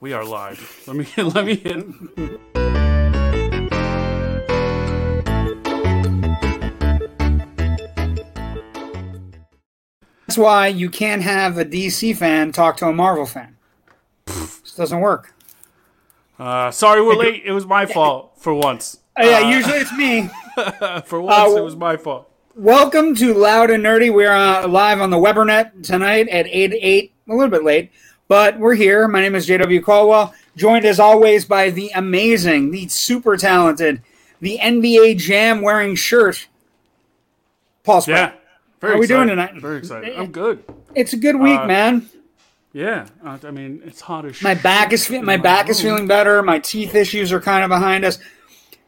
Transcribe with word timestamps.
We 0.00 0.12
are 0.12 0.24
live. 0.24 0.82
Let 0.86 0.96
me 0.96 1.06
let 1.22 1.44
me 1.46 1.52
in. 1.54 2.40
That's 10.26 10.38
why 10.38 10.68
you 10.68 10.88
can't 10.90 11.22
have 11.22 11.58
a 11.58 11.64
DC 11.64 12.16
fan 12.16 12.52
talk 12.52 12.76
to 12.78 12.86
a 12.88 12.92
Marvel 12.92 13.26
fan. 13.26 13.56
This 14.26 14.74
doesn't 14.76 15.00
work. 15.00 15.34
Uh, 16.38 16.70
sorry, 16.70 17.02
we're 17.02 17.14
late. 17.14 17.42
It 17.44 17.52
was 17.52 17.66
my 17.66 17.86
fault 17.86 18.32
for 18.38 18.54
once. 18.54 18.98
Uh, 19.20 19.24
yeah, 19.24 19.50
usually 19.50 19.78
it's 19.78 19.92
me. 19.92 20.28
For 21.06 21.20
once, 21.20 21.52
Uh, 21.54 21.56
it 21.56 21.62
was 21.64 21.76
my 21.76 21.96
fault. 21.96 22.28
Welcome 22.56 23.16
to 23.16 23.34
Loud 23.34 23.70
and 23.70 23.84
Nerdy. 23.84 24.12
We're 24.14 24.32
uh, 24.32 24.68
live 24.68 25.00
on 25.00 25.10
the 25.10 25.16
Webernet 25.16 25.82
tonight 25.82 26.28
at 26.28 26.46
8 26.46 26.72
8, 26.80 27.12
a 27.28 27.32
little 27.34 27.48
bit 27.48 27.64
late, 27.64 27.90
but 28.28 28.58
we're 28.58 28.74
here. 28.76 29.08
My 29.08 29.20
name 29.20 29.34
is 29.34 29.48
JW 29.48 29.82
Caldwell, 29.82 30.32
joined 30.56 30.84
as 30.84 31.00
always 31.00 31.44
by 31.44 31.70
the 31.70 31.90
amazing, 31.96 32.70
the 32.70 32.86
super 32.88 33.36
talented, 33.36 34.02
the 34.40 34.58
NBA 34.62 35.18
Jam 35.18 35.62
wearing 35.62 35.96
shirt, 35.96 36.46
Paul 37.82 38.02
Spratt. 38.02 38.34
Yeah. 38.34 38.40
Very 38.80 38.92
How 38.92 38.96
are 38.98 39.00
we 39.00 39.06
doing 39.08 39.28
tonight? 39.28 39.54
Very 39.60 39.78
excited. 39.78 40.16
I'm 40.16 40.30
good. 40.30 40.62
It's 40.94 41.12
a 41.12 41.16
good 41.16 41.36
week, 41.36 41.58
Uh, 41.58 41.66
man. 41.66 42.08
Yeah. 42.72 43.06
Uh, 43.24 43.38
I 43.44 43.50
mean, 43.50 43.82
it's 43.84 44.00
hot 44.00 44.26
as 44.26 44.36
shit. 44.36 44.42
My 44.44 44.54
back 44.54 44.92
is 44.92 45.06
fe- 45.06 45.16
in 45.18 45.24
my 45.24 45.36
back 45.38 45.68
is 45.68 45.80
feeling 45.80 46.06
better. 46.06 46.42
My 46.42 46.58
teeth 46.60 46.94
issues 46.94 47.32
are 47.32 47.40
kind 47.40 47.64
of 47.64 47.68
behind 47.68 48.04
us. 48.04 48.18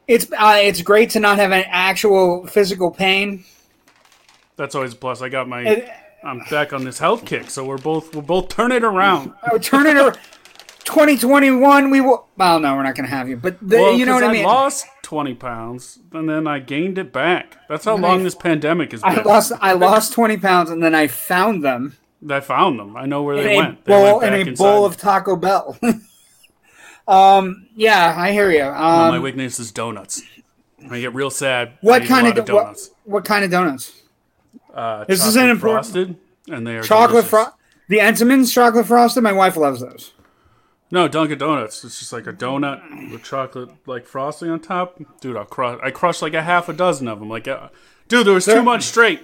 It's 0.07 0.27
uh, 0.39 0.59
it's 0.61 0.83
great 0.83 1.11
to 1.11 1.21
not 1.21 1.39
have 1.39 1.51
an 1.51 1.65
actual 1.67 2.47
physical 2.47 2.91
pain. 2.93 3.45
That's 4.57 4.75
always 4.75 4.93
a 4.93 4.97
plus. 4.97 5.23
I 5.23 5.29
got 5.29 5.49
my. 5.49 5.63
It- 5.63 5.89
I'm 6.25 6.41
back 6.51 6.73
on 6.73 6.83
this 6.85 6.99
health 6.99 7.25
kick, 7.25 7.51
so 7.51 7.65
we're 7.65 7.79
both 7.79 8.13
we're 8.15 8.23
both 8.23 8.49
turning 8.49 8.83
around. 8.83 9.33
I 9.45 9.53
would 9.53 9.63
turn 9.63 9.87
it 9.87 9.97
over. 9.97 10.13
2021, 10.85 11.91
we 11.91 12.01
will. 12.01 12.27
Well, 12.37 12.59
no, 12.61 12.75
we're 12.75 12.83
not 12.85 12.95
going 12.95 13.09
to 13.09 13.15
have 13.15 13.29
you. 13.29 13.37
But 13.37 13.59
the, 13.61 13.77
Well, 13.77 13.93
you 13.93 14.07
know 14.07 14.15
what 14.15 14.25
I 14.25 14.33
mean. 14.33 14.45
I 14.45 14.49
lost 14.49 14.87
20 15.03 15.35
pounds 15.35 15.99
and 16.13 16.29
then 16.29 16.47
I 16.47 16.59
gained 16.61 16.97
it 16.97 17.13
back. 17.13 17.57
That's 17.69 17.85
how 17.85 17.97
long 17.97 18.23
this 18.23 18.35
pandemic 18.37 18.93
has 18.93 19.03
been. 19.03 19.19
I 19.19 19.23
lost 19.23 19.53
I 19.61 19.73
lost 19.73 20.13
20 20.13 20.37
pounds 20.39 20.71
and 20.71 20.83
then 20.83 20.95
I 20.95 21.07
found 21.09 21.65
them 21.65 21.97
I 22.29 22.41
found 22.41 22.79
them. 22.79 22.97
I 22.97 23.05
know 23.07 23.23
where 23.25 23.37
in 23.37 23.45
they 23.45 23.57
went. 23.57 23.85
They 23.85 23.93
bowl 23.93 24.21
went 24.21 24.35
in 24.35 24.47
a 24.47 24.51
inside. 24.51 24.63
bowl 24.63 24.85
of 24.85 24.97
Taco 24.97 25.37
Bell. 25.37 25.77
um, 27.09 27.69
yeah, 27.75 28.15
I 28.17 28.33
hear 28.33 28.51
you. 28.51 28.61
Well, 28.61 28.73
my 29.11 29.17
Um, 29.17 29.23
weakness 29.23 29.59
is 29.61 29.71
donuts. 29.73 30.23
I 30.91 31.01
get 31.01 31.15
real 31.15 31.31
sad. 31.31 31.69
I 31.69 31.73
what 31.83 32.05
kind 32.05 32.27
of, 32.27 32.39
of 32.39 32.45
do- 32.45 32.55
what, 32.55 32.63
donuts? 32.63 32.91
what 33.05 33.25
kind 33.25 33.45
of 33.45 33.51
donuts? 33.51 33.93
Uh, 34.77 35.05
This 35.05 35.25
is 35.27 35.37
an 35.37 35.49
important- 35.49 35.87
frosted, 35.87 36.17
and 36.49 36.67
they 36.67 36.77
are 36.77 36.83
Chocolate 36.83 37.25
fro- 37.25 37.47
the 37.89 37.99
Entenmann's 37.99 38.53
chocolate 38.53 38.87
frosted. 38.87 39.23
My 39.23 39.33
wife 39.33 39.57
loves 39.57 39.81
those. 39.81 40.13
No, 40.91 41.09
Dunkin' 41.09 41.39
Donuts. 41.39 41.83
It's 41.83 41.99
just 41.99 42.13
like 42.13 42.27
a 42.29 42.33
donut 42.33 43.11
with 43.11 43.25
chocolate 43.25 43.71
like 43.87 44.07
frosting 44.07 44.51
on 44.51 44.61
top. 44.61 45.01
Dude, 45.21 45.37
I 45.37 45.45
crush. 45.45 45.81
I 45.83 45.91
crushed 45.91 46.23
like 46.23 46.35
a 46.35 46.43
half 46.43 46.69
a 46.69 46.73
dozen 46.73 47.09
of 47.09 47.19
them. 47.19 47.29
Like, 47.29 47.49
uh, 47.49 47.69
dude, 48.09 48.27
there 48.27 48.35
was 48.35 48.45
too 48.45 48.63
much 48.63 48.85
straight. 48.85 49.21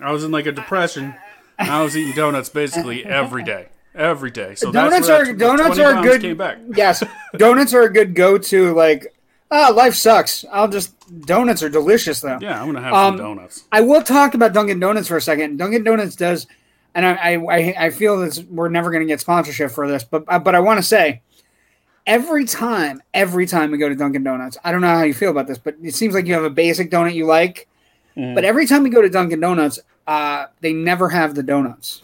I 0.00 0.10
was 0.12 0.24
in 0.24 0.32
like 0.32 0.46
a 0.46 0.52
depression. 0.52 1.14
I 1.58 1.82
was 1.82 1.96
eating 1.96 2.14
donuts 2.14 2.48
basically 2.48 3.04
every 3.04 3.42
day, 3.44 3.68
every 3.94 4.30
day. 4.30 4.54
So 4.56 4.72
Donuts 4.72 5.06
that's 5.06 5.28
are 5.28 5.32
donuts 5.32 5.78
are 5.78 6.02
good. 6.02 6.76
Yes, 6.76 7.02
donuts 7.36 7.72
are 7.72 7.82
a 7.82 7.92
good 7.92 8.14
go-to. 8.14 8.74
Like, 8.74 9.15
ah, 9.56 9.70
life 9.74 9.94
sucks. 9.94 10.44
I'll 10.52 10.68
just 10.68 10.92
donuts 11.22 11.62
are 11.62 11.68
delicious 11.68 12.20
though. 12.20 12.38
Yeah, 12.40 12.60
I'm 12.60 12.66
gonna 12.66 12.82
have 12.82 12.92
Um, 12.92 13.16
some 13.16 13.26
donuts. 13.26 13.64
I 13.72 13.80
will 13.80 14.02
talk 14.02 14.34
about 14.34 14.52
Dunkin' 14.52 14.78
Donuts 14.80 15.08
for 15.08 15.16
a 15.16 15.20
second. 15.20 15.56
Dunkin' 15.56 15.84
Donuts 15.84 16.16
does, 16.16 16.46
and 16.94 17.06
I 17.06 17.34
I, 17.34 17.86
I, 17.86 17.90
feel 17.90 18.18
that 18.20 18.44
we're 18.50 18.68
never 18.68 18.90
to 18.92 19.04
get 19.04 19.20
sponsorship 19.20 19.70
for 19.70 19.88
this, 19.88 20.04
but 20.04 20.24
but 20.26 20.54
I 20.54 20.60
want 20.60 20.78
to 20.78 20.82
say, 20.82 21.22
every 22.06 22.44
time, 22.44 23.02
every 23.14 23.46
time 23.46 23.70
we 23.70 23.78
go 23.78 23.88
to 23.88 23.94
Dunkin' 23.94 24.22
Donuts, 24.24 24.58
I 24.64 24.72
don't 24.72 24.80
know 24.80 24.88
how 24.88 25.02
you 25.02 25.14
feel 25.14 25.30
about 25.30 25.46
this, 25.46 25.58
but 25.58 25.76
it 25.82 25.94
seems 25.94 26.14
like 26.14 26.26
you 26.26 26.34
have 26.34 26.44
a 26.44 26.50
basic 26.50 26.90
donut 26.90 27.14
you 27.14 27.26
like, 27.26 27.68
Mm-hmm. 28.16 28.34
but 28.34 28.44
every 28.46 28.66
time 28.66 28.82
we 28.82 28.88
go 28.90 29.02
to 29.02 29.10
Dunkin' 29.10 29.40
Donuts, 29.40 29.78
uh, 30.06 30.46
they 30.62 30.72
never 30.72 31.10
have 31.10 31.34
the 31.34 31.42
donuts. 31.42 32.00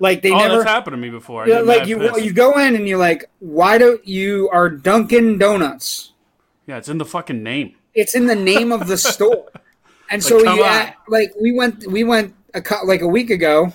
Like 0.00 0.22
they 0.22 0.32
Oh, 0.32 0.38
never. 0.38 0.56
that's 0.58 0.68
happened 0.68 0.94
to 0.94 0.96
me 0.98 1.08
before. 1.10 1.46
Like 1.46 1.86
you, 1.86 1.98
pissed. 1.98 2.22
you 2.22 2.32
go 2.32 2.58
in 2.58 2.74
and 2.76 2.88
you're 2.88 2.98
like, 2.98 3.28
why 3.40 3.78
don't 3.78 4.04
you 4.06 4.48
are 4.52 4.68
Dunkin' 4.68 5.38
Donuts? 5.38 6.12
Yeah, 6.68 6.76
it's 6.76 6.88
in 6.88 6.98
the 6.98 7.06
fucking 7.06 7.42
name. 7.42 7.74
It's 7.94 8.14
in 8.14 8.26
the 8.26 8.36
name 8.36 8.70
of 8.72 8.86
the 8.86 8.98
store, 9.14 9.50
and 10.10 10.22
so 10.22 10.44
come 10.44 10.58
you 10.58 10.64
like 11.08 11.32
we 11.40 11.50
went 11.50 11.86
we 11.90 12.04
went 12.04 12.34
a 12.54 12.62
like 12.84 13.00
a 13.00 13.08
week 13.08 13.30
ago, 13.30 13.72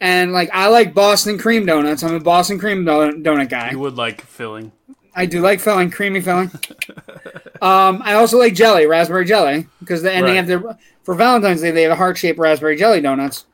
and 0.00 0.32
like 0.32 0.48
I 0.52 0.68
like 0.68 0.94
Boston 0.94 1.36
cream 1.36 1.66
donuts. 1.66 2.02
I'm 2.02 2.14
a 2.14 2.20
Boston 2.20 2.58
cream 2.58 2.84
donut, 2.84 3.22
donut 3.22 3.50
guy. 3.50 3.70
You 3.70 3.78
would 3.80 3.96
like 3.96 4.22
filling. 4.22 4.72
I 5.14 5.26
do 5.26 5.42
like 5.42 5.60
filling, 5.60 5.90
creamy 5.90 6.22
filling. 6.22 6.50
um, 7.62 8.00
I 8.02 8.14
also 8.14 8.38
like 8.38 8.54
jelly, 8.54 8.86
raspberry 8.86 9.26
jelly, 9.26 9.68
because 9.78 10.02
the, 10.02 10.10
and 10.10 10.26
they 10.26 10.36
have 10.36 10.46
their 10.46 10.62
for 11.02 11.14
Valentine's 11.14 11.60
Day 11.60 11.70
they 11.70 11.82
have 11.82 11.92
a 11.92 11.96
heart 11.96 12.16
shaped 12.16 12.38
raspberry 12.38 12.76
jelly 12.76 13.02
donuts. 13.02 13.44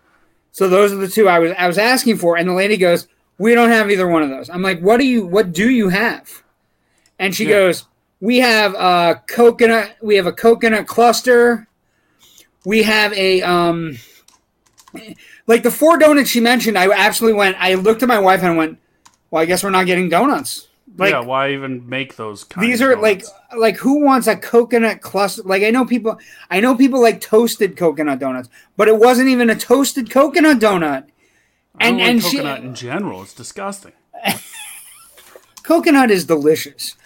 So 0.52 0.68
those 0.68 0.92
are 0.92 0.96
the 0.96 1.08
two 1.08 1.28
I 1.28 1.40
was 1.40 1.50
I 1.58 1.66
was 1.66 1.78
asking 1.78 2.18
for, 2.18 2.36
and 2.36 2.48
the 2.48 2.54
lady 2.54 2.76
goes, 2.76 3.08
"We 3.38 3.56
don't 3.56 3.70
have 3.70 3.90
either 3.90 4.06
one 4.06 4.22
of 4.22 4.30
those." 4.30 4.48
I'm 4.48 4.62
like, 4.62 4.80
"What 4.80 4.98
do 4.98 5.06
you 5.06 5.26
What 5.26 5.52
do 5.52 5.68
you 5.68 5.88
have?" 5.88 6.44
And 7.18 7.34
she 7.34 7.44
Yeah. 7.44 7.50
goes, 7.50 7.84
"We 8.20 8.38
have 8.38 8.74
a 8.74 9.22
coconut. 9.26 9.96
We 10.00 10.16
have 10.16 10.26
a 10.26 10.32
coconut 10.32 10.86
cluster. 10.86 11.68
We 12.64 12.82
have 12.82 13.12
a 13.14 13.42
um." 13.42 13.96
Like 15.46 15.62
the 15.62 15.70
four 15.70 15.98
donuts 15.98 16.30
she 16.30 16.40
mentioned, 16.40 16.76
I 16.76 16.90
absolutely 16.90 17.38
went. 17.38 17.56
I 17.58 17.74
looked 17.74 18.02
at 18.02 18.08
my 18.08 18.18
wife 18.18 18.42
and 18.42 18.56
went, 18.56 18.78
"Well, 19.30 19.42
I 19.42 19.46
guess 19.46 19.62
we're 19.62 19.70
not 19.70 19.86
getting 19.86 20.08
donuts." 20.08 20.68
Like 20.96 21.12
yeah, 21.12 21.20
why 21.20 21.52
even 21.52 21.88
make 21.88 22.16
those? 22.16 22.44
Kind 22.44 22.66
these 22.66 22.82
are 22.82 22.96
like 22.96 23.24
like 23.56 23.76
who 23.76 24.04
wants 24.04 24.26
a 24.26 24.36
coconut 24.36 25.00
cluster? 25.00 25.42
Like 25.44 25.62
I 25.62 25.70
know 25.70 25.84
people, 25.84 26.18
I 26.50 26.60
know 26.60 26.74
people 26.74 27.00
like 27.00 27.20
toasted 27.20 27.76
coconut 27.76 28.18
donuts, 28.18 28.48
but 28.76 28.88
it 28.88 28.98
wasn't 28.98 29.28
even 29.28 29.48
a 29.50 29.54
toasted 29.56 30.10
coconut 30.10 30.58
donut. 30.58 31.04
And- 31.78 31.98
like 31.98 32.06
and 32.08 32.22
she- 32.22 32.36
coconut 32.38 32.60
in 32.62 32.74
general. 32.74 33.22
It's 33.22 33.32
disgusting. 33.34 33.92
Coconut 35.62 36.10
is 36.10 36.24
delicious, 36.24 36.96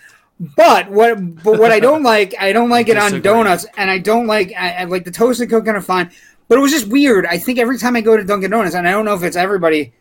but 0.40 0.90
what 0.90 1.42
but 1.42 1.58
what 1.58 1.70
I 1.72 1.80
don't 1.80 2.02
like, 2.14 2.34
I 2.38 2.52
don't 2.52 2.70
like 2.70 2.88
it 2.88 2.96
on 2.96 3.20
donuts, 3.20 3.66
and 3.76 3.90
I 3.90 3.98
don't 3.98 4.26
like 4.26 4.52
I, 4.56 4.70
I 4.72 4.84
like 4.84 5.04
the 5.04 5.10
toasted 5.10 5.50
coconut 5.50 5.84
fine, 5.84 6.10
but 6.48 6.58
it 6.58 6.60
was 6.60 6.72
just 6.72 6.88
weird. 6.88 7.26
I 7.26 7.38
think 7.38 7.58
every 7.58 7.78
time 7.78 7.96
I 7.96 8.00
go 8.00 8.16
to 8.16 8.24
Dunkin' 8.24 8.50
Donuts, 8.50 8.74
and 8.74 8.86
I 8.88 8.90
don't 8.90 9.04
know 9.04 9.14
if 9.14 9.22
it's 9.22 9.36
everybody, 9.36 9.92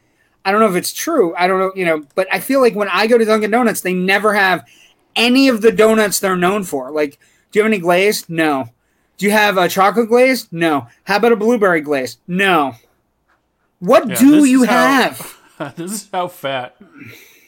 I 0.43 0.51
don't 0.51 0.59
know 0.59 0.69
if 0.69 0.75
it's 0.75 0.93
true. 0.93 1.35
I 1.35 1.47
don't 1.47 1.59
know, 1.59 1.71
you 1.75 1.85
know, 1.85 2.03
but 2.15 2.27
I 2.31 2.39
feel 2.39 2.61
like 2.61 2.75
when 2.75 2.89
I 2.89 3.07
go 3.07 3.17
to 3.17 3.25
Dunkin' 3.25 3.51
Donuts, 3.51 3.81
they 3.81 3.93
never 3.93 4.33
have 4.33 4.67
any 5.15 5.47
of 5.47 5.61
the 5.61 5.71
donuts 5.71 6.19
they're 6.19 6.35
known 6.35 6.63
for. 6.63 6.89
Like, 6.91 7.19
do 7.51 7.59
you 7.59 7.63
have 7.63 7.71
any 7.71 7.79
glaze? 7.79 8.27
No. 8.27 8.69
Do 9.17 9.27
you 9.27 9.31
have 9.31 9.57
a 9.59 9.69
chocolate 9.69 10.09
glaze? 10.09 10.51
No. 10.51 10.87
How 11.03 11.17
about 11.17 11.31
a 11.33 11.35
blueberry 11.35 11.81
glaze? 11.81 12.17
No. 12.27 12.73
What 13.79 14.09
Yeah, 14.09 14.15
do 14.15 14.45
you 14.45 14.63
how- 14.63 14.87
have? 15.57 15.75
this 15.75 15.91
is 15.91 16.09
how 16.11 16.27
fat 16.29 16.75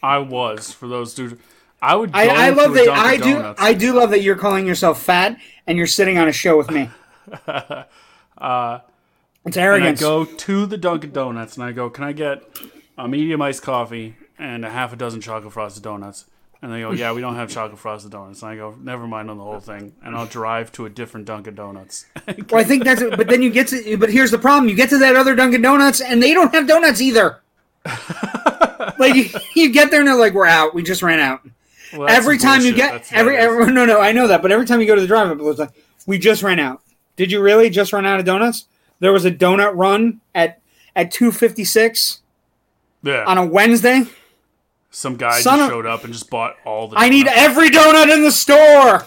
I 0.04 0.20
was 0.20 0.72
for 0.72 0.88
those 0.88 1.16
dudes. 1.16 1.42
I 1.82 1.96
would. 1.96 2.12
I, 2.14 2.48
I 2.48 2.50
love 2.50 2.74
that. 2.74 2.90
I 2.90 3.18
do. 3.18 3.34
Donuts. 3.34 3.62
I 3.62 3.74
do 3.74 3.94
love 3.94 4.10
that 4.12 4.22
you're 4.22 4.36
calling 4.36 4.66
yourself 4.66 5.02
fat 5.02 5.38
and 5.68 5.78
you're 5.78 5.88
sitting 5.88 6.18
on 6.18 6.28
a 6.28 6.34
show 6.34 6.58
with 6.58 6.72
me. 6.72 6.90
Uh, 8.38 8.80
it's 9.46 9.58
and 9.58 9.84
I 9.84 9.94
go 9.94 10.26
to 10.26 10.66
the 10.66 10.78
Dunkin' 10.78 11.12
Donuts 11.12 11.56
and 11.56 11.64
I 11.64 11.72
go, 11.72 11.90
"Can 11.90 12.04
I 12.04 12.12
get 12.12 12.44
a 12.98 13.08
medium 13.08 13.42
iced 13.42 13.62
coffee 13.62 14.16
and 14.38 14.66
a 14.66 14.70
half 14.70 14.92
a 14.92 14.96
dozen 14.96 15.22
chocolate 15.22 15.54
frosted 15.54 15.84
donuts?" 15.84 16.26
And 16.62 16.74
they 16.74 16.82
go, 16.82 16.92
"Yeah, 16.92 17.14
we 17.14 17.22
don't 17.22 17.36
have 17.36 17.50
chocolate 17.50 17.80
frosted 17.80 18.12
donuts." 18.12 18.42
And 18.42 18.52
I 18.52 18.56
go, 18.56 18.76
"Never 18.82 19.08
mind 19.08 19.30
on 19.30 19.38
the 19.38 19.44
whole 19.44 19.60
thing." 19.60 19.94
And 20.04 20.16
I'll 20.16 20.26
drive 20.26 20.72
to 20.74 20.86
a 20.86 20.90
different 20.90 21.28
Dunkin' 21.28 21.56
Donuts. 21.56 22.08
well, 22.50 22.60
I 22.62 22.64
think 22.64 22.84
that's. 22.84 23.02
But 23.02 23.28
then 23.28 23.42
you 23.42 23.52
get 23.52 23.68
to. 23.68 23.98
But 23.98 24.10
here's 24.10 24.32
the 24.32 24.40
problem: 24.40 24.68
you 24.68 24.76
get 24.76 24.90
to 24.90 24.98
that 24.98 25.16
other 25.16 25.36
Dunkin' 25.36 25.62
Donuts 25.62 26.02
and 26.02 26.22
they 26.22 26.34
don't 26.34 26.54
have 26.54 26.68
donuts 26.68 27.00
either. 27.00 27.42
like 28.98 29.14
you, 29.14 29.30
you 29.56 29.72
get 29.72 29.92
there 29.92 30.00
and 30.00 30.08
they're 30.08 30.16
like, 30.16 30.34
"We're 30.34 30.48
out. 30.48 30.74
We 30.74 30.82
just 30.82 31.04
ran 31.04 31.20
out." 31.20 31.42
Well, 31.98 32.10
every 32.10 32.38
time 32.38 32.62
you 32.62 32.74
get 32.74 32.92
That's 32.92 33.14
every, 33.14 33.34
what 33.34 33.42
it 33.42 33.46
is. 33.48 33.60
every 33.62 33.74
no 33.74 33.86
no 33.86 34.00
I 34.02 34.12
know 34.12 34.28
that, 34.28 34.42
but 34.42 34.52
every 34.52 34.66
time 34.66 34.82
you 34.82 34.88
go 34.88 34.96
to 34.96 35.02
the 35.02 35.08
drive-up, 35.08 35.38
it's 35.40 35.60
like, 35.60 35.72
"We 36.06 36.18
just 36.20 36.44
ran 36.44 36.60
out." 36.60 36.82
Did 37.16 37.32
you 37.32 37.42
really 37.42 37.70
just 37.70 37.94
run 37.94 38.06
out 38.06 38.20
of 38.20 38.26
donuts? 38.26 38.66
There 39.00 39.14
was 39.14 39.26
a 39.26 39.32
donut 39.32 39.72
run 39.76 40.22
at 40.34 40.60
at 40.96 41.12
two 41.12 41.32
fifty 41.32 41.64
six 41.66 42.22
yeah. 43.04 43.24
on 43.26 43.38
a 43.38 43.46
Wednesday. 43.46 44.04
Some 44.92 45.18
guy 45.18 45.40
Son 45.42 45.60
just 45.60 45.70
of- 45.70 45.74
showed 45.76 45.86
up 45.86 46.04
and 46.06 46.14
just 46.14 46.30
bought 46.30 46.56
all 46.66 46.88
the. 46.88 46.98
I 46.98 47.10
need 47.10 47.28
every 47.28 47.70
donut 47.70 48.14
in 48.14 48.24
the 48.24 48.32
store. 48.32 49.06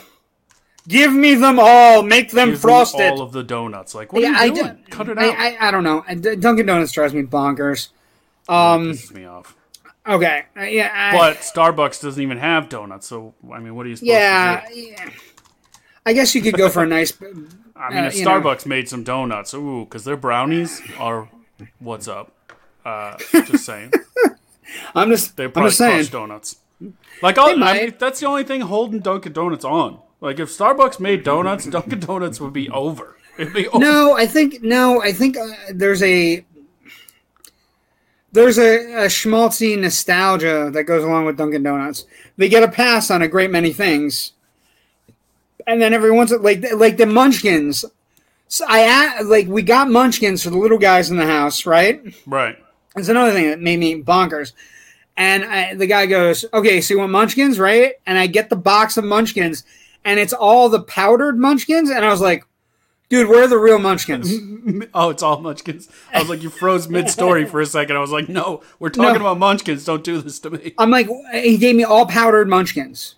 Give 0.86 1.12
me 1.12 1.34
them 1.34 1.58
all. 1.60 2.02
Make 2.02 2.30
them 2.30 2.50
Give 2.50 2.60
frosted. 2.60 3.12
all 3.12 3.20
of 3.20 3.32
the 3.32 3.42
donuts. 3.42 3.94
Like, 3.94 4.12
what 4.12 4.22
Yeah, 4.22 4.28
are 4.38 4.46
you 4.46 4.52
I 4.52 4.54
doing? 4.54 4.74
do- 4.76 4.90
Cut 4.90 5.08
it 5.10 5.18
out. 5.18 5.34
I, 5.38 5.68
I 5.68 5.70
don't 5.70 5.84
know. 5.84 6.02
Dunkin' 6.08 6.64
Donuts 6.64 6.92
drives 6.92 7.12
me 7.12 7.22
bonkers. 7.24 7.88
Um. 8.48 8.92
pisses 8.92 9.12
me 9.12 9.26
off. 9.26 9.54
Okay. 10.08 10.44
Uh, 10.56 10.62
Yeah. 10.62 10.90
I, 10.92 11.16
But 11.16 11.38
Starbucks 11.38 12.00
doesn't 12.02 12.22
even 12.22 12.38
have 12.38 12.68
donuts, 12.68 13.06
so 13.06 13.34
I 13.52 13.58
mean, 13.60 13.74
what 13.76 13.86
are 13.86 13.88
you 13.90 13.96
supposed 13.96 14.10
yeah, 14.10 14.60
to 14.66 14.74
do? 14.74 14.80
yeah. 14.80 15.10
I 16.06 16.12
guess 16.14 16.34
you 16.34 16.40
could 16.42 16.54
go 16.56 16.68
for 16.70 16.82
a 16.82 16.86
nice. 16.98 17.12
I 17.20 17.24
mean, 17.90 18.04
uh, 18.04 18.06
if 18.08 18.16
you 18.16 18.24
know. 18.24 18.40
Starbucks 18.40 18.66
made 18.66 18.88
some 18.88 19.04
donuts, 19.04 19.52
ooh, 19.54 19.84
because 19.84 20.04
their 20.04 20.16
brownies 20.16 20.80
are 20.98 21.28
what's 21.78 22.08
up. 22.08 22.32
Uh, 22.84 23.16
just 23.18 23.66
saying. 23.66 23.92
I'm 24.94 25.10
just, 25.10 25.36
They 25.36 25.44
I'm 25.44 25.52
just 25.52 25.78
saying. 25.78 26.06
donuts. 26.06 26.56
Like, 27.22 27.36
all, 27.38 27.62
I 27.62 27.74
mean, 27.74 27.94
that's 27.98 28.20
the 28.20 28.26
only 28.26 28.44
thing 28.44 28.60
holding 28.62 29.00
Dunkin' 29.00 29.32
Donuts 29.32 29.64
on. 29.64 30.00
Like, 30.20 30.38
if 30.38 30.48
Starbucks 30.56 31.00
made 31.00 31.24
donuts, 31.24 31.66
Dunkin' 31.66 32.00
Donuts 32.00 32.40
would 32.40 32.52
be 32.52 32.68
over. 32.70 33.16
It'd 33.38 33.52
be 33.52 33.66
over. 33.68 33.78
No, 33.78 34.16
I 34.16 34.26
think 34.26 34.62
no, 34.62 35.02
I 35.02 35.12
think 35.12 35.36
uh, 35.36 35.46
there's 35.72 36.02
a 36.02 36.44
there's 38.32 38.58
a, 38.58 39.04
a 39.04 39.06
schmaltzy 39.06 39.78
nostalgia 39.78 40.70
that 40.72 40.84
goes 40.84 41.04
along 41.04 41.24
with 41.24 41.36
Dunkin' 41.36 41.62
Donuts. 41.62 42.04
They 42.36 42.48
get 42.48 42.62
a 42.62 42.68
pass 42.68 43.10
on 43.10 43.22
a 43.22 43.28
great 43.28 43.50
many 43.50 43.72
things, 43.72 44.32
and 45.66 45.80
then 45.80 45.94
every 45.94 46.10
once 46.10 46.30
like 46.32 46.64
like 46.74 46.96
the 46.96 47.06
Munchkins. 47.06 47.84
So 48.48 48.64
I 48.68 49.22
like 49.22 49.46
we 49.46 49.62
got 49.62 49.90
Munchkins 49.90 50.42
for 50.42 50.50
the 50.50 50.58
little 50.58 50.78
guys 50.78 51.10
in 51.10 51.16
the 51.16 51.26
house, 51.26 51.66
right? 51.66 52.02
Right. 52.26 52.58
That's 52.94 53.08
another 53.08 53.32
thing 53.32 53.48
that 53.50 53.60
made 53.60 53.78
me 53.78 54.02
bonkers. 54.02 54.52
And 55.16 55.44
I, 55.44 55.74
the 55.74 55.86
guy 55.86 56.06
goes, 56.06 56.44
"Okay, 56.52 56.80
so 56.80 56.94
you 56.94 57.00
want 57.00 57.12
Munchkins, 57.12 57.58
right?" 57.58 57.94
And 58.06 58.18
I 58.18 58.26
get 58.26 58.50
the 58.50 58.56
box 58.56 58.96
of 58.96 59.04
Munchkins, 59.04 59.64
and 60.04 60.20
it's 60.20 60.32
all 60.32 60.68
the 60.68 60.82
powdered 60.82 61.38
Munchkins, 61.38 61.90
and 61.90 62.04
I 62.04 62.08
was 62.08 62.20
like, 62.20 62.44
"Dude, 63.08 63.28
where 63.28 63.44
are 63.44 63.48
the 63.48 63.58
real 63.58 63.78
Munchkins?" 63.78 64.32
Oh, 64.94 65.08
it's 65.10 65.22
all 65.22 65.40
Munchkins. 65.40 65.88
I 66.12 66.20
was 66.20 66.28
like, 66.28 66.42
you 66.42 66.50
froze 66.50 66.88
mid 66.88 67.08
story 67.08 67.46
for 67.46 67.60
a 67.60 67.66
second. 67.66 67.96
I 67.96 68.00
was 68.00 68.10
like, 68.10 68.28
no, 68.28 68.62
we're 68.78 68.90
talking 68.90 69.14
No. 69.14 69.20
about 69.20 69.38
Munchkins. 69.38 69.84
Don't 69.84 70.04
do 70.04 70.20
this 70.20 70.38
to 70.40 70.50
me. 70.50 70.74
I'm 70.76 70.90
like, 70.90 71.08
he 71.32 71.56
gave 71.56 71.74
me 71.74 71.84
all 71.84 72.04
powdered 72.04 72.48
Munchkins, 72.48 73.14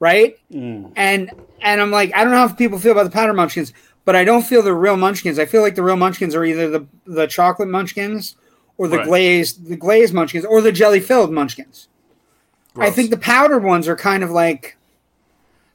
right? 0.00 0.38
Mm. 0.50 0.92
And 0.96 1.30
and 1.60 1.80
I'm 1.82 1.90
like, 1.90 2.14
I 2.14 2.22
don't 2.24 2.32
know 2.32 2.38
how 2.48 2.48
people 2.54 2.78
feel 2.78 2.92
about 2.92 3.04
the 3.04 3.10
powdered 3.10 3.34
Munchkins, 3.34 3.74
but 4.06 4.16
I 4.16 4.24
don't 4.24 4.42
feel 4.42 4.62
the 4.62 4.72
real 4.74 4.96
Munchkins. 4.96 5.38
I 5.38 5.44
feel 5.44 5.60
like 5.60 5.74
the 5.74 5.82
real 5.82 5.96
Munchkins 5.96 6.34
are 6.34 6.44
either 6.44 6.70
the 6.70 6.86
the 7.06 7.26
chocolate 7.26 7.68
Munchkins 7.68 8.36
or 8.78 8.88
the 8.88 8.98
Right. 8.98 9.06
glazed 9.06 9.66
the 9.68 9.76
glazed 9.76 10.14
Munchkins 10.14 10.46
or 10.46 10.62
the 10.62 10.72
jelly 10.72 11.00
filled 11.00 11.30
Munchkins. 11.32 11.88
I 12.78 12.90
think 12.90 13.10
the 13.10 13.16
powdered 13.18 13.62
ones 13.64 13.86
are 13.88 13.96
kind 13.96 14.22
of 14.22 14.30
like 14.30 14.76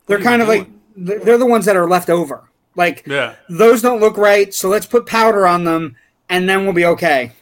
they're 0.07 0.19
kind 0.21 0.41
of 0.41 0.47
like 0.47 0.67
they're 0.95 1.19
they're 1.19 1.37
the 1.37 1.45
ones 1.45 1.65
that 1.65 1.75
are 1.75 1.87
left 1.87 2.09
over. 2.09 2.43
Like 2.75 3.03
Yeah. 3.05 3.35
those 3.49 3.81
don't 3.81 3.99
look 3.99 4.17
right, 4.17 4.53
so 4.53 4.69
let's 4.69 4.85
put 4.85 5.05
powder 5.05 5.45
on 5.45 5.63
them 5.65 5.95
and 6.29 6.47
then 6.47 6.63
we'll 6.63 6.73
be 6.73 6.85
okay. 6.85 7.33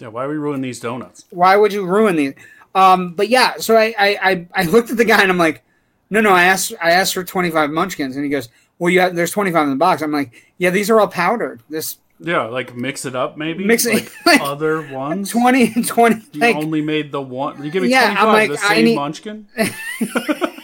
Yeah. 0.00 0.08
Why 0.08 0.24
are 0.24 0.28
we 0.28 0.36
ruining 0.36 0.62
these 0.62 0.80
donuts? 0.80 1.24
Why 1.30 1.56
would 1.56 1.72
you 1.72 1.86
ruin 1.86 2.16
these? 2.16 2.34
Um, 2.74 3.12
but 3.14 3.28
yeah, 3.28 3.54
so 3.58 3.76
I, 3.76 3.94
I, 3.98 4.18
I, 4.30 4.46
I 4.54 4.62
looked 4.64 4.90
at 4.90 4.96
the 4.96 5.04
guy 5.04 5.22
and 5.22 5.30
I'm 5.30 5.38
like, 5.38 5.62
no, 6.10 6.20
no, 6.20 6.30
I 6.32 6.44
asked 6.44 6.72
I 6.82 6.90
asked 6.90 7.14
for 7.14 7.22
25 7.24 7.70
munchkins 7.70 8.16
and 8.16 8.24
he 8.24 8.30
goes, 8.30 8.48
well, 8.80 8.90
you 8.90 8.98
have, 9.00 9.14
there's 9.14 9.30
25 9.30 9.62
in 9.64 9.70
the 9.70 9.76
box. 9.76 10.02
I'm 10.02 10.10
like, 10.12 10.52
yeah, 10.58 10.70
these 10.70 10.90
are 10.90 10.98
all 11.00 11.06
powdered. 11.08 11.62
This 11.70 11.98
Yeah. 12.18 12.42
Like 12.46 12.74
mix 12.74 13.04
it 13.04 13.14
up, 13.14 13.36
maybe. 13.36 13.64
Mix 13.64 13.86
it- 13.86 14.10
like 14.26 14.40
other 14.42 14.82
ones. 14.92 15.30
20 15.30 15.72
and 15.76 15.86
20. 15.86 16.22
You 16.32 16.40
Like, 16.40 16.56
only 16.56 16.82
made 16.82 17.12
the 17.12 17.22
one. 17.22 17.62
You 17.64 17.70
give 17.70 17.84
me 17.84 17.90
Yeah, 17.90 18.06
25 18.16 18.26
I'm 18.26 18.32
like, 18.32 18.50
the 18.58 18.64
I 18.66 18.74
same 18.74 18.84
need- 18.86 18.96
Munchkin. 18.96 19.46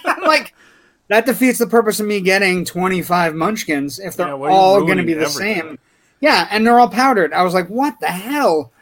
I'm 0.05 0.23
like, 0.23 0.53
that 1.11 1.27
defeats 1.27 1.59
the 1.59 1.67
purpose 1.67 2.01
of 2.01 2.07
me 2.07 2.21
getting 2.23 2.65
25 2.65 3.35
munchkins 3.35 3.99
if 3.99 4.17
they're 4.17 4.29
Yeah, 4.29 4.33
why 4.35 4.47
are 4.49 4.51
you 4.51 4.57
all 4.57 4.81
going 4.87 4.97
to 4.99 5.05
be 5.05 5.13
the 5.15 5.27
everything? 5.27 5.55
same. 5.61 5.79
Yeah, 6.21 6.49
and 6.51 6.67
they're 6.67 6.79
all 6.81 6.89
powdered. 6.89 7.33
I 7.33 7.43
was 7.43 7.53
like, 7.55 7.69
what 7.69 8.01
the 8.01 8.07
hell? 8.09 8.73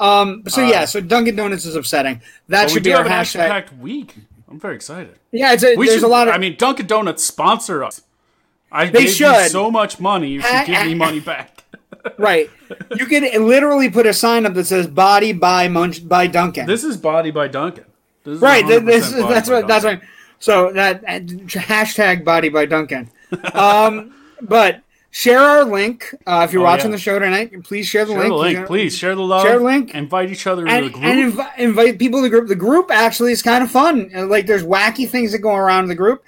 Um, 0.00 0.42
so 0.48 0.64
Uh, 0.64 0.68
yeah, 0.68 0.84
so 0.86 1.00
Dunkin' 1.00 1.36
Donuts 1.36 1.64
is 1.64 1.76
upsetting. 1.76 2.20
That 2.48 2.68
should 2.70 2.82
do 2.82 2.90
be 2.90 2.94
our 2.94 3.02
have 3.04 3.10
hashtag. 3.26 3.40
action-packed 3.48 3.78
week. 3.78 4.16
I'm 4.50 4.58
very 4.60 4.74
excited. 4.76 5.14
Yeah, 5.32 5.52
it's 5.52 5.62
a, 5.64 5.76
We 5.76 5.86
there's 5.86 6.00
should, 6.00 6.06
a 6.06 6.08
lot 6.08 6.28
of. 6.28 6.34
I 6.34 6.38
mean, 6.38 6.56
Dunkin' 6.56 6.86
Donuts 6.86 7.22
sponsor 7.24 7.82
us. 7.84 8.02
I 8.72 8.86
They 8.86 8.92
gave 8.92 9.02
you 9.02 9.08
should. 9.14 9.50
so 9.50 9.70
much 9.70 10.00
money. 10.00 10.28
You 10.30 10.42
should 10.42 10.66
give 10.66 10.84
me 10.86 10.94
money 11.06 11.20
back. 11.20 11.50
Right. 12.18 12.50
You 12.96 13.06
could 13.06 13.22
literally 13.40 13.88
put 13.88 14.04
a 14.04 14.12
sign 14.12 14.44
up 14.44 14.52
that 14.54 14.66
says 14.66 14.86
"Body 14.86 15.32
by 15.32 15.68
Munch 15.68 16.06
by 16.06 16.26
Dunkin." 16.26 16.66
This 16.66 16.84
is 16.84 16.98
Body 16.98 17.30
by 17.30 17.48
Dunkin. 17.48 17.86
This 18.24 18.36
is 18.36 18.42
right. 18.42 18.66
th- 18.66 18.82
100% 18.82 18.84
This, 18.84 19.10
that's 19.12 19.48
what. 19.48 19.66
That's 19.66 19.86
right. 19.86 20.02
So 20.44 20.72
that 20.72 21.02
uh, 21.04 21.20
hashtag 21.20 22.22
Body 22.22 22.50
by 22.50 22.66
Dunkin. 22.66 23.08
Um, 23.54 24.14
but 24.42 24.82
share 25.10 25.38
our 25.40 25.64
link 25.64 26.14
uh, 26.26 26.44
if 26.46 26.52
you're 26.52 26.60
Oh, 26.60 26.64
watching 26.66 26.90
yeah. 26.90 26.96
the 26.96 27.00
show 27.00 27.18
tonight. 27.18 27.64
Please 27.64 27.86
share 27.86 28.04
the 28.04 28.12
Share 28.12 28.18
link. 28.20 28.30
the 28.30 28.36
link, 28.36 28.58
know, 28.58 28.66
please. 28.66 28.94
Share 28.94 29.14
the 29.14 29.22
love. 29.22 29.42
Share 29.42 29.58
the 29.58 29.64
link. 29.64 29.94
Invite 29.94 30.30
each 30.30 30.46
other 30.46 30.62
into 30.66 30.74
And, 30.74 30.84
the 30.84 30.90
group. 30.90 31.02
and 31.04 31.32
invi- 31.32 31.58
invite 31.58 31.98
people 31.98 32.18
to 32.18 32.24
the 32.24 32.28
group. 32.28 32.48
The 32.48 32.56
group 32.56 32.90
actually 32.90 33.32
is 33.32 33.40
kind 33.42 33.64
of 33.64 33.70
fun. 33.70 34.10
Like 34.28 34.46
there's 34.46 34.64
wacky 34.64 35.08
things 35.08 35.32
that 35.32 35.38
go 35.38 35.54
around 35.54 35.84
in 35.84 35.88
the 35.88 35.94
group. 35.94 36.22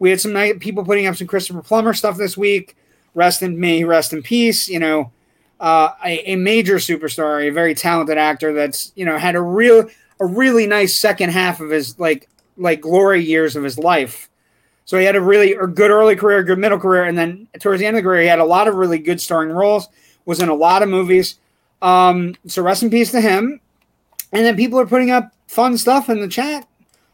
We 0.00 0.10
had 0.10 0.20
some 0.20 0.32
nice 0.32 0.54
people 0.58 0.84
putting 0.84 1.06
up 1.06 1.14
some 1.14 1.28
Christopher 1.28 1.62
Plummer 1.62 1.94
stuff 1.94 2.16
this 2.16 2.36
week. 2.36 2.76
Rest 3.14 3.40
in 3.40 3.60
may 3.60 3.84
rest 3.84 4.12
in 4.12 4.20
peace. 4.22 4.68
You 4.68 4.80
know, 4.80 5.12
uh, 5.60 5.90
a, 6.04 6.32
a 6.32 6.36
major 6.36 6.76
superstar, 6.78 7.46
a 7.46 7.50
very 7.50 7.76
talented 7.76 8.18
actor 8.18 8.52
that's 8.52 8.90
you 8.96 9.04
know 9.04 9.16
had 9.16 9.36
a 9.36 9.40
real 9.40 9.88
a 10.18 10.26
really 10.26 10.66
nice 10.66 10.98
second 10.98 11.30
half 11.30 11.60
of 11.60 11.70
his 11.70 11.96
like 12.00 12.26
like 12.60 12.80
glory 12.80 13.24
years 13.24 13.56
of 13.56 13.64
his 13.64 13.78
life. 13.78 14.28
So 14.84 14.98
he 14.98 15.04
had 15.04 15.16
a 15.16 15.20
really 15.20 15.52
a 15.54 15.66
good 15.66 15.90
early 15.90 16.16
career, 16.16 16.42
good 16.42 16.58
middle 16.58 16.78
career, 16.78 17.04
and 17.04 17.16
then 17.16 17.48
towards 17.60 17.80
the 17.80 17.86
end 17.86 17.96
of 17.96 18.02
the 18.02 18.08
career, 18.08 18.22
he 18.22 18.28
had 18.28 18.38
a 18.40 18.44
lot 18.44 18.68
of 18.68 18.74
really 18.74 18.98
good 18.98 19.20
starring 19.20 19.50
roles. 19.50 19.88
Was 20.26 20.40
in 20.40 20.48
a 20.48 20.54
lot 20.54 20.82
of 20.82 20.88
movies. 20.88 21.36
Um, 21.82 22.36
so 22.46 22.62
rest 22.62 22.82
in 22.82 22.90
peace 22.90 23.10
to 23.12 23.20
him. 23.20 23.60
And 24.32 24.44
then 24.44 24.54
people 24.54 24.78
are 24.78 24.86
putting 24.86 25.10
up 25.10 25.32
fun 25.48 25.76
stuff 25.78 26.08
in 26.08 26.20
the 26.20 26.28
chat. 26.28 26.68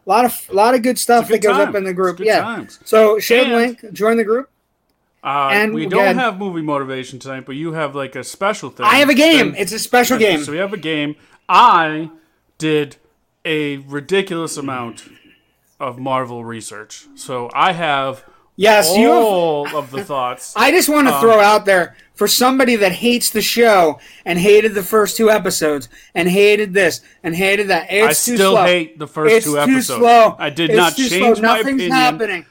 A 0.07 0.09
lot 0.09 0.25
of 0.25 0.49
a 0.51 0.55
lot 0.55 0.75
of 0.75 0.83
good 0.83 0.99
stuff 0.99 1.27
a 1.29 1.33
that 1.33 1.39
good 1.39 1.49
goes 1.49 1.57
time. 1.57 1.69
up 1.69 1.75
in 1.77 1.85
the 1.85 1.95
group. 1.95 2.19
good 2.19 2.27
Yeah. 2.27 2.41
times. 2.41 2.79
So 2.85 3.19
share 3.19 3.45
the 3.45 3.55
link, 3.57 3.93
join 3.93 4.17
the 4.17 4.25
group. 4.25 4.51
Uh, 5.25 5.49
and 5.53 5.75
we 5.75 5.87
don't 5.87 6.15
have 6.17 6.39
movie 6.39 6.63
motivation 6.63 7.19
tonight, 7.19 7.47
but 7.47 7.57
you 7.57 7.73
have 7.73 7.95
like 7.97 8.15
a 8.17 8.23
special 8.23 8.71
thing. 8.71 8.87
I 8.87 8.97
have 8.97 9.09
a 9.09 9.15
game. 9.15 9.55
It's 9.57 9.73
a 9.73 9.79
special 9.79 10.19
game. 10.19 10.43
So 10.45 10.53
we 10.53 10.59
have 10.59 10.73
a 10.73 10.77
game. 10.79 11.17
I 11.49 12.11
did 12.59 12.97
a 13.45 13.79
ridiculous 13.79 14.57
amount 14.57 15.09
of 15.81 15.99
Marvel 15.99 16.45
research. 16.45 17.07
So 17.15 17.51
I 17.55 17.73
have 17.73 18.25
Yes, 18.59 18.97
you 18.97 19.09
have 19.09 19.23
all 19.23 19.77
of 19.77 19.91
the 19.91 20.03
thoughts. 20.03 20.55
I 20.57 20.71
just 20.71 20.89
want 20.89 21.09
to 21.09 21.15
Um, 21.15 21.21
throw 21.21 21.41
out 21.41 21.67
there 21.67 21.95
for 22.15 22.27
somebody 22.27 22.75
that 22.77 22.93
hates 22.93 23.29
the 23.29 23.43
show 23.43 23.99
and 24.25 24.39
hated 24.39 24.73
the 24.73 24.83
first 24.83 25.19
two 25.19 25.31
episodes 25.31 25.91
and 26.15 26.27
hated 26.31 26.73
this 26.73 27.03
and 27.23 27.37
hated 27.37 27.69
that. 27.69 27.89
It's 27.91 28.09
I 28.09 28.13
still 28.35 28.53
slow. 28.53 28.65
hate 28.65 28.99
the 28.99 29.07
first 29.07 29.35
it's 29.35 29.45
two 29.45 29.53
too 29.53 29.59
episodes. 29.59 29.87
slow. 30.01 30.37
I 30.39 30.49
did 30.49 30.71
It's 30.71 30.77
not 30.79 30.97
change 30.97 31.41
my 31.43 31.49
Nothing's 31.59 31.83
opinion. 31.83 31.93
happening. 31.93 32.47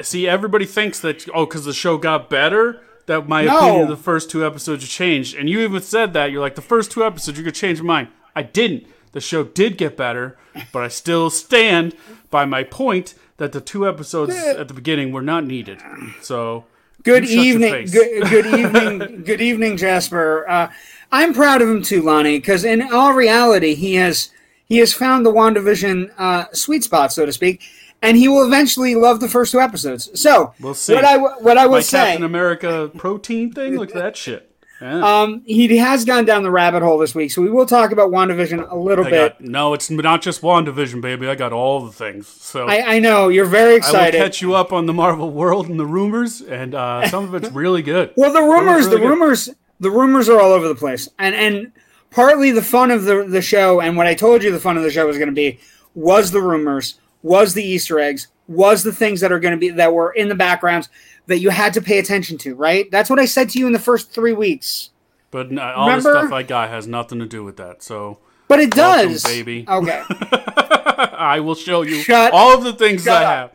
See, 0.00 0.26
everybody 0.26 0.64
thinks 0.64 1.00
that 1.00 1.28
oh, 1.34 1.44
because 1.44 1.66
the 1.66 1.74
show 1.74 1.98
got 1.98 2.30
better, 2.30 2.80
that 3.04 3.28
my 3.28 3.44
No. 3.44 3.58
opinion 3.58 3.82
of 3.82 3.88
the 3.88 3.96
first 4.02 4.30
two 4.30 4.44
episodes 4.46 4.88
changed. 4.88 5.36
And 5.36 5.50
you 5.50 5.60
even 5.60 5.82
said 5.82 6.14
that 6.14 6.30
you're 6.30 6.40
like 6.40 6.54
the 6.54 6.62
first 6.62 6.90
two 6.90 7.04
episodes, 7.04 7.36
you 7.36 7.44
could 7.44 7.54
change 7.54 7.78
your 7.78 7.84
mind. 7.86 8.08
I 8.34 8.42
didn't. 8.42 8.86
The 9.16 9.22
show 9.22 9.44
did 9.44 9.78
get 9.78 9.96
better, 9.96 10.36
but 10.74 10.82
I 10.82 10.88
still 10.88 11.30
stand 11.30 11.96
by 12.30 12.44
my 12.44 12.62
point 12.62 13.14
that 13.38 13.52
the 13.52 13.62
two 13.62 13.88
episodes 13.88 14.36
at 14.36 14.68
the 14.68 14.74
beginning 14.74 15.10
were 15.10 15.22
not 15.22 15.46
needed. 15.46 15.80
So 16.20 16.66
Good 17.02 17.22
you 17.22 17.28
shut 17.28 17.36
your 17.36 17.44
evening. 17.46 17.86
Good, 17.86 18.28
good 18.28 18.46
evening. 18.46 19.22
good 19.24 19.40
evening, 19.40 19.78
Jasper. 19.78 20.46
Uh, 20.46 20.70
I'm 21.10 21.32
proud 21.32 21.62
of 21.62 21.68
him 21.70 21.82
too, 21.82 22.02
Lonnie, 22.02 22.36
because 22.36 22.62
in 22.62 22.92
all 22.92 23.14
reality, 23.14 23.74
he 23.74 23.94
has 23.94 24.28
he 24.66 24.76
has 24.80 24.92
found 24.92 25.24
the 25.24 25.32
WandaVision 25.32 26.12
uh, 26.18 26.52
sweet 26.52 26.84
spot, 26.84 27.10
so 27.10 27.24
to 27.24 27.32
speak, 27.32 27.62
and 28.02 28.18
he 28.18 28.28
will 28.28 28.44
eventually 28.44 28.94
love 28.96 29.20
the 29.20 29.30
first 29.30 29.50
two 29.50 29.60
episodes. 29.60 30.10
So, 30.20 30.52
We'll 30.60 30.74
see. 30.74 30.92
what 30.92 31.06
I 31.06 31.16
what 31.16 31.56
I 31.56 31.64
My 31.64 31.66
will 31.68 31.80
say, 31.80 32.04
Captain 32.04 32.22
America 32.22 32.90
protein 32.94 33.50
thing, 33.50 33.78
look 33.78 33.88
at 33.88 33.94
that 33.94 34.16
shit. 34.18 34.54
Yeah. 34.80 35.22
um, 35.22 35.42
he 35.46 35.76
has 35.78 36.04
gone 36.04 36.24
down 36.24 36.42
the 36.42 36.50
rabbit 36.50 36.82
hole 36.82 36.98
this 36.98 37.14
week, 37.14 37.30
so 37.30 37.40
we 37.40 37.50
will 37.50 37.66
talk 37.66 37.92
about 37.92 38.10
WandaVision 38.10 38.70
a 38.70 38.76
little 38.76 39.06
I 39.06 39.10
bit. 39.10 39.38
got, 39.38 39.40
no, 39.40 39.74
it's 39.74 39.90
not 39.90 40.20
just 40.22 40.42
WandaVision, 40.42 41.00
baby. 41.00 41.28
I 41.28 41.34
got 41.34 41.52
all 41.52 41.84
the 41.86 41.92
things. 41.92 42.28
So 42.28 42.66
I, 42.68 42.96
I 42.96 42.98
know 42.98 43.28
you're 43.28 43.46
very 43.46 43.76
excited. 43.76 44.14
I 44.14 44.18
will 44.18 44.26
catch 44.26 44.42
you 44.42 44.54
up 44.54 44.72
on 44.72 44.86
the 44.86 44.92
Marvel 44.92 45.30
world 45.30 45.68
and 45.68 45.80
the 45.80 45.86
rumors, 45.86 46.42
and 46.42 46.74
uh, 46.74 47.08
some 47.08 47.24
of 47.24 47.34
it's 47.34 47.52
really 47.52 47.82
good. 47.82 48.12
Well, 48.16 48.32
the 48.32 48.42
rumors, 48.42 48.86
really 48.86 48.90
the 48.90 49.02
good. 49.02 49.08
rumors, 49.08 49.50
the 49.80 49.90
rumors 49.90 50.28
are 50.28 50.40
all 50.40 50.52
over 50.52 50.68
the 50.68 50.74
place, 50.74 51.08
and 51.18 51.34
and 51.34 51.72
partly 52.10 52.50
the 52.50 52.62
fun 52.62 52.90
of 52.90 53.04
the 53.04 53.24
the 53.24 53.42
show, 53.42 53.80
and 53.80 53.96
what 53.96 54.06
I 54.06 54.14
told 54.14 54.42
you 54.42 54.52
the 54.52 54.60
fun 54.60 54.76
of 54.76 54.82
the 54.82 54.90
show 54.90 55.06
was 55.06 55.16
going 55.16 55.28
to 55.28 55.34
be, 55.34 55.58
was 55.94 56.30
the 56.30 56.42
rumors, 56.42 56.98
was 57.22 57.54
the 57.54 57.62
Easter 57.64 57.98
eggs, 57.98 58.28
was 58.48 58.82
the 58.82 58.92
things 58.92 59.20
that 59.20 59.32
are 59.32 59.40
going 59.40 59.52
to 59.54 59.58
be 59.58 59.70
that 59.70 59.92
were 59.92 60.12
in 60.12 60.28
the 60.28 60.34
backgrounds 60.34 60.88
that 61.26 61.38
you 61.40 61.50
had 61.50 61.72
to 61.74 61.80
pay 61.82 61.98
attention 61.98 62.38
to. 62.38 62.54
Right? 62.54 62.90
That's 62.90 63.10
what 63.10 63.18
I 63.18 63.24
said 63.24 63.50
to 63.50 63.58
you 63.58 63.66
in 63.66 63.72
the 63.72 63.78
first 63.78 64.12
three 64.12 64.32
weeks. 64.32 64.90
But 65.30 65.46
all 65.58 65.86
Remember? 65.88 66.12
the 66.12 66.20
stuff 66.20 66.32
I 66.32 66.42
got 66.44 66.70
has 66.70 66.86
nothing 66.86 67.18
to 67.18 67.26
do 67.26 67.42
with 67.44 67.56
that. 67.56 67.82
So 67.82 68.18
But 68.48 68.60
it 68.60 68.74
Welcome, 68.76 69.08
does, 69.12 69.24
baby. 69.24 69.64
Okay. 69.68 70.02
I 70.58 71.40
will 71.40 71.54
show 71.56 71.82
you 71.82 71.96
Shut- 71.96 72.32
all 72.32 72.56
of 72.56 72.64
the 72.64 72.72
things 72.72 73.06
I 73.06 73.22
have. 73.22 73.52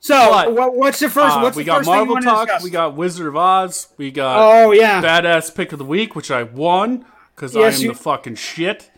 So, 0.00 0.14
But, 0.54 0.74
what's 0.74 1.00
the 1.00 1.08
first? 1.08 1.34
Uh, 1.36 1.40
what's 1.40 1.56
we 1.56 1.62
the 1.62 1.66
got 1.68 1.76
first 1.78 1.86
Marvel 1.88 2.16
talk. 2.20 2.48
We 2.62 2.68
got 2.68 2.94
Wizard 2.94 3.26
of 3.26 3.36
Oz. 3.36 3.88
We 3.96 4.10
got 4.10 4.36
Oh 4.38 4.70
yeah, 4.72 5.00
Badass 5.02 5.54
Pick 5.54 5.72
of 5.72 5.78
the 5.78 5.84
Week, 5.84 6.14
which 6.14 6.30
I 6.30 6.42
won 6.42 7.06
because 7.34 7.54
Yes, 7.54 7.74
I 7.74 7.76
am 7.78 7.82
you- 7.84 7.88
the 7.92 7.98
fucking 7.98 8.34
shit. 8.34 8.90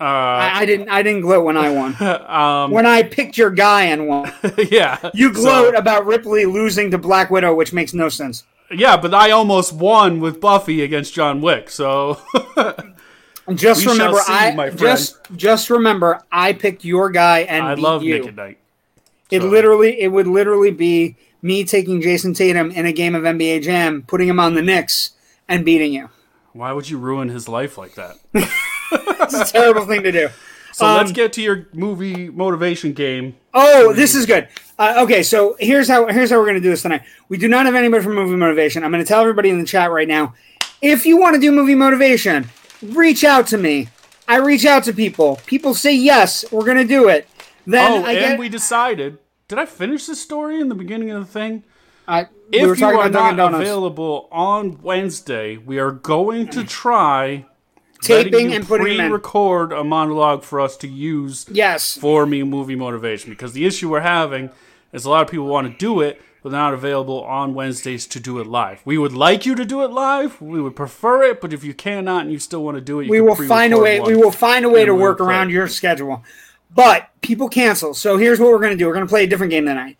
Uh, 0.00 0.04
I, 0.04 0.60
I 0.60 0.66
didn't. 0.66 0.88
I 0.88 1.02
didn't 1.02 1.22
gloat 1.22 1.44
when 1.44 1.56
I 1.56 1.70
won. 1.70 1.96
um, 2.28 2.70
when 2.70 2.86
I 2.86 3.02
picked 3.02 3.36
your 3.36 3.50
guy 3.50 3.84
and 3.84 4.06
won, 4.06 4.32
yeah, 4.70 5.10
you 5.12 5.34
so- 5.34 5.40
gloat 5.42 5.74
about 5.74 6.06
Ripley 6.06 6.44
losing 6.46 6.90
to 6.92 6.98
Black 6.98 7.30
Widow, 7.30 7.54
which 7.54 7.72
makes 7.72 7.92
no 7.92 8.08
sense. 8.08 8.44
yeah, 8.70 8.96
but 8.96 9.12
I 9.12 9.32
almost 9.32 9.72
won 9.72 10.20
with 10.20 10.40
Buffy 10.40 10.82
against 10.82 11.14
John 11.14 11.40
Wick. 11.40 11.68
So 11.68 12.20
just 13.54 13.84
We 13.84 13.92
remember, 13.92 14.18
see, 14.18 14.32
I 14.32 14.70
just 14.70 15.18
just 15.34 15.68
remember, 15.70 16.22
I 16.30 16.52
picked 16.52 16.84
your 16.84 17.10
guy 17.10 17.40
and 17.40 17.64
I 17.64 17.74
love 17.74 18.04
you. 18.04 18.18
Nick 18.18 18.28
at 18.28 18.36
Night. 18.36 18.58
It 19.30 19.42
literally, 19.42 20.00
it 20.00 20.08
would 20.08 20.26
literally 20.26 20.70
be 20.70 21.16
me 21.42 21.64
taking 21.64 22.00
Jayson 22.00 22.34
Tatum 22.34 22.70
in 22.70 22.86
a 22.86 22.92
game 22.92 23.14
of 23.14 23.24
NBA 23.24 23.62
Jam, 23.62 24.02
putting 24.06 24.28
him 24.28 24.38
on 24.40 24.54
the 24.54 24.62
Knicks, 24.62 25.10
and 25.48 25.64
beating 25.64 25.92
you. 25.92 26.08
Why 26.52 26.72
would 26.72 26.88
you 26.88 26.98
ruin 26.98 27.28
his 27.28 27.48
life 27.48 27.76
like 27.76 27.94
that? 27.96 28.16
It's 28.92 29.34
a 29.34 29.44
terrible 29.52 29.86
thing 29.86 30.02
to 30.02 30.12
do. 30.12 30.28
So 30.72 30.86
let's 30.94 31.10
Um, 31.10 31.14
get 31.14 31.32
to 31.34 31.42
your 31.42 31.66
movie 31.72 32.28
motivation 32.30 32.92
game. 32.92 33.34
Oh, 33.52 33.92
this 33.92 34.14
is 34.14 34.26
good. 34.26 34.46
Uh, 34.78 34.94
okay, 34.98 35.22
so 35.24 35.56
here's 35.58 35.88
how 35.88 36.06
here's 36.06 36.30
how 36.30 36.36
we're 36.38 36.44
going 36.44 36.54
to 36.54 36.60
do 36.60 36.70
this 36.70 36.82
tonight. 36.82 37.02
We 37.28 37.36
do 37.36 37.48
not 37.48 37.66
have 37.66 37.74
anybody 37.74 38.02
from 38.04 38.14
Movie 38.14 38.36
Motivation. 38.36 38.84
I'm 38.84 38.92
going 38.92 39.02
to 39.02 39.08
tell 39.08 39.20
everybody 39.20 39.50
in 39.50 39.58
the 39.58 39.64
chat 39.66 39.90
right 39.90 40.06
now. 40.06 40.34
If 40.80 41.04
you 41.04 41.16
want 41.16 41.34
to 41.34 41.40
do 41.40 41.50
movie 41.50 41.74
motivation, 41.74 42.48
reach 42.82 43.24
out 43.24 43.48
to 43.48 43.58
me. 43.58 43.88
I 44.28 44.36
reach 44.36 44.64
out 44.64 44.84
to 44.84 44.92
people. 44.92 45.40
People 45.46 45.74
say 45.74 45.94
yes, 45.94 46.44
we're 46.52 46.64
going 46.64 46.76
to 46.76 46.84
do 46.84 47.08
it. 47.08 47.26
Then 47.66 47.92
Oh, 47.92 48.04
I 48.04 48.12
and 48.12 48.20
get. 48.20 48.38
we 48.38 48.48
decided. 48.48 49.18
Did 49.48 49.58
I 49.58 49.66
finish 49.66 50.06
this 50.06 50.20
story 50.20 50.60
in 50.60 50.68
the 50.68 50.74
beginning 50.76 51.10
of 51.10 51.26
the 51.26 51.32
thing? 51.32 51.64
I- 52.06 52.28
If 52.52 52.62
we 52.62 52.66
were 52.68 52.76
you 52.76 52.86
are 52.86 53.08
not 53.08 53.38
available 53.54 54.28
on 54.30 54.80
Wednesday, 54.82 55.56
we 55.56 55.78
are 55.78 55.90
going 55.90 56.48
to 56.48 56.62
try 56.64 57.46
taping 58.02 58.52
and 58.52 58.66
putting 58.66 58.96
pre-record 58.96 59.72
a 59.72 59.82
monologue 59.84 60.42
for 60.42 60.60
us 60.60 60.76
to 60.78 60.88
use 60.88 61.46
Yes. 61.50 61.96
for 61.96 62.26
me 62.26 62.42
movie 62.42 62.76
motivation 62.76 63.30
because 63.30 63.52
the 63.52 63.66
issue 63.66 63.90
we're 63.90 64.00
having 64.00 64.50
is 64.92 65.04
a 65.04 65.10
lot 65.10 65.22
of 65.22 65.30
people 65.30 65.46
want 65.46 65.70
to 65.70 65.76
do 65.78 66.00
it 66.00 66.20
but 66.42 66.50
they're 66.50 66.60
not 66.60 66.74
available 66.74 67.24
on 67.24 67.52
Wednesdays 67.52 68.06
to 68.06 68.20
do 68.20 68.38
it 68.38 68.46
live. 68.46 68.80
We 68.84 68.96
would 68.96 69.12
like 69.12 69.44
you 69.44 69.56
to 69.56 69.64
do 69.64 69.82
it 69.82 69.90
live. 69.90 70.40
We 70.40 70.60
would 70.62 70.76
prefer 70.76 71.24
it, 71.24 71.40
but 71.40 71.52
if 71.52 71.64
you 71.64 71.74
cannot 71.74 72.22
and 72.22 72.32
you 72.32 72.38
still 72.38 72.62
want 72.62 72.76
to 72.76 72.80
do 72.80 73.00
it, 73.00 73.06
you 73.06 73.10
we 73.10 73.20
will 73.20 73.34
find 73.34 73.72
a 73.72 73.78
way. 73.78 73.98
We 74.00 74.14
will 74.14 74.30
find 74.30 74.64
a 74.64 74.68
way 74.68 74.84
to 74.84 74.94
work 74.94 75.20
around 75.20 75.50
your 75.50 75.66
schedule. 75.66 76.22
But 76.74 77.08
people 77.22 77.48
cancel. 77.48 77.92
So 77.92 78.18
here's 78.18 78.38
what 78.38 78.50
we're 78.50 78.60
going 78.60 78.72
to 78.72 78.76
do. 78.76 78.86
We're 78.86 78.94
going 78.94 79.06
to 79.06 79.10
play 79.10 79.24
a 79.24 79.26
different 79.26 79.50
game 79.50 79.66
tonight. 79.66 79.96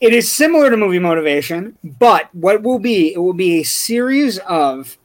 It 0.00 0.12
is 0.12 0.30
similar 0.30 0.70
to 0.70 0.76
movie 0.76 0.98
motivation, 0.98 1.76
but 1.82 2.34
what 2.34 2.62
will 2.62 2.78
be 2.78 3.12
it 3.14 3.18
will 3.18 3.32
be 3.32 3.60
a 3.60 3.62
series 3.62 4.38
of 4.40 4.96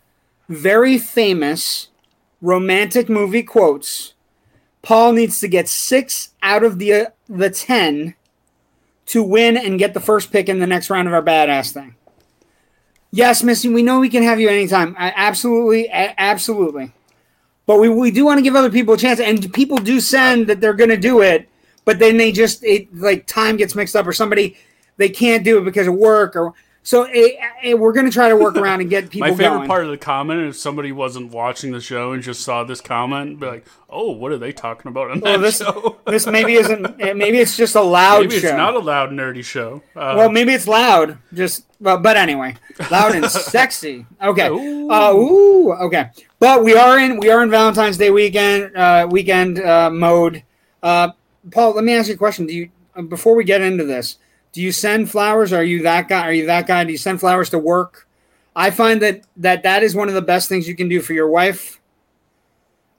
very 0.50 0.98
famous 0.98 1.88
romantic 2.42 3.10
movie 3.10 3.44
quotes. 3.44 4.14
Paul 4.82 5.14
needs 5.14 5.40
to 5.40 5.48
get 5.48 5.70
six 5.70 6.32
out 6.42 6.64
of 6.64 6.80
the 6.80 6.94
uh, 6.94 7.06
the 7.30 7.50
ten 7.50 8.16
to 9.08 9.22
win 9.22 9.58
and 9.58 9.80
get 9.80 9.94
the 9.94 10.00
first 10.00 10.32
pick 10.32 10.50
in 10.50 10.60
the 10.60 10.68
next 10.68 10.90
round 10.90 11.08
of 11.08 11.14
our 11.14 11.22
badass 11.22 11.72
thing. 11.72 11.96
Yes, 13.12 13.44
Missy, 13.44 13.68
we 13.68 13.84
know 13.84 14.00
we 14.00 14.10
can 14.10 14.24
have 14.24 14.40
you 14.40 14.48
anytime. 14.48 14.96
I, 14.98 15.12
absolutely, 15.16 15.88
a- 15.88 16.16
absolutely. 16.18 16.94
But 17.66 17.80
we, 17.80 17.90
we 17.90 18.10
do 18.10 18.26
want 18.26 18.38
to 18.38 18.42
give 18.42 18.56
other 18.56 18.72
people 18.72 18.94
a 18.94 18.98
chance, 18.98 19.20
and 19.20 19.54
people 19.54 19.78
do 19.78 20.00
send 20.00 20.48
that 20.48 20.62
they're 20.62 20.74
going 20.74 20.90
to 20.90 20.98
do 20.98 21.22
it, 21.22 21.48
but 21.86 22.00
then 22.00 22.18
they 22.18 22.32
just 22.32 22.64
it 22.64 22.94
like 22.96 23.28
time 23.28 23.58
gets 23.58 23.76
mixed 23.76 23.96
up, 23.96 24.08
or 24.08 24.14
somebody 24.14 24.58
they 24.98 25.10
can't 25.10 25.44
do 25.44 25.58
it 25.58 25.66
because 25.66 25.88
of 25.88 25.94
work, 25.94 26.36
or 26.36 26.54
so 26.84 27.04
it, 27.04 27.38
it- 27.64 27.80
we're 27.80 27.94
going 27.94 28.06
to 28.08 28.12
try 28.12 28.30
to 28.30 28.36
work 28.36 28.56
around 28.56 28.82
and 28.82 28.90
get 28.90 29.10
people. 29.12 29.30
My 29.30 29.36
favorite 29.36 29.58
going. 29.60 29.68
part 29.68 29.84
of 29.86 29.92
the 29.92 29.98
comment 29.98 30.42
is 30.42 30.56
if 30.56 30.62
somebody 30.62 30.92
wasn't 30.92 31.32
watching 31.32 31.72
the 31.72 31.82
show 31.82 32.12
and 32.14 32.24
just 32.24 32.42
saw 32.42 32.64
this 32.64 32.82
comment, 32.82 33.40
be 33.40 33.46
like, 33.46 33.66
"Oh, 33.90 34.12
what 34.12 34.32
are 34.32 34.38
they 34.38 34.52
talking 34.52 34.90
about 34.90 35.12
on 35.12 35.20
Well, 35.20 35.34
that 35.38 35.42
this 35.44 35.58
show?" 35.60 35.98
this 36.08 36.26
maybe 36.28 36.54
isn't. 36.54 36.86
eh, 37.00 37.14
Maybe 37.14 37.38
it's 37.40 37.56
just 37.56 37.76
a 37.76 37.82
loud 37.82 38.22
Maybe 38.22 38.40
show. 38.40 38.48
it's 38.48 38.58
not 38.58 38.74
a 38.76 38.80
loud, 38.80 39.12
nerdy 39.12 39.44
show. 39.44 39.82
Uh, 39.96 40.16
well, 40.18 40.30
maybe 40.32 40.54
it's 40.54 40.68
loud. 40.68 41.18
Just 41.34 41.66
well, 41.80 41.98
but 42.00 42.18
anyway, 42.18 42.56
loud 42.90 43.16
and 43.16 43.26
sexy. 43.30 44.06
Okay. 44.22 44.48
Ooh. 44.50 44.90
Uh, 44.92 45.14
ooh. 45.14 45.74
Okay. 45.74 46.10
But 46.40 46.64
we 46.64 46.74
are 46.76 46.98
in 47.00 47.20
we 47.20 47.30
are 47.30 47.44
in 47.44 47.50
Valentine's 47.52 47.98
Day 47.98 48.10
weekend 48.10 48.76
uh, 48.76 49.08
weekend 49.10 49.60
uh, 49.60 49.90
mode. 49.92 50.44
Uh, 50.82 51.10
Paul, 51.52 51.74
let 51.76 51.84
me 51.84 51.94
ask 51.94 52.08
you 52.10 52.16
a 52.16 52.18
question. 52.18 52.48
Do 52.48 52.54
you 52.54 52.70
before 53.08 53.36
we 53.36 53.44
get 53.44 53.62
into 53.62 53.84
this? 53.86 54.18
Do 54.54 54.62
you 54.62 54.72
send 54.72 55.10
flowers? 55.10 55.54
Are 55.54 55.64
you 55.64 55.84
that 55.84 56.08
guy? 56.10 56.22
Are 56.28 56.34
you 56.34 56.46
that 56.48 56.68
guy? 56.68 56.84
Do 56.84 56.92
you 56.92 56.98
send 56.98 57.20
flowers 57.20 57.50
to 57.52 57.58
work? 57.60 58.08
I 58.56 58.70
find 58.70 59.02
that 59.02 59.22
that 59.38 59.64
that 59.64 59.82
is 59.84 59.96
one 59.96 60.10
of 60.10 60.14
the 60.14 60.22
best 60.22 60.50
things 60.50 60.68
you 60.68 60.76
can 60.76 60.90
do 60.90 61.00
for 61.02 61.14
your 61.14 61.30
wife. 61.30 61.80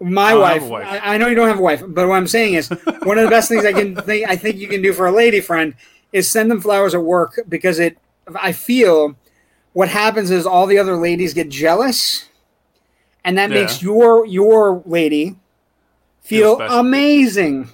My 0.01 0.33
I 0.33 0.35
wife. 0.35 0.63
wife. 0.65 0.87
I, 0.89 1.15
I 1.15 1.19
know 1.19 1.29
you 1.29 1.35
don't 1.37 1.49
have 1.49 1.59
a 1.59 1.63
wife, 1.63 1.83
but 1.87 2.09
what 2.09 2.15
I'm 2.17 2.27
saying 2.27 2.55
is 2.55 2.69
one 3.03 3.19
of 3.19 3.25
the 3.25 3.31
best 3.31 3.49
things 3.49 3.65
I 3.65 3.73
can 3.73 3.95
think 4.09 4.29
I 4.29 4.35
think 4.37 4.57
you 4.57 4.67
can 4.69 4.83
do 4.83 4.93
for 4.93 5.07
a 5.07 5.13
lady 5.13 5.41
friend 5.41 5.75
is 6.13 6.31
send 6.31 6.51
them 6.51 6.61
flowers 6.61 6.95
at 6.95 7.03
work 7.03 7.39
because 7.49 7.79
it. 7.79 7.99
I 8.35 8.53
feel 8.53 9.17
what 9.75 9.89
happens 9.89 10.31
is 10.31 10.47
all 10.47 10.67
the 10.67 10.79
other 10.79 10.97
ladies 10.97 11.35
get 11.35 11.49
jealous, 11.51 12.29
and 13.25 13.37
that 13.39 13.51
Yeah. 13.51 13.61
makes 13.61 13.83
your 13.83 14.25
your 14.27 14.83
lady 14.87 15.37
feel 16.23 16.61
amazing. 16.61 17.69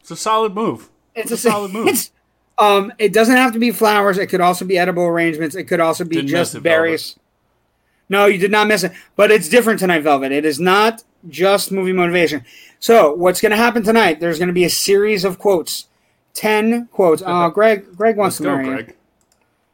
it's 0.00 0.10
a 0.10 0.16
solid 0.16 0.54
move. 0.54 0.90
It's, 1.14 1.30
It's 1.30 1.44
a 1.46 1.50
solid 1.50 1.72
move. 1.72 1.86
It's, 1.88 2.10
um, 2.60 2.92
it 2.98 3.12
doesn't 3.12 3.36
have 3.36 3.52
to 3.54 3.58
be 3.58 3.70
flowers. 3.70 4.18
It 4.18 4.26
could 4.26 4.40
also 4.40 4.64
be 4.64 4.78
edible 4.78 5.04
arrangements. 5.04 5.56
It 5.56 5.64
could 5.64 5.80
also 5.80 6.04
be 6.04 6.16
Didn't 6.16 6.28
just 6.28 6.54
it, 6.54 6.62
berries. 6.62 7.18
No, 8.08 8.26
you 8.26 8.38
did 8.38 8.50
not 8.50 8.66
miss 8.66 8.84
it. 8.84 8.92
But 9.16 9.30
it's 9.30 9.48
different 9.48 9.80
tonight, 9.80 10.02
Velvet. 10.02 10.32
It 10.32 10.44
is 10.44 10.60
not 10.60 11.02
just 11.28 11.72
movie 11.72 11.92
motivation. 11.92 12.44
So 12.78 13.14
what's 13.14 13.40
going 13.40 13.50
to 13.50 13.56
happen 13.56 13.82
tonight? 13.82 14.20
There's 14.20 14.38
going 14.38 14.48
to 14.48 14.54
be 14.54 14.64
a 14.64 14.70
series 14.70 15.24
of 15.24 15.38
quotes, 15.38 15.88
ten 16.34 16.88
quotes. 16.88 17.22
Oh, 17.24 17.48
Greg, 17.54 17.96
Greg 17.96 18.16
wants 18.16 18.40
Let's 18.40 18.58
to 18.60 18.64
go, 18.64 18.70
marry 18.70 18.94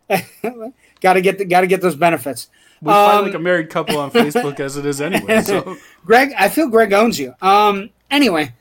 Greg. 0.08 0.72
Got 1.00 1.14
to 1.14 1.20
get 1.20 1.38
the, 1.38 1.44
got 1.44 1.60
to 1.60 1.66
get 1.66 1.80
those 1.82 1.96
benefits. 1.96 2.48
We 2.80 2.92
Um, 2.92 3.26
like 3.26 3.34
a 3.34 3.38
married 3.38 3.70
couple 3.70 3.98
on 3.98 4.10
Facebook 4.10 4.60
as 4.60 4.76
it 4.76 4.86
is 4.86 5.00
anyway. 5.00 5.40
So 5.44 5.76
Greg, 6.04 6.32
I 6.38 6.48
feel 6.48 6.68
Greg 6.68 6.92
owns 6.92 7.18
you. 7.18 7.34
Um, 7.42 7.90
anyway, 8.10 8.52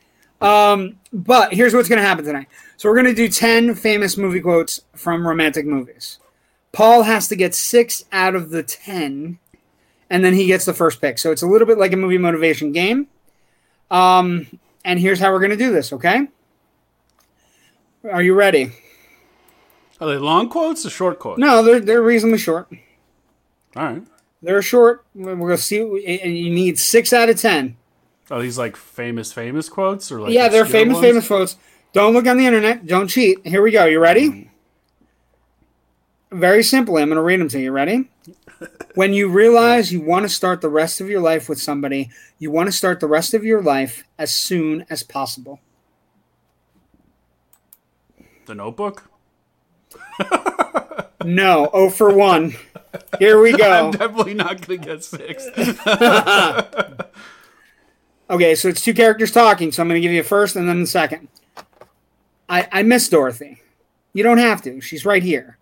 um, 0.41 0.97
but 1.13 1.53
here's 1.53 1.73
what's 1.73 1.89
going 1.89 2.01
to 2.01 2.07
happen 2.07 2.25
tonight. 2.25 2.47
So 2.77 2.89
we're 2.89 2.95
going 2.95 3.07
to 3.07 3.13
do 3.13 3.29
10 3.29 3.75
famous 3.75 4.17
movie 4.17 4.41
quotes 4.41 4.81
from 4.95 5.27
romantic 5.27 5.65
movies. 5.65 6.19
Paul 6.71 7.03
has 7.03 7.27
to 7.29 7.35
get 7.35 7.55
six 7.55 8.03
out 8.11 8.35
of 8.35 8.49
the 8.49 8.61
10, 8.61 9.39
and 10.09 10.25
then 10.25 10.33
he 10.33 10.47
gets 10.47 10.65
the 10.65 10.73
first 10.73 10.99
pick. 10.99 11.17
So 11.17 11.31
it's 11.31 11.41
a 11.41 11.47
little 11.47 11.67
bit 11.67 11.77
like 11.77 11.93
a 11.93 11.97
movie 11.97 12.17
motivation 12.17 12.73
game. 12.73 13.07
Um, 13.89 14.59
and 14.83 14.99
here's 14.99 15.19
how 15.19 15.31
we're 15.31 15.39
going 15.39 15.51
to 15.51 15.57
do 15.57 15.71
this, 15.71 15.93
okay? 15.93 16.27
Are 18.11 18.21
you 18.21 18.33
ready? 18.33 18.71
are 20.01 20.07
they 20.07 20.17
long 20.17 20.49
quotes 20.49 20.85
or 20.85 20.89
short 20.89 21.19
quotes? 21.19 21.39
No, 21.39 21.63
they're, 21.63 21.79
they're 21.79 22.01
reasonably 22.01 22.39
short. 22.39 22.67
All 23.75 23.83
right. 23.83 24.03
They're 24.41 24.61
short. 24.61 25.05
We're 25.15 25.35
going 25.35 25.49
to 25.51 25.57
see. 25.57 25.79
And 25.79 26.37
you 26.37 26.53
need 26.53 26.77
six 26.77 27.13
out 27.13 27.29
of 27.29 27.39
10. 27.39 27.77
Are 28.29 28.41
these 28.41 28.57
like 28.57 28.75
famous, 28.75 29.31
famous 29.31 29.69
quotes 29.69 30.11
or 30.11 30.21
like 30.21 30.33
yeah, 30.33 30.49
they're 30.49 30.65
famous, 30.65 30.95
ones? 30.95 31.05
famous 31.05 31.27
quotes. 31.27 31.57
Don't 31.95 32.13
look 32.13 32.27
on 32.27 32.37
the 32.37 32.45
internet. 32.45 32.85
Don't 32.85 33.07
cheat. 33.07 33.47
Here 33.47 33.61
we 33.61 33.71
go. 33.71 33.85
You 33.85 34.01
ready? 34.01 34.29
Mm. 34.29 34.49
Very 36.29 36.61
simply, 36.61 37.01
I'm 37.01 37.07
going 37.07 37.15
to 37.15 37.21
read 37.21 37.39
them 37.39 37.47
to 37.47 37.59
you. 37.59 37.71
Ready? 37.71 38.09
When 38.95 39.13
you 39.13 39.27
realize 39.27 39.91
you 39.91 39.99
want 39.99 40.23
to 40.23 40.29
start 40.29 40.61
the 40.61 40.69
rest 40.69 41.01
of 41.01 41.09
your 41.09 41.19
life 41.19 41.49
with 41.49 41.59
somebody, 41.59 42.09
you 42.39 42.51
want 42.51 42.67
to 42.67 42.71
start 42.71 43.01
the 43.01 43.07
rest 43.07 43.33
of 43.33 43.43
your 43.43 43.61
life 43.61 44.05
as 44.17 44.33
soon 44.33 44.85
as 44.89 45.03
possible. 45.03 45.59
The 48.45 48.55
Notebook. 48.55 49.09
No, 51.23 51.69
oh 51.73 51.89
for 51.89 52.13
one. 52.13 52.55
Here 53.17 53.41
we 53.41 53.51
go. 53.53 53.69
I'm 53.69 53.91
go. 53.91 53.97
definitely 53.97 54.35
not 54.35 54.61
gonna 54.65 54.77
get 54.77 55.03
six. 55.03 55.47
Okay, 58.29 58.55
so 58.55 58.67
it's 58.69 58.83
two 58.83 58.93
characters 58.93 59.31
talking, 59.31 59.71
so 59.71 59.81
I'm 59.81 59.87
going 59.87 60.01
to 60.01 60.01
give 60.01 60.11
you 60.11 60.21
a 60.21 60.23
first 60.23 60.55
and 60.55 60.67
then 60.67 60.81
the 60.81 60.87
second. 60.87 61.27
I, 62.49 62.67
I 62.71 62.83
miss 62.83 63.09
Dorothy. 63.09 63.61
You 64.13 64.23
don't 64.23 64.37
have 64.37 64.61
to. 64.63 64.81
She's 64.81 65.05
right 65.05 65.23
here. 65.23 65.57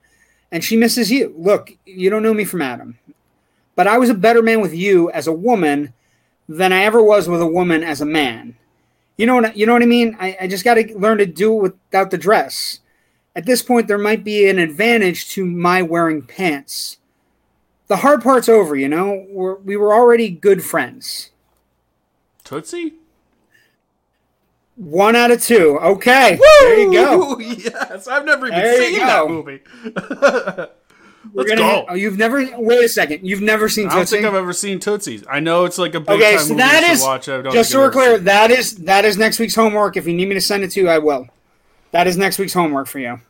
And 0.51 0.63
she 0.63 0.77
misses 0.77 1.11
you. 1.11 1.33
Look, 1.37 1.71
you 1.85 2.09
don't 2.09 2.23
know 2.23 2.33
me 2.33 2.45
from 2.45 2.61
Adam. 2.61 2.99
But 3.75 3.87
I 3.87 3.97
was 3.97 4.09
a 4.09 4.15
better 4.15 4.43
man 4.43 4.61
with 4.61 4.73
you 4.73 5.09
as 5.11 5.25
a 5.25 5.33
woman 5.33 5.93
than 6.47 6.71
I 6.71 6.83
ever 6.83 7.01
was 7.01 7.27
with 7.27 7.41
a 7.41 7.47
woman 7.47 7.83
as 7.83 8.01
a 8.01 8.05
man. 8.05 8.55
You 9.17 9.25
know 9.25 9.35
what 9.35 9.57
you 9.57 9.65
know 9.65 9.73
what 9.73 9.81
I 9.81 9.87
mean? 9.87 10.15
I, 10.19 10.37
I 10.41 10.47
just 10.47 10.63
gotta 10.63 10.93
learn 10.95 11.17
to 11.19 11.25
do 11.25 11.53
it 11.57 11.61
without 11.61 12.11
the 12.11 12.17
dress. 12.17 12.79
At 13.35 13.45
this 13.45 13.61
point 13.61 13.87
there 13.87 13.97
might 13.97 14.23
be 14.23 14.47
an 14.47 14.59
advantage 14.59 15.29
to 15.31 15.45
my 15.45 15.81
wearing 15.81 16.21
pants. 16.21 16.97
The 17.87 17.97
hard 17.97 18.21
part's 18.21 18.49
over, 18.49 18.75
you 18.75 18.87
know? 18.87 19.25
We're, 19.29 19.55
we 19.55 19.75
were 19.75 19.93
already 19.93 20.29
good 20.29 20.63
friends. 20.63 21.31
Tootsie. 22.43 22.93
One 24.83 25.15
out 25.15 25.31
of 25.31 25.41
two. 25.41 25.79
Okay. 25.79 26.37
There 26.59 26.79
you 26.79 26.91
go. 26.93 27.39
Yes, 27.39 28.07
I've 28.07 28.25
never 28.25 28.47
even 28.47 28.59
There 28.59 28.81
seen 28.81 28.99
that 28.99 29.27
movie. 29.27 29.61
Let's 31.33 31.49
gonna 31.49 31.61
go. 31.61 31.85
oh, 31.89 31.93
you've 31.93 32.17
never 32.17 32.45
wait 32.57 32.83
a 32.83 32.89
second. 32.89 33.25
You've 33.25 33.41
never 33.41 33.69
seen 33.69 33.85
Tootsie? 33.85 33.95
I 33.95 33.97
don't 33.99 34.09
think 34.09 34.25
I've 34.25 34.35
ever 34.35 34.51
seen 34.51 34.79
Tootsie's. 34.79 35.23
I 35.29 35.39
know 35.39 35.63
it's 35.63 35.77
like 35.77 35.95
a 35.95 36.01
big 36.01 36.09
Okay, 36.09 36.35
time 36.35 36.45
so 36.45 36.53
that 36.55 36.83
is 36.83 37.01
watch. 37.01 37.25
Just 37.27 37.71
so 37.71 37.79
we're 37.79 37.91
clear, 37.91 38.15
seen 38.17 38.25
that 38.25 38.51
is 38.51 38.75
that 38.79 39.05
is 39.05 39.17
next 39.17 39.39
week's 39.39 39.55
homework. 39.55 39.95
If 39.95 40.05
you 40.05 40.13
need 40.13 40.27
me 40.27 40.35
to 40.35 40.41
send 40.41 40.63
it 40.63 40.71
to 40.71 40.81
you, 40.81 40.89
I 40.89 40.97
will. 40.97 41.27
That 41.91 42.07
is 42.07 42.17
next 42.17 42.39
week's 42.39 42.53
homework 42.53 42.87
for 42.87 42.99
you. 42.99 43.21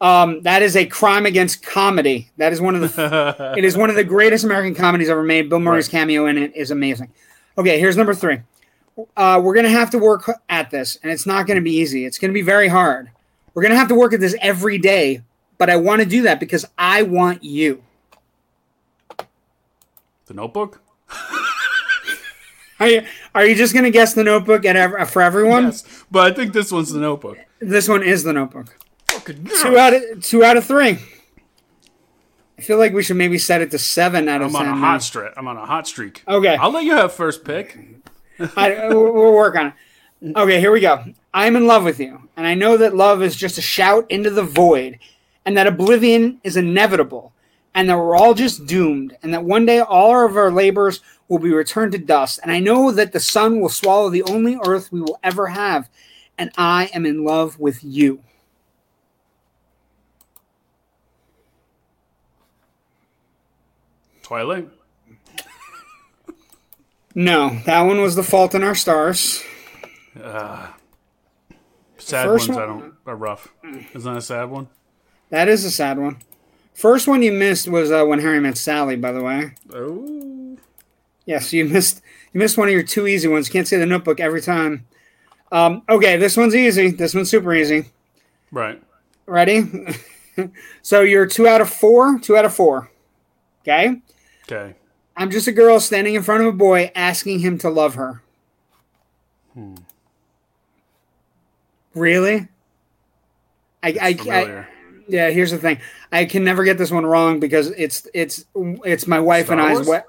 Um, 0.00 0.42
that 0.42 0.62
is 0.62 0.74
a 0.76 0.84
crime 0.84 1.26
against 1.26 1.62
comedy. 1.64 2.28
That 2.38 2.52
is 2.52 2.60
one 2.60 2.74
of 2.74 2.80
the 2.96 3.54
it 3.56 3.64
is 3.64 3.76
one 3.76 3.88
of 3.88 3.94
the 3.94 4.04
greatest 4.04 4.44
American 4.44 4.74
comedies 4.74 5.08
ever 5.08 5.22
made. 5.22 5.48
Bill 5.48 5.60
Murray's 5.60 5.86
Right. 5.86 6.00
cameo 6.00 6.26
in 6.26 6.36
it 6.38 6.56
is 6.56 6.72
amazing. 6.72 7.12
Okay, 7.56 7.78
here's 7.78 7.96
number 7.96 8.14
three. 8.14 8.40
Uh, 9.16 9.40
we're 9.42 9.54
gonna 9.54 9.68
have 9.70 9.90
to 9.90 9.98
work 9.98 10.30
at 10.48 10.70
this, 10.70 10.98
and 11.02 11.10
it's 11.10 11.26
not 11.26 11.46
gonna 11.46 11.60
be 11.62 11.74
easy. 11.76 12.04
It's 12.04 12.18
gonna 12.18 12.32
be 12.32 12.42
very 12.42 12.68
hard. 12.68 13.10
We're 13.54 13.62
gonna 13.62 13.76
have 13.76 13.88
to 13.88 13.94
work 13.94 14.12
at 14.12 14.20
this 14.20 14.34
every 14.40 14.78
day, 14.78 15.22
but 15.58 15.70
I 15.70 15.76
want 15.76 16.00
to 16.02 16.06
do 16.06 16.22
that 16.22 16.40
because 16.40 16.66
I 16.76 17.02
want 17.02 17.42
you. 17.42 17.82
The 20.26 20.34
Notebook. 20.34 20.80
Are 22.80 22.88
you 22.88 23.06
are 23.34 23.46
you 23.46 23.54
just 23.54 23.74
gonna 23.74 23.90
guess 23.90 24.12
the 24.12 24.24
Notebook 24.24 24.64
at 24.64 24.74
ev- 24.76 25.08
for 25.10 25.22
everyone? 25.22 25.64
Yes, 25.66 26.04
but 26.10 26.32
I 26.32 26.34
think 26.34 26.52
this 26.52 26.72
one's 26.72 26.92
the 26.92 26.98
Notebook. 27.00 27.38
This 27.60 27.88
one 27.88 28.02
is 28.02 28.24
the 28.24 28.32
Notebook. 28.32 28.76
Fucking 29.08 29.48
Two 29.62 29.78
out 29.78 29.92
of 29.94 30.02
two 30.22 30.42
out 30.42 30.56
of 30.56 30.64
three. 30.64 30.98
I 32.58 32.62
feel 32.62 32.78
like 32.78 32.92
we 32.92 33.02
should 33.02 33.16
maybe 33.16 33.38
set 33.38 33.60
it 33.60 33.70
to 33.70 33.78
seven 33.78 34.28
out 34.28 34.42
of 34.42 34.48
I'm 34.54 34.56
on 34.56 34.68
a 34.68 34.76
hot 34.76 35.02
streak. 35.02 35.32
I'm 35.36 35.46
on 35.48 35.56
a 35.56 35.64
hot 35.66 35.86
streak. 35.86 36.22
Okay. 36.26 36.56
I'll 36.56 36.70
let 36.72 36.84
you 36.84 36.92
have 36.94 37.12
first 37.12 37.44
pick. 37.44 37.78
I, 38.56 38.88
we'll 38.88 39.32
work 39.32 39.56
on 39.56 39.66
it. 39.68 40.36
Okay, 40.36 40.60
here 40.60 40.70
we 40.70 40.80
go. 40.80 41.04
I'm 41.34 41.56
in 41.56 41.66
love 41.66 41.84
with 41.84 41.98
you, 41.98 42.28
and 42.36 42.46
I 42.46 42.54
know 42.54 42.76
that 42.76 42.94
love 42.94 43.22
is 43.22 43.34
just 43.34 43.58
a 43.58 43.62
shout 43.62 44.08
into 44.10 44.30
the 44.30 44.42
void, 44.42 44.98
and 45.44 45.56
that 45.56 45.66
oblivion 45.66 46.40
is 46.44 46.56
inevitable, 46.56 47.32
and 47.74 47.88
that 47.88 47.96
we're 47.96 48.16
all 48.16 48.34
just 48.34 48.66
doomed, 48.66 49.16
and 49.22 49.34
that 49.34 49.44
one 49.44 49.66
day 49.66 49.80
all 49.80 50.24
of 50.24 50.36
our 50.36 50.50
labors 50.50 51.00
will 51.28 51.38
be 51.38 51.52
returned 51.52 51.92
to 51.92 51.98
dust. 51.98 52.38
And 52.42 52.52
I 52.52 52.60
know 52.60 52.92
that 52.92 53.12
the 53.12 53.20
sun 53.20 53.60
will 53.60 53.68
swallow 53.68 54.10
the 54.10 54.22
only 54.24 54.58
earth 54.64 54.92
we 54.92 55.00
will 55.00 55.18
ever 55.22 55.48
have, 55.48 55.88
and 56.38 56.50
I 56.56 56.90
am 56.94 57.06
in 57.06 57.24
love 57.24 57.58
with 57.58 57.82
you. 57.82 58.22
Twilight. 64.22 64.68
No, 67.14 67.58
that 67.66 67.82
one 67.82 68.00
was 68.00 68.16
The 68.16 68.22
Fault 68.22 68.54
in 68.54 68.62
Our 68.62 68.74
Stars. 68.74 69.42
Sad 70.14 70.74
First 72.26 72.48
ones 72.48 72.50
one- 72.56 72.58
I 72.62 72.66
don't 72.66 72.94
are 73.06 73.16
rough. 73.16 73.48
Isn't 73.64 74.12
that 74.12 74.16
a 74.16 74.20
sad 74.20 74.50
one? 74.50 74.68
That 75.30 75.48
is 75.48 75.64
a 75.64 75.70
sad 75.70 75.98
one. 75.98 76.18
First 76.74 77.06
one 77.06 77.22
you 77.22 77.32
missed 77.32 77.68
was 77.68 77.90
uh, 77.92 78.04
When 78.04 78.20
Harry 78.20 78.40
Met 78.40 78.56
Sally, 78.58 78.96
by 78.96 79.12
the 79.12 79.22
way. 79.22 79.52
Oh. 79.72 80.56
Yes, 81.26 81.52
you 81.52 81.64
missed 81.66 82.02
you 82.32 82.38
missed 82.38 82.58
one 82.58 82.68
of 82.68 82.74
your 82.74 82.82
two 82.82 83.06
easy 83.06 83.28
ones. 83.28 83.48
You 83.48 83.52
Can't 83.52 83.68
say 83.68 83.76
the 83.78 83.86
notebook 83.86 84.20
every 84.20 84.40
time. 84.40 84.86
Um, 85.52 85.82
okay, 85.88 86.16
this 86.16 86.36
one's 86.36 86.54
easy. 86.54 86.90
This 86.90 87.14
one's 87.14 87.30
super 87.30 87.54
easy. 87.54 87.86
Right. 88.50 88.82
Ready? 89.26 89.96
so 90.82 91.02
you're 91.02 91.26
two 91.26 91.46
out 91.46 91.60
of 91.60 91.70
four. 91.70 92.18
Two 92.18 92.36
out 92.36 92.44
of 92.44 92.54
four. 92.54 92.90
Okay. 93.62 94.00
Okay. 94.50 94.74
I'm 95.22 95.30
just 95.30 95.46
a 95.46 95.52
girl 95.52 95.78
standing 95.78 96.16
in 96.16 96.22
front 96.24 96.42
of 96.42 96.48
a 96.48 96.52
boy 96.52 96.90
asking 96.96 97.38
him 97.38 97.56
to 97.58 97.70
love 97.70 97.94
her. 97.94 98.22
Really? 101.94 102.48
I, 103.84 103.88
I, 103.88 104.16
I 104.28 104.66
yeah. 105.06 105.30
Here's 105.30 105.52
the 105.52 105.58
thing. 105.58 105.78
I 106.10 106.24
can 106.24 106.42
never 106.42 106.64
get 106.64 106.76
this 106.76 106.90
one 106.90 107.06
wrong 107.06 107.38
because 107.38 107.68
it's 107.70 108.04
it's 108.12 108.44
it's 108.56 109.06
my 109.06 109.20
wife 109.20 109.48
and 109.48 109.60
Star 109.60 109.70
I's 109.70 109.76
Wars? 109.76 109.86
wet. 109.86 110.08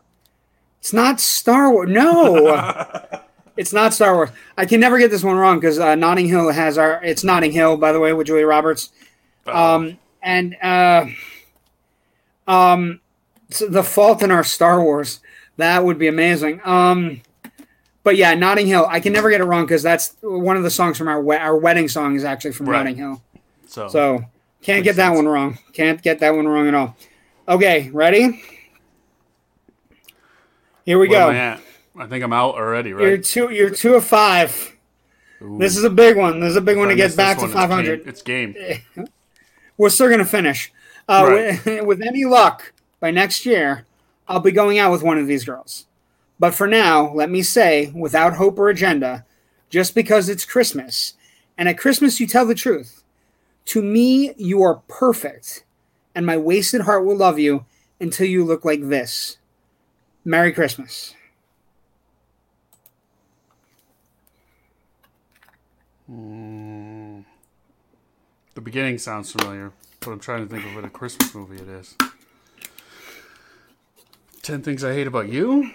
It's 0.79 0.93
not 0.93 1.19
Star 1.19 1.71
Wars. 1.71 1.89
No. 1.89 3.05
It's 3.55 3.71
not 3.71 3.93
Star 3.93 4.15
Wars. 4.15 4.31
I 4.57 4.65
can 4.65 4.79
never 4.79 4.97
get 4.97 5.11
this 5.11 5.23
one 5.23 5.35
wrong 5.35 5.59
because 5.59 5.77
uh, 5.77 5.93
Notting 5.93 6.27
Hill 6.27 6.49
has 6.49 6.79
our. 6.79 7.03
It's 7.03 7.23
Notting 7.23 7.51
Hill, 7.51 7.77
by 7.77 7.91
the 7.91 7.99
way, 7.99 8.11
with 8.11 8.25
Julia 8.25 8.47
Roberts. 8.47 8.89
Um, 9.45 9.99
and 10.23 10.55
uh, 10.59 11.05
um, 12.47 12.99
the 13.59 13.83
fault 13.83 14.21
in 14.23 14.31
our 14.31 14.43
Star 14.43 14.81
Wars. 14.81 15.19
That 15.57 15.83
would 15.85 15.97
be 15.99 16.07
amazing. 16.07 16.61
Um, 16.63 17.21
but 18.03 18.15
yeah, 18.17 18.33
Notting 18.35 18.67
Hill. 18.67 18.85
I 18.89 18.99
can 18.99 19.13
never 19.13 19.29
get 19.29 19.39
it 19.41 19.45
wrong 19.45 19.65
because 19.65 19.83
that's 19.83 20.15
one 20.21 20.57
of 20.57 20.63
the 20.63 20.71
songs 20.71 20.97
from 20.97 21.07
our 21.07 21.21
we- 21.21 21.35
our 21.35 21.55
wedding 21.57 21.87
song 21.87 22.15
is 22.15 22.23
actually 22.23 22.53
from 22.53 22.67
Right. 22.69 22.79
Notting 22.79 22.95
Hill. 22.97 23.21
so, 23.67 23.87
So 23.87 24.25
can't 24.61 24.83
get 24.83 24.95
that 24.97 25.13
one 25.13 25.27
wrong. 25.27 25.57
Can't 25.73 26.01
get 26.01 26.19
that 26.19 26.35
one 26.35 26.47
wrong 26.47 26.67
at 26.67 26.73
all. 26.73 26.95
Okay, 27.47 27.89
ready? 27.93 28.41
Here 30.85 30.99
we 30.99 31.07
where 31.07 31.31
go. 31.31 31.59
I? 31.99 32.03
I 32.03 32.07
think 32.07 32.23
I'm 32.23 32.33
out 32.33 32.55
already, 32.55 32.93
Right? 32.93 33.07
You're 33.07 33.17
two. 33.17 33.49
You're 33.51 33.69
two 33.69 33.95
of 33.95 34.03
five. 34.05 34.75
Ooh. 35.41 35.57
This 35.59 35.77
is 35.77 35.83
a 35.83 35.89
big 35.89 36.17
one. 36.17 36.39
This 36.39 36.51
is 36.51 36.55
a 36.55 36.61
big 36.61 36.77
one 36.77 36.89
If 36.89 36.93
to 36.93 36.97
get 36.97 37.15
back 37.15 37.37
to 37.39 37.47
500. 37.47 38.07
It's 38.07 38.21
game. 38.21 38.55
It's 38.57 38.81
game. 38.95 39.07
We're 39.77 39.89
still 39.89 40.09
gonna 40.09 40.25
finish. 40.25 40.71
Uh, 41.07 41.25
Right. 41.27 41.65
with, 41.65 41.85
with 41.85 42.01
any 42.01 42.25
luck, 42.25 42.72
by 43.03 43.11
next 43.11 43.45
year, 43.45 43.85
I'll 44.29 44.39
be 44.39 44.53
going 44.53 44.79
out 44.79 44.93
with 44.93 45.03
one 45.03 45.17
of 45.17 45.27
these 45.27 45.43
girls. 45.43 45.87
But 46.39 46.53
for 46.53 46.67
now, 46.67 47.13
let 47.13 47.29
me 47.29 47.41
say, 47.41 47.91
without 47.93 48.37
hope 48.37 48.57
or 48.57 48.69
agenda, 48.69 49.25
just 49.69 49.93
because 49.93 50.29
it's 50.29 50.45
Christmas, 50.45 51.15
and 51.57 51.67
at 51.67 51.77
Christmas 51.77 52.21
you 52.21 52.27
tell 52.27 52.45
the 52.45 52.55
truth. 52.55 53.03
To 53.65 53.81
me, 53.81 54.33
you 54.37 54.63
are 54.63 54.83
perfect, 54.87 55.65
and 56.15 56.25
my 56.25 56.37
wasted 56.37 56.83
heart 56.83 57.05
will 57.05 57.17
love 57.17 57.37
you 57.37 57.65
until 57.99 58.25
you 58.25 58.45
look 58.45 58.63
like 58.63 58.87
this. 58.87 59.37
Merry 60.23 60.53
Christmas. 60.53 61.13
Mm. 66.09 67.25
The 68.53 68.61
beginning 68.61 68.97
sounds 68.97 69.33
familiar, 69.33 69.73
but 69.99 70.11
I'm 70.11 70.21
trying 70.21 70.47
to 70.47 70.49
think 70.49 70.65
of 70.65 70.73
what 70.73 70.85
a 70.85 70.89
Christmas 70.89 71.35
movie 71.35 71.57
it 71.57 71.67
is. 71.67 71.97
Ten 74.43 74.61
Things 74.61 74.83
I 74.83 74.93
Hate 74.93 75.07
About 75.07 75.29
You? 75.29 75.71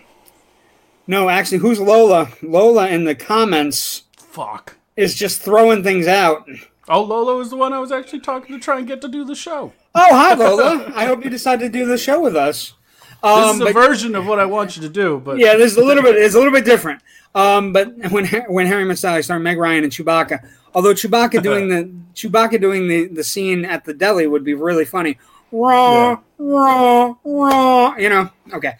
No, 1.06 1.30
actually, 1.30 1.58
who's 1.58 1.80
Lola? 1.80 2.28
Lola 2.42 2.86
in 2.88 3.04
the 3.04 3.14
comments 3.14 4.02
Fuck. 4.18 4.76
is 4.94 5.14
just 5.14 5.40
throwing 5.40 5.82
things 5.82 6.06
out. 6.06 6.46
Oh, 6.86 7.02
Lola 7.02 7.40
is 7.40 7.48
the 7.48 7.56
one 7.56 7.72
I 7.72 7.78
was 7.78 7.90
actually 7.90 8.20
talking 8.20 8.54
to 8.54 8.60
try 8.62 8.76
and 8.78 8.86
get 8.86 9.00
to 9.00 9.08
do 9.08 9.24
the 9.24 9.34
show. 9.34 9.72
Oh, 9.94 10.08
hi, 10.14 10.34
Lola. 10.38 10.92
I 10.94 11.06
hope 11.06 11.24
you 11.24 11.30
decided 11.30 11.72
to 11.72 11.78
do 11.78 11.86
the 11.86 11.96
show 11.96 12.20
with 12.20 12.36
us. 12.36 12.74
This 13.00 13.16
Um, 13.22 13.62
is 13.62 13.68
a 13.70 13.72
version 13.72 14.14
of 14.14 14.26
what 14.26 14.38
I 14.38 14.44
want 14.44 14.76
you 14.76 14.82
to 14.82 14.88
do, 14.90 15.18
but 15.24 15.38
yeah, 15.38 15.56
this 15.56 15.72
is 15.72 15.78
a 15.78 15.84
little 15.84 16.02
bit. 16.02 16.16
It's 16.22 16.34
a 16.34 16.38
little 16.38 16.52
bit 16.52 16.66
different. 16.66 17.00
Um, 17.34 17.72
but 17.72 17.88
when 18.10 18.26
when 18.48 18.66
Harry 18.66 18.84
Met 18.84 18.98
Sally 18.98 19.22
starred 19.22 19.42
Meg 19.42 19.58
Ryan 19.58 19.84
and 19.84 19.92
Chewbacca, 19.92 20.46
although 20.74 20.92
Chewbacca 20.94 21.42
doing 21.42 21.68
the 21.68 21.90
Chewbacca 22.14 22.60
doing 22.60 22.86
the, 22.86 23.06
the 23.08 23.24
scene 23.24 23.64
at 23.64 23.84
the 23.86 23.94
deli 23.94 24.26
would 24.26 24.44
be 24.44 24.54
really 24.54 24.84
funny. 24.84 25.18
Raw, 25.50 26.18
raw, 26.38 27.14
raw. 27.24 27.96
You 27.96 28.08
know. 28.08 28.30
Okay. 28.52 28.72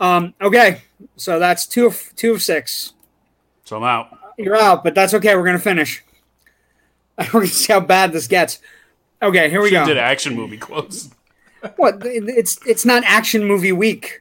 Um, 0.00 0.34
okay. 0.40 0.82
So 1.16 1.38
that's 1.38 1.66
two 1.66 1.86
of 1.86 2.12
two 2.16 2.32
of 2.32 2.42
six. 2.42 2.92
so 3.64 3.76
I'm 3.76 3.84
out. 3.84 4.18
You're 4.38 4.56
out, 4.56 4.82
but 4.84 4.94
that's 4.94 5.14
okay. 5.14 5.36
We're 5.36 5.44
gonna 5.44 5.58
finish. 5.58 6.02
We're 7.18 7.26
gonna 7.40 7.46
see 7.46 7.72
how 7.72 7.80
bad 7.80 8.12
this 8.12 8.26
gets. 8.26 8.58
Okay, 9.20 9.50
here 9.50 9.60
we 9.62 9.68
Should 9.68 9.74
go. 9.74 9.86
did 9.86 9.98
action 9.98 10.34
movie 10.34 10.58
quotes. 10.58 11.10
What? 11.76 11.98
It's 12.04 12.58
it's 12.66 12.84
not 12.84 13.04
action 13.04 13.44
movie 13.44 13.70
week. 13.70 14.20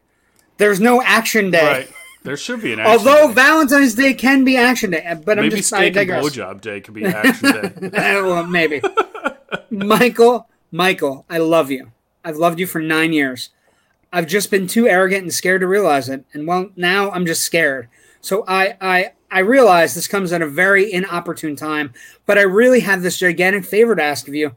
There's 0.57 0.79
no 0.79 1.01
action 1.01 1.49
day. 1.49 1.65
Right. 1.65 1.91
There 2.21 2.37
should 2.37 2.61
be 2.61 2.71
an 2.73 2.79
action 2.79 2.91
Although 3.07 3.29
day. 3.29 3.33
Valentine's 3.33 3.95
Day 3.95 4.13
can 4.13 4.43
be 4.43 4.57
action 4.57 4.91
day, 4.91 5.17
but 5.25 5.39
I'm 5.39 5.45
Maybe 5.45 5.55
just 5.55 5.73
I 5.73 5.77
steak 5.77 5.87
and 5.87 6.07
digress. 6.07 6.23
blowjob 6.23 6.61
day 6.61 6.81
could 6.81 6.93
be 6.93 7.03
action 7.05 7.51
day. 7.51 7.89
well, 8.21 8.45
maybe. 8.45 8.79
Michael, 9.71 10.47
Michael, 10.71 11.25
I 11.29 11.37
love 11.37 11.69
you. 11.69 11.91
I've 12.23 12.37
loved 12.37 12.59
you 12.59 12.65
for 12.65 12.79
nine 12.81 13.11
years. 13.11 13.49
I've 14.13 14.27
just 14.27 14.51
been 14.51 14.67
too 14.67 14.87
arrogant 14.87 15.23
and 15.23 15.33
scared 15.33 15.61
to 15.61 15.67
realize 15.67 16.09
it, 16.09 16.25
and 16.33 16.47
well, 16.47 16.69
now 16.75 17.11
I'm 17.11 17.25
just 17.25 17.41
scared. 17.41 17.87
So 18.19 18.43
I, 18.47 18.77
I, 18.79 19.11
I 19.29 19.39
realize 19.39 19.95
this 19.95 20.07
comes 20.07 20.31
at 20.31 20.41
a 20.41 20.47
very 20.47 20.91
inopportune 20.91 21.55
time, 21.55 21.93
but 22.25 22.37
I 22.37 22.41
really 22.41 22.81
have 22.81 23.01
this 23.01 23.17
gigantic 23.17 23.65
favor 23.65 23.95
to 23.95 24.03
ask 24.03 24.27
of 24.27 24.35
you. 24.35 24.55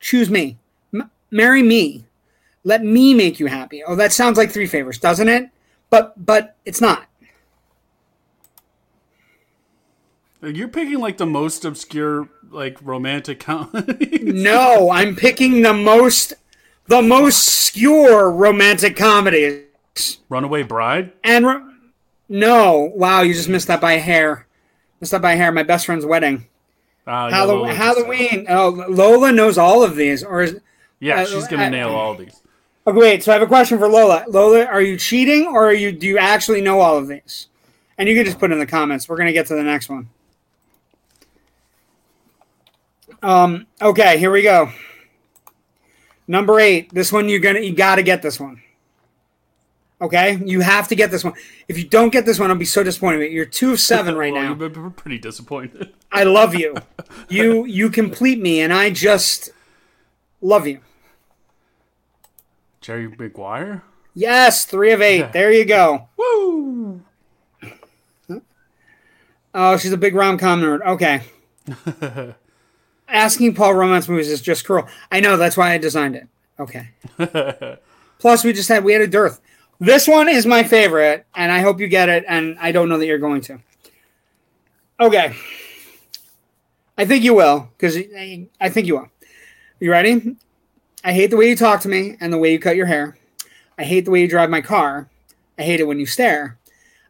Choose 0.00 0.30
me, 0.30 0.58
M- 0.92 1.10
marry 1.30 1.62
me, 1.62 2.06
let 2.64 2.84
me 2.84 3.12
make 3.14 3.38
you 3.38 3.46
happy. 3.46 3.82
Oh, 3.84 3.96
that 3.96 4.12
sounds 4.12 4.38
like 4.38 4.50
three 4.50 4.66
favors, 4.66 4.98
doesn't 4.98 5.28
it? 5.28 5.50
But, 5.90 6.24
but 6.24 6.56
it's 6.64 6.80
not. 6.80 7.06
You're 10.42 10.68
picking 10.68 10.98
like 10.98 11.18
the 11.18 11.26
most 11.26 11.64
obscure 11.64 12.28
like 12.52 12.78
romantic 12.82 13.40
comedy. 13.40 14.20
No, 14.22 14.90
I'm 14.90 15.16
picking 15.16 15.62
the 15.62 15.72
most, 15.74 16.34
the 16.86 17.02
most 17.02 17.46
obscure 17.72 18.30
romantic 18.30 18.96
comedies. 18.96 19.64
Runaway 20.28 20.62
Bride? 20.62 21.12
And 21.24 21.46
no, 22.28 22.92
wow, 22.94 23.22
you 23.22 23.32
just 23.34 23.48
missed 23.48 23.68
that 23.68 23.80
by 23.80 23.92
a 23.92 23.98
hair. 23.98 24.46
Missed 25.00 25.12
that 25.12 25.22
by 25.22 25.32
a 25.32 25.36
hair. 25.36 25.50
My 25.52 25.62
best 25.62 25.86
friend's 25.86 26.04
wedding. 26.04 26.46
Uh, 27.06 27.28
yeah, 27.30 27.36
Hallow- 27.36 27.64
Halloween. 27.64 28.46
Oh, 28.48 28.86
Lola 28.88 29.32
knows 29.32 29.58
all 29.58 29.82
of 29.82 29.96
these, 29.96 30.22
or 30.22 30.42
is? 30.42 30.60
Yeah, 31.00 31.22
uh, 31.22 31.26
she's 31.26 31.48
gonna 31.48 31.64
uh, 31.64 31.68
nail 31.70 31.88
all 31.88 32.14
these. 32.14 32.40
Okay, 32.86 32.98
wait. 32.98 33.22
So 33.22 33.32
I 33.32 33.34
have 33.34 33.42
a 33.42 33.46
question 33.46 33.78
for 33.78 33.88
Lola. 33.88 34.24
Lola, 34.28 34.64
are 34.64 34.82
you 34.82 34.96
cheating, 34.96 35.46
or 35.46 35.66
are 35.66 35.72
you? 35.72 35.92
Do 35.92 36.06
you 36.06 36.18
actually 36.18 36.60
know 36.60 36.80
all 36.80 36.96
of 36.96 37.08
these? 37.08 37.48
And 37.98 38.08
you 38.08 38.14
can 38.14 38.24
just 38.24 38.38
put 38.38 38.50
it 38.50 38.54
in 38.54 38.60
the 38.60 38.66
comments. 38.66 39.08
We're 39.08 39.16
gonna 39.16 39.32
get 39.32 39.46
to 39.46 39.54
the 39.54 39.62
next 39.62 39.88
one. 39.88 40.10
Um. 43.22 43.66
Okay, 43.80 44.18
here 44.18 44.30
we 44.30 44.42
go. 44.42 44.70
Number 46.26 46.58
eight. 46.60 46.92
This 46.92 47.12
one 47.12 47.28
you're 47.28 47.40
gonna 47.40 47.60
you 47.60 47.74
gotta 47.74 48.02
get 48.02 48.22
this 48.22 48.40
one. 48.40 48.60
Okay, 50.00 50.40
you 50.44 50.60
have 50.60 50.88
to 50.88 50.96
get 50.96 51.12
this 51.12 51.22
one. 51.22 51.34
If 51.68 51.78
you 51.78 51.84
don't 51.84 52.10
get 52.10 52.26
this 52.26 52.40
one, 52.40 52.50
I'll 52.50 52.56
be 52.56 52.64
so 52.64 52.82
disappointed. 52.82 53.30
You're 53.30 53.44
two 53.44 53.70
of 53.72 53.78
seven 53.80 54.16
right 54.16 54.32
Well, 54.32 54.42
now. 54.42 54.54
Been 54.54 54.90
pretty 54.92 55.18
disappointed. 55.18 55.92
I 56.10 56.24
love 56.24 56.54
you. 56.54 56.74
You 57.28 57.64
you 57.66 57.88
complete 57.90 58.40
me, 58.40 58.60
and 58.60 58.72
I 58.72 58.90
just 58.90 59.50
love 60.40 60.66
you. 60.66 60.80
Jerry 62.80 63.06
Maguire. 63.08 63.82
Yes, 64.14 64.64
three 64.66 64.92
of 64.92 65.00
eight. 65.00 65.32
There 65.32 65.52
you 65.52 65.64
go. 65.64 66.08
Woo! 66.16 67.02
Oh, 69.54 69.76
she's 69.76 69.92
a 69.92 69.96
big 69.98 70.14
rom 70.14 70.36
com 70.38 70.60
nerd. 70.62 70.80
Okay. 70.86 72.34
Asking 73.12 73.54
Paul 73.54 73.74
romance 73.74 74.08
movies 74.08 74.28
is 74.28 74.40
just 74.40 74.64
cruel. 74.64 74.88
I 75.12 75.20
know. 75.20 75.36
That's 75.36 75.56
why 75.56 75.72
I 75.72 75.78
designed 75.78 76.16
it. 76.16 76.26
Okay. 76.58 76.88
Plus, 78.18 78.42
we 78.42 78.52
just 78.52 78.68
had 78.68 78.82
we 78.82 78.92
had 78.92 79.02
a 79.02 79.06
dearth. 79.06 79.40
This 79.78 80.08
one 80.08 80.28
is 80.28 80.46
my 80.46 80.62
favorite, 80.62 81.26
and 81.34 81.52
I 81.52 81.60
hope 81.60 81.78
you 81.78 81.88
get 81.88 82.08
it. 82.08 82.24
And 82.26 82.58
I 82.58 82.72
don't 82.72 82.88
know 82.88 82.98
that 82.98 83.06
you're 83.06 83.18
going 83.18 83.42
to. 83.42 83.58
Okay. 84.98 85.34
I 86.96 87.04
think 87.04 87.24
you 87.24 87.34
will, 87.34 87.68
because 87.76 87.96
I 87.96 88.68
think 88.68 88.86
you 88.86 88.94
will. 88.94 89.08
You 89.80 89.90
ready? 89.90 90.36
I 91.04 91.12
hate 91.12 91.30
the 91.30 91.36
way 91.36 91.48
you 91.48 91.56
talk 91.56 91.80
to 91.80 91.88
me 91.88 92.16
and 92.20 92.32
the 92.32 92.38
way 92.38 92.52
you 92.52 92.60
cut 92.60 92.76
your 92.76 92.86
hair. 92.86 93.16
I 93.76 93.84
hate 93.84 94.04
the 94.04 94.10
way 94.10 94.20
you 94.20 94.28
drive 94.28 94.50
my 94.50 94.60
car. 94.60 95.08
I 95.58 95.62
hate 95.62 95.80
it 95.80 95.88
when 95.88 95.98
you 95.98 96.06
stare. 96.06 96.58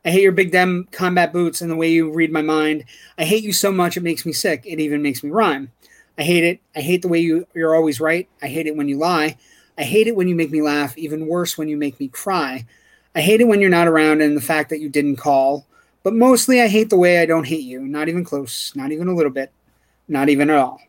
I 0.04 0.10
hate 0.10 0.22
your 0.22 0.32
big 0.32 0.50
dem 0.50 0.88
combat 0.90 1.32
boots 1.32 1.60
and 1.60 1.70
the 1.70 1.76
way 1.76 1.90
you 1.90 2.10
read 2.10 2.32
my 2.32 2.42
mind. 2.42 2.84
I 3.18 3.24
hate 3.24 3.44
you 3.44 3.52
so 3.52 3.70
much 3.70 3.96
it 3.96 4.02
makes 4.02 4.24
me 4.24 4.32
sick. 4.32 4.62
It 4.64 4.80
even 4.80 5.02
makes 5.02 5.22
me 5.22 5.30
rhyme. 5.30 5.70
I 6.18 6.22
hate 6.22 6.44
it. 6.44 6.60
I 6.76 6.80
hate 6.80 7.02
the 7.02 7.08
way 7.08 7.20
you 7.20 7.46
you're 7.54 7.74
always 7.74 8.00
right. 8.00 8.28
I 8.42 8.48
hate 8.48 8.66
it 8.66 8.76
when 8.76 8.88
you 8.88 8.98
lie. 8.98 9.36
I 9.78 9.82
hate 9.84 10.06
it 10.06 10.16
when 10.16 10.28
you 10.28 10.34
make 10.34 10.50
me 10.50 10.60
laugh. 10.62 10.96
Even 10.98 11.26
worse 11.26 11.56
when 11.56 11.68
you 11.68 11.76
make 11.76 11.98
me 11.98 12.08
cry. 12.08 12.66
I 13.14 13.20
hate 13.20 13.40
it 13.40 13.48
when 13.48 13.60
you're 13.60 13.70
not 13.70 13.88
around 13.88 14.22
and 14.22 14.36
the 14.36 14.40
fact 14.40 14.70
that 14.70 14.80
you 14.80 14.88
didn't 14.88 15.16
call. 15.16 15.66
But 16.02 16.14
mostly 16.14 16.60
I 16.60 16.68
hate 16.68 16.90
the 16.90 16.96
way 16.96 17.20
I 17.20 17.26
don't 17.26 17.46
hate 17.46 17.64
you. 17.64 17.80
Not 17.80 18.08
even 18.08 18.24
close. 18.24 18.72
Not 18.74 18.92
even 18.92 19.08
a 19.08 19.14
little 19.14 19.30
bit. 19.32 19.52
Not 20.08 20.28
even 20.28 20.50
at 20.50 20.56
all. 20.56 20.80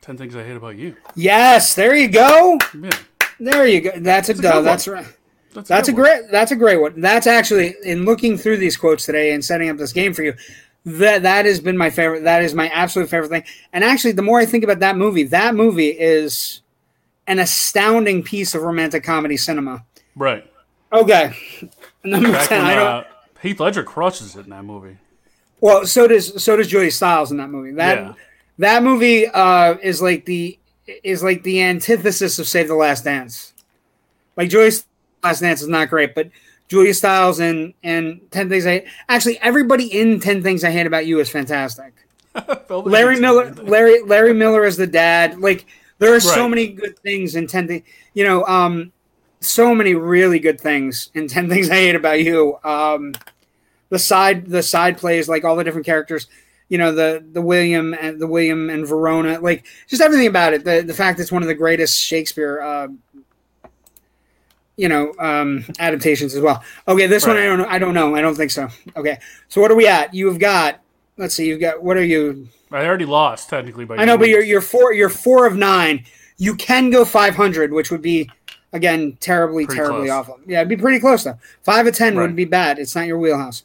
Ten 0.00 0.16
things 0.16 0.34
I 0.34 0.42
hate 0.42 0.56
about 0.56 0.76
you. 0.76 0.96
Yes, 1.14 1.74
there 1.74 1.94
you 1.94 2.08
go. 2.08 2.58
Yeah, 2.80 2.90
There 3.38 3.66
you 3.66 3.80
go. 3.82 3.92
That's 3.98 4.28
a, 4.28 4.32
a 4.32 4.34
dub. 4.36 4.64
That's 4.64 4.88
right. 4.88 5.06
that's, 5.54 5.68
That's 5.68 5.88
a 5.88 5.92
one. 5.92 6.02
great. 6.02 6.22
That's 6.30 6.50
a 6.50 6.56
great 6.56 6.80
one. 6.80 7.00
That's 7.00 7.26
actually 7.28 7.74
in 7.84 8.04
looking 8.04 8.36
through 8.36 8.56
these 8.56 8.76
quotes 8.76 9.06
today 9.06 9.32
and 9.32 9.44
setting 9.44 9.68
up 9.68 9.76
this 9.76 9.92
game 9.92 10.12
for 10.12 10.22
you. 10.24 10.34
That 10.84 11.22
that 11.22 11.44
has 11.44 11.60
been 11.60 11.76
my 11.76 11.90
favorite. 11.90 12.24
That 12.24 12.42
is 12.42 12.54
my 12.54 12.68
absolute 12.68 13.08
favorite 13.08 13.28
thing. 13.28 13.44
And 13.72 13.84
actually, 13.84 14.12
the 14.12 14.22
more 14.22 14.40
I 14.40 14.46
think 14.46 14.64
about 14.64 14.80
that 14.80 14.96
movie, 14.96 15.22
that 15.24 15.54
movie 15.54 15.88
is 15.90 16.60
an 17.28 17.38
astounding 17.38 18.22
piece 18.24 18.54
of 18.54 18.62
romantic 18.62 19.04
comedy 19.04 19.36
cinema. 19.36 19.84
right. 20.16 20.48
Okay, 20.92 21.32
number 22.04 22.32
Back 22.32 22.48
ten. 22.48 22.58
when 22.62 22.70
I 22.70 22.74
don't. 22.74 22.86
uh, 22.86 23.04
Heath 23.40 23.60
Ledger 23.60 23.82
crushes 23.82 24.36
it 24.36 24.44
in 24.44 24.50
that 24.50 24.64
movie. 24.64 24.98
Well, 25.60 25.86
so 25.86 26.06
does 26.08 26.42
so 26.42 26.56
does 26.56 26.66
Julia 26.68 26.90
Stiles 26.90 27.30
in 27.30 27.36
that 27.38 27.48
movie. 27.48 27.72
That 27.72 27.98
Yeah. 27.98 28.12
that 28.58 28.82
movie 28.82 29.26
uh, 29.28 29.76
is 29.82 30.02
like 30.02 30.24
the 30.26 30.58
is 31.04 31.22
like 31.22 31.44
the 31.44 31.62
antithesis 31.62 32.38
of 32.40 32.46
Save 32.48 32.68
the 32.68 32.74
Last 32.74 33.04
Dance. 33.04 33.52
Like 34.36 34.50
Julia 34.50 34.72
Last 35.22 35.40
Dance 35.40 35.62
is 35.62 35.68
not 35.68 35.88
great, 35.88 36.14
but 36.14 36.28
Julia 36.72 36.94
Stiles 36.94 37.38
and 37.38 37.74
and 37.82 38.22
Ten 38.30 38.48
Things 38.48 38.66
I 38.66 38.86
actually 39.06 39.38
everybody 39.40 39.84
in 39.84 40.20
Ten 40.20 40.42
Things 40.42 40.64
I 40.64 40.70
Hate 40.70 40.86
About 40.86 41.04
You 41.04 41.20
is 41.20 41.28
fantastic. 41.28 41.92
Larry 42.70 43.20
Miller, 43.20 43.52
Larry 43.52 44.02
Larry 44.02 44.32
Miller 44.32 44.64
is 44.64 44.78
the 44.78 44.86
dad. 44.86 45.38
Like 45.38 45.66
there 45.98 46.14
are 46.14 46.20
so 46.20 46.48
many 46.48 46.68
good 46.68 46.98
things 47.00 47.34
in 47.34 47.46
Ten 47.46 47.68
Things. 47.68 47.86
You 48.14 48.24
know, 48.24 48.46
um, 48.46 48.90
so 49.40 49.74
many 49.74 49.92
really 49.92 50.38
good 50.38 50.58
things 50.58 51.10
in 51.12 51.28
Ten 51.28 51.50
Things 51.50 51.68
I 51.68 51.74
Hate 51.74 51.94
About 51.94 52.20
You. 52.20 52.58
Um, 52.64 53.12
the 53.90 53.98
side 53.98 54.46
the 54.46 54.62
side 54.62 54.96
plays 54.96 55.28
like 55.28 55.44
all 55.44 55.56
the 55.56 55.64
different 55.64 55.84
characters. 55.84 56.26
You 56.70 56.78
know 56.78 56.94
the 56.94 57.22
the 57.32 57.42
William 57.42 57.92
and 57.92 58.18
the 58.18 58.26
William 58.26 58.70
and 58.70 58.88
Verona, 58.88 59.40
like 59.40 59.66
just 59.88 60.00
everything 60.00 60.26
about 60.26 60.54
it. 60.54 60.64
The 60.64 60.80
the 60.80 60.94
fact 60.94 61.20
it's 61.20 61.30
one 61.30 61.42
of 61.42 61.48
the 61.48 61.54
greatest 61.54 62.00
Shakespeare, 62.00 62.62
uh, 62.62 62.88
you 64.76 64.88
know, 64.88 65.12
um, 65.18 65.64
adaptations 65.78 66.34
as 66.34 66.40
well. 66.40 66.62
Okay, 66.88 67.06
this 67.06 67.26
one 67.26 67.36
I 67.36 67.44
don't 67.44 67.58
know. 67.58 67.66
I 67.68 67.78
don't 67.78 67.94
know. 67.94 68.14
I 68.16 68.20
don't 68.22 68.34
think 68.34 68.50
so. 68.50 68.68
Okay, 68.96 69.18
so 69.48 69.60
what 69.60 69.70
are 69.70 69.74
we 69.76 69.86
at? 69.86 70.12
You've 70.14 70.38
got. 70.38 70.80
Let's 71.18 71.34
see. 71.34 71.46
You've 71.46 71.60
got. 71.60 71.82
What 71.82 71.96
are 71.96 72.04
you? 72.04 72.48
I 72.70 72.86
already 72.86 73.04
lost 73.04 73.50
technically 73.50 73.84
by. 73.84 73.96
I 73.96 74.04
know, 74.06 74.16
but 74.16 74.28
you're 74.28 74.42
you're 74.42 74.62
four 74.62 74.92
you're 74.94 75.10
four 75.10 75.46
of 75.46 75.56
nine. 75.56 76.04
You 76.38 76.54
can 76.56 76.90
go 76.90 77.04
five 77.04 77.34
hundred, 77.36 77.70
which 77.72 77.90
would 77.90 78.00
be 78.02 78.30
again 78.72 79.18
terribly, 79.20 79.66
Pretty 79.66 79.78
terribly 79.80 80.06
close. 80.06 80.10
awful. 80.10 80.40
Yeah, 80.46 80.60
it'd 80.60 80.68
be 80.70 80.76
pretty 80.78 80.98
close 80.98 81.22
though. 81.24 81.38
Five 81.62 81.86
of 81.86 81.94
ten 81.94 82.14
Right. 82.14 82.22
wouldn't 82.22 82.36
be 82.36 82.46
bad. 82.46 82.78
It's 82.78 82.94
not 82.96 83.06
your 83.06 83.18
wheelhouse. 83.18 83.64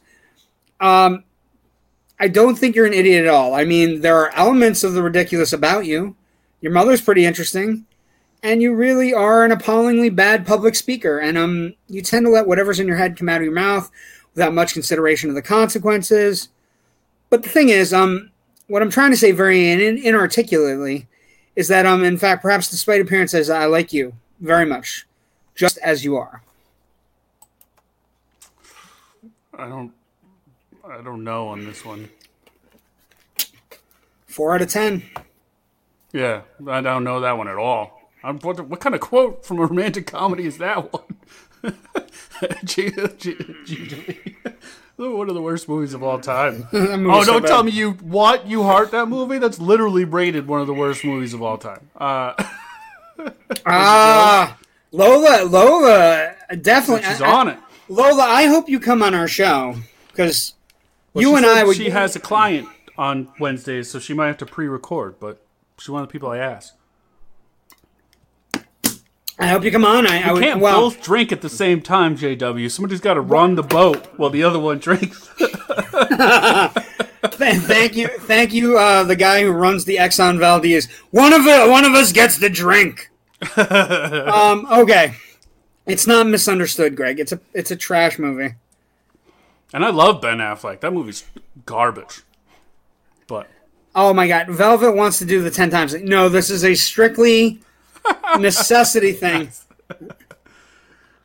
Um, 0.80 1.24
I 2.20 2.28
don't 2.28 2.56
think 2.56 2.76
you're 2.76 2.86
an 2.86 2.92
idiot 2.92 3.24
at 3.24 3.30
all. 3.32 3.54
I 3.54 3.64
mean, 3.64 4.02
there 4.02 4.16
are 4.16 4.30
elements 4.34 4.84
of 4.84 4.92
the 4.92 5.02
ridiculous 5.02 5.52
about 5.52 5.86
you. 5.86 6.14
Your 6.60 6.72
mother's 6.72 7.00
pretty 7.00 7.24
interesting, 7.24 7.86
and 8.42 8.62
you 8.62 8.74
really 8.74 9.12
are 9.12 9.44
an 9.44 9.52
appallingly 9.52 10.10
bad 10.10 10.46
public 10.46 10.74
speaker. 10.74 11.18
And 11.18 11.36
um, 11.36 11.74
you 11.88 12.02
tend 12.02 12.26
to 12.26 12.30
let 12.30 12.46
whatever's 12.46 12.80
in 12.80 12.86
your 12.86 12.96
head 12.96 13.16
come 13.16 13.28
out 13.28 13.38
of 13.38 13.44
your 13.44 13.52
mouth 13.52 13.90
without 14.34 14.54
much 14.54 14.72
consideration 14.72 15.28
of 15.28 15.34
the 15.34 15.42
consequences. 15.42 16.48
But 17.30 17.42
the 17.42 17.48
thing 17.48 17.68
is, 17.68 17.92
um, 17.92 18.30
what 18.68 18.82
I'm 18.82 18.90
trying 18.90 19.10
to 19.10 19.16
say 19.16 19.32
very 19.32 19.70
in, 19.70 19.80
in, 19.80 19.98
inarticulately 19.98 21.08
is 21.56 21.68
that 21.68 21.86
um, 21.86 22.04
in 22.04 22.16
fact, 22.18 22.42
perhaps 22.42 22.70
despite 22.70 23.00
appearances, 23.00 23.50
I 23.50 23.66
like 23.66 23.92
you 23.92 24.14
very 24.40 24.64
much, 24.64 25.06
just 25.54 25.78
as 25.78 26.04
you 26.04 26.16
are. 26.16 26.42
I 29.58 29.68
don't. 29.68 29.92
I 30.88 31.02
don't 31.02 31.24
know 31.24 31.48
on 31.48 31.64
this 31.64 31.84
one. 31.84 32.08
Four 34.26 34.54
out 34.54 34.62
of 34.62 34.70
ten. 34.70 35.02
Yeah, 36.12 36.42
I 36.66 36.80
don't 36.80 37.04
know 37.04 37.20
that 37.20 37.36
one 37.36 37.48
at 37.48 37.56
all. 37.56 37.97
I'm, 38.28 38.38
what, 38.40 38.60
what 38.68 38.80
kind 38.80 38.94
of 38.94 39.00
quote 39.00 39.44
from 39.46 39.58
a 39.58 39.62
romantic 39.66 40.06
comedy 40.06 40.44
is 40.46 40.58
that 40.58 40.92
one? 40.92 41.02
G- 42.64 42.90
G- 43.18 43.36
G- 43.64 44.36
one 44.96 45.28
of 45.28 45.34
the 45.34 45.42
worst 45.42 45.68
movies 45.68 45.94
of 45.94 46.02
all 46.02 46.18
time. 46.20 46.66
Oh, 46.72 47.24
don't 47.24 47.46
tell 47.46 47.62
me 47.62 47.70
you 47.72 47.92
what 47.92 48.46
you 48.46 48.62
heart 48.64 48.90
that 48.90 49.06
movie. 49.08 49.38
That's 49.38 49.58
literally 49.58 50.04
rated 50.04 50.46
one 50.46 50.60
of 50.60 50.66
the 50.66 50.74
worst 50.74 51.04
movies 51.04 51.32
of 51.34 51.42
all 51.42 51.56
time. 51.58 51.88
Uh, 51.96 52.34
Ah, 53.66 54.56
Lola, 54.92 55.44
Lola, 55.44 56.34
definitely. 56.60 57.04
she's 57.08 57.20
I- 57.22 57.30
on 57.32 57.48
it. 57.48 57.58
Lola, 57.88 58.22
I 58.22 58.44
hope 58.46 58.68
you 58.68 58.78
come 58.78 59.02
on 59.02 59.14
our 59.14 59.26
show 59.28 59.74
because 60.08 60.52
Well, 61.14 61.22
you 61.22 61.36
and 61.36 61.46
I 61.46 61.64
would. 61.64 61.76
She 61.76 61.88
has 61.90 62.14
a 62.16 62.20
client 62.20 62.68
on 62.98 63.28
Wednesdays, 63.40 63.90
so 63.90 63.98
she 63.98 64.12
might 64.12 64.26
have 64.26 64.36
to 64.38 64.46
pre-record. 64.46 65.18
But 65.18 65.42
she's 65.78 65.88
one 65.88 66.02
of 66.02 66.08
the 66.08 66.12
people 66.12 66.28
I 66.28 66.36
asked. 66.38 66.74
I 69.38 69.46
hope 69.46 69.62
you 69.62 69.70
come 69.70 69.84
on. 69.84 70.06
I, 70.06 70.28
I 70.28 70.32
would. 70.32 70.42
can't 70.42 70.60
well, 70.60 70.80
both 70.80 71.00
drink 71.00 71.30
at 71.30 71.42
the 71.42 71.48
same 71.48 71.80
time, 71.80 72.16
JW. 72.16 72.68
Somebody's 72.70 73.00
got 73.00 73.14
to 73.14 73.20
run 73.20 73.54
the 73.54 73.62
boat 73.62 74.08
while 74.16 74.30
the 74.30 74.42
other 74.42 74.58
one 74.58 74.78
drinks. 74.78 75.28
thank 77.22 77.96
you, 77.96 78.08
thank 78.08 78.52
you, 78.52 78.76
uh, 78.76 79.04
the 79.04 79.14
guy 79.14 79.42
who 79.42 79.50
runs 79.50 79.84
the 79.84 79.96
Exxon 79.96 80.40
Valdez. 80.40 80.88
One 81.10 81.32
of 81.32 81.46
it, 81.46 81.70
one 81.70 81.84
of 81.84 81.92
us 81.94 82.12
gets 82.12 82.38
the 82.38 82.50
drink. 82.50 83.10
um, 83.56 84.66
okay, 84.72 85.14
it's 85.86 86.08
not 86.08 86.26
misunderstood, 86.26 86.96
Greg. 86.96 87.20
It's 87.20 87.30
a 87.30 87.40
it's 87.54 87.70
a 87.70 87.76
trash 87.76 88.18
movie. 88.18 88.56
and 89.72 89.84
I 89.84 89.90
love 89.90 90.20
Ben 90.20 90.38
Affleck. 90.38 90.80
That 90.80 90.92
movie's 90.92 91.24
garbage. 91.64 92.22
But 93.28 93.48
Oh 93.94 94.12
my 94.12 94.26
god, 94.26 94.48
Velvet 94.48 94.96
wants 94.96 95.18
to 95.20 95.24
do 95.24 95.42
the 95.42 95.50
ten 95.52 95.70
times. 95.70 95.94
No, 95.94 96.28
this 96.28 96.50
is 96.50 96.64
a 96.64 96.74
strictly 96.74 97.60
necessity 98.38 99.12
thing. 99.12 99.50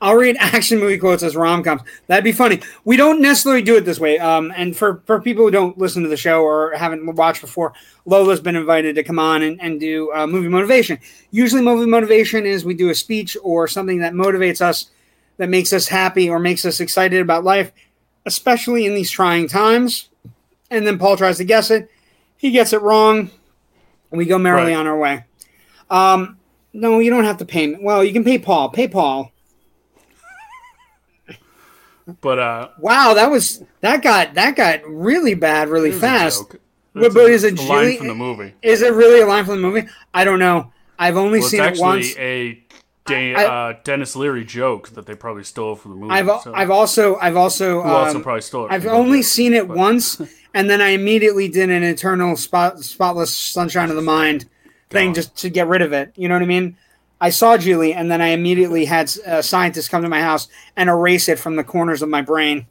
I'll 0.02 0.16
read 0.16 0.36
action 0.38 0.80
movie 0.80 0.98
quotes 0.98 1.24
as 1.24 1.34
rom 1.34 1.64
coms. 1.64 1.82
That'd 2.08 2.26
be 2.26 2.34
funny. 2.34 2.60
We 2.84 2.98
don't 2.98 3.22
necessarily 3.22 3.62
do 3.62 3.78
it 3.78 3.86
this 3.86 4.00
way. 4.00 4.20
Um, 4.20 4.52
and 4.54 4.76
for, 4.76 5.02
for 5.06 5.22
people 5.22 5.46
who 5.46 5.52
don't 5.52 5.78
listen 5.78 6.04
to 6.04 6.10
the 6.10 6.18
show 6.18 6.42
or 6.42 6.74
haven't 6.76 7.06
watched 7.16 7.40
before, 7.40 7.72
Lola's 8.06 8.42
been 8.42 8.58
invited 8.58 8.96
to 8.96 9.04
come 9.04 9.18
on 9.18 9.44
and, 9.44 9.62
and 9.62 9.80
do 9.80 10.12
uh, 10.14 10.28
movie 10.28 10.50
motivation. 10.50 11.00
Usually, 11.32 11.62
movie 11.62 11.90
motivation 11.90 12.46
is 12.46 12.66
we 12.66 12.74
do 12.74 12.90
a 12.90 12.96
speech 12.96 13.38
or 13.44 13.66
something 13.70 14.00
that 14.00 14.12
motivates 14.12 14.60
us, 14.60 14.90
that 15.38 15.48
makes 15.48 15.72
us 15.72 15.88
happy 15.88 16.30
or 16.30 16.38
makes 16.38 16.66
us 16.66 16.82
excited 16.82 17.22
about 17.22 17.46
life, 17.46 17.72
especially 18.26 18.86
in 18.86 18.96
these 18.96 19.10
trying 19.10 19.48
times. 19.48 20.10
And 20.70 20.86
then 20.86 20.98
Paul 21.00 21.16
tries 21.16 21.38
to 21.38 21.46
guess 21.46 21.72
it. 21.72 21.90
He 22.36 22.52
gets 22.52 22.74
it 22.74 22.82
wrong. 22.82 23.32
And 24.12 24.18
we 24.18 24.26
go 24.26 24.38
merrily 24.38 24.74
Right. 24.74 24.80
on 24.80 24.86
our 24.88 24.98
way. 24.98 25.24
Um, 25.90 26.38
no, 26.74 27.00
you 27.00 27.10
don't 27.10 27.24
have 27.26 27.38
to 27.38 27.46
pay 27.46 27.68
me. 27.68 27.78
Well, 27.82 28.04
you 28.04 28.12
can 28.14 28.24
pay 28.24 28.38
Paul. 28.38 28.70
Pay 28.70 28.88
Paul. 28.88 29.32
but 32.22 32.40
uh, 32.40 32.70
Wow, 32.80 33.14
that 33.14 33.32
was 33.32 33.64
that 33.82 34.02
got 34.02 34.34
that 34.34 34.56
got 34.56 34.82
really 34.86 35.36
bad 35.36 35.70
really 35.70 35.90
it 35.90 35.94
was 35.94 36.04
a 36.04 36.08
fast. 36.08 36.44
But- 36.50 36.60
but 36.96 37.18
is 37.32 37.44
it 37.44 37.58
a 37.58 37.62
line 37.64 37.68
Julie- 37.86 37.98
from 37.98 38.08
the 38.08 38.14
movie? 38.16 38.54
Is 38.62 38.84
it 38.84 38.94
really 38.94 39.22
a 39.22 39.26
line 39.26 39.46
from 39.46 39.56
the 39.62 39.68
movie? 39.68 39.88
I 40.14 40.24
don't 40.24 40.38
know. 40.38 40.72
I've 41.00 41.18
only 41.18 41.40
Well, 41.40 41.50
seen 41.50 41.64
it 41.64 41.80
once. 41.80 42.16
a 42.18 42.60
Da- 43.08 43.34
I- 43.36 43.46
uh, 43.46 43.74
Denis 43.84 44.16
Leary 44.16 44.46
joke 44.46 44.90
that 44.90 45.06
they 45.08 45.16
probably 45.16 45.44
stole 45.44 45.76
from 45.76 45.92
the 45.92 45.98
movie. 45.98 46.14
I've 46.14 46.28
so 46.42 46.54
I've 46.54 46.70
also 46.72 47.18
I've 47.18 47.36
also 47.36 47.82
who 47.82 47.90
also 47.90 48.18
um, 48.18 48.24
probably 48.24 48.42
stole 48.42 48.66
it. 48.68 48.72
I've 48.72 48.86
only 48.86 49.22
seen 49.24 49.54
it 49.54 49.68
once, 49.68 50.22
and 50.54 50.70
then 50.70 50.82
I 50.82 50.90
immediately 50.90 51.48
did 51.50 51.70
an 51.70 51.84
eternal 51.84 52.38
spot, 52.38 52.80
spotless 52.80 53.36
sunshine 53.36 53.90
of 53.90 53.96
the 53.98 54.02
mind 54.04 54.46
thing 54.94 55.14
just 55.14 55.36
to 55.38 55.50
get 55.50 55.68
rid 55.68 55.82
of 55.82 55.92
it. 55.94 56.14
You 56.16 56.28
know 56.30 56.36
what 56.36 56.44
I 56.44 56.46
mean? 56.48 56.78
I 57.20 57.30
saw 57.30 57.58
Julie, 57.58 57.94
and 57.94 58.12
then 58.12 58.22
I 58.22 58.28
immediately 58.30 58.86
had 58.86 59.12
uh, 59.26 59.42
scientists 59.42 59.88
come 59.88 60.02
to 60.04 60.10
my 60.10 60.22
house 60.22 60.48
and 60.76 60.90
erase 60.90 61.30
it 61.30 61.40
from 61.40 61.56
the 61.56 61.64
corners 61.64 62.02
of 62.02 62.10
my 62.10 62.22
brain. 62.22 62.68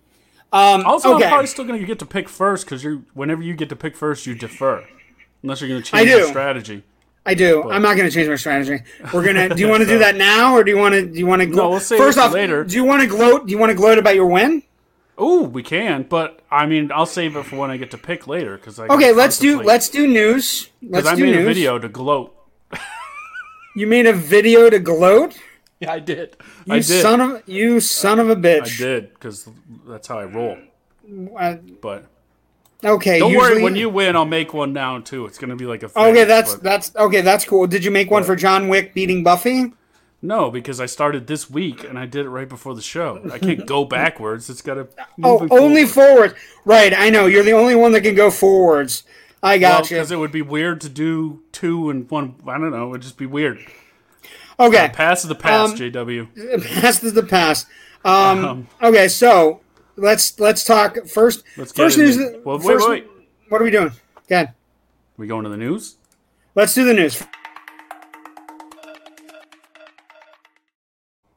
Um, 0.53 0.85
Also, 0.85 1.15
okay. 1.15 1.25
I'm 1.25 1.31
probably 1.31 1.47
still 1.47 1.65
going 1.65 1.81
to 1.81 1.87
get 1.87 1.99
to 2.01 2.07
pick 2.07 2.29
first 2.29 2.67
because 2.67 2.85
you're 2.85 3.01
whenever 3.15 3.43
you 3.43 3.55
get 3.55 3.69
to 3.71 3.77
pick 3.77 3.97
first, 3.97 4.27
you 4.27 4.35
defer, 4.35 4.85
unless 5.43 5.61
you're 5.61 5.69
going 5.71 5.83
to 5.83 5.91
change 5.91 6.09
your 6.09 6.27
strategy. 6.27 6.83
I 7.25 7.35
do. 7.35 7.71
I'm 7.71 7.83
not 7.83 7.97
going 7.97 8.09
to 8.09 8.15
change 8.15 8.29
my 8.29 8.35
strategy. 8.37 8.83
We're 9.15 9.25
gonna. 9.25 9.49
Do 9.49 9.61
you 9.61 9.69
want 9.73 9.83
to 9.85 9.89
do 9.89 9.99
that 10.01 10.17
now, 10.17 10.55
or 10.55 10.65
do 10.65 10.71
you 10.73 10.77
want 10.77 10.95
to? 10.95 11.07
Do 11.07 11.19
you 11.19 11.27
want 11.27 11.41
to? 11.41 11.49
No, 11.49 11.71
we'll 11.71 11.81
save 11.81 11.99
First 11.99 12.19
off, 12.19 12.33
later. 12.33 12.65
do 12.65 12.75
you 12.75 12.85
want 12.85 13.01
to 13.03 13.09
gloat? 13.09 13.47
Do 13.47 13.53
you 13.53 13.59
want 13.59 13.71
to 13.71 13.77
gloat 13.77 13.97
about 13.97 14.15
your 14.17 14.27
win? 14.27 14.63
Ooh, 15.21 15.43
we 15.43 15.63
can, 15.63 16.05
but 16.05 16.41
I 16.51 16.67
mean, 16.67 16.91
I'll 16.93 17.07
save 17.07 17.37
it 17.37 17.45
for 17.45 17.57
when 17.57 17.71
I 17.71 17.77
get 17.77 17.91
to 17.93 17.99
pick 17.99 18.27
later 18.27 18.57
because 18.57 18.79
I 18.79 18.87
Okay, 18.87 19.13
let's 19.13 19.39
do. 19.39 19.63
Let's 19.63 19.89
do 19.89 20.07
news. 20.07 20.71
Let's 20.83 21.07
I 21.07 21.15
do 21.15 21.25
made 21.25 21.33
news. 21.33 21.43
a 21.43 21.47
video 21.47 21.79
to 21.79 21.89
gloat. 21.89 22.35
You 23.75 23.87
made 23.87 24.07
a 24.07 24.13
video 24.13 24.69
to 24.69 24.79
gloat. 24.79 25.39
Yeah, 25.81 25.93
I 25.93 25.99
did. 25.99 26.37
You 26.67 26.75
I 26.75 26.77
did. 26.77 26.85
son 27.03 27.21
of 27.21 27.43
you 27.49 27.81
son 27.81 28.21
of 28.21 28.29
a 28.31 28.37
bitch. 28.37 28.75
I 28.75 28.85
did 28.85 29.15
because 29.15 29.49
that's 29.87 30.07
how 30.09 30.19
I 30.19 30.25
roll. 30.25 30.57
Uh, 31.37 31.57
But 31.81 32.07
okay. 32.85 33.19
don't 33.19 33.33
usually, 33.33 33.55
worry, 33.55 33.63
when 33.63 33.77
you 33.77 33.89
win, 33.91 34.15
I'll 34.15 34.25
make 34.25 34.55
one 34.55 34.73
now 34.73 34.99
too. 35.01 35.27
It's 35.27 35.39
going 35.39 35.51
to 35.51 35.57
be 35.57 35.67
like 35.67 35.83
a. 35.83 35.89
Thing, 35.89 36.05
Okay, 36.05 36.25
that's 36.25 36.55
but- 36.55 36.63
that's 36.63 36.95
okay. 36.97 37.21
That's 37.21 37.45
cool. 37.45 37.67
Did 37.67 37.85
you 37.85 37.91
make 37.91 38.11
one 38.11 38.23
But- 38.23 38.27
for 38.29 38.37
John 38.37 38.69
Wick 38.69 38.95
beating 38.95 39.23
Buffy? 39.25 39.73
No 40.23 40.51
because 40.51 40.81
I 40.81 40.87
started 40.87 41.27
this 41.27 41.51
week 41.51 41.85
and 41.85 41.99
I 41.99 42.07
did 42.07 42.25
it 42.25 42.31
right 42.31 42.49
before 42.49 42.75
the 42.75 42.81
show. 42.83 43.21
I 43.33 43.39
can't 43.39 43.67
go 43.67 43.85
backwards. 43.99 44.49
It's 44.49 44.63
got 44.63 44.75
to. 44.75 44.89
Oh, 45.23 45.47
only 45.51 45.85
forward. 45.85 46.35
Right. 46.65 46.95
I 46.97 47.11
know. 47.11 47.27
You're 47.27 47.43
the 47.43 47.53
only 47.53 47.75
one 47.75 47.93
that 47.93 48.03
can 48.03 48.15
go 48.15 48.31
forwards. 48.31 49.03
I 49.43 49.59
got 49.59 49.91
you. 49.91 49.97
because 49.97 50.13
it 50.13 50.17
would 50.17 50.31
be 50.33 50.43
weird 50.43 50.81
to 50.83 50.89
do 50.89 51.43
two 51.51 51.91
and 51.91 52.09
one. 52.11 52.37
I 52.47 52.53
don't 52.59 52.71
know. 52.71 52.87
It 52.87 52.91
would 52.91 53.03
just 53.03 53.19
be 53.19 53.27
weird. 53.27 53.59
Okay. 54.61 54.91
Pass 54.95 55.23
is 55.25 55.29
the 55.29 55.35
past, 55.35 55.73
Um, 55.73 55.79
JW. 55.79 56.65
Past 56.81 57.03
is 57.03 57.15
the 57.15 57.25
past. 57.25 57.67
Um, 58.05 58.45
Um, 58.45 58.69
okay. 58.81 59.09
So 59.09 59.61
let's 59.97 60.39
let's 60.39 60.63
talk 60.65 61.07
first. 61.09 61.43
Let's 61.57 61.73
first 61.73 61.99
news. 61.99 62.19
Well, 62.45 62.59
first- 62.61 62.89
wait. 62.89 63.07
What 63.49 63.61
are 63.61 63.65
we 63.65 63.71
doing? 63.71 63.91
Good. 64.29 64.51
We 65.17 65.27
going 65.27 65.43
to 65.45 65.51
the 65.51 65.57
news? 65.57 65.97
Let's 66.55 66.75
do 66.75 66.85
the 66.85 66.95
news. 66.95 67.23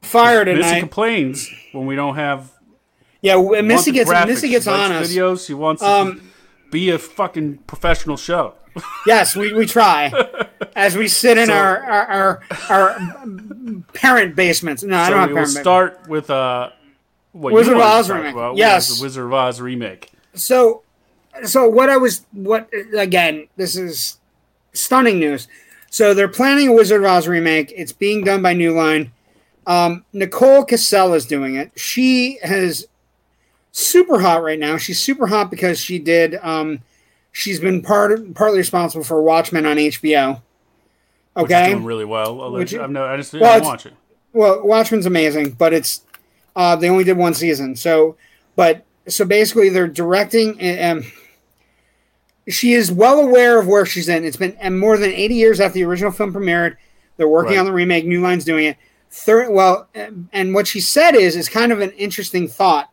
Fire 0.06 0.44
Missy 0.44 0.62
tonight. 0.62 0.80
complains 0.80 1.50
when 1.72 1.86
we 1.86 1.96
don't 1.96 2.14
have. 2.16 2.52
Yeah, 3.22 3.36
Missy 3.62 3.92
gets 3.92 4.10
graphics. 4.10 4.26
Missy 4.28 4.48
gets 4.48 4.66
on 4.66 4.92
us. 4.92 5.12
Videos. 5.12 5.46
She 5.46 5.54
wants 5.54 5.82
Um, 5.82 6.16
to 6.16 6.22
be 6.70 6.90
a 6.90 6.98
fucking 6.98 7.58
professional 7.66 8.16
show. 8.16 8.54
Yes, 9.06 9.34
we, 9.34 9.52
we 9.54 9.64
try 9.66 10.12
as 10.76 10.96
we 10.96 11.08
sit 11.08 11.38
in 11.38 11.46
So- 11.46 11.54
our, 11.54 11.82
our 11.82 12.06
our 12.10 12.42
our 12.70 12.96
parent 13.94 14.36
basements. 14.36 14.82
No, 14.82 14.96
I 14.96 15.08
don't 15.10 15.18
have 15.18 15.28
parent 15.30 15.34
basements. 15.46 15.60
start 15.62 16.08
with 16.08 16.28
uh, 16.30 16.70
what 17.32 17.54
Wizard 17.54 17.76
of 17.76 17.80
Oz 17.82 18.10
remake. 18.10 18.32
about, 18.34 18.56
Yes. 18.56 18.96
the 18.98 19.02
Wizard 19.02 19.24
of 19.26 19.32
Oz 19.32 19.60
remake. 19.62 20.10
So, 20.34 20.82
so 21.44 21.66
what 21.66 21.88
I 21.88 21.96
was 21.96 22.26
what 22.32 22.68
again? 22.96 23.48
This 23.56 23.76
is 23.76 24.18
stunning 24.74 25.18
news. 25.18 25.48
So 25.88 26.12
they're 26.12 26.28
planning 26.28 26.68
a 26.68 26.72
Wizard 26.74 27.00
of 27.00 27.06
Oz 27.06 27.26
remake. 27.26 27.72
It's 27.74 27.92
being 27.92 28.24
done 28.24 28.42
by 28.42 28.52
New 28.52 28.72
Line. 28.74 29.12
Um, 29.66 30.04
Nicole 30.12 30.64
Kassell 30.64 31.14
is 31.16 31.26
doing 31.26 31.56
it. 31.56 31.72
She 31.76 32.38
has 32.42 32.86
super 33.72 34.20
hot 34.20 34.42
right 34.42 34.58
now. 34.58 34.76
She's 34.76 35.00
super 35.00 35.26
hot 35.26 35.50
because 35.50 35.80
she 35.80 35.98
did. 35.98 36.36
Um, 36.42 36.80
she's 37.32 37.58
been 37.60 37.82
part 37.82 38.34
partly 38.34 38.58
responsible 38.58 39.04
for 39.04 39.20
Watchmen 39.22 39.66
on 39.66 39.76
HBO. 39.76 40.40
Okay, 41.36 41.70
doing 41.72 41.84
really 41.84 42.04
well. 42.04 42.52
Which- 42.52 42.72
you- 42.72 42.86
no, 42.88 43.04
I 43.04 43.16
just 43.16 43.32
Well, 43.34 43.54
didn't 43.54 43.66
watch 43.66 43.86
it. 43.86 43.92
well, 44.32 44.64
Watchmen's 44.66 45.04
amazing, 45.06 45.50
but 45.50 45.74
it's 45.74 46.02
uh, 46.54 46.76
they 46.76 46.88
only 46.88 47.04
did 47.04 47.18
one 47.18 47.34
season. 47.34 47.76
So, 47.76 48.16
but 48.54 48.84
so 49.08 49.24
basically, 49.26 49.68
they're 49.68 49.88
directing. 49.88 50.58
Um, 50.82 51.04
she 52.48 52.72
is 52.74 52.90
well 52.92 53.18
aware 53.20 53.58
of 53.58 53.66
where 53.66 53.84
she's 53.84 54.08
in. 54.08 54.24
It's 54.24 54.36
been 54.36 54.56
and 54.60 54.78
more 54.78 54.96
than 54.96 55.10
eighty 55.10 55.34
years 55.34 55.60
after 55.60 55.74
the 55.74 55.84
original 55.84 56.12
film 56.12 56.32
premiered. 56.32 56.76
They're 57.16 57.28
working 57.28 57.52
Right. 57.54 57.58
on 57.60 57.64
the 57.66 57.72
remake. 57.72 58.06
New 58.06 58.20
Line's 58.22 58.44
doing 58.44 58.66
it. 58.66 58.76
Third, 59.10 59.50
well, 59.50 59.88
and 60.32 60.54
what 60.54 60.66
she 60.66 60.80
said 60.80 61.14
is 61.14 61.36
is 61.36 61.48
kind 61.48 61.72
of 61.72 61.80
an 61.80 61.92
interesting 61.92 62.48
thought. 62.48 62.90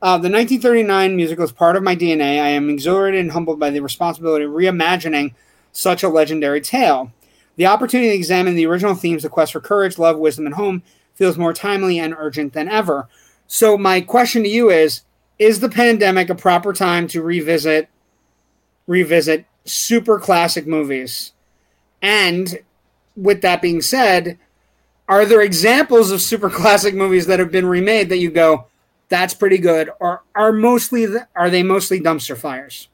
Uh, 0.00 0.16
the 0.16 0.30
1939 0.30 1.16
musical 1.16 1.44
is 1.44 1.52
part 1.52 1.76
of 1.76 1.82
my 1.82 1.96
DNA. 1.96 2.40
I 2.40 2.48
am 2.48 2.70
exhilarated 2.70 3.20
and 3.20 3.32
humbled 3.32 3.58
by 3.58 3.70
the 3.70 3.80
responsibility 3.80 4.44
of 4.44 4.52
reimagining 4.52 5.34
such 5.72 6.02
a 6.02 6.08
legendary 6.08 6.60
tale. 6.60 7.12
The 7.56 7.66
opportunity 7.66 8.10
to 8.10 8.14
examine 8.14 8.54
the 8.54 8.66
original 8.66 8.94
themes, 8.94 9.24
the 9.24 9.28
quest 9.28 9.52
for 9.52 9.60
courage, 9.60 9.98
love, 9.98 10.16
wisdom, 10.18 10.46
and 10.46 10.54
home, 10.54 10.84
feels 11.14 11.36
more 11.36 11.52
timely 11.52 11.98
and 11.98 12.14
urgent 12.16 12.52
than 12.52 12.68
ever. 12.68 13.08
So, 13.48 13.76
my 13.76 14.00
question 14.00 14.44
to 14.44 14.48
you 14.48 14.70
is: 14.70 15.02
Is 15.38 15.58
the 15.58 15.68
pandemic 15.68 16.30
a 16.30 16.36
proper 16.36 16.72
time 16.72 17.08
to 17.08 17.20
revisit, 17.20 17.88
revisit 18.86 19.46
super 19.64 20.20
classic 20.20 20.66
movies? 20.68 21.32
And 22.00 22.60
with 23.16 23.42
that 23.42 23.60
being 23.60 23.82
said, 23.82 24.38
are 25.08 25.24
there 25.24 25.40
examples 25.40 26.10
of 26.10 26.20
super 26.20 26.50
classic 26.50 26.94
movies 26.94 27.26
that 27.26 27.38
have 27.38 27.50
been 27.50 27.66
remade 27.66 28.08
that 28.10 28.18
you 28.18 28.30
go, 28.30 28.66
"That's 29.08 29.34
pretty 29.34 29.58
good," 29.58 29.90
or 30.00 30.22
are 30.34 30.52
mostly 30.52 31.06
the, 31.06 31.26
are 31.34 31.48
they 31.50 31.62
mostly 31.62 32.00
dumpster 32.00 32.36
fires? 32.36 32.88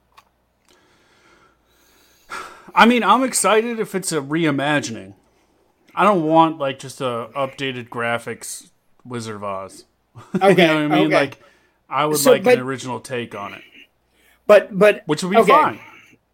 I 2.74 2.86
mean, 2.86 3.04
I'm 3.04 3.22
excited 3.22 3.78
if 3.78 3.94
it's 3.94 4.10
a 4.12 4.16
reimagining. 4.20 5.14
I 5.94 6.02
don't 6.04 6.24
want 6.24 6.58
like 6.58 6.78
just 6.78 7.00
a 7.00 7.28
updated 7.36 7.88
graphics 7.88 8.70
Wizard 9.04 9.36
of 9.36 9.44
Oz. 9.44 9.84
Okay, 10.40 10.50
you 10.50 10.56
know 10.68 10.74
what 10.88 10.92
I 10.92 10.96
mean? 11.00 11.06
okay. 11.06 11.14
Like, 11.14 11.38
I 11.88 12.06
would 12.06 12.18
So, 12.18 12.32
like 12.32 12.44
but- 12.44 12.54
an 12.54 12.60
original 12.60 13.00
take 13.00 13.34
on 13.34 13.52
it, 13.54 13.62
but 14.46 14.76
but 14.76 15.02
which 15.06 15.22
would 15.22 15.30
be 15.30 15.38
okay. 15.38 15.52
fine. 15.52 15.80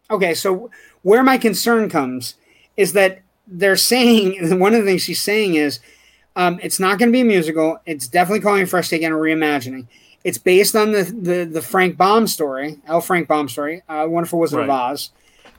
Okay, 0.09 0.33
so 0.33 0.69
where 1.03 1.23
my 1.23 1.37
concern 1.37 1.89
comes 1.89 2.35
is 2.77 2.93
that 2.93 3.21
they're 3.51 3.75
saying 3.75 4.59
one 4.59 4.73
of 4.73 4.83
the 4.83 4.89
things 4.89 5.03
she's 5.03 5.21
saying 5.21 5.55
is 5.55 5.79
um, 6.35 6.59
it's 6.63 6.79
not 6.79 6.97
going 6.97 7.09
to 7.09 7.13
be 7.13 7.21
a 7.21 7.25
musical. 7.25 7.79
It's 7.85 8.07
definitely 8.07 8.39
calling 8.39 8.63
a 8.63 8.65
fresh 8.65 8.89
take 8.89 9.03
and 9.03 9.13
a 9.13 9.17
reimagining. 9.17 9.87
It's 10.23 10.37
based 10.37 10.75
on 10.75 10.91
the 10.91 11.03
the, 11.03 11.43
the 11.45 11.61
Frank 11.61 11.97
Baum 11.97 12.27
story, 12.27 12.79
L. 12.87 13.01
Frank 13.01 13.27
Baum 13.27 13.49
story, 13.49 13.83
uh, 13.89 14.05
Wonderful 14.07 14.39
Wizard 14.39 14.61
of 14.61 14.69
Oz, 14.69 15.11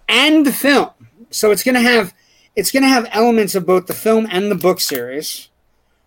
and 0.08 0.46
the 0.46 0.52
film. 0.52 0.90
So 1.30 1.50
it's 1.50 1.62
going 1.62 1.74
to 1.74 1.80
have 1.80 2.14
it's 2.54 2.70
going 2.70 2.82
to 2.82 2.88
have 2.88 3.08
elements 3.10 3.54
of 3.54 3.66
both 3.66 3.86
the 3.86 3.94
film 3.94 4.26
and 4.30 4.50
the 4.50 4.54
book 4.54 4.80
series, 4.80 5.48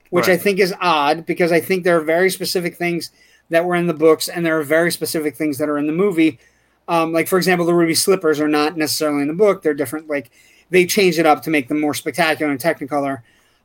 which 0.09 0.27
I 0.29 0.37
think 0.37 0.59
is 0.59 0.73
odd 0.79 1.25
because 1.25 1.51
I 1.51 1.59
think 1.59 1.83
there 1.83 1.97
are 1.97 2.03
very 2.03 2.29
specific 2.29 2.75
things 2.75 3.11
that 3.49 3.65
were 3.65 3.75
in 3.75 3.87
the 3.87 3.93
books 3.93 4.27
and 4.27 4.45
there 4.45 4.57
are 4.59 4.63
very 4.63 4.91
specific 4.91 5.35
things 5.35 5.57
that 5.57 5.69
are 5.69 5.77
in 5.77 5.87
the 5.87 5.93
movie. 5.93 6.39
Um, 6.87 7.11
like 7.11 7.27
for 7.27 7.37
example, 7.37 7.65
the 7.65 7.73
ruby 7.73 7.95
slippers 7.95 8.39
are 8.39 8.47
not 8.47 8.77
necessarily 8.77 9.23
in 9.23 9.27
the 9.27 9.33
book; 9.33 9.63
they're 9.63 9.73
different. 9.73 10.07
Like 10.07 10.31
they 10.69 10.85
changed 10.85 11.19
it 11.19 11.25
up 11.25 11.41
to 11.43 11.49
make 11.49 11.67
them 11.67 11.79
more 11.81 11.93
spectacular 11.93 12.51
and 12.51 12.59
technicolor. 12.59 13.19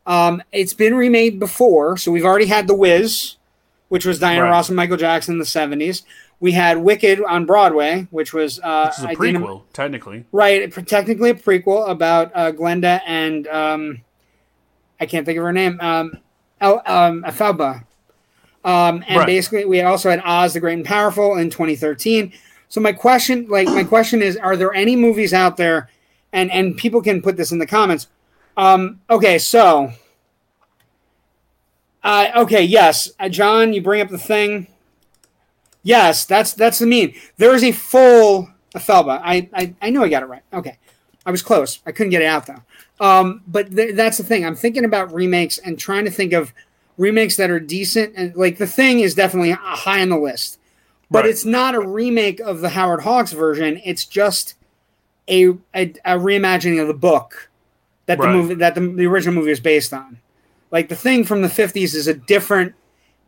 Um, 0.06 0.42
it's 0.52 0.74
been 0.74 0.94
remade 0.94 1.38
before, 1.38 1.96
so 1.96 2.10
we've 2.10 2.24
already 2.24 2.46
had 2.46 2.66
The 2.66 2.74
Wiz, 2.74 3.36
which 3.88 4.04
was 4.06 4.18
Diana 4.18 4.42
Right. 4.44 4.50
Ross 4.50 4.68
and 4.68 4.76
Michael 4.76 4.96
Jackson 4.96 5.34
in 5.34 5.38
the 5.38 5.44
seventies. 5.46 6.02
We 6.40 6.52
had 6.52 6.78
Wicked 6.78 7.22
on 7.22 7.44
Broadway, 7.44 8.06
which 8.10 8.32
was 8.32 8.58
uh, 8.62 8.86
This 8.86 8.98
is 8.98 9.04
a 9.04 9.10
Idina- 9.10 9.40
prequel, 9.40 9.62
technically. 9.74 10.24
right? 10.32 10.72
Technically 10.86 11.30
a 11.30 11.34
prequel 11.34 11.88
about 11.88 12.32
uh, 12.34 12.50
Glinda 12.50 13.02
and 13.06 13.46
um, 13.48 14.00
I 14.98 15.06
can't 15.06 15.26
think 15.26 15.36
of 15.38 15.44
her 15.44 15.52
name, 15.52 15.78
um, 15.80 16.14
El, 16.60 16.82
um. 16.86 17.24
Um, 18.62 19.04
and 19.08 19.16
Right. 19.18 19.26
basically, 19.26 19.64
we 19.64 19.80
also 19.80 20.10
had 20.10 20.20
Oz 20.24 20.52
the 20.54 20.60
Great 20.60 20.74
and 20.74 20.84
Powerful 20.84 21.36
in 21.36 21.48
2013. 21.50 22.32
So 22.68 22.80
my 22.80 22.92
question, 22.92 23.46
like 23.48 23.66
my 23.68 23.84
question 23.84 24.22
is, 24.22 24.36
are 24.36 24.56
there 24.56 24.72
any 24.74 24.96
movies 24.96 25.32
out 25.34 25.56
there, 25.56 25.88
and 26.32 26.50
and 26.50 26.76
people 26.76 27.02
can 27.02 27.22
put 27.22 27.36
this 27.36 27.52
in 27.52 27.58
the 27.58 27.66
comments. 27.66 28.06
Um, 28.56 29.00
okay, 29.08 29.38
so, 29.38 29.92
uh, 32.02 32.28
okay, 32.36 32.62
yes, 32.62 33.10
uh, 33.20 33.28
John, 33.28 33.72
you 33.72 33.82
bring 33.82 34.00
up 34.00 34.08
the 34.08 34.18
thing. 34.18 34.66
Yes, 35.82 36.24
that's 36.26 36.52
that's 36.52 36.78
the 36.78 36.86
mean. 36.86 37.14
There 37.36 37.54
is 37.54 37.64
a 37.64 37.72
full 37.72 38.48
Felba. 38.74 39.20
I, 39.22 39.48
I 39.54 39.74
I 39.80 39.90
knew 39.90 40.02
I 40.02 40.08
got 40.08 40.22
it 40.22 40.26
right. 40.26 40.42
Okay, 40.52 40.78
I 41.24 41.30
was 41.30 41.42
close. 41.42 41.80
I 41.86 41.92
couldn't 41.92 42.10
get 42.10 42.22
it 42.22 42.26
out 42.26 42.46
though. 42.46 42.62
Um, 43.04 43.42
but 43.46 43.74
th- 43.74 43.94
that's 43.94 44.18
the 44.18 44.24
thing. 44.24 44.44
I'm 44.44 44.54
thinking 44.56 44.84
about 44.84 45.12
remakes 45.12 45.56
and 45.58 45.78
trying 45.78 46.04
to 46.04 46.10
think 46.10 46.32
of 46.34 46.52
remakes 46.98 47.36
that 47.38 47.50
are 47.50 47.60
decent. 47.60 48.12
And 48.14 48.34
like 48.36 48.58
the 48.58 48.66
thing 48.66 49.00
is 49.00 49.14
definitely 49.14 49.52
high 49.52 50.02
on 50.02 50.10
the 50.10 50.18
list, 50.18 50.58
but 51.10 51.20
Right. 51.20 51.30
it's 51.30 51.46
not 51.46 51.74
a 51.74 51.80
remake 51.80 52.40
of 52.40 52.60
the 52.60 52.70
Howard 52.70 53.00
Hawks 53.02 53.32
version. 53.32 53.80
It's 53.84 54.04
just 54.04 54.54
a 55.30 55.50
a, 55.74 55.90
a 56.04 56.18
reimagining 56.18 56.80
of 56.80 56.88
the 56.88 56.94
book 56.94 57.50
that 58.06 58.18
the 58.18 58.24
Right. 58.24 58.34
movie 58.34 58.54
that 58.54 58.74
the, 58.74 58.80
the 58.80 59.06
original 59.06 59.34
movie 59.34 59.52
is 59.52 59.60
based 59.60 59.92
on. 59.92 60.18
Like 60.70 60.88
the 60.88 60.96
thing 60.96 61.24
from 61.24 61.42
the 61.42 61.48
50s 61.48 61.94
is 61.94 62.06
a 62.08 62.14
different 62.14 62.74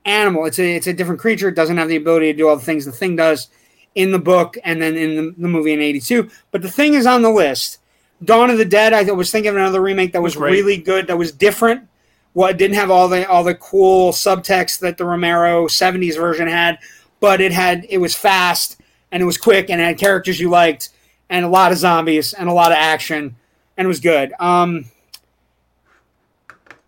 animal. 0.04 0.44
It's 0.46 0.58
a 0.58 0.74
it's 0.76 0.86
a 0.86 0.92
different 0.92 1.20
creature. 1.20 1.48
It 1.48 1.54
doesn't 1.56 1.76
have 1.76 1.88
the 1.88 1.96
ability 1.96 2.32
to 2.32 2.36
do 2.38 2.48
all 2.48 2.56
the 2.56 2.64
things 2.64 2.84
the 2.84 2.92
thing 2.92 3.16
does 3.16 3.48
in 3.94 4.10
the 4.10 4.18
book 4.18 4.56
and 4.64 4.80
then 4.80 4.96
in 4.96 5.16
the, 5.16 5.34
the 5.38 5.48
movie 5.48 5.72
in 5.72 5.80
82. 5.80 6.28
But 6.50 6.62
the 6.62 6.70
thing 6.70 6.94
is 6.94 7.06
on 7.06 7.22
the 7.22 7.30
list. 7.30 7.78
Dawn 8.24 8.50
of 8.50 8.58
the 8.58 8.64
Dead, 8.64 8.92
I 8.92 9.02
was 9.12 9.30
thinking 9.32 9.50
of 9.50 9.56
another 9.56 9.80
remake 9.82 10.12
that 10.12 10.22
was 10.22 10.36
Great. 10.36 10.52
really 10.52 10.76
good, 10.76 11.08
that 11.08 11.18
was 11.18 11.32
different. 11.32 11.88
Well, 12.34 12.48
it 12.48 12.56
didn't 12.56 12.76
have 12.76 12.90
all 12.90 13.08
the 13.08 13.28
all 13.28 13.44
the 13.44 13.56
cool 13.56 14.12
subtext 14.12 14.78
that 14.80 14.96
the 14.96 15.04
Romero 15.04 15.66
70s 15.66 16.16
version 16.16 16.46
had, 16.48 16.78
but 17.20 17.40
it 17.40 17.52
had 17.52 17.84
it 17.88 17.98
was 17.98 18.14
fast 18.16 18.80
and 19.10 19.22
it 19.22 19.26
was 19.26 19.36
quick 19.36 19.68
and 19.70 19.80
it 19.80 19.84
had 19.84 19.98
characters 19.98 20.40
you 20.40 20.48
liked 20.48 20.88
and 21.30 21.44
a 21.44 21.48
lot 21.48 21.72
of 21.72 21.78
zombies 21.78 22.32
and 22.32 22.48
a 22.48 22.52
lot 22.52 22.72
of 22.72 22.78
action 22.78 23.36
and 23.76 23.84
it 23.86 23.88
was 23.88 24.00
good. 24.00 24.32
Um 24.38 24.86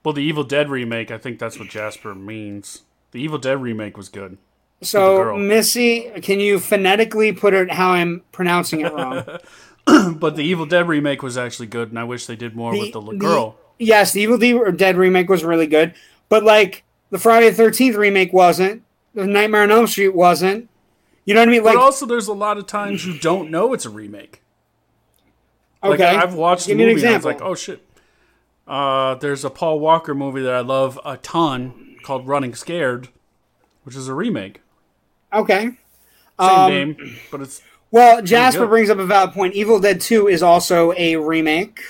Well, 0.02 0.12
the 0.14 0.22
Evil 0.22 0.44
Dead 0.44 0.68
remake, 0.70 1.10
I 1.10 1.18
think 1.18 1.38
that's 1.38 1.58
what 1.58 1.68
Jasper 1.68 2.14
means. 2.14 2.82
The 3.12 3.20
Evil 3.20 3.38
Dead 3.38 3.60
remake 3.60 3.96
was 3.96 4.08
good. 4.08 4.36
so. 4.82 5.36
Missy, 5.36 6.10
can 6.20 6.40
you 6.40 6.58
phonetically 6.58 7.32
put 7.32 7.54
it 7.54 7.70
how 7.72 7.90
I'm 7.92 8.22
pronouncing 8.32 8.80
it 8.80 8.92
wrong? 8.92 9.24
But 9.86 10.36
the 10.36 10.42
Evil 10.42 10.64
Dead 10.64 10.88
remake 10.88 11.22
was 11.22 11.36
actually 11.36 11.66
good, 11.66 11.90
and 11.90 11.98
I 11.98 12.04
wish 12.04 12.24
they 12.24 12.36
did 12.36 12.56
more 12.56 12.72
with 12.72 12.92
the, 12.92 13.02
The- 13.02 13.16
girl. 13.16 13.56
yes, 13.78 14.12
the 14.12 14.22
Evil 14.22 14.38
Dead 14.72 14.96
remake 14.96 15.28
was 15.28 15.44
really 15.44 15.66
good, 15.66 15.92
but 16.30 16.42
like 16.42 16.84
the 17.10 17.18
Friday 17.18 17.50
the 17.50 17.62
13th 17.62 17.94
remake 17.96 18.32
wasn't. 18.32 18.82
The 19.14 19.26
Nightmare 19.26 19.62
on 19.62 19.70
Elm 19.70 19.86
Street 19.86 20.14
wasn't. 20.14 20.70
You 21.24 21.34
know 21.34 21.40
what 21.40 21.48
I 21.48 21.52
mean? 21.52 21.64
Like 21.64 21.74
but 21.76 21.82
also, 21.82 22.06
there's 22.06 22.28
a 22.28 22.32
lot 22.34 22.58
of 22.58 22.66
times 22.66 23.06
you 23.06 23.18
don't 23.18 23.50
know 23.50 23.72
it's 23.72 23.86
a 23.86 23.90
remake. 23.90 24.42
Like, 25.82 26.00
okay, 26.00 26.16
I've 26.16 26.34
watched 26.34 26.66
Give 26.66 26.76
the 26.78 26.84
me 26.84 26.90
an 26.90 26.96
movie 26.96 27.06
and 27.06 27.14
I 27.14 27.18
was 27.18 27.24
like, 27.24 27.40
oh 27.42 27.54
shit. 27.54 27.86
Uh, 28.66 29.14
there's 29.16 29.44
a 29.44 29.50
Paul 29.50 29.78
Walker 29.80 30.14
movie 30.14 30.40
that 30.42 30.54
I 30.54 30.60
love 30.60 30.98
a 31.04 31.18
ton 31.18 31.96
called 32.02 32.26
Running 32.26 32.54
Scared, 32.54 33.08
which 33.84 33.94
is 33.94 34.08
a 34.08 34.14
remake. 34.14 34.60
okay. 35.32 35.70
Same 36.40 36.48
Um, 36.50 36.70
name, 36.70 37.16
but 37.30 37.42
it's 37.42 37.62
Well, 37.90 38.20
Jasper 38.22 38.66
brings 38.66 38.90
up 38.90 38.98
a 38.98 39.04
valid 39.06 39.32
point. 39.34 39.54
Evil 39.54 39.78
Dead 39.78 40.00
2 40.00 40.26
is 40.26 40.42
also 40.42 40.92
a 40.96 41.16
remake. 41.16 41.80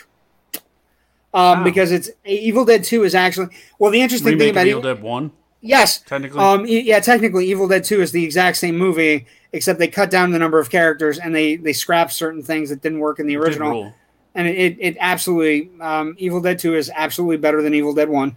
Um, 1.32 1.58
Wow. 1.58 1.64
because 1.64 1.90
it's 1.92 2.10
Evil 2.26 2.64
Dead 2.64 2.84
2 2.84 3.04
is 3.04 3.14
actually 3.14 3.48
well 3.78 3.90
the 3.90 4.00
interesting 4.02 4.32
thing 4.32 4.38
remake 4.38 4.50
of 4.50 4.56
about 4.56 4.66
Evil 4.66 4.80
Evil 4.80 4.94
Dead 4.94 5.02
1, 5.02 5.30
yes 5.66 5.98
technically. 6.00 6.40
um 6.40 6.64
yeah 6.66 7.00
technically 7.00 7.46
Evil 7.46 7.66
Dead 7.66 7.82
2 7.82 8.02
is 8.02 8.12
the 8.12 8.22
exact 8.22 8.58
same 8.58 8.76
movie 8.76 9.26
except 9.52 9.78
they 9.78 9.88
cut 9.88 10.10
down 10.10 10.30
the 10.30 10.38
number 10.38 10.58
of 10.58 10.68
characters 10.70 11.18
and 11.18 11.34
they 11.34 11.56
they 11.56 11.72
scrapped 11.72 12.12
certain 12.12 12.42
things 12.42 12.68
that 12.70 12.82
didn't 12.82 12.98
work 13.00 13.18
in 13.18 13.26
the 13.26 13.36
original 13.36 13.92
and 14.34 14.48
it, 14.48 14.76
it, 14.80 14.96
absolutely 15.00 15.70
um, 15.80 16.14
Evil 16.18 16.40
Dead 16.40 16.58
2 16.58 16.74
is 16.76 16.90
absolutely 16.94 17.36
better 17.38 17.62
than 17.62 17.72
Evil 17.72 17.94
Dead 17.94 18.08
1 18.08 18.36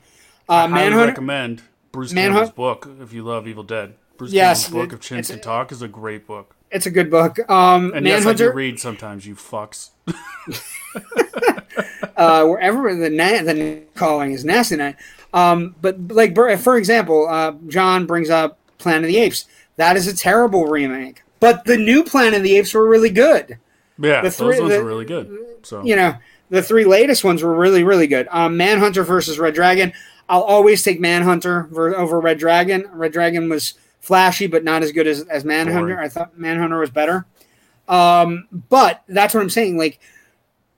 uh, 0.50 0.54
I 0.54 0.68
highly 0.70 0.96
recommend 0.96 1.62
Bruce 1.92 2.13
Manhunt- 2.13 2.56
Campbell's 2.56 2.56
book 2.56 2.90
if 3.02 3.12
you 3.12 3.24
love 3.24 3.48
Evil 3.48 3.63
Dead. 3.63 3.96
Bruce 4.18 4.32
Yes, 4.32 4.63
Campbell's 4.66 4.84
book 4.86 4.92
it- 4.94 4.96
of 4.96 5.02
Chins 5.02 5.30
and 5.30 5.44
Talk 5.44 5.72
is 5.72 5.82
a 5.82 5.88
great 5.88 6.26
book. 6.26 6.56
it's 6.72 6.86
a 6.86 6.92
good 6.92 7.12
book 7.12 7.38
um, 7.50 7.92
And 7.94 8.06
yes, 8.06 8.26
I 8.26 8.34
do 8.34 8.52
read 8.54 8.80
sometimes, 8.80 9.28
you 9.28 9.36
fucks. 9.36 9.90
uh, 12.18 12.46
wherever 12.46 12.96
the 12.96 13.10
na- 13.10 13.44
the 13.44 13.84
calling 13.96 14.32
is 14.32 14.46
nasty 14.46 14.76
night. 14.76 14.96
Um, 15.34 15.76
but 15.82 15.98
like 16.10 16.36
for 16.36 16.78
example, 16.78 17.28
uh, 17.30 17.54
John 17.68 18.06
brings 18.06 18.30
up 18.30 18.58
Planet 18.78 19.04
of 19.04 19.08
the 19.10 19.18
Apes. 19.18 19.46
That 19.76 19.96
is 19.98 20.08
a 20.08 20.16
terrible 20.16 20.66
remake. 20.68 21.22
But 21.40 21.66
the 21.66 21.78
new 21.78 22.04
Planet 22.04 22.36
of 22.36 22.44
the 22.44 22.58
Apes 22.58 22.74
were 22.74 22.88
really 22.88 23.10
good. 23.12 23.58
Yeah, 24.00 24.22
The 24.22 24.30
those 24.30 24.38
three- 24.38 24.60
ones 24.60 24.72
the- 24.72 24.80
are 24.80 24.84
really 24.84 25.06
good. 25.06 25.38
So 25.63 25.84
You 25.84 25.96
know, 25.96 26.16
the 26.50 26.62
three 26.63 26.86
latest 26.86 27.24
ones 27.24 27.44
were 27.44 27.54
really 27.54 27.84
really 27.84 28.08
good. 28.08 28.28
Um, 28.32 28.58
Manhunter 28.58 29.04
versus 29.04 29.38
Red 29.40 29.54
Dragon. 29.54 29.94
I'll 30.30 30.42
always 30.44 30.84
take 30.84 31.00
Manhunter 31.00 31.68
ver- 31.72 31.96
over 31.96 32.20
Red 32.20 32.38
Dragon. 32.40 32.86
Red 32.94 33.12
Dragon 33.13 33.50
was 33.50 33.76
flashy, 34.02 34.48
but 34.48 34.63
not 34.63 34.84
as 34.84 34.92
good 34.92 35.08
as, 35.08 35.22
as 35.24 35.44
Manhunter. 35.46 35.96
Boring. 35.96 36.06
I 36.06 36.10
thought 36.10 36.38
Manhunter 36.38 36.80
was 36.80 36.90
better. 36.90 37.26
Um, 37.88 38.48
but 38.52 39.04
that's 39.08 39.34
what 39.34 39.42
I'm 39.42 39.50
saying. 39.50 39.78
Like, 39.78 40.00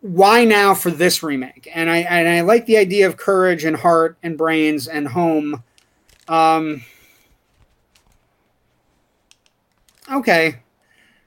why 0.01 0.45
now 0.45 0.73
for 0.73 0.91
this 0.91 1.21
remake? 1.23 1.67
And 1.73 1.89
I 1.89 1.97
and 1.99 2.27
I 2.29 2.41
like 2.41 2.65
the 2.65 2.77
idea 2.77 3.07
of 3.07 3.17
courage 3.17 3.63
and 3.65 3.75
heart 3.77 4.17
and 4.23 4.37
brains 4.37 4.87
and 4.87 5.07
home. 5.09 5.63
Um, 6.27 6.83
okay, 10.11 10.59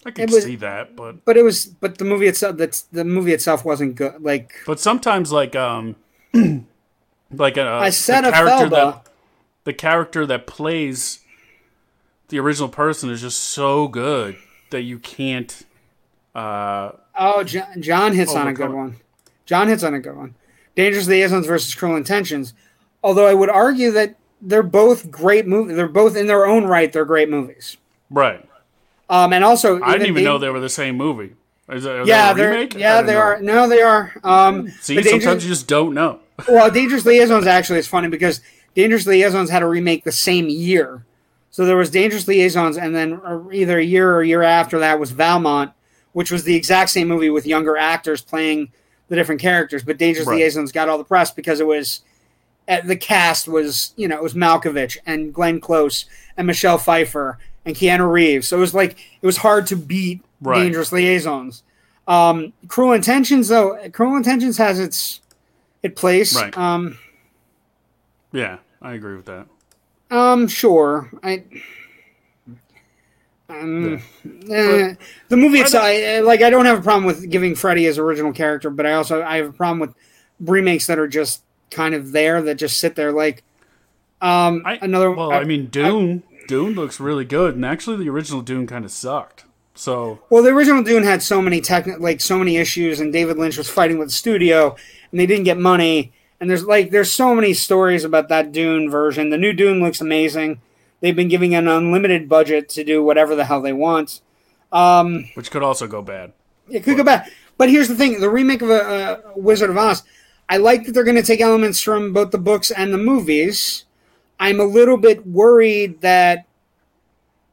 I 0.06 0.10
could 0.10 0.30
it 0.30 0.30
was- 0.32 0.44
see 0.44 0.56
that, 0.56 0.96
but 0.96 1.24
but 1.24 1.36
it 1.36 1.42
was 1.42 1.66
but 1.66 1.98
the 1.98 2.04
movie 2.04 2.26
itself 2.26 2.56
that's 2.56 2.82
the 2.82 3.04
movie 3.04 3.32
itself 3.32 3.64
wasn't 3.64 3.94
good. 3.94 4.22
Like 4.22 4.52
but 4.66 4.80
sometimes 4.80 5.32
like 5.32 5.54
um 5.56 5.96
like 7.32 7.56
a 7.56 7.62
I 7.66 7.90
said, 7.90 8.24
a 8.24 8.30
character 8.32 8.66
Felba. 8.66 8.70
that 8.70 9.06
the 9.64 9.72
character 9.72 10.26
that 10.26 10.46
plays 10.46 11.20
the 12.28 12.38
original 12.38 12.68
person 12.68 13.10
is 13.10 13.20
just 13.20 13.38
so 13.40 13.86
good 13.88 14.36
that 14.70 14.82
you 14.82 14.98
can't 14.98 15.64
uh 16.34 16.92
Oh, 17.18 17.42
John, 17.44 17.80
John 17.82 18.12
hits 18.14 18.34
on 18.34 18.48
a 18.48 18.54
good 18.54 18.72
one. 18.72 18.96
John 19.44 19.68
hits 19.68 19.82
on 19.82 19.92
a 19.94 20.00
good 20.00 20.16
one. 20.16 20.34
Dangerous 20.74 21.06
Liaisons 21.06 21.46
versus 21.46 21.74
Cruel 21.74 21.96
Intentions. 21.96 22.54
Although 23.04 23.26
I 23.26 23.34
would 23.34 23.50
argue 23.50 23.90
that 23.90 24.16
they're 24.40 24.62
both 24.62 25.10
great 25.10 25.46
movies. 25.46 25.76
They're 25.76 25.88
both 25.88 26.16
in 26.16 26.26
their 26.26 26.46
own 26.46 26.64
right. 26.64 26.90
They're 26.92 27.04
great 27.04 27.28
movies. 27.28 27.76
right. 28.10 28.48
Um, 29.10 29.34
and 29.34 29.44
also, 29.44 29.82
I 29.82 29.92
didn't 29.92 30.06
even 30.08 30.14
Dan- 30.22 30.24
know 30.24 30.38
they 30.38 30.48
were 30.48 30.60
the 30.60 30.70
same 30.70 30.96
movie. 30.96 31.34
Is 31.68 31.84
that, 31.84 32.06
Yeah, 32.06 32.30
a 32.30 32.34
they're 32.34 32.50
remake? 32.52 32.74
Yeah 32.74 33.02
they 33.02 33.12
know. 33.12 33.18
are. 33.18 33.40
No, 33.42 33.68
they 33.68 33.82
are. 33.82 34.12
Um, 34.24 34.70
See, 34.80 34.94
sometimes 34.94 35.10
Dangerous, 35.24 35.44
you 35.44 35.50
just 35.50 35.68
don't 35.68 35.92
know. 35.92 36.20
well, 36.48 36.70
Dangerous 36.70 37.04
Liaisons 37.04 37.46
actually 37.46 37.78
is 37.80 37.86
funny 37.86 38.08
because 38.08 38.40
Dangerous 38.74 39.06
Liaisons 39.06 39.50
had 39.50 39.62
a 39.62 39.66
remake 39.68 40.04
the 40.04 40.12
same 40.12 40.48
year. 40.48 41.04
So 41.50 41.66
there 41.66 41.76
was 41.76 41.90
Dangerous 41.90 42.26
Liaisons, 42.26 42.78
and 42.78 42.94
then 42.94 43.20
either 43.52 43.78
a 43.78 43.84
year 43.84 44.10
or 44.12 44.22
a 44.22 44.26
year 44.26 44.42
after 44.42 44.78
that 44.78 44.98
was 44.98 45.10
Valmont, 45.10 45.72
which 46.12 46.30
was 46.30 46.44
the 46.44 46.54
exact 46.56 46.90
same 46.90 47.08
movie 47.08 47.30
with 47.30 47.46
younger 47.46 47.76
actors 47.76 48.20
playing 48.20 48.70
the 49.08 49.16
different 49.16 49.40
characters. 49.40 49.82
But 49.82 49.98
Dangerous 49.98 50.26
Right. 50.26 50.36
Liaisons 50.38 50.72
got 50.72 50.88
all 50.88 50.98
the 50.98 51.04
press 51.04 51.30
because 51.30 51.60
it 51.60 51.66
was 51.66 52.02
uh, 52.68 52.80
the 52.82 52.96
cast 52.96 53.48
was 53.48 53.92
you 53.96 54.06
know 54.08 54.16
it 54.16 54.22
was 54.22 54.34
Malkovich 54.34 54.96
and 55.06 55.32
Glenn 55.34 55.60
Close 55.60 56.04
and 56.36 56.46
Michelle 56.46 56.78
Pfeiffer 56.78 57.38
and 57.64 57.74
Keanu 57.76 58.10
Reeves. 58.10 58.48
So 58.48 58.56
it 58.56 58.60
was 58.60 58.74
like 58.74 58.96
it 59.20 59.26
was 59.26 59.38
hard 59.38 59.66
to 59.68 59.76
beat 59.76 60.22
Right. 60.40 60.62
Dangerous 60.64 60.90
Liaisons. 60.92 61.62
Um, 62.08 62.52
Cruel 62.68 62.92
Intentions 62.92 63.48
though, 63.48 63.78
Cruel 63.92 64.16
Intentions 64.16 64.58
has 64.58 64.80
its 64.80 65.20
it 65.82 65.94
place. 65.96 66.34
Right. 66.36 66.56
Um, 66.58 66.98
Yeah, 68.32 68.58
I 68.80 68.94
agree 68.94 69.14
with 69.16 69.26
that. 69.26 69.46
um, 70.10 70.48
sure. 70.48 71.10
I. 71.22 71.44
Um, 73.60 74.02
eh, 74.50 74.94
the 75.28 75.36
movie 75.36 75.60
itself, 75.60 75.84
I, 75.84 76.20
like, 76.20 76.42
I 76.42 76.50
don't 76.50 76.64
have 76.64 76.78
a 76.78 76.82
problem 76.82 77.04
with 77.04 77.30
giving 77.30 77.54
Freddy 77.54 77.84
his 77.84 77.98
original 77.98 78.32
character, 78.32 78.70
but 78.70 78.86
I 78.86 78.94
also 78.94 79.22
I 79.22 79.36
have 79.36 79.48
a 79.48 79.52
problem 79.52 79.78
with 79.80 79.94
remakes 80.40 80.86
that 80.86 80.98
are 80.98 81.08
just 81.08 81.42
kind 81.70 81.94
of 81.94 82.12
there 82.12 82.40
that 82.42 82.56
just 82.56 82.78
sit 82.78 82.96
there. 82.96 83.12
Like, 83.12 83.42
um, 84.20 84.62
I, 84.64 84.78
another. 84.80 85.10
Well, 85.10 85.32
I 85.32 85.44
mean, 85.44 85.66
Dune. 85.66 86.22
Dune 86.48 86.74
looks 86.74 86.98
really 86.98 87.24
good, 87.24 87.54
and 87.54 87.64
actually, 87.64 87.96
the 87.96 88.10
original 88.10 88.42
Dune 88.42 88.66
kind 88.66 88.84
of 88.84 88.90
sucked. 88.90 89.44
So 89.74 90.20
Well, 90.28 90.42
the 90.42 90.50
original 90.50 90.82
Dune 90.82 91.02
had 91.02 91.22
so 91.22 91.40
many 91.40 91.60
techni- 91.60 91.98
like 91.98 92.20
so 92.20 92.38
many 92.38 92.56
issues, 92.56 93.00
and 93.00 93.12
David 93.12 93.38
Lynch 93.38 93.56
was 93.56 93.68
fighting 93.68 93.98
with 93.98 94.08
the 94.08 94.14
studio, 94.14 94.76
and 95.10 95.20
they 95.20 95.26
didn't 95.26 95.44
get 95.44 95.58
money. 95.58 96.12
And 96.40 96.50
there's 96.50 96.64
like 96.64 96.90
there's 96.90 97.14
so 97.14 97.34
many 97.34 97.54
stories 97.54 98.04
about 98.04 98.28
that 98.28 98.52
Dune 98.52 98.90
version. 98.90 99.30
The 99.30 99.38
new 99.38 99.52
Dune 99.52 99.80
looks 99.80 100.00
amazing. 100.00 100.60
They've 101.02 101.14
been 101.14 101.28
giving 101.28 101.54
an 101.54 101.68
unlimited 101.68 102.28
budget 102.28 102.70
to 102.70 102.84
do 102.84 103.04
whatever 103.04 103.34
the 103.34 103.44
hell 103.44 103.60
they 103.60 103.74
want. 103.74 104.22
Um, 104.72 105.28
which 105.34 105.50
could 105.50 105.62
also 105.62 105.86
go 105.86 106.00
bad. 106.00 106.32
it 106.70 106.82
could 106.84 106.96
go 106.96 107.04
back, 107.04 107.30
but 107.58 107.68
here's 107.68 107.88
the 107.88 107.94
thing: 107.96 108.20
the 108.20 108.30
remake 108.30 108.62
of 108.62 108.70
a, 108.70 108.82
uh 108.82 109.20
Wizard 109.36 109.68
of 109.68 109.76
Oz. 109.76 110.02
I 110.48 110.56
like 110.56 110.86
that 110.86 110.92
they're 110.92 111.04
going 111.04 111.16
to 111.16 111.22
take 111.22 111.40
elements 111.40 111.80
from 111.82 112.12
both 112.14 112.30
the 112.30 112.38
books 112.38 112.70
and 112.70 112.92
the 112.94 112.98
movies. 112.98 113.84
I'm 114.40 114.60
a 114.60 114.64
little 114.64 114.96
bit 114.96 115.26
worried 115.26 116.00
that 116.00 116.46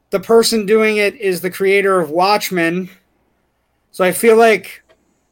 the 0.10 0.20
person 0.20 0.66
doing 0.66 0.97
it 0.97 1.16
is 1.16 1.41
the 1.41 1.52
creator 1.52 2.00
of 2.00 2.10
Watchmen. 2.10 2.89
So 3.91 4.04
I 4.04 4.12
feel 4.12 4.38
like 4.38 4.84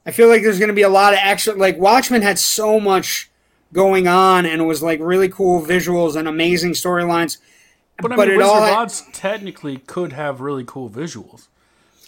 I 0.05 0.11
feel 0.11 0.28
like 0.28 0.41
there's 0.43 0.59
going 0.59 0.70
to 0.70 0.74
be 0.74 0.84
a 0.84 0.89
lot 0.89 1.13
of 1.13 1.20
extra 1.22 1.53
like 1.53 1.78
Watchmen 1.78 2.22
had 2.22 2.39
so 2.39 2.80
much 2.80 3.30
going 3.74 4.07
on 4.07 4.45
and 4.45 4.61
it 4.61 4.65
was 4.65 4.82
like 4.82 4.99
really 5.01 5.30
cool 5.30 5.61
visuals 5.61 6.15
and 6.15 6.28
amazing 6.28 6.72
storylines. 6.72 7.38
But 8.02 8.12
I 8.12 8.16
But 8.16 8.28
mean, 8.28 8.36
it 8.36 8.38
Wizard 8.38 8.52
all 8.52 8.64
of 8.64 8.70
had- 8.70 8.78
Oz 8.86 9.04
technically 9.14 9.78
could 9.78 10.14
have 10.14 10.39
really 10.41 10.64
cool 10.66 10.89
visuals. 10.89 11.48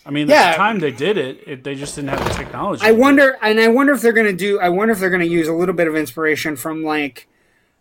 I 0.06 0.12
mean, 0.12 0.28
Yeah. 0.30 0.36
at 0.44 0.52
the 0.52 0.58
time 0.58 0.80
they 0.80 0.92
did 0.92 1.18
it, 1.18 1.44
it, 1.46 1.64
they 1.64 1.76
just 1.76 1.96
didn't 1.96 2.10
have 2.10 2.24
the 2.24 2.34
technology. 2.34 2.82
I 2.84 2.88
to 2.88 2.92
do 2.94 2.98
it. 2.98 3.02
wonder, 3.02 3.38
and 3.42 3.60
I 3.60 3.68
wonder 3.68 3.94
if 3.94 4.02
they're 4.02 4.14
going 4.14 4.28
to 4.28 4.34
do. 4.34 4.60
I 4.60 4.70
wonder 4.70 4.92
if 4.94 5.00
they're 5.00 5.10
going 5.10 5.22
to 5.22 5.28
use 5.28 5.48
a 5.48 5.54
little 5.54 5.76
bit 5.76 5.88
of 5.88 5.96
inspiration 5.96 6.56
from 6.56 6.84
like 6.84 7.28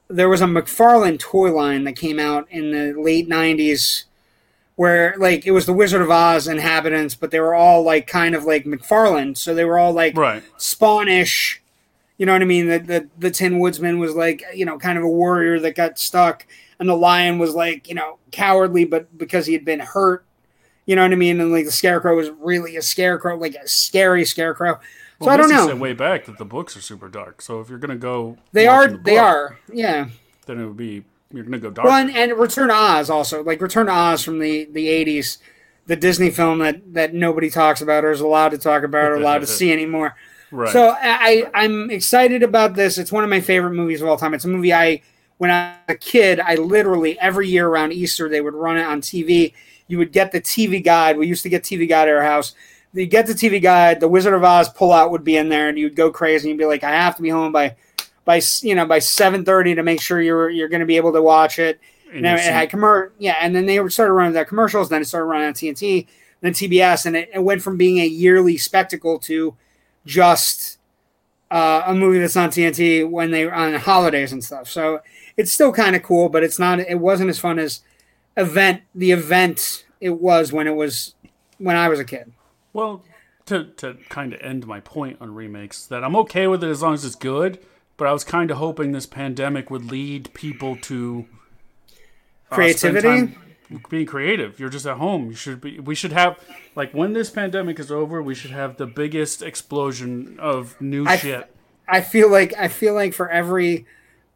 there 0.08 0.28
was 0.28 0.40
a 0.40 0.46
McFarlane 0.46 1.18
toy 1.18 1.52
line 1.52 1.84
that 1.84 1.92
came 1.94 2.18
out 2.18 2.46
in 2.50 2.70
the 2.72 2.98
late 3.00 3.28
'90s, 3.28 4.04
where 4.76 5.14
like 5.18 5.46
it 5.46 5.50
was 5.52 5.66
the 5.66 5.72
Wizard 5.72 6.00
of 6.02 6.10
Oz 6.10 6.48
inhabitants, 6.48 7.14
but 7.14 7.30
they 7.30 7.40
were 7.40 7.54
all 7.54 7.82
like 7.82 8.06
kind 8.06 8.34
of 8.34 8.44
like 8.44 8.64
McFarlane, 8.64 9.36
so 9.36 9.54
they 9.54 9.64
were 9.64 9.78
all 9.78 9.92
like 9.92 10.16
Right. 10.16 10.42
Spawnish, 10.58 11.58
You 12.16 12.26
know 12.26 12.32
what 12.32 12.42
I 12.42 12.46
mean? 12.46 12.66
That 12.68 12.86
the, 12.88 13.08
the 13.18 13.30
Tin 13.30 13.58
Woodsman 13.60 13.98
was 14.00 14.14
like, 14.16 14.42
you 14.54 14.64
know, 14.64 14.76
kind 14.78 14.98
of 14.98 15.04
a 15.04 15.08
warrior 15.08 15.60
that 15.60 15.76
got 15.76 15.98
stuck, 16.00 16.46
and 16.78 16.88
the 16.88 16.96
lion 16.96 17.38
was 17.38 17.54
like, 17.54 17.88
you 17.88 17.94
know, 17.94 18.18
cowardly, 18.30 18.84
but 18.84 19.16
because 19.16 19.46
he 19.46 19.52
had 19.52 19.64
been 19.64 19.80
hurt. 19.80 20.24
You 20.86 20.96
know 20.96 21.02
what 21.02 21.12
I 21.12 21.16
mean? 21.16 21.38
And 21.40 21.52
like 21.52 21.66
the 21.66 21.72
scarecrow 21.72 22.16
was 22.16 22.30
really 22.30 22.76
a 22.76 22.82
scarecrow, 22.82 23.36
like 23.36 23.54
a 23.54 23.68
scary 23.68 24.24
scarecrow. 24.24 24.74
So 25.20 25.26
Well, 25.26 25.30
I 25.30 25.36
don't 25.36 25.50
know. 25.50 25.66
Said 25.66 25.80
way 25.80 25.92
back 25.92 26.24
that 26.26 26.38
the 26.38 26.44
books 26.46 26.76
are 26.76 26.80
super 26.80 27.08
dark. 27.08 27.42
So 27.42 27.60
if 27.60 27.68
you're 27.68 27.78
gonna 27.78 27.96
go, 27.96 28.38
They 28.52 28.66
are. 28.66 28.86
the 28.88 28.96
They 28.96 29.18
are. 29.18 29.58
Yeah. 29.70 30.08
Then 30.46 30.60
it 30.60 30.66
would 30.66 30.76
be 30.78 31.04
you're 31.30 31.44
gonna 31.44 31.58
go 31.58 31.70
dark. 31.70 31.86
Well, 31.86 31.96
and, 31.96 32.10
and 32.16 32.32
Return 32.38 32.68
to 32.68 32.74
Oz 32.74 33.10
also, 33.10 33.42
like 33.42 33.60
Return 33.60 33.86
to 33.86 33.92
Oz 33.92 34.22
from 34.24 34.38
the 34.38 34.64
the 34.72 34.88
eighties, 34.88 35.38
the 35.86 35.96
Disney 35.96 36.30
film 36.30 36.60
that 36.60 36.94
that 36.94 37.12
nobody 37.12 37.50
talks 37.50 37.82
about 37.82 38.04
or 38.04 38.10
is 38.10 38.20
allowed 38.22 38.50
to 38.50 38.58
talk 38.58 38.82
about 38.82 39.10
or 39.10 39.16
allowed 39.16 39.40
to 39.40 39.46
see 39.46 39.70
anymore. 39.70 40.14
right. 40.50 40.72
So 40.72 40.96
I 40.98 41.50
I'm 41.52 41.90
excited 41.90 42.42
about 42.42 42.76
this. 42.76 42.96
It's 42.96 43.12
one 43.12 43.24
of 43.24 43.30
my 43.30 43.40
favorite 43.40 43.72
movies 43.74 44.00
of 44.00 44.08
all 44.08 44.16
time. 44.16 44.32
It's 44.32 44.46
a 44.46 44.48
movie 44.48 44.72
I 44.72 45.02
when 45.38 45.50
I 45.50 45.76
was 45.88 45.94
a 45.94 45.98
kid, 45.98 46.40
I 46.40 46.56
literally 46.56 47.18
every 47.18 47.48
year 47.48 47.66
around 47.66 47.92
Easter 47.92 48.28
they 48.28 48.40
would 48.40 48.54
run 48.54 48.76
it 48.76 48.84
on 48.84 49.00
TV. 49.00 49.54
You 49.86 49.98
would 49.98 50.12
get 50.12 50.32
the 50.32 50.40
TV 50.40 50.84
guide. 50.84 51.16
We 51.16 51.26
used 51.26 51.42
to 51.44 51.48
get 51.48 51.62
TV 51.62 51.88
guide 51.88 52.08
at 52.08 52.14
our 52.14 52.22
house. 52.22 52.54
You 52.92 53.06
get 53.06 53.26
the 53.26 53.32
TV 53.32 53.62
guide. 53.62 54.00
The 54.00 54.08
Wizard 54.08 54.34
of 54.34 54.44
Oz 54.44 54.72
pullout 54.72 55.10
would 55.10 55.24
be 55.24 55.36
in 55.36 55.48
there, 55.48 55.68
and 55.68 55.78
you'd 55.78 55.96
go 55.96 56.10
crazy. 56.10 56.50
and 56.50 56.58
You'd 56.58 56.62
be 56.62 56.68
like, 56.68 56.84
I 56.84 56.90
have 56.90 57.16
to 57.16 57.22
be 57.22 57.30
home 57.30 57.52
by 57.52 57.76
by 58.24 58.40
you 58.60 58.74
know 58.74 58.84
by 58.84 58.98
seven 58.98 59.44
thirty 59.44 59.74
to 59.74 59.82
make 59.82 60.00
sure 60.00 60.20
you're 60.20 60.50
you're 60.50 60.68
going 60.68 60.80
to 60.80 60.86
be 60.86 60.96
able 60.96 61.12
to 61.12 61.22
watch 61.22 61.58
it. 61.58 61.80
And 62.12 62.24
And 62.26 62.40
it 62.40 62.52
had 62.52 62.70
commer 62.70 63.10
yeah, 63.18 63.36
and 63.40 63.54
then 63.54 63.66
they 63.66 63.86
started 63.88 64.12
running 64.12 64.32
their 64.32 64.44
commercials. 64.44 64.88
Then 64.88 65.02
it 65.02 65.06
started 65.06 65.26
running 65.26 65.46
on 65.46 65.54
TNT, 65.54 66.06
then 66.40 66.52
TBS, 66.52 67.06
and 67.06 67.16
it, 67.16 67.30
it 67.34 67.42
went 67.42 67.62
from 67.62 67.76
being 67.76 67.98
a 67.98 68.06
yearly 68.06 68.56
spectacle 68.56 69.18
to 69.20 69.54
just 70.04 70.78
uh, 71.50 71.82
a 71.86 71.94
movie 71.94 72.18
that's 72.18 72.36
on 72.36 72.50
TNT 72.50 73.08
when 73.08 73.30
they 73.30 73.48
on 73.48 73.74
holidays 73.74 74.32
and 74.32 74.42
stuff. 74.42 74.68
So 74.68 75.00
it's 75.38 75.52
still 75.52 75.72
kind 75.72 75.96
of 75.96 76.02
cool, 76.02 76.28
but 76.28 76.42
it's 76.42 76.58
not. 76.58 76.80
It 76.80 76.98
wasn't 77.00 77.30
as 77.30 77.38
fun 77.38 77.58
as 77.58 77.80
event 78.36 78.82
the 78.94 79.10
event 79.12 79.84
it 80.00 80.20
was 80.20 80.52
when 80.52 80.66
it 80.66 80.74
was 80.74 81.14
when 81.56 81.76
I 81.76 81.88
was 81.88 81.98
a 81.98 82.04
kid. 82.04 82.32
Well, 82.74 83.04
to 83.46 83.64
to 83.78 83.96
kind 84.10 84.34
of 84.34 84.40
end 84.42 84.66
my 84.66 84.80
point 84.80 85.16
on 85.20 85.34
remakes, 85.34 85.86
that 85.86 86.04
I'm 86.04 86.16
okay 86.16 86.46
with 86.46 86.62
it 86.62 86.68
as 86.68 86.82
long 86.82 86.92
as 86.94 87.04
it's 87.04 87.14
good. 87.14 87.58
But 87.96 88.06
I 88.06 88.12
was 88.12 88.22
kind 88.22 88.50
of 88.50 88.58
hoping 88.58 88.92
this 88.92 89.06
pandemic 89.06 89.70
would 89.70 89.90
lead 89.90 90.32
people 90.34 90.76
to 90.82 91.26
uh, 92.50 92.54
Creativity? 92.54 93.36
being 93.90 94.06
creative. 94.06 94.58
You're 94.58 94.70
just 94.70 94.86
at 94.86 94.96
home. 94.96 95.26
You 95.26 95.34
should 95.34 95.60
be. 95.60 95.78
We 95.80 95.94
should 95.94 96.12
have 96.12 96.38
like 96.74 96.92
when 96.92 97.12
this 97.12 97.30
pandemic 97.30 97.78
is 97.78 97.90
over, 97.90 98.22
we 98.22 98.34
should 98.34 98.50
have 98.50 98.76
the 98.76 98.86
biggest 98.86 99.42
explosion 99.42 100.36
of 100.40 100.80
new 100.80 101.06
I- 101.06 101.16
shit. 101.16 101.54
I 101.90 102.02
feel 102.02 102.30
like 102.30 102.52
I 102.56 102.68
feel 102.68 102.94
like 102.94 103.14
for 103.14 103.30
every 103.30 103.86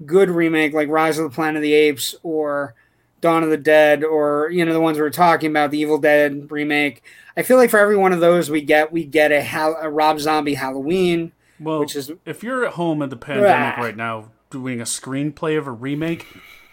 good 0.07 0.30
remake, 0.30 0.72
like 0.72 0.88
Rise 0.88 1.18
of 1.18 1.24
the 1.24 1.34
Planet 1.34 1.57
of 1.57 1.62
the 1.62 1.72
Apes 1.74 2.14
or 2.22 2.74
Dawn 3.20 3.42
of 3.42 3.50
the 3.50 3.57
Dead, 3.57 4.03
or 4.05 4.50
you 4.50 4.64
know 4.64 4.72
the 4.72 4.80
ones 4.80 4.98
we 4.98 5.05
are 5.05 5.11
talking 5.11 5.50
about, 5.50 5.70
the 5.70 5.78
Evil 5.78 5.98
Dead 5.98 6.50
remake. 6.50 7.03
I 7.36 7.42
feel 7.42 7.57
like 7.57 7.70
for 7.70 7.78
every 7.78 7.96
one 7.96 8.12
of 8.12 8.20
those 8.20 8.50
we 8.50 8.61
get, 8.62 8.92
we 8.92 9.05
get 9.05 9.32
a, 9.32 9.40
Hal- 9.42 9.78
a 9.80 9.88
Rob 9.88 10.20
Zombie 10.20 10.55
Halloween. 10.55 11.32
Well, 11.61 11.80
which 11.80 11.96
is- 11.96 12.12
if 12.26 12.42
you're 12.42 12.64
at 12.64 12.72
home 12.74 13.00
at 13.03 13.11
the 13.11 13.16
pandemic 13.16 13.78
Ah. 13.78 13.80
right 13.80 13.96
now 13.96 14.30
doing 14.50 14.80
a 14.80 14.84
screenplay 14.84 15.57
of 15.57 15.66
a 15.66 15.70
remake, 15.70 16.26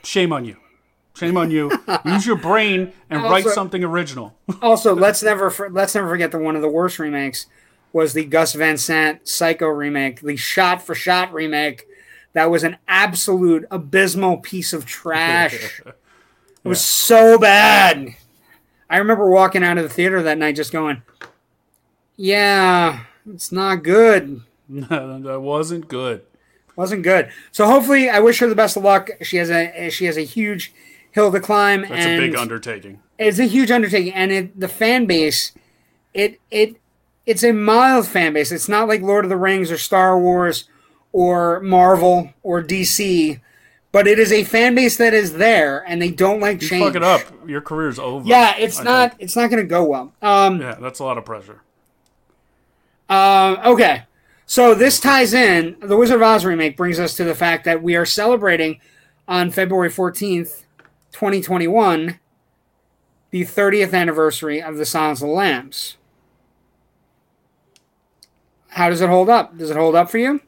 shame 0.04 0.34
on 0.34 0.44
you. 0.46 0.58
Shame 1.16 1.38
on 1.38 1.52
you. 1.52 1.70
Use 2.06 2.26
your 2.26 2.38
brain 2.38 2.94
and 3.10 3.22
write 3.24 3.46
something 3.46 3.84
original. 3.84 4.36
Also, 4.62 4.96
let's 4.96 5.22
never 5.22 5.50
for, 5.50 5.70
let's 5.70 5.94
never 5.96 6.08
forget 6.10 6.32
that 6.32 6.40
one 6.40 6.56
of 6.56 6.62
the 6.62 6.70
worst 6.70 6.98
remakes 6.98 7.46
was 7.94 8.14
the 8.14 8.24
Gus 8.26 8.54
Van 8.54 8.78
Sant 8.78 9.28
Psycho 9.28 9.68
remake, 9.68 10.22
the 10.22 10.36
shot 10.38 10.82
for 10.82 10.96
shot 10.96 11.34
remake. 11.34 11.86
That 12.34 12.52
was 12.52 12.64
an 12.64 12.78
absolute 12.88 13.66
abysmal 13.72 14.38
piece 14.38 14.74
of 14.74 14.86
trash. 14.86 15.82
It 16.62 16.68
was 16.68 16.82
so 16.82 17.40
bad. 17.40 18.16
I 18.90 18.98
remember 18.98 19.30
walking 19.30 19.64
out 19.64 19.78
of 19.78 19.84
the 19.84 19.90
theater 19.90 20.22
that 20.22 20.38
night 20.38 20.58
just 20.58 20.74
going, 20.74 21.02
"Yeah, 22.18 23.02
it's 23.34 23.52
not 23.52 23.84
good. 23.84 24.42
that 24.70 25.40
wasn't 25.42 25.88
good. 25.88 26.24
Wasn't 26.76 27.04
good." 27.04 27.32
So 27.52 27.66
hopefully, 27.66 28.10
I 28.10 28.20
wish 28.20 28.40
her 28.40 28.48
the 28.48 28.56
best 28.56 28.76
of 28.78 28.84
luck. 28.84 29.10
She 29.22 29.38
has 29.38 29.50
a 29.50 29.90
she 29.90 30.06
has 30.06 30.18
a 30.18 30.22
huge 30.26 30.74
hill 31.12 31.32
to 31.32 31.40
climb. 31.40 31.84
That's 31.84 32.06
a 32.06 32.18
big 32.20 32.36
undertaking. 32.36 33.00
it's 33.18 33.40
a 33.40 33.46
huge 33.46 33.72
undertaking 33.72 34.14
and 34.14 34.32
it, 34.32 34.60
the 34.60 34.68
fan 34.68 35.06
base 35.06 35.54
it 36.14 36.40
it 36.52 36.76
it's 37.26 37.44
a 37.44 37.52
mild 37.52 38.08
fan 38.08 38.34
base 38.34 38.52
it's 38.52 38.70
not 38.70 38.88
like 38.88 39.02
lord 39.02 39.26
of 39.26 39.30
the 39.30 39.36
rings 39.38 39.72
or 39.72 39.78
star 39.78 40.20
wars 40.20 40.70
or 41.12 41.60
marvel 41.62 42.32
or 42.44 42.62
dc 42.62 43.40
but 43.92 44.08
it 44.08 44.20
is 44.20 44.32
a 44.32 44.44
fan 44.44 44.76
base 44.76 44.98
that 44.98 45.14
is 45.14 45.34
there 45.34 45.84
and 45.88 46.00
they 46.02 46.12
don't 46.12 46.40
like 46.40 46.60
change 46.60 46.86
Fuck 46.86 46.96
it 46.96 47.04
up. 47.04 47.22
Your 47.50 47.62
career's 47.62 47.98
over. 47.98 48.28
yeah 48.28 48.56
it's 48.58 48.80
I 48.80 48.84
not 48.84 49.10
think. 49.12 49.24
it's 49.24 49.36
not 49.36 49.50
going 49.50 49.64
to 49.64 49.68
go 49.68 49.84
well 49.84 50.14
um 50.22 50.62
Yeah, 50.62 50.76
that's 50.80 51.00
a 51.00 51.04
lot 51.04 51.18
of 51.18 51.26
pressure. 51.26 51.62
Um, 53.10 53.58
okay. 53.66 54.04
So 54.46 54.76
this 54.76 55.00
ties 55.00 55.34
in. 55.34 55.76
The 55.82 55.98
Wizard 55.98 56.18
of 56.18 56.22
Oz 56.22 56.46
remake 56.46 56.78
brings 56.78 57.00
us 57.00 57.16
to 57.16 57.24
the 57.24 57.34
fact 57.34 57.66
that 57.66 57.82
we 57.82 57.96
are 57.96 58.06
celebrating 58.06 58.80
on 59.28 59.50
February 59.50 59.90
14th, 59.90 60.64
2021, 61.12 62.20
the 63.32 63.42
30th 63.46 63.94
anniversary 63.96 64.62
of 64.62 64.78
the 64.78 64.86
Silence 64.86 65.22
of 65.22 65.28
the 65.28 65.34
Lambs. 65.34 65.98
How 68.70 68.90
does 68.90 69.02
it 69.02 69.10
hold 69.10 69.30
up? 69.30 69.58
Does 69.58 69.72
it 69.72 69.78
hold 69.78 69.96
up 69.96 70.10
for 70.12 70.20
you? 70.20 70.42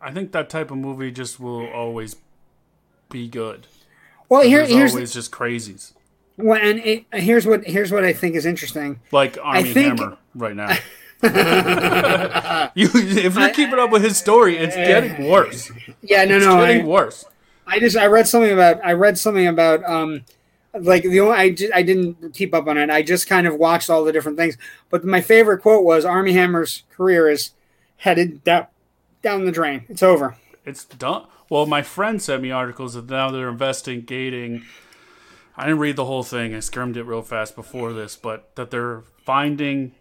I 0.00 0.12
think 0.12 0.32
that 0.32 0.48
type 0.48 0.70
of 0.70 0.78
movie 0.78 1.10
just 1.10 1.38
will 1.40 1.66
always 1.68 2.16
be 3.10 3.28
good. 3.28 3.66
Well, 4.28 4.42
here, 4.42 4.64
here's 4.64 4.92
always 4.94 5.12
just 5.12 5.30
crazies. 5.30 5.92
well, 6.36 6.58
and 6.60 6.78
it, 6.80 7.04
here's 7.12 7.46
what 7.46 7.64
here's 7.64 7.90
what 7.92 8.04
I 8.04 8.12
think 8.12 8.34
is 8.36 8.46
interesting. 8.46 9.00
Like 9.12 9.36
Armie 9.42 9.72
think- 9.72 9.98
Hammer 9.98 10.16
right 10.34 10.56
now. 10.56 10.76
you, 12.74 12.88
if 12.94 13.36
you're 13.36 13.50
keeping 13.50 13.78
up 13.78 13.90
with 13.90 14.02
his 14.02 14.16
story, 14.16 14.56
it's 14.56 14.74
getting 14.74 15.28
worse. 15.28 15.70
Yeah, 16.00 16.24
no, 16.24 16.36
It's 16.36 16.46
no, 16.46 16.56
getting 16.64 16.82
I, 16.82 16.88
worse. 16.88 17.26
I 17.66 17.78
just 17.78 17.96
I 17.96 18.06
read 18.06 18.26
something 18.26 18.52
about 18.52 18.80
I 18.82 18.92
read 18.94 19.18
something 19.18 19.46
about 19.46 19.84
um 19.84 20.24
like 20.72 21.02
the 21.02 21.20
only 21.20 21.36
I, 21.36 21.50
ju- 21.50 21.70
I 21.74 21.82
didn't 21.82 22.32
keep 22.32 22.54
up 22.54 22.66
on 22.68 22.78
it. 22.78 22.88
I 22.88 23.02
just 23.02 23.26
kind 23.28 23.46
of 23.46 23.56
watched 23.56 23.90
all 23.90 24.02
the 24.04 24.12
different 24.12 24.38
things. 24.38 24.56
But 24.88 25.04
my 25.04 25.20
favorite 25.20 25.60
quote 25.60 25.84
was 25.84 26.04
Armie 26.06 26.32
Hammer's 26.32 26.84
career 26.96 27.28
is 27.28 27.50
headed 27.98 28.42
down 28.44 28.66
down 29.22 29.44
the 29.44 29.52
drain. 29.52 29.84
It's 29.88 30.02
over. 30.02 30.36
It's 30.64 30.84
done. 30.84 31.26
Well, 31.48 31.66
my 31.66 31.82
friend 31.82 32.20
sent 32.22 32.42
me 32.42 32.50
articles 32.50 32.94
that 32.94 33.08
now 33.10 33.30
they're 33.30 33.48
investigating. 33.48 34.64
I 35.56 35.64
didn't 35.64 35.80
read 35.80 35.96
the 35.96 36.04
whole 36.04 36.22
thing. 36.22 36.54
I 36.54 36.60
skimmed 36.60 36.96
it 36.96 37.02
real 37.04 37.22
fast 37.22 37.56
before 37.56 37.92
this, 37.92 38.16
but 38.16 38.54
that 38.56 38.70
they're 38.70 39.02
finding 39.24 39.92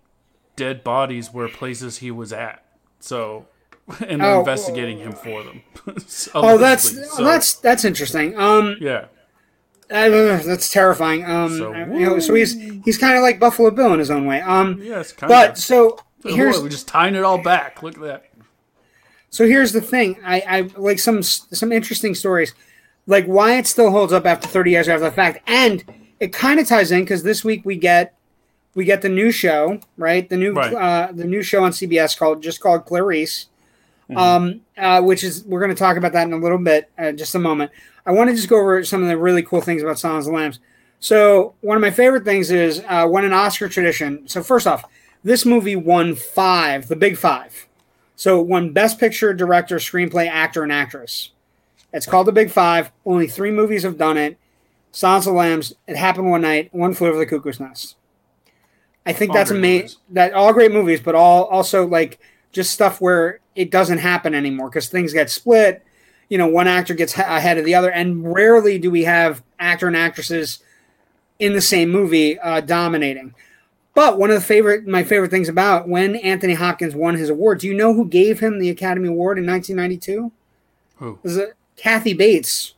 dead 0.56 0.84
bodies 0.84 1.34
where 1.34 1.48
places 1.48 1.98
he 1.98 2.12
was 2.12 2.32
at. 2.32 2.64
So, 3.00 3.48
and 4.08 4.22
they're 4.22 4.36
Oh, 4.36 4.40
investigating 4.40 5.00
him 5.00 5.14
for 5.14 5.44
them. 5.44 5.62
Oh, 6.36 6.58
that's 6.60 6.96
oh, 6.96 7.04
So, 7.04 7.24
that's 7.24 7.54
that's 7.56 7.84
interesting. 7.84 8.38
Um, 8.38 8.76
yeah. 8.80 9.06
uh, 9.90 10.38
that's 10.44 10.70
terrifying. 10.72 11.26
Um, 11.26 11.58
So, 11.58 11.74
you 11.74 12.06
know, 12.06 12.20
so 12.20 12.36
he's 12.36 12.54
he's 12.86 12.98
kind 13.00 13.16
of 13.18 13.24
like 13.24 13.40
Buffalo 13.40 13.72
Bill 13.72 13.92
in 13.94 14.00
his 14.00 14.12
own 14.12 14.28
way. 14.28 14.40
Um, 14.42 14.80
Yes, 14.84 15.14
but 15.20 15.58
so 15.58 15.98
here's 16.24 16.62
we're 16.62 16.70
just 16.70 16.88
tying 16.88 17.16
it 17.16 17.24
all 17.24 17.42
back. 17.42 17.82
Look 17.82 17.96
at 17.96 18.02
that. 18.04 18.29
So 19.30 19.48
here's 19.48 19.72
the 19.72 19.82
thing. 19.82 20.20
I, 20.26 20.42
I 20.48 20.62
like 20.78 21.00
some 21.00 21.22
some 21.24 21.72
interesting 21.72 22.16
stories, 22.16 22.54
like 23.08 23.26
why 23.26 23.58
it 23.58 23.68
still 23.68 23.92
holds 23.92 24.12
up 24.14 24.26
after 24.26 24.48
30 24.48 24.72
years 24.72 24.88
after 24.88 25.06
the 25.06 25.12
fact, 25.12 25.40
and 25.48 25.84
it 26.20 26.34
kind 26.34 26.60
of 26.60 26.68
ties 26.68 26.92
in 26.92 27.02
because 27.02 27.24
this 27.24 27.44
week 27.44 27.62
we 27.66 27.76
get 27.76 28.16
we 28.76 28.86
get 28.86 29.02
the 29.02 29.10
new 29.10 29.32
show, 29.32 29.80
right? 29.98 30.28
The 30.30 30.38
new 30.38 30.54
Right. 30.54 30.74
uh, 30.74 31.12
the 31.12 31.26
new 31.26 31.42
show 31.44 31.64
on 31.64 31.72
CBS 31.72 32.18
called 32.18 32.42
just 32.42 32.60
called 32.60 32.86
Clarice, 32.86 33.48
um, 34.16 34.62
uh, 34.78 35.02
which 35.02 35.24
is 35.24 35.44
we're 35.44 35.60
going 35.60 35.74
to 35.74 35.78
talk 35.78 35.98
about 35.98 36.14
that 36.14 36.26
in 36.28 36.34
a 36.34 36.38
little 36.38 36.58
bit, 36.58 36.90
uh, 36.98 37.12
just 37.12 37.36
a 37.36 37.40
moment. 37.40 37.72
I 38.06 38.12
want 38.12 38.30
to 38.32 38.36
just 38.36 38.50
go 38.50 38.60
over 38.60 38.84
some 38.84 39.04
of 39.04 39.10
the 39.10 39.18
really 39.18 39.44
cool 39.44 39.62
things 39.62 39.84
about 39.84 40.00
Silence 40.00 40.26
of 40.26 40.32
the 40.32 40.38
Lambs. 40.38 40.60
So 41.00 41.54
one 41.62 41.78
of 41.78 41.82
my 41.82 41.92
favorite 41.92 42.26
things 42.26 42.50
is 42.52 42.84
uh, 42.88 43.06
when 43.08 43.24
an 43.24 43.34
Oscar 43.34 43.70
tradition. 43.70 44.28
So 44.28 44.42
first 44.42 44.66
off, 44.68 44.84
this 45.24 45.46
movie 45.46 45.76
won 45.76 46.16
five, 46.16 46.88
the 46.88 46.96
big 46.96 47.16
five. 47.18 47.68
So 48.20 48.42
won 48.42 48.74
Best 48.74 49.00
Picture, 49.00 49.34
Director, 49.34 49.78
Screenplay, 49.78 50.28
Actor, 50.28 50.62
and 50.62 50.74
Actress. 50.74 51.32
It's 51.94 52.06
called 52.06 52.28
the 52.28 52.34
Big 52.34 52.52
Five. 52.52 52.92
Only 53.06 53.28
three 53.28 53.50
movies 53.50 53.84
have 53.84 53.98
done 53.98 54.18
it. 54.18 54.38
Silence 54.92 55.26
of 55.26 55.36
Lambs. 55.36 55.74
It 55.88 55.96
happened 55.96 56.30
one 56.30 56.42
night. 56.42 56.68
One 56.74 56.94
flew 56.94 57.08
over 57.08 57.18
the 57.18 57.26
cuckoo's 57.26 57.62
nest. 57.62 57.96
I 59.06 59.14
think 59.14 59.32
All 59.32 59.38
that's 59.38 59.52
amazing. 59.52 59.98
That 60.10 60.34
all 60.34 60.52
great 60.52 60.74
movies, 60.74 61.00
but 61.00 61.16
all 61.16 61.46
also 61.46 61.88
like 61.88 62.20
just 62.52 62.72
stuff 62.72 63.00
where 63.00 63.40
it 63.56 63.72
doesn't 63.72 64.00
happen 64.00 64.36
anymore 64.36 64.70
because 64.70 64.90
things 64.90 65.14
get 65.14 65.30
split. 65.30 65.82
You 66.28 66.38
know, 66.38 66.48
one 66.48 66.68
actor 66.68 66.96
gets 66.96 67.14
ha- 67.14 67.38
ahead 67.38 67.58
of 67.58 67.64
the 67.64 67.76
other, 67.76 67.90
and 67.90 68.34
rarely 68.34 68.80
do 68.80 68.92
we 68.92 69.06
have 69.06 69.42
actor 69.60 69.88
and 69.88 69.96
actresses 69.96 70.60
in 71.40 71.54
the 71.54 71.62
same 71.62 71.90
movie 71.90 72.38
uh, 72.38 72.60
dominating. 72.60 73.34
But 74.00 74.18
one 74.18 74.30
of 74.30 74.36
the 74.36 74.46
favorite, 74.46 74.88
my 74.88 75.04
favorite 75.04 75.30
things 75.30 75.50
about 75.50 75.90
when 75.90 76.16
Anthony 76.16 76.54
Hopkins 76.54 76.96
won 76.96 77.16
his 77.16 77.30
award, 77.30 77.60
do 77.60 77.68
you 77.68 77.74
know 77.74 77.94
who 77.94 78.08
gave 78.08 78.40
him 78.40 78.58
the 78.58 78.70
Academy 78.70 79.10
Award 79.10 79.38
in 79.38 79.46
1992? 79.46 80.32
Who? 81.00 81.20
was 81.22 81.36
it 81.36 81.54
Kathy 81.76 82.14
Bates 82.14 82.76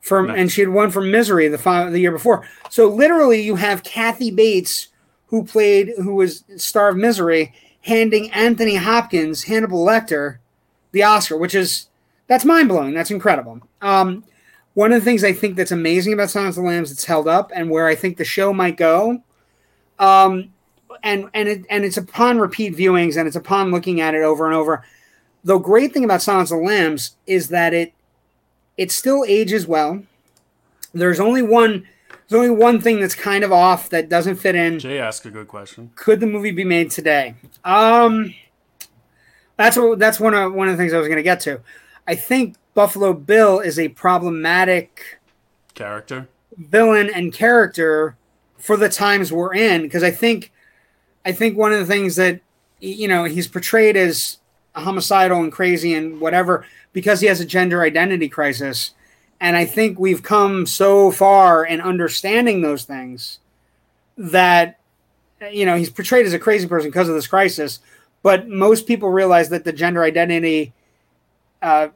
from, 0.00 0.28
Nice. 0.28 0.38
and 0.38 0.52
she 0.52 0.60
had 0.60 0.70
won 0.70 0.92
from 0.92 1.10
Misery 1.10 1.48
the 1.48 1.56
the 1.90 1.98
year 1.98 2.12
before. 2.12 2.48
So 2.70 2.88
literally, 2.88 3.42
you 3.42 3.56
have 3.56 3.82
Kathy 3.82 4.30
Bates, 4.30 4.86
who 5.30 5.42
played, 5.44 5.94
who 5.96 6.14
was 6.14 6.44
star 6.56 6.90
of 6.90 6.96
Misery, 6.96 7.52
handing 7.80 8.30
Anthony 8.30 8.76
Hopkins, 8.76 9.42
Hannibal 9.42 9.84
Lecter, 9.84 10.36
the 10.92 11.02
Oscar, 11.02 11.36
which 11.36 11.56
is 11.56 11.88
that's 12.28 12.44
mind 12.44 12.68
blowing. 12.68 12.94
That's 12.94 13.10
incredible. 13.10 13.62
Um, 13.80 14.22
one 14.74 14.92
of 14.92 15.00
the 15.00 15.04
things 15.04 15.24
I 15.24 15.32
think 15.32 15.56
that's 15.56 15.72
amazing 15.72 16.12
about 16.12 16.30
Silence 16.30 16.56
of 16.56 16.62
the 16.62 16.68
Lambs, 16.68 16.90
that's 16.90 17.06
held 17.06 17.26
up, 17.26 17.50
and 17.52 17.68
where 17.68 17.88
I 17.88 17.96
think 17.96 18.16
the 18.16 18.24
show 18.24 18.52
might 18.52 18.76
go. 18.76 19.24
Um, 20.02 20.52
and 21.02 21.30
and 21.32 21.48
it, 21.48 21.64
and 21.70 21.84
it's 21.84 21.96
upon 21.96 22.38
repeat 22.38 22.76
viewings, 22.76 23.16
and 23.16 23.26
it's 23.26 23.36
upon 23.36 23.70
looking 23.70 24.00
at 24.00 24.14
it 24.14 24.22
over 24.22 24.46
and 24.46 24.54
over 24.54 24.84
the 25.44 25.58
great 25.58 25.92
thing 25.92 26.04
about 26.04 26.22
Silence 26.22 26.50
of 26.50 26.58
the 26.58 26.64
Lambs 26.64 27.16
is 27.26 27.48
that 27.48 27.74
it 27.74 27.92
it 28.76 28.90
still 28.92 29.24
ages 29.26 29.66
well. 29.66 30.02
There's 30.92 31.20
only 31.20 31.42
one 31.42 31.86
there's 32.28 32.38
only 32.38 32.54
one 32.54 32.80
thing 32.80 33.00
that's 33.00 33.14
kind 33.14 33.44
of 33.44 33.52
off 33.52 33.88
that 33.90 34.08
doesn't 34.08 34.36
fit 34.36 34.54
in. 34.54 34.78
Jay 34.78 34.98
asked 34.98 35.26
a 35.26 35.30
good 35.30 35.48
question. 35.48 35.90
Could 35.96 36.20
the 36.20 36.26
movie 36.26 36.52
be 36.52 36.64
made 36.64 36.90
today? 36.90 37.34
Um 37.64 38.34
that's 39.56 39.76
what 39.76 39.98
that's 39.98 40.20
one 40.20 40.34
of 40.34 40.52
one 40.52 40.68
of 40.68 40.76
the 40.76 40.78
things 40.82 40.92
I 40.92 40.98
was 40.98 41.08
going 41.08 41.16
to 41.18 41.22
get 41.22 41.40
to. 41.40 41.60
I 42.06 42.14
think 42.14 42.56
Buffalo 42.74 43.12
Bill 43.12 43.60
is 43.60 43.78
a 43.78 43.88
problematic 43.88 45.20
Character. 45.74 46.28
villain 46.56 47.10
and 47.14 47.32
character 47.32 48.16
for 48.62 48.76
the 48.76 48.88
times 48.88 49.32
we're 49.32 49.52
in 49.54 49.82
because 49.82 50.04
I 50.04 50.12
think 50.12 50.52
I 51.24 51.32
think 51.32 51.58
one 51.58 51.72
of 51.72 51.80
the 51.80 51.84
things 51.84 52.14
that 52.16 52.40
you 52.78 53.08
know 53.08 53.24
he's 53.24 53.48
portrayed 53.48 53.96
as 53.96 54.38
homicidal 54.76 55.42
and 55.42 55.52
crazy 55.52 55.92
and 55.94 56.20
whatever 56.20 56.64
because 56.92 57.20
he 57.20 57.26
has 57.26 57.40
a 57.40 57.44
gender 57.44 57.82
identity 57.82 58.28
crisis. 58.28 58.92
And 59.40 59.56
I 59.56 59.64
think 59.64 59.98
we've 59.98 60.22
come 60.22 60.66
so 60.66 61.10
far 61.10 61.64
in 61.64 61.80
understanding 61.80 62.62
those 62.62 62.84
things 62.84 63.40
that 64.16 64.78
you 65.50 65.66
know 65.66 65.76
he's 65.76 65.90
portrayed 65.90 66.24
as 66.24 66.32
a 66.32 66.38
crazy 66.38 66.68
person 66.68 66.88
because 66.88 67.08
of 67.08 67.16
this 67.16 67.26
crisis. 67.26 67.80
But 68.22 68.48
most 68.48 68.86
people 68.86 69.10
realize 69.10 69.48
that 69.48 69.64
the 69.64 69.72
gender 69.72 70.04
identity 70.04 70.72
uh, 71.60 71.88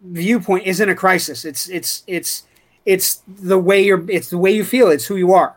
viewpoint 0.00 0.68
isn't 0.68 0.88
a 0.88 0.94
crisis. 0.94 1.44
It's 1.44 1.68
it's 1.68 2.04
it's 2.06 2.44
it's 2.84 3.22
the 3.26 3.58
way 3.58 3.84
you're 3.84 4.08
it's 4.08 4.30
the 4.30 4.38
way 4.38 4.52
you 4.52 4.64
feel. 4.64 4.88
It's 4.88 5.06
who 5.06 5.16
you 5.16 5.32
are 5.32 5.56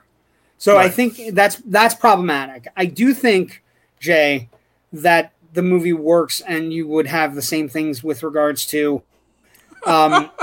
so 0.59 0.77
i 0.77 0.87
think 0.87 1.33
that's 1.33 1.55
that's 1.65 1.95
problematic. 1.95 2.67
I 2.77 2.85
do 2.85 3.15
think 3.15 3.63
jay 3.99 4.49
that 4.93 5.33
the 5.53 5.63
movie 5.63 5.93
works 5.93 6.41
and 6.41 6.71
you 6.71 6.87
would 6.87 7.07
have 7.07 7.33
the 7.33 7.41
same 7.41 7.67
things 7.67 8.03
with 8.03 8.21
regards 8.21 8.65
to 8.67 9.01
um 9.87 10.29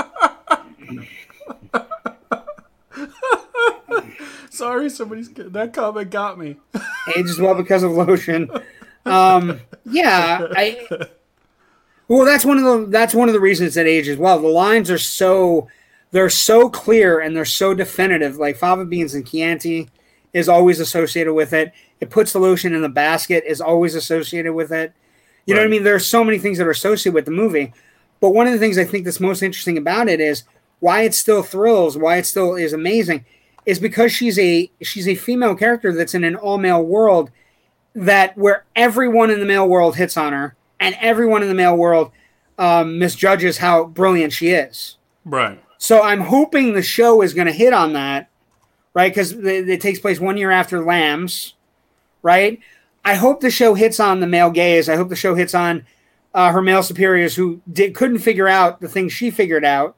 Sorry, 4.50 4.88
somebody's 4.88 5.28
that 5.34 5.74
comment 5.74 6.10
got 6.10 6.38
me. 6.38 6.56
ages 7.16 7.38
well 7.38 7.54
because 7.54 7.82
of 7.82 7.92
lotion. 7.92 8.50
Um 9.04 9.60
yeah 9.84 10.48
i 10.56 10.84
well 12.08 12.24
that's 12.24 12.44
one 12.44 12.58
of 12.58 12.64
the 12.64 12.86
that's 12.86 13.14
one 13.14 13.28
of 13.28 13.34
the 13.34 13.40
reasons 13.40 13.74
that 13.74 13.86
age 13.86 14.08
as 14.08 14.16
well. 14.16 14.40
The 14.40 14.48
lines 14.48 14.90
are 14.90 14.98
so 14.98 15.68
they're 16.10 16.30
so 16.30 16.70
clear 16.70 17.20
and 17.20 17.36
they're 17.36 17.44
so 17.44 17.74
definitive. 17.74 18.36
Like 18.38 18.56
fava 18.56 18.86
beans 18.86 19.14
and 19.14 19.26
chianti 19.26 19.90
is 20.36 20.48
always 20.48 20.78
associated 20.80 21.32
with 21.32 21.52
it 21.52 21.72
it 22.00 22.10
puts 22.10 22.32
the 22.32 22.38
lotion 22.38 22.74
in 22.74 22.82
the 22.82 22.88
basket 23.06 23.42
is 23.46 23.60
always 23.60 23.94
associated 23.94 24.52
with 24.52 24.70
it 24.72 24.92
you 25.46 25.54
know 25.54 25.60
what 25.60 25.62
i 25.62 25.64
Right. 25.64 25.70
mean 25.70 25.84
there's 25.84 26.06
so 26.06 26.22
many 26.24 26.38
things 26.38 26.58
that 26.58 26.66
are 26.66 26.70
associated 26.80 27.14
with 27.14 27.24
the 27.24 27.30
movie 27.42 27.72
but 28.20 28.30
one 28.30 28.46
of 28.46 28.52
the 28.52 28.58
things 28.58 28.78
i 28.78 28.84
think 28.84 29.04
that's 29.04 29.20
most 29.20 29.42
interesting 29.42 29.78
about 29.78 30.08
it 30.08 30.20
is 30.20 30.44
why 30.80 31.02
it 31.02 31.14
still 31.14 31.42
thrills 31.42 31.96
why 31.96 32.16
it 32.18 32.26
still 32.26 32.54
is 32.54 32.72
amazing 32.72 33.24
is 33.64 33.78
because 33.78 34.12
she's 34.12 34.38
a 34.38 34.70
she's 34.82 35.08
a 35.08 35.14
female 35.14 35.54
character 35.56 35.92
that's 35.92 36.14
in 36.14 36.22
an 36.24 36.36
all 36.36 36.58
male 36.58 36.82
world 36.84 37.30
that 37.94 38.36
where 38.36 38.64
everyone 38.76 39.30
in 39.30 39.40
the 39.40 39.46
male 39.46 39.66
world 39.68 39.96
hits 39.96 40.16
on 40.16 40.32
her 40.32 40.54
and 40.78 40.94
everyone 41.00 41.42
in 41.42 41.48
the 41.48 41.54
male 41.54 41.76
world 41.76 42.10
um, 42.58 42.98
misjudges 42.98 43.58
how 43.58 43.84
brilliant 43.84 44.32
she 44.32 44.48
is. 44.48 44.96
Right. 45.24 45.58
So 45.78 46.02
I'm 46.02 46.20
hoping 46.22 46.72
the 46.72 46.82
show 46.82 47.22
is 47.22 47.34
going 47.34 47.46
to 47.46 47.52
hit 47.52 47.72
on 47.72 47.92
that, 47.94 48.28
right? 48.96 49.12
Because 49.12 49.32
it, 49.32 49.82
takes 49.82 49.98
place 49.98 50.18
one 50.18 50.38
year 50.38 50.50
after 50.50 50.82
Lambs, 50.82 51.52
right? 52.22 52.58
I 53.04 53.16
hope 53.16 53.42
the 53.42 53.50
show 53.50 53.74
hits 53.74 54.00
on 54.00 54.20
the 54.20 54.26
male 54.26 54.50
gaze. 54.50 54.88
I 54.88 54.96
hope 54.96 55.10
the 55.10 55.14
show 55.14 55.34
hits 55.34 55.54
on 55.54 55.84
uh, 56.32 56.50
her 56.50 56.62
male 56.62 56.82
superiors 56.82 57.36
who 57.36 57.60
did, 57.70 57.94
couldn't 57.94 58.20
figure 58.20 58.48
out 58.48 58.80
the 58.80 58.88
things 58.88 59.12
she 59.12 59.30
figured 59.30 59.66
out, 59.66 59.96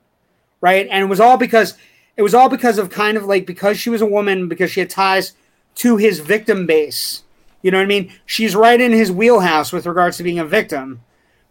right? 0.61 0.88
And 0.90 1.05
it 1.05 1.07
was 1.07 1.20
all 1.20 1.36
because 1.36 1.74
it 2.16 2.22
was 2.22 2.34
all 2.34 2.49
because 2.49 2.76
of 2.76 2.90
kind 2.90 3.16
of 3.16 3.24
like 3.24 3.46
because 3.46 3.78
she 3.78 3.88
was 3.88 4.03
a 4.03 4.07
woman 4.07 4.49
because 4.49 4.72
she 4.72 4.80
had 4.80 4.90
ties 4.90 5.34
to 5.76 5.96
his 5.96 6.18
victim 6.18 6.66
base. 6.66 7.22
You 7.62 7.70
know 7.70 7.78
what 7.78 7.84
I 7.84 7.86
mean? 7.86 8.12
She's 8.26 8.57
right 8.57 8.80
in 8.80 8.90
his 8.90 9.12
wheelhouse 9.12 9.72
with 9.72 9.86
regards 9.86 10.16
to 10.16 10.24
being 10.24 10.40
a 10.40 10.44
victim, 10.44 11.03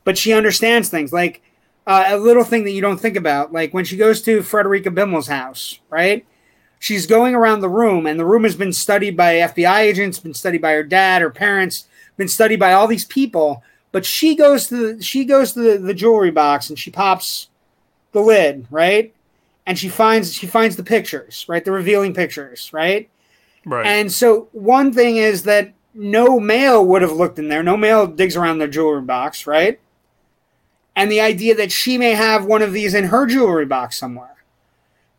but 0.03 0.17
she 0.17 0.33
understands 0.33 0.89
things 0.89 1.13
like 1.13 1.41
uh, 1.85 2.03
a 2.07 2.17
little 2.17 2.43
thing 2.43 2.65
that 2.65 2.71
you 2.71 2.81
don't 2.81 2.99
think 2.99 3.15
about, 3.15 3.53
like 3.53 3.73
when 3.73 3.85
she 3.85 3.95
goes 3.95 4.21
to 4.23 4.43
Frederica 4.43 4.91
Bimmel's 4.91 5.27
house, 5.27 5.79
right? 5.89 6.25
She's 6.79 7.07
going 7.07 7.33
around 7.33 7.61
the 7.61 7.69
room, 7.69 8.05
and 8.05 8.19
the 8.19 8.25
room 8.25 8.43
has 8.43 8.55
been 8.55 8.73
studied 8.73 9.17
by 9.17 9.35
FBI 9.35 9.79
agents, 9.79 10.19
been 10.19 10.33
studied 10.33 10.61
by 10.61 10.73
her 10.73 10.83
dad, 10.83 11.21
her 11.21 11.29
parents, 11.29 11.87
been 12.17 12.27
studied 12.27 12.59
by 12.59 12.73
all 12.73 12.87
these 12.87 13.05
people. 13.05 13.63
But 13.91 14.05
she 14.05 14.35
goes 14.35 14.67
to 14.67 14.95
the, 14.95 15.03
she 15.03 15.25
goes 15.25 15.53
to 15.53 15.59
the, 15.59 15.77
the 15.77 15.93
jewelry 15.93 16.31
box 16.31 16.69
and 16.69 16.77
she 16.77 16.91
pops 16.91 17.49
the 18.11 18.21
lid, 18.21 18.67
right? 18.69 19.13
And 19.65 19.77
she 19.77 19.89
finds 19.89 20.33
she 20.33 20.47
finds 20.47 20.75
the 20.75 20.83
pictures, 20.83 21.45
right? 21.47 21.63
The 21.63 21.71
revealing 21.71 22.13
pictures, 22.13 22.71
right? 22.71 23.09
Right. 23.65 23.85
And 23.85 24.11
so 24.11 24.49
one 24.51 24.93
thing 24.93 25.17
is 25.17 25.43
that 25.43 25.73
no 25.93 26.39
male 26.39 26.85
would 26.85 27.01
have 27.01 27.11
looked 27.11 27.39
in 27.39 27.49
there. 27.49 27.63
No 27.63 27.75
male 27.75 28.07
digs 28.07 28.37
around 28.37 28.59
their 28.59 28.67
jewelry 28.67 29.01
box, 29.01 29.47
right? 29.47 29.79
And 30.95 31.11
the 31.11 31.21
idea 31.21 31.55
that 31.55 31.71
she 31.71 31.97
may 31.97 32.11
have 32.11 32.45
one 32.45 32.61
of 32.61 32.73
these 32.73 32.93
in 32.93 33.05
her 33.05 33.25
jewelry 33.25 33.65
box 33.65 33.97
somewhere. 33.97 34.36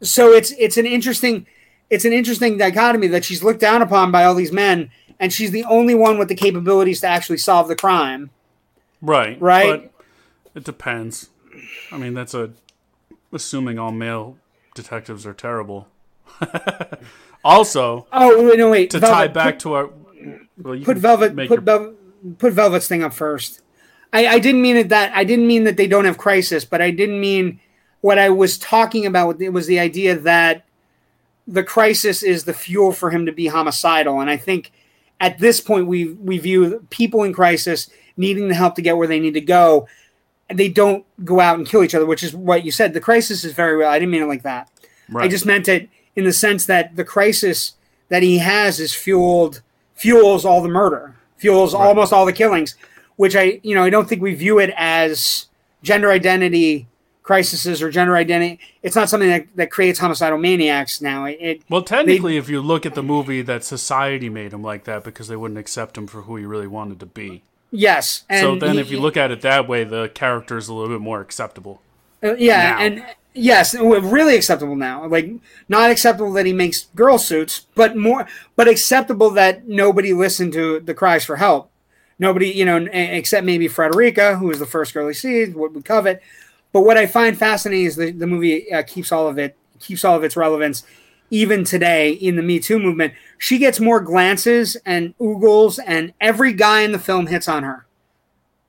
So 0.00 0.32
it's 0.32 0.52
it's 0.52 0.76
an 0.76 0.86
interesting 0.86 1.46
it's 1.90 2.04
an 2.04 2.12
interesting 2.12 2.58
dichotomy 2.58 3.06
that 3.08 3.24
she's 3.24 3.42
looked 3.42 3.60
down 3.60 3.82
upon 3.82 4.10
by 4.12 4.24
all 4.24 4.34
these 4.34 4.52
men 4.52 4.90
and 5.18 5.32
she's 5.32 5.50
the 5.50 5.64
only 5.64 5.94
one 5.94 6.18
with 6.18 6.28
the 6.28 6.34
capabilities 6.34 7.00
to 7.00 7.06
actually 7.08 7.38
solve 7.38 7.66
the 7.68 7.74
crime. 7.76 8.30
right. 9.00 9.40
right. 9.40 9.90
But 10.44 10.60
it 10.60 10.64
depends. 10.64 11.30
I 11.90 11.98
mean, 11.98 12.14
that's 12.14 12.34
a 12.34 12.50
assuming 13.32 13.78
all 13.78 13.90
male 13.92 14.36
detectives 14.74 15.26
are 15.26 15.34
terrible. 15.34 15.88
also, 17.44 18.06
Oh 18.12 18.52
no 18.56 18.70
wait. 18.70 18.90
to 18.90 18.98
Velvet, 19.00 19.14
tie 19.14 19.28
back 19.28 19.54
put, 19.54 19.60
to 19.60 19.72
our 19.74 19.90
well, 20.58 20.80
put 20.80 20.98
Velvet 20.98 21.36
put 21.36 21.50
your- 21.50 21.60
Velvet 21.60 22.38
put 22.38 22.52
Velvet's 22.52 22.86
thing 22.88 23.02
up 23.02 23.12
first. 23.12 23.60
I, 24.12 24.26
I 24.26 24.38
didn't 24.38 24.62
mean 24.62 24.76
it 24.76 24.88
that 24.88 25.12
I 25.14 25.24
didn't 25.24 25.46
mean 25.46 25.64
that 25.64 25.76
they 25.76 25.86
don't 25.86 26.04
have 26.04 26.18
crisis, 26.18 26.64
but 26.64 26.80
I 26.80 26.90
didn't 26.90 27.20
mean 27.20 27.60
what 28.00 28.18
I 28.18 28.30
was 28.30 28.58
talking 28.58 29.06
about. 29.06 29.40
It 29.40 29.50
was 29.50 29.66
the 29.66 29.78
idea 29.80 30.14
that 30.16 30.64
the 31.46 31.64
crisis 31.64 32.22
is 32.22 32.44
the 32.44 32.52
fuel 32.54 32.92
for 32.92 33.10
him 33.10 33.26
to 33.26 33.32
be 33.32 33.46
homicidal, 33.46 34.20
and 34.20 34.28
I 34.30 34.36
think 34.36 34.70
at 35.20 35.38
this 35.38 35.60
point 35.60 35.86
we 35.86 36.12
we 36.12 36.38
view 36.38 36.86
people 36.90 37.22
in 37.24 37.32
crisis 37.32 37.88
needing 38.16 38.48
the 38.48 38.54
help 38.54 38.74
to 38.76 38.82
get 38.82 38.96
where 38.96 39.06
they 39.08 39.20
need 39.20 39.34
to 39.34 39.40
go. 39.40 39.88
And 40.50 40.58
they 40.58 40.68
don't 40.70 41.04
go 41.24 41.40
out 41.40 41.58
and 41.58 41.66
kill 41.68 41.84
each 41.84 41.94
other, 41.94 42.06
which 42.06 42.22
is 42.22 42.34
what 42.34 42.64
you 42.64 42.70
said. 42.72 42.94
The 42.94 43.00
crisis 43.02 43.44
is 43.44 43.52
very 43.52 43.76
real. 43.76 43.88
I 43.88 43.98
didn't 43.98 44.10
mean 44.12 44.22
it 44.22 44.26
like 44.26 44.42
that. 44.44 44.70
right. 45.10 45.24
I 45.24 45.28
just 45.28 45.44
meant 45.44 45.68
it 45.68 45.90
in 46.16 46.24
the 46.24 46.32
sense 46.32 46.64
that 46.66 46.96
the 46.96 47.04
crisis 47.04 47.74
that 48.08 48.22
he 48.22 48.38
has 48.38 48.80
is 48.80 48.94
fueled 48.94 49.60
fuels 49.94 50.44
all 50.46 50.62
the 50.62 50.68
murder, 50.68 51.14
fuels 51.36 51.74
Right. 51.74 51.84
almost 51.86 52.12
all 52.14 52.24
the 52.24 52.32
killings, 52.32 52.76
which 53.16 53.36
I 53.36 53.60
you 53.62 53.74
know 53.74 53.84
I 53.84 53.90
don't 53.90 54.08
think 54.08 54.22
we 54.22 54.34
view 54.34 54.58
it 54.58 54.72
as 54.76 55.46
gender 55.82 56.10
identity 56.10 56.86
crises 57.28 57.82
or 57.82 57.90
gender 57.90 58.16
identity. 58.16 58.58
It's 58.82 58.96
not 58.96 59.10
something 59.10 59.28
that, 59.28 59.46
that 59.54 59.70
creates 59.70 59.98
homicidal 59.98 60.38
maniacs 60.38 61.02
now. 61.02 61.26
It, 61.26 61.36
it 61.38 61.62
Well, 61.68 61.82
technically, 61.82 62.38
if 62.38 62.48
you 62.48 62.62
look 62.62 62.86
at 62.86 62.94
the 62.94 63.02
movie, 63.02 63.42
that 63.42 63.64
society 63.64 64.30
made 64.30 64.54
him 64.54 64.62
like 64.62 64.84
that 64.84 65.04
because 65.04 65.28
they 65.28 65.36
wouldn't 65.36 65.58
accept 65.58 65.98
him 65.98 66.06
for 66.06 66.22
who 66.22 66.36
he 66.36 66.46
really 66.46 66.66
wanted 66.66 67.00
to 67.00 67.06
be. 67.06 67.42
yes, 67.70 68.24
and 68.30 68.40
so 68.40 68.56
then, 68.56 68.76
he- 68.76 68.80
if 68.80 68.90
you 68.90 68.98
look 68.98 69.18
at 69.18 69.30
it 69.30 69.42
that 69.42 69.68
way, 69.68 69.84
the 69.84 70.08
character 70.08 70.56
is 70.56 70.68
a 70.68 70.72
little 70.72 70.88
bit 70.88 71.02
more 71.02 71.20
acceptable. 71.20 71.82
Uh, 72.24 72.34
yeah, 72.36 72.70
now. 72.70 72.78
and 72.78 73.04
yes, 73.34 73.74
really 73.74 74.34
acceptable 74.34 74.74
now. 74.74 75.06
Like 75.06 75.30
not 75.68 75.90
acceptable 75.90 76.32
that 76.32 76.46
he 76.46 76.54
makes 76.54 76.86
girl 76.96 77.18
suits, 77.18 77.66
but 77.74 77.94
more, 77.94 78.26
but 78.56 78.68
acceptable 78.68 79.28
that 79.32 79.68
nobody 79.68 80.14
listened 80.14 80.54
to 80.54 80.80
the 80.80 80.94
cries 80.94 81.26
for 81.26 81.36
help. 81.36 81.70
Nobody, 82.18 82.48
you 82.48 82.64
know, 82.64 82.88
except 82.90 83.44
maybe 83.44 83.68
Frederica, 83.68 84.38
who 84.38 84.46
was 84.46 84.58
the 84.60 84.66
first 84.66 84.94
girl 84.94 85.06
he 85.08 85.14
sees, 85.14 85.54
what 85.54 85.74
we 85.74 85.82
covet. 85.82 86.22
But 86.72 86.82
what 86.82 86.96
I 86.98 87.06
find 87.06 87.36
fascinating 87.36 87.86
is 87.86 87.96
the, 87.96 88.10
the 88.10 88.26
movie 88.26 88.70
uh, 88.72 88.82
keeps 88.82 89.10
all 89.12 89.26
of 89.28 89.38
it 89.38 89.56
keeps 89.80 90.04
all 90.04 90.16
of 90.16 90.24
its 90.24 90.36
relevance 90.36 90.82
even 91.30 91.62
today 91.64 92.10
in 92.10 92.36
the 92.36 92.42
Me 92.42 92.58
Too 92.58 92.78
movement. 92.78 93.12
She 93.38 93.58
gets 93.58 93.78
more 93.78 94.00
glances 94.00 94.76
and 94.86 95.16
oogles, 95.18 95.78
and 95.86 96.12
every 96.20 96.52
guy 96.52 96.80
in 96.80 96.92
the 96.92 96.98
film 96.98 97.26
hits 97.28 97.48
on 97.48 97.62
her. 97.62 97.86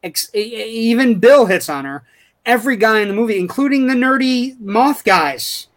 Ex- 0.03 0.29
even 0.33 1.19
Bill 1.19 1.45
hits 1.47 1.67
on 1.69 1.85
her. 1.85 2.03
Every 2.45 2.75
guy 2.77 2.99
in 2.99 3.07
the 3.07 3.13
movie, 3.13 3.39
including 3.39 3.87
the 3.87 3.93
nerdy 3.95 4.59
moth 4.59 5.03
guys. 5.03 5.67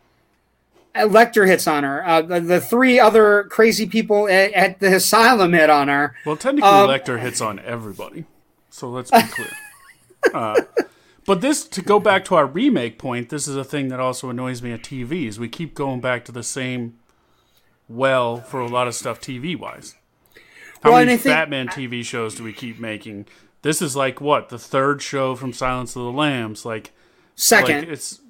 Uh, 0.94 1.00
Lecter 1.06 1.46
hits 1.46 1.66
on 1.66 1.84
her. 1.84 2.06
Uh, 2.06 2.20
the, 2.22 2.40
the 2.40 2.60
three 2.60 2.98
other 3.00 3.44
crazy 3.44 3.86
people 3.86 4.28
at, 4.28 4.52
at 4.52 4.78
the 4.80 4.94
asylum 4.96 5.52
hit 5.54 5.70
on 5.70 5.88
her. 5.88 6.14
Well, 6.26 6.36
technically, 6.36 6.68
Um, 6.68 6.88
Lecter 6.90 7.18
hits 7.20 7.40
on 7.40 7.58
everybody. 7.60 8.24
So 8.70 8.88
let's 8.90 9.10
be 9.10 9.22
clear. 9.30 9.48
uh, 10.34 10.60
but 11.26 11.40
this, 11.40 11.64
to 11.64 11.82
go 11.82 12.00
back 12.00 12.24
to 12.26 12.34
our 12.34 12.46
remake 12.46 12.98
point, 12.98 13.28
this 13.28 13.46
is 13.46 13.56
a 13.56 13.64
thing 13.64 13.88
that 13.88 14.00
also 14.00 14.28
annoys 14.30 14.62
me 14.62 14.72
at 14.72 14.82
TVs. 14.82 15.38
We 15.38 15.48
keep 15.48 15.74
going 15.74 16.00
back 16.00 16.24
to 16.26 16.32
the 16.32 16.42
same 16.42 16.98
well 17.88 18.38
for 18.38 18.60
a 18.60 18.68
lot 18.68 18.88
of 18.88 18.94
stuff 18.94 19.20
TV 19.20 19.56
wise. 19.58 19.94
How 20.82 20.90
Well, 20.90 21.04
many 21.04 21.20
I 21.20 21.22
Batman 21.22 21.68
TV 21.68 22.04
shows 22.04 22.34
do 22.34 22.42
we 22.42 22.52
keep 22.52 22.80
making? 22.80 23.26
This 23.62 23.80
is 23.80 23.94
like 23.94 24.20
what 24.20 24.48
the 24.48 24.58
third 24.58 25.00
show 25.00 25.36
from 25.36 25.52
Silence 25.52 25.94
of 25.94 26.02
the 26.02 26.10
Lambs. 26.10 26.64
Like, 26.64 26.92
Second, 27.36 27.80
like 27.80 27.88
it's 27.88 28.20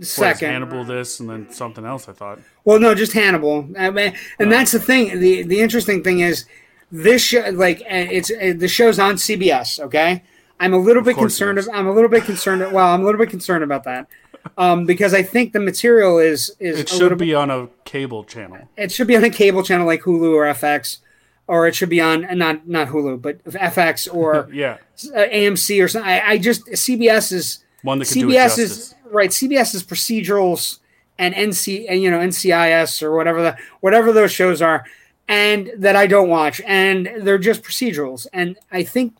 second. 0.00 0.50
Hannibal 0.50 0.84
this 0.84 1.20
and 1.20 1.28
then 1.28 1.50
something 1.52 1.84
else. 1.84 2.08
I 2.08 2.12
thought. 2.12 2.40
Well, 2.64 2.80
no, 2.80 2.94
just 2.94 3.12
Hannibal. 3.12 3.68
I 3.78 3.90
mean, 3.90 4.14
and 4.38 4.50
that's 4.50 4.72
the 4.72 4.80
thing. 4.80 5.20
the 5.20 5.42
The 5.42 5.60
interesting 5.60 6.02
thing 6.02 6.20
is 6.20 6.46
this 6.90 7.22
show, 7.22 7.50
like, 7.52 7.80
uh, 7.82 8.08
it's 8.10 8.30
uh, 8.30 8.54
the 8.56 8.68
show's 8.68 8.98
on 8.98 9.16
CBS. 9.16 9.78
Okay, 9.80 10.22
I'm 10.64 10.72
a 10.72 10.78
little 10.78 11.02
bit 11.02 11.16
concerned. 11.16 11.58
is. 11.58 11.68
I'm 11.68 11.86
a 11.86 11.92
little 11.92 12.10
bit 12.10 12.24
concerned. 12.24 12.72
Well, 12.72 12.88
I'm 12.88 13.02
a 13.02 13.04
little 13.04 13.18
bit 13.18 13.30
concerned 13.30 13.62
about 13.62 13.84
that 13.84 14.08
um, 14.56 14.86
because 14.86 15.14
I 15.14 15.22
think 15.22 15.52
the 15.52 15.60
material 15.60 16.18
is 16.18 16.50
is 16.58 16.80
It 16.80 16.88
should 16.88 17.10
bit. 17.10 17.18
be 17.18 17.34
on 17.34 17.50
a 17.50 17.68
cable 17.84 18.24
channel. 18.24 18.68
It 18.76 18.92
should 18.92 19.06
be 19.06 19.16
on 19.16 19.24
a 19.24 19.30
cable 19.30 19.62
channel 19.62 19.86
like 19.86 20.02
Hulu 20.02 20.34
or 20.34 20.44
FX, 20.44 20.98
or 21.46 21.66
it 21.66 21.74
should 21.74 21.88
be 21.88 22.00
on 22.00 22.26
not 22.36 22.66
not 22.68 22.88
Hulu, 22.88 23.20
but 23.20 23.42
FX 23.44 24.12
or 24.12 24.48
Yeah, 24.52 24.78
uh, 25.14 25.18
AMC 25.18 25.82
or 25.82 25.88
something. 25.88 26.10
I, 26.10 26.30
I 26.30 26.38
just 26.38 26.66
CBS 26.66 27.32
is 27.32 27.64
one 27.82 27.98
that 27.98 28.06
CBS 28.06 28.58
is 28.58 28.94
right. 29.10 29.30
CBS 29.30 29.74
is 29.74 29.82
procedurals 29.84 30.78
and 31.18 31.34
NC 31.34 31.86
and 31.88 32.02
you 32.02 32.10
know 32.10 32.18
NCIS 32.20 33.02
or 33.02 33.14
whatever 33.14 33.42
the 33.42 33.56
whatever 33.80 34.12
those 34.12 34.32
shows 34.32 34.62
are, 34.62 34.84
and 35.28 35.70
that 35.76 35.96
I 35.96 36.06
don't 36.06 36.28
watch, 36.28 36.60
and 36.66 37.10
they're 37.18 37.38
just 37.38 37.62
procedurals. 37.62 38.26
And 38.32 38.56
I 38.70 38.82
think 38.82 39.14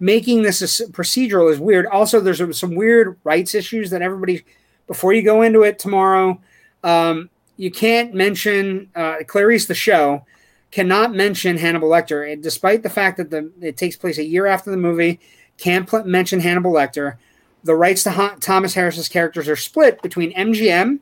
making 0.00 0.42
this 0.42 0.60
procedural 0.90 1.52
is 1.52 1.58
weird. 1.58 1.86
Also, 1.86 2.20
there's 2.20 2.58
some 2.58 2.74
weird 2.74 3.18
rights 3.24 3.54
issues 3.54 3.90
that 3.90 4.02
everybody 4.02 4.44
before 4.86 5.12
you 5.12 5.22
go 5.22 5.42
into 5.42 5.62
it 5.62 5.78
tomorrow. 5.78 6.40
Um, 6.82 7.30
you 7.56 7.70
can't 7.70 8.14
mention 8.14 8.90
uh, 8.94 9.16
Clarice 9.26 9.66
the 9.66 9.74
show 9.74 10.24
cannot 10.70 11.14
mention 11.14 11.56
Hannibal 11.56 11.88
Lecter, 11.88 12.30
and 12.30 12.42
despite 12.42 12.82
the 12.82 12.90
fact 12.90 13.16
that 13.16 13.30
the 13.30 13.50
it 13.60 13.76
takes 13.76 13.96
place 13.96 14.18
a 14.18 14.24
year 14.24 14.46
after 14.46 14.70
the 14.70 14.76
movie. 14.76 15.20
Can't 15.56 15.88
pl- 15.88 16.04
mention 16.04 16.38
Hannibal 16.38 16.72
Lecter 16.72 17.16
the 17.64 17.74
rights 17.74 18.02
to 18.04 18.10
Ha- 18.10 18.36
Thomas 18.40 18.74
Harris's 18.74 19.08
characters 19.08 19.48
are 19.48 19.56
split 19.56 20.00
between 20.02 20.32
MGM 20.34 21.00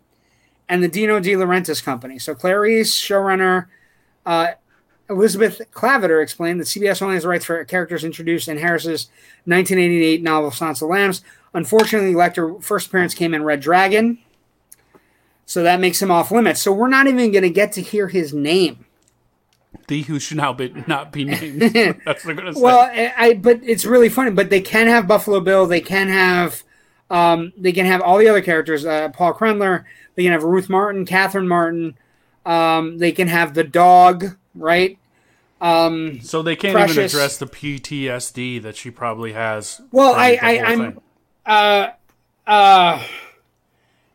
and 0.69 0.83
the 0.83 0.89
Dino 0.89 1.21
De 1.21 1.33
Laurentiis 1.33 1.83
company. 1.83 2.19
So 2.19 2.35
Clarice, 2.35 2.95
showrunner 2.95 3.67
uh, 4.25 4.53
Elizabeth 5.09 5.61
Klaviter 5.73 6.23
explained 6.23 6.61
that 6.61 6.67
CBS 6.67 7.01
only 7.01 7.15
has 7.15 7.23
the 7.23 7.29
rights 7.29 7.45
for 7.45 7.65
characters 7.65 8.05
introduced 8.05 8.49
in 8.49 8.59
Harris's 8.59 9.09
1988 9.45 10.23
novel 10.23 10.51
Silence 10.51 10.83
of 10.83 10.89
the 10.89 10.93
Lambs. 10.93 11.23
Unfortunately, 11.55 12.13
Lecter 12.13 12.63
first 12.63 12.89
appearance 12.89 13.15
came 13.15 13.33
in 13.33 13.45
Red 13.45 13.61
Dragon, 13.61 14.19
so 15.47 15.63
that 15.63 15.81
makes 15.81 16.03
him 16.03 16.11
off 16.11 16.31
limits. 16.31 16.61
So 16.61 16.73
we're 16.73 16.89
not 16.89 17.07
even 17.07 17.31
going 17.31 17.43
to 17.43 17.51
get 17.51 17.73
to 17.73 17.83
hear 17.83 18.09
his 18.09 18.35
name. 18.35 18.85
The 19.89 20.03
who 20.03 20.19
should 20.19 20.39
now 20.39 20.53
be 20.53 20.73
not 20.87 21.13
be 21.13 21.25
named. 21.25 21.61
That's 22.05 22.25
what 22.25 22.31
I'm 22.31 22.37
gonna 22.37 22.55
say. 22.55 22.61
Well, 22.61 22.91
I, 23.17 23.35
but 23.35 23.61
it's 23.63 23.85
really 23.85 24.09
funny. 24.09 24.33
But 24.33 24.51
they 24.51 24.61
can 24.61 24.89
have 24.89 25.07
Buffalo 25.07 25.39
Bill. 25.39 25.67
They 25.67 25.81
can 25.81 26.09
have 26.09 26.65
um, 27.09 27.53
they 27.57 27.73
can 27.73 27.87
have 27.87 28.01
all 28.01 28.19
the 28.19 28.29
other 28.29 28.43
characters. 28.43 28.85
Uh, 28.85 29.11
Paul 29.11 29.35
Krendler. 29.35 29.85
They 30.15 30.25
can 30.25 30.33
have 30.33 30.43
Ruth 30.43 30.69
Martin, 30.69 31.07
Catherine 31.07 31.47
Martin. 31.47 31.97
Um, 32.45 32.99
they 32.99 33.13
can 33.13 33.29
have 33.29 33.55
the 33.55 33.65
dog, 33.65 34.37
right? 34.57 34.99
Um, 35.61 36.21
so 36.21 36.43
they 36.43 36.55
can't 36.57 36.75
even 36.91 37.05
address 37.05 37.39
the 37.39 37.47
PTSD 37.47 38.63
that 38.63 38.77
she 38.77 38.91
probably 38.91 39.33
has. 39.33 39.81
Well, 39.91 40.15
I- 40.15 40.39
I 40.43 40.59
I'm, 40.65 41.01
uh, 41.47 41.89
uh, 42.47 43.03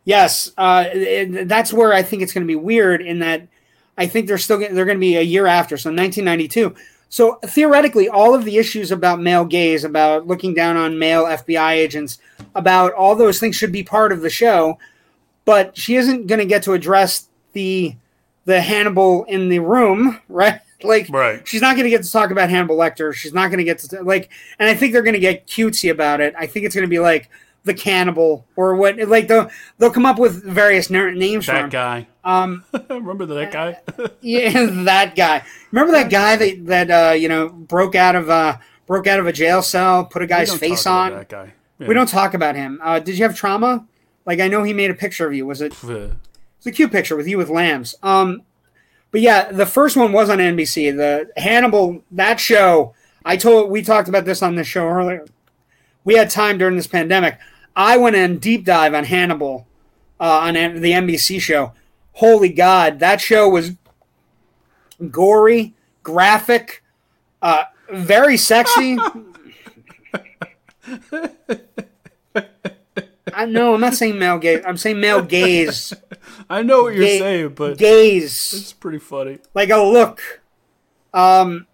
yes, 0.03 0.51
uh, 0.57 0.85
that's 1.45 1.73
where 1.73 1.93
I 1.93 2.03
think 2.03 2.21
it's 2.21 2.33
going 2.33 2.43
to 2.45 2.47
be 2.47 2.55
weird. 2.55 3.01
In 3.01 3.19
that, 3.19 3.47
I 3.97 4.07
think 4.07 4.27
they're 4.27 4.37
still 4.37 4.57
get, 4.57 4.73
they're 4.73 4.85
going 4.85 4.97
to 4.97 5.01
be 5.01 5.17
a 5.17 5.21
year 5.21 5.47
after, 5.47 5.77
so 5.77 5.89
1992. 5.89 6.75
So 7.09 7.39
theoretically, 7.45 8.07
all 8.07 8.33
of 8.33 8.45
the 8.45 8.57
issues 8.57 8.91
about 8.91 9.19
male 9.19 9.43
gaze, 9.43 9.83
about 9.83 10.27
looking 10.27 10.53
down 10.53 10.77
on 10.77 10.97
male 10.97 11.25
FBI 11.25 11.71
agents, 11.73 12.19
about 12.55 12.93
all 12.93 13.15
those 13.15 13.39
things 13.39 13.55
should 13.55 13.71
be 13.73 13.83
part 13.83 14.11
of 14.13 14.21
the 14.21 14.29
show. 14.29 14.77
But 15.43 15.75
she 15.75 15.95
isn't 15.95 16.27
going 16.27 16.39
to 16.39 16.45
get 16.45 16.63
to 16.63 16.73
address 16.73 17.27
the 17.53 17.95
the 18.45 18.61
Hannibal 18.61 19.23
in 19.25 19.49
the 19.49 19.59
room, 19.59 20.19
right? 20.29 20.59
Like, 20.83 21.07
Right. 21.09 21.47
she's 21.47 21.61
not 21.61 21.75
going 21.75 21.83
to 21.83 21.89
get 21.91 22.03
to 22.03 22.11
talk 22.11 22.31
about 22.31 22.49
Hannibal 22.49 22.75
Lecter. 22.75 23.13
She's 23.13 23.33
not 23.33 23.47
going 23.49 23.59
to 23.59 23.63
get 23.63 23.77
to 23.79 24.01
like, 24.03 24.29
and 24.57 24.67
I 24.67 24.73
think 24.73 24.93
they're 24.93 25.03
going 25.03 25.13
to 25.13 25.19
get 25.19 25.45
cutesy 25.45 25.91
about 25.91 26.21
it. 26.21 26.33
I 26.37 26.47
think 26.47 26.65
it's 26.65 26.73
going 26.73 26.85
to 26.87 26.89
be 26.89 26.97
like 26.99 27.29
the 27.65 27.75
cannibal 27.75 28.47
or 28.55 28.75
what? 28.75 28.97
Like 28.97 29.27
they'll 29.27 29.51
they'll 29.77 29.91
come 29.91 30.07
up 30.07 30.17
with 30.17 30.43
various 30.43 30.89
names 30.89 31.45
for 31.45 31.51
That 31.51 31.65
him. 31.65 31.69
guy. 31.69 32.07
Um, 32.23 32.63
Remember 32.89 33.27
that 33.27 33.51
guy? 33.51 33.79
yeah, 34.21 34.65
that 34.85 35.15
guy. 35.15 35.43
Remember 35.71 35.91
that 35.93 36.09
guy 36.09 36.35
that 36.37 36.65
that 36.65 36.89
uh, 36.89 37.13
you 37.13 37.29
know 37.29 37.49
broke 37.49 37.93
out 37.93 38.15
of 38.15 38.31
uh 38.31 38.57
broke 38.87 39.05
out 39.05 39.19
of 39.19 39.27
a 39.27 39.31
jail 39.33 39.61
cell, 39.61 40.03
put 40.05 40.23
a 40.23 40.27
guy's 40.27 40.51
face 40.55 40.87
on. 40.87 41.11
That 41.11 41.29
guy. 41.29 41.53
We 41.77 41.93
don't 41.93 42.09
talk 42.09 42.33
about 42.33 42.55
him. 42.55 42.79
Uh, 42.83 42.97
did 42.97 43.17
you 43.19 43.23
have 43.25 43.35
trauma? 43.35 43.85
Like 44.25 44.39
I 44.39 44.47
know 44.47 44.63
he 44.63 44.73
made 44.73 44.89
a 44.89 44.95
picture 44.95 45.27
of 45.27 45.33
you. 45.35 45.45
Was 45.45 45.61
it? 45.61 45.73
It's 46.61 46.67
a 46.67 46.71
cute 46.71 46.91
picture 46.91 47.15
with 47.15 47.27
you 47.27 47.39
with 47.39 47.49
lambs. 47.49 47.95
Um, 48.03 48.43
but 49.09 49.21
yeah, 49.21 49.51
the 49.51 49.65
first 49.65 49.97
one 49.97 50.11
was 50.11 50.29
on 50.29 50.37
NBC. 50.37 50.95
The 50.95 51.31
Hannibal 51.41 52.03
that 52.11 52.39
show. 52.39 52.93
I 53.25 53.35
told 53.35 53.71
we 53.71 53.81
talked 53.81 54.07
about 54.07 54.25
this 54.25 54.43
on 54.43 54.53
the 54.53 54.63
show 54.63 54.87
earlier. 54.87 55.25
We 56.03 56.17
had 56.17 56.29
time 56.29 56.59
during 56.59 56.75
this 56.75 56.85
pandemic. 56.85 57.39
I 57.75 57.97
went 57.97 58.15
in 58.15 58.37
deep 58.37 58.63
dive 58.63 58.93
on 58.93 59.05
Hannibal 59.05 59.65
uh, 60.19 60.41
on 60.41 60.53
the 60.53 60.91
NBC 60.91 61.41
show. 61.41 61.73
Holy 62.13 62.49
God, 62.49 62.99
that 62.99 63.21
show 63.21 63.49
was 63.49 63.71
gory, 65.09 65.73
graphic, 66.03 66.83
uh, 67.41 67.63
very 67.91 68.37
sexy. 68.37 68.99
I 73.33 73.45
no, 73.45 73.73
I'm 73.75 73.81
not 73.81 73.93
saying 73.93 74.17
male 74.19 74.37
gaze. 74.37 74.61
I'm 74.65 74.77
saying 74.77 74.99
male 74.99 75.21
gaze. 75.21 75.93
I 76.49 76.61
know 76.63 76.83
what 76.83 76.95
you're 76.95 77.03
Ga- 77.05 77.19
saying, 77.19 77.49
but 77.49 77.77
gaze 77.77 78.53
it's 78.53 78.73
pretty 78.73 78.99
funny. 78.99 79.39
like 79.53 79.69
a 79.69 79.77
look. 79.77 80.41
Um, 81.13 81.67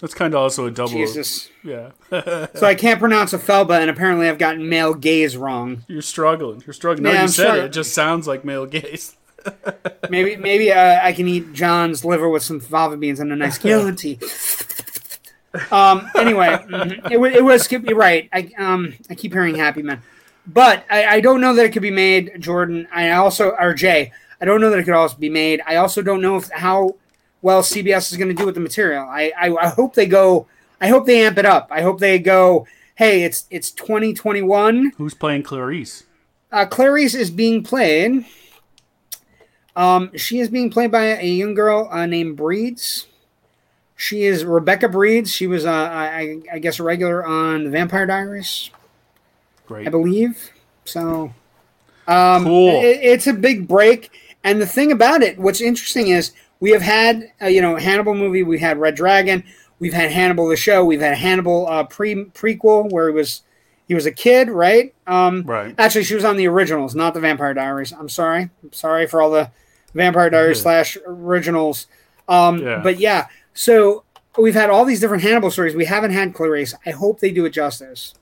That's 0.00 0.14
kind 0.14 0.34
of 0.34 0.40
also 0.40 0.66
a 0.66 0.70
double. 0.70 0.92
Jesus. 0.92 1.50
Yeah. 1.62 1.90
So 2.54 2.66
I 2.66 2.74
can't 2.76 3.00
pronounce 3.00 3.32
a 3.32 3.38
felba, 3.38 3.80
and 3.80 3.90
apparently 3.90 4.28
I've 4.28 4.38
gotten 4.38 4.68
male 4.68 4.94
gaze 4.94 5.36
wrong. 5.36 5.84
you're 5.88 6.02
struggling. 6.02 6.62
You're 6.66 6.72
struggling. 6.74 7.02
No, 7.04 7.10
Yeah, 7.10 7.16
you 7.16 7.22
I'm 7.22 7.28
said 7.28 7.42
struggling. 7.42 7.64
it. 7.64 7.68
It 7.68 7.72
just 7.72 7.92
sounds 7.94 8.28
like 8.28 8.44
male 8.44 8.66
gaze. 8.66 9.16
Maybe 10.10 10.36
maybe 10.36 10.72
uh, 10.72 11.00
I 11.02 11.12
can 11.12 11.28
eat 11.28 11.52
John's 11.52 12.02
liver 12.04 12.28
with 12.30 12.42
some 12.42 12.60
fava 12.60 12.96
beans 12.96 13.20
and 13.20 13.30
a 13.32 13.36
nice 13.36 13.58
Chianti. 13.58 14.18
um. 15.70 16.08
Anyway, 16.14 16.48
it, 17.10 17.20
it 17.36 17.44
was 17.44 17.70
you're 17.70 17.94
right. 17.96 18.28
I 18.32 18.50
um 18.58 18.94
I 19.10 19.14
keep 19.14 19.32
hearing 19.32 19.54
Happy 19.56 19.82
Man, 19.82 20.02
but 20.46 20.84
I, 20.90 21.06
I 21.06 21.20
don't 21.20 21.40
know 21.40 21.54
that 21.54 21.64
it 21.64 21.72
could 21.72 21.82
be 21.82 21.90
made. 21.90 22.40
Jordan. 22.40 22.88
I 22.92 23.10
also 23.10 23.50
or 23.50 23.74
Jay. 23.74 24.12
I 24.40 24.44
don't 24.44 24.60
know 24.60 24.70
that 24.70 24.78
it 24.78 24.84
could 24.84 24.94
also 24.94 25.16
be 25.16 25.30
made. 25.30 25.62
I 25.66 25.76
also 25.76 26.02
don't 26.02 26.20
know 26.20 26.36
if 26.36 26.50
how 26.50 26.96
well 27.42 27.62
CBS 27.62 28.10
is 28.12 28.18
going 28.18 28.28
to 28.28 28.34
do 28.34 28.46
with 28.46 28.54
the 28.54 28.60
material. 28.60 29.04
I, 29.08 29.32
I 29.38 29.54
I 29.54 29.68
hope 29.68 29.94
they 29.94 30.06
go. 30.06 30.46
I 30.80 30.88
hope 30.88 31.06
they 31.06 31.24
amp 31.24 31.38
it 31.38 31.46
up. 31.46 31.68
I 31.70 31.82
hope 31.82 32.00
they 32.00 32.18
go. 32.18 32.66
Hey, 32.96 33.22
it's 33.22 33.46
it's 33.50 33.70
2021. 33.70 34.92
Who's 34.96 35.14
playing 35.14 35.42
Clarice? 35.42 36.04
Uh, 36.52 36.66
Clarice 36.66 37.14
is 37.14 37.30
being 37.30 37.64
played. 37.64 38.24
Um, 39.76 40.16
she 40.16 40.38
is 40.38 40.48
being 40.48 40.70
played 40.70 40.92
by 40.92 41.18
a 41.18 41.26
young 41.26 41.54
girl 41.54 41.88
uh, 41.90 42.06
named 42.06 42.36
Breeds. 42.36 43.06
She 43.96 44.24
is 44.24 44.44
Rebecca 44.44 44.88
Breeds. 44.88 45.32
She 45.32 45.46
was, 45.46 45.66
uh, 45.66 45.70
I, 45.70 46.40
I 46.52 46.58
guess, 46.58 46.78
a 46.78 46.82
regular 46.82 47.24
on 47.24 47.70
Vampire 47.70 48.06
Diaries, 48.06 48.70
Great. 49.66 49.86
I 49.86 49.90
believe. 49.90 50.50
So, 50.84 51.32
um, 52.06 52.44
Cool. 52.44 52.80
it- 52.82 53.00
it's 53.02 53.26
a 53.26 53.32
big 53.32 53.66
break. 53.66 54.10
And 54.42 54.60
the 54.60 54.66
thing 54.66 54.92
about 54.92 55.22
it, 55.22 55.38
what's 55.38 55.60
interesting 55.60 56.08
is 56.08 56.32
we 56.60 56.70
have 56.72 56.82
had, 56.82 57.30
uh, 57.42 57.46
you 57.46 57.60
know, 57.62 57.76
Hannibal 57.76 58.14
movie. 58.14 58.42
We 58.42 58.58
had 58.58 58.78
Red 58.78 58.94
Dragon. 58.94 59.42
We've 59.78 59.94
had 59.94 60.10
Hannibal 60.12 60.48
the 60.48 60.56
show. 60.56 60.84
We've 60.84 61.00
had 61.00 61.16
Hannibal 61.16 61.66
uh, 61.68 61.84
pre 61.84 62.14
prequel 62.26 62.90
where 62.90 63.08
he 63.08 63.14
was 63.14 63.42
he 63.86 63.94
was 63.94 64.06
a 64.06 64.12
kid, 64.12 64.48
right? 64.48 64.94
Um, 65.06 65.42
Right. 65.44 65.74
Actually, 65.76 66.04
she 66.04 66.14
was 66.14 66.24
on 66.24 66.36
the 66.38 66.48
originals, 66.48 66.94
not 66.94 67.12
the 67.12 67.20
Vampire 67.20 67.52
Diaries. 67.52 67.92
I'm 67.92 68.08
sorry. 68.08 68.48
I'm 68.62 68.72
sorry 68.72 69.06
for 69.06 69.20
all 69.20 69.30
the 69.30 69.50
Vampire 69.94 70.30
Diaries 70.30 70.58
Yeah. 70.58 70.62
slash 70.62 70.96
originals. 71.06 71.86
Um, 72.28 72.60
Yeah. 72.62 72.80
But 72.82 72.98
yeah, 72.98 73.26
so 73.52 74.04
we've 74.38 74.54
had 74.54 74.70
all 74.70 74.86
these 74.86 75.00
different 75.00 75.22
Hannibal 75.22 75.50
stories. 75.50 75.74
We 75.74 75.84
haven't 75.84 76.12
had 76.12 76.32
Clarice. 76.32 76.74
I 76.86 76.90
hope 76.92 77.20
they 77.20 77.30
do 77.30 77.44
it 77.44 77.50
justice 77.50 78.14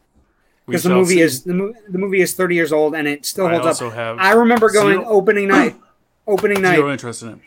because 0.72 0.82
the 0.84 0.90
movie 0.90 1.14
see. 1.14 1.20
is 1.20 1.42
the, 1.44 1.54
mo- 1.54 1.74
the 1.88 1.98
movie 1.98 2.20
is 2.20 2.34
30 2.34 2.54
years 2.54 2.72
old 2.72 2.94
and 2.94 3.06
it 3.08 3.24
still 3.26 3.46
I 3.46 3.52
holds 3.52 3.66
also 3.66 3.88
up. 3.88 3.94
have 3.94 4.18
I 4.18 4.32
remember 4.32 4.70
going 4.70 4.98
zero- 5.00 5.08
opening 5.08 5.48
night. 5.48 5.76
Opening 6.26 6.62
night. 6.62 6.76
zero 6.76 6.92
interest 6.92 7.22
in 7.22 7.28
it. 7.30 7.38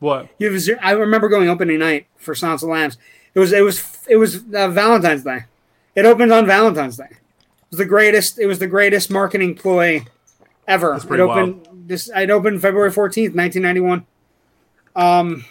What? 0.00 0.28
You 0.38 0.50
have 0.50 0.60
zero, 0.60 0.78
I 0.82 0.92
remember 0.92 1.28
going 1.28 1.48
opening 1.48 1.78
night 1.78 2.06
for 2.16 2.34
Silence 2.34 2.60
of 2.62 2.66
the 2.68 2.72
Lambs. 2.72 2.98
It 3.34 3.38
was 3.38 3.52
it 3.52 3.60
was 3.60 4.04
it 4.08 4.16
was 4.16 4.42
uh, 4.52 4.66
Valentine's 4.68 5.22
Day. 5.22 5.44
It 5.94 6.04
opened 6.04 6.32
on 6.32 6.44
Valentine's 6.44 6.96
Day. 6.96 7.04
It 7.10 7.18
was 7.70 7.78
the 7.78 7.84
greatest. 7.84 8.38
It 8.40 8.46
was 8.46 8.58
the 8.58 8.66
greatest 8.66 9.10
marketing 9.12 9.54
ploy 9.54 10.04
ever. 10.66 10.94
It 10.96 11.06
pretty 11.06 11.22
opened 11.22 11.68
this. 11.86 12.10
It 12.12 12.30
opened 12.30 12.60
February 12.62 12.90
fourteenth, 12.90 13.32
nineteen 13.36 13.62
ninety 13.62 13.80
one. 13.80 14.06
Um. 14.96 15.44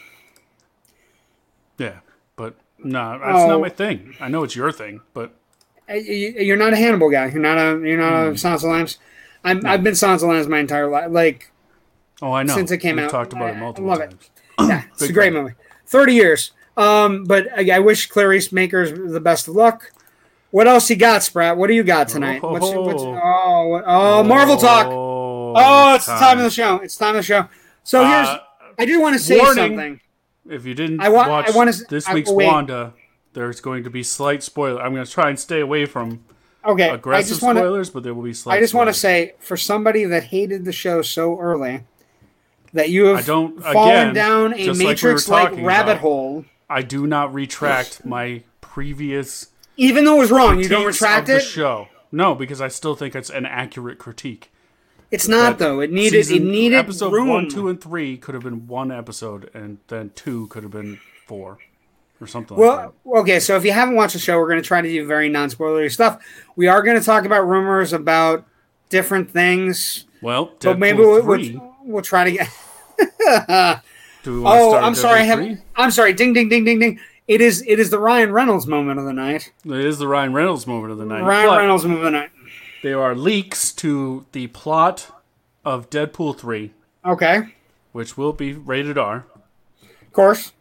Yeah, 1.77 1.99
but 2.35 2.55
no, 2.77 3.19
that's 3.19 3.39
Oh. 3.43 3.47
not 3.47 3.61
my 3.61 3.69
thing. 3.69 4.15
I 4.19 4.27
know 4.27 4.43
it's 4.43 4.55
your 4.55 4.71
thing, 4.73 4.99
but 5.13 5.29
y- 5.29 5.35
y- 5.37 5.38
You're 5.95 6.57
not 6.57 6.73
a 6.73 6.75
Hannibal 6.77 7.09
guy. 7.09 7.27
You're 7.27 7.41
not 7.41 7.57
a. 7.57 7.79
You're 7.87 7.97
not 7.97 8.27
Hmm. 8.27 8.33
a 8.33 8.37
Silence 8.37 8.63
of 8.63 8.69
Lambs. 8.69 8.97
I'm, 9.43 9.65
I've 9.65 9.83
been 9.83 9.95
of 10.23 10.29
Lambs 10.29 10.47
my 10.47 10.59
entire 10.59 10.87
life. 10.87 11.09
Like 11.11 11.51
oh, 12.21 12.31
I 12.33 12.43
know. 12.43 12.53
since 12.55 12.71
it 12.71 12.77
came 12.79 12.97
We've 12.97 13.05
out. 13.05 13.11
talked 13.11 13.33
about 13.33 13.47
I- 13.49 13.51
it 13.51 13.55
I 13.55 13.59
multiple 13.59 13.89
love 13.89 14.01
it. 14.01 14.13
Yeah, 14.59 14.83
it's 14.91 15.01
a 15.03 15.13
great 15.13 15.31
movie. 15.33 15.53
Thirty 15.85 16.13
years. 16.13 16.51
Um, 16.75 17.23
but 17.25 17.47
I, 17.57 17.77
I 17.77 17.79
wish 17.79 18.07
Clarice 18.07 18.51
Makers 18.51 18.91
the 19.11 19.19
best 19.21 19.47
of 19.47 19.55
luck. 19.55 19.91
What 20.51 20.67
else 20.67 20.89
you 20.89 20.95
got, 20.95 21.23
Sprat? 21.23 21.55
What 21.57 21.67
do 21.67 21.73
you 21.73 21.83
got 21.83 22.07
tonight? 22.09 22.41
Oh, 22.43 22.51
What's, 22.53 22.65
what's, 22.65 23.03
oh. 23.03 23.67
what, 23.67 23.83
oh, 23.85 24.23
Marvel 24.23 24.57
talk. 24.57 24.87
Oh, 24.89 25.95
it's 25.95 26.05
the 26.07 26.13
time 26.15 26.37
of 26.39 26.43
the 26.43 26.49
show. 26.49 26.77
It's 26.77 26.97
time 26.97 27.09
of 27.11 27.15
the 27.17 27.23
show. 27.23 27.47
So 27.83 28.03
here's. 28.05 28.27
Uh, 28.27 28.39
I 28.77 28.85
do 28.85 28.99
want 28.99 29.13
to 29.15 29.19
say 29.19 29.37
warning. 29.39 29.55
something. 29.71 30.01
If 30.49 30.65
you 30.65 30.73
didn't 30.73 30.99
I 31.01 31.09
wa- 31.09 31.43
I 31.47 31.51
wanna 31.51 31.73
this 31.89 32.07
I- 32.07 32.13
week's 32.15 32.31
wait. 32.31 32.47
Wanda, 32.47 32.93
there's 33.33 33.61
going 33.61 33.83
to 33.83 33.89
be 33.89 34.03
slight 34.03 34.43
spoiler. 34.43 34.81
I'm 34.81 34.93
going 34.93 35.05
to 35.05 35.11
try 35.11 35.29
and 35.29 35.39
stay 35.39 35.59
away 35.61 35.85
from 35.85 36.23
Okay, 36.65 36.89
I 36.89 36.95
aggressive 36.95 37.29
just 37.29 37.41
want 37.41 37.57
to. 37.57 37.61
spoilers, 37.61 37.89
but 37.89 38.03
there 38.03 38.13
will 38.13 38.23
be 38.23 38.33
slight. 38.33 38.57
I 38.57 38.59
just 38.61 38.73
want 38.73 38.89
to 38.89 38.93
say, 38.93 39.33
for 39.39 39.55
somebody 39.55 40.03
that 40.05 40.25
hated 40.25 40.65
the 40.65 40.73
show 40.73 41.01
so 41.01 41.39
early, 41.39 41.83
that 42.73 42.89
you 42.89 43.05
have 43.05 43.19
I 43.19 43.21
don't- 43.21 43.61
fallen 43.63 43.95
again, 44.09 44.13
down 44.13 44.53
a 44.53 44.67
like 44.67 44.77
we 44.77 44.85
Matrix-like 44.85 45.49
talking 45.51 45.65
rabbit 45.65 45.91
about. 45.91 46.01
hole. 46.01 46.45
I 46.69 46.81
do 46.81 47.07
not 47.07 47.33
retract 47.33 48.05
my 48.05 48.43
previous 48.61 49.47
Even 49.77 50.05
though 50.05 50.17
it 50.17 50.19
was 50.19 50.31
wrong, 50.31 50.59
you 50.59 50.67
don't 50.67 50.85
retract 50.85 51.29
it. 51.29 51.33
the 51.33 51.39
show. 51.39 51.87
No, 52.11 52.35
because 52.35 52.59
I 52.61 52.67
still 52.67 52.95
think 52.95 53.15
it's 53.15 53.29
an 53.29 53.45
accurate 53.45 53.97
critique. 53.97 54.51
It's 55.11 55.27
not 55.27 55.57
That 55.57 55.63
though. 55.63 55.79
It 55.79 55.91
needed. 55.91 56.29
It 56.29 56.43
needed 56.43 56.75
episode 56.77 57.11
room. 57.13 57.29
one, 57.29 57.49
two, 57.49 57.67
and 57.69 57.81
three 57.81 58.17
could 58.17 58.35
have 58.35 58.43
been 58.43 58.67
one 58.67 58.91
episode, 58.91 59.49
and 59.55 59.79
then 59.87 60.11
two 60.13 60.45
could 60.47 60.61
have 60.63 60.71
been 60.71 60.99
four, 61.25 61.57
or 62.21 62.27
something 62.27 62.57
like 62.57 62.91
Well, 63.05 63.19
okay, 63.21 63.39
so 63.39 63.55
if 63.55 63.63
you 63.65 63.71
haven't 63.71 63.95
watched 63.95 64.13
the 64.13 64.19
show, 64.19 64.37
we're 64.37 64.49
going 64.49 64.61
to 64.61 64.67
try 64.67 64.81
to 64.81 64.87
do 64.87 65.05
very 65.05 65.29
non 65.29 65.49
spoilery 65.49 65.91
stuff. 65.91 66.23
We 66.55 66.67
are 66.67 66.81
going 66.81 66.97
to 66.99 67.03
talk 67.05 67.25
about 67.25 67.47
rumors 67.47 67.93
about 67.93 68.45
different 68.89 69.31
things. 69.31 70.05
Well, 70.21 70.51
but 70.59 70.79
maybe 70.79 70.99
we'll, 70.99 71.25
we'll, 71.25 71.75
we'll 71.83 72.03
try 72.03 72.25
to 72.25 72.31
get. 72.31 72.49
Do 74.23 74.41
we 74.41 74.47
Oh, 74.47 74.75
I'm 74.75 74.95
sorry. 74.95 75.21
I 75.21 75.23
have, 75.23 75.59
I'm 75.75 75.91
sorry. 75.91 76.13
Ding, 76.13 76.33
ding, 76.33 76.49
ding, 76.49 76.65
ding, 76.65 76.79
ding. 76.79 76.99
It 77.27 77.41
is. 77.41 77.63
It 77.67 77.79
is 77.79 77.89
the 77.89 77.99
Ryan 77.99 78.33
Reynolds 78.33 78.67
moment 78.67 78.99
of 78.99 79.05
the 79.05 79.13
night. 79.13 79.53
It 79.63 79.71
is 79.71 79.99
the 79.99 80.07
Ryan 80.07 80.33
Reynolds 80.33 80.67
moment 80.67 80.91
of 80.91 80.97
the 80.97 81.05
night. 81.05 81.21
Ryan 81.21 81.47
but 81.47 81.57
Reynolds 81.59 81.85
moment 81.85 81.99
of 81.99 82.05
the 82.05 82.19
night. 82.19 82.29
There 82.81 83.01
are 83.01 83.15
leaks 83.15 83.71
to 83.73 84.25
the 84.31 84.47
plot 84.47 85.15
of 85.63 85.89
Deadpool 85.89 86.37
three, 86.37 86.73
Okay, 87.05 87.55
which 87.91 88.17
will 88.17 88.33
be 88.33 88.53
rated 88.53 88.97
R. 88.97 89.25
of 90.01 90.11
course. 90.13 90.53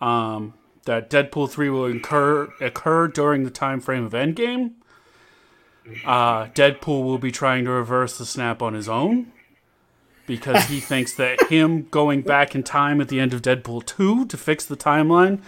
Um, 0.00 0.54
that 0.86 1.10
Deadpool 1.10 1.50
three 1.50 1.68
will 1.70 1.84
incur 1.86 2.48
occur 2.60 3.06
during 3.08 3.44
the 3.44 3.50
time 3.50 3.80
frame 3.80 4.04
of 4.04 4.12
Endgame. 4.12 4.72
Uh, 6.04 6.46
Deadpool 6.46 7.04
will 7.04 7.18
be 7.18 7.30
trying 7.30 7.64
to 7.64 7.70
reverse 7.70 8.18
the 8.18 8.26
snap 8.26 8.60
on 8.60 8.74
his 8.74 8.88
own 8.88 9.30
because 10.26 10.64
he 10.64 10.80
thinks 10.92 11.14
that 11.14 11.40
him 11.48 11.86
going 11.90 12.22
back 12.22 12.54
in 12.56 12.62
time 12.64 13.00
at 13.00 13.08
the 13.08 13.20
end 13.20 13.32
of 13.32 13.42
Deadpool 13.42 13.86
two 13.86 14.26
to 14.26 14.36
fix 14.36 14.64
the 14.64 14.76
timeline, 14.76 15.40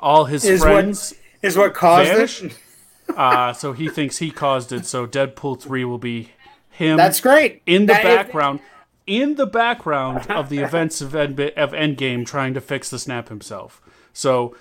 all 0.00 0.24
his 0.26 0.44
Is 0.44 0.62
friends 0.62 1.14
Is 1.42 1.56
what 1.58 1.74
caused 1.74 2.08
vanish. 2.10 2.42
it. 2.42 2.58
Uh, 3.14 3.52
so 3.52 3.72
he 3.74 3.88
thinks 3.88 4.18
he 4.18 4.30
caused 4.30 4.72
it. 4.72 4.86
So 4.86 5.06
Deadpool 5.06 5.60
three 5.60 5.84
will 5.84 5.98
be 5.98 6.30
him. 6.70 6.96
That's 6.96 7.20
great. 7.20 7.60
in 7.66 7.82
the 7.82 7.92
That- 7.92 8.02
background, 8.02 8.60
in 9.06 9.34
the 9.34 9.46
background 9.46 10.30
of 10.30 10.48
the 10.48 10.60
events 10.60 11.02
of, 11.02 11.14
End, 11.14 11.38
of 11.38 11.72
Endgame, 11.72 12.24
trying 12.24 12.54
to 12.54 12.60
fix 12.62 12.88
the 12.88 12.98
snap 12.98 13.28
himself. 13.28 13.82
So, 14.14 14.56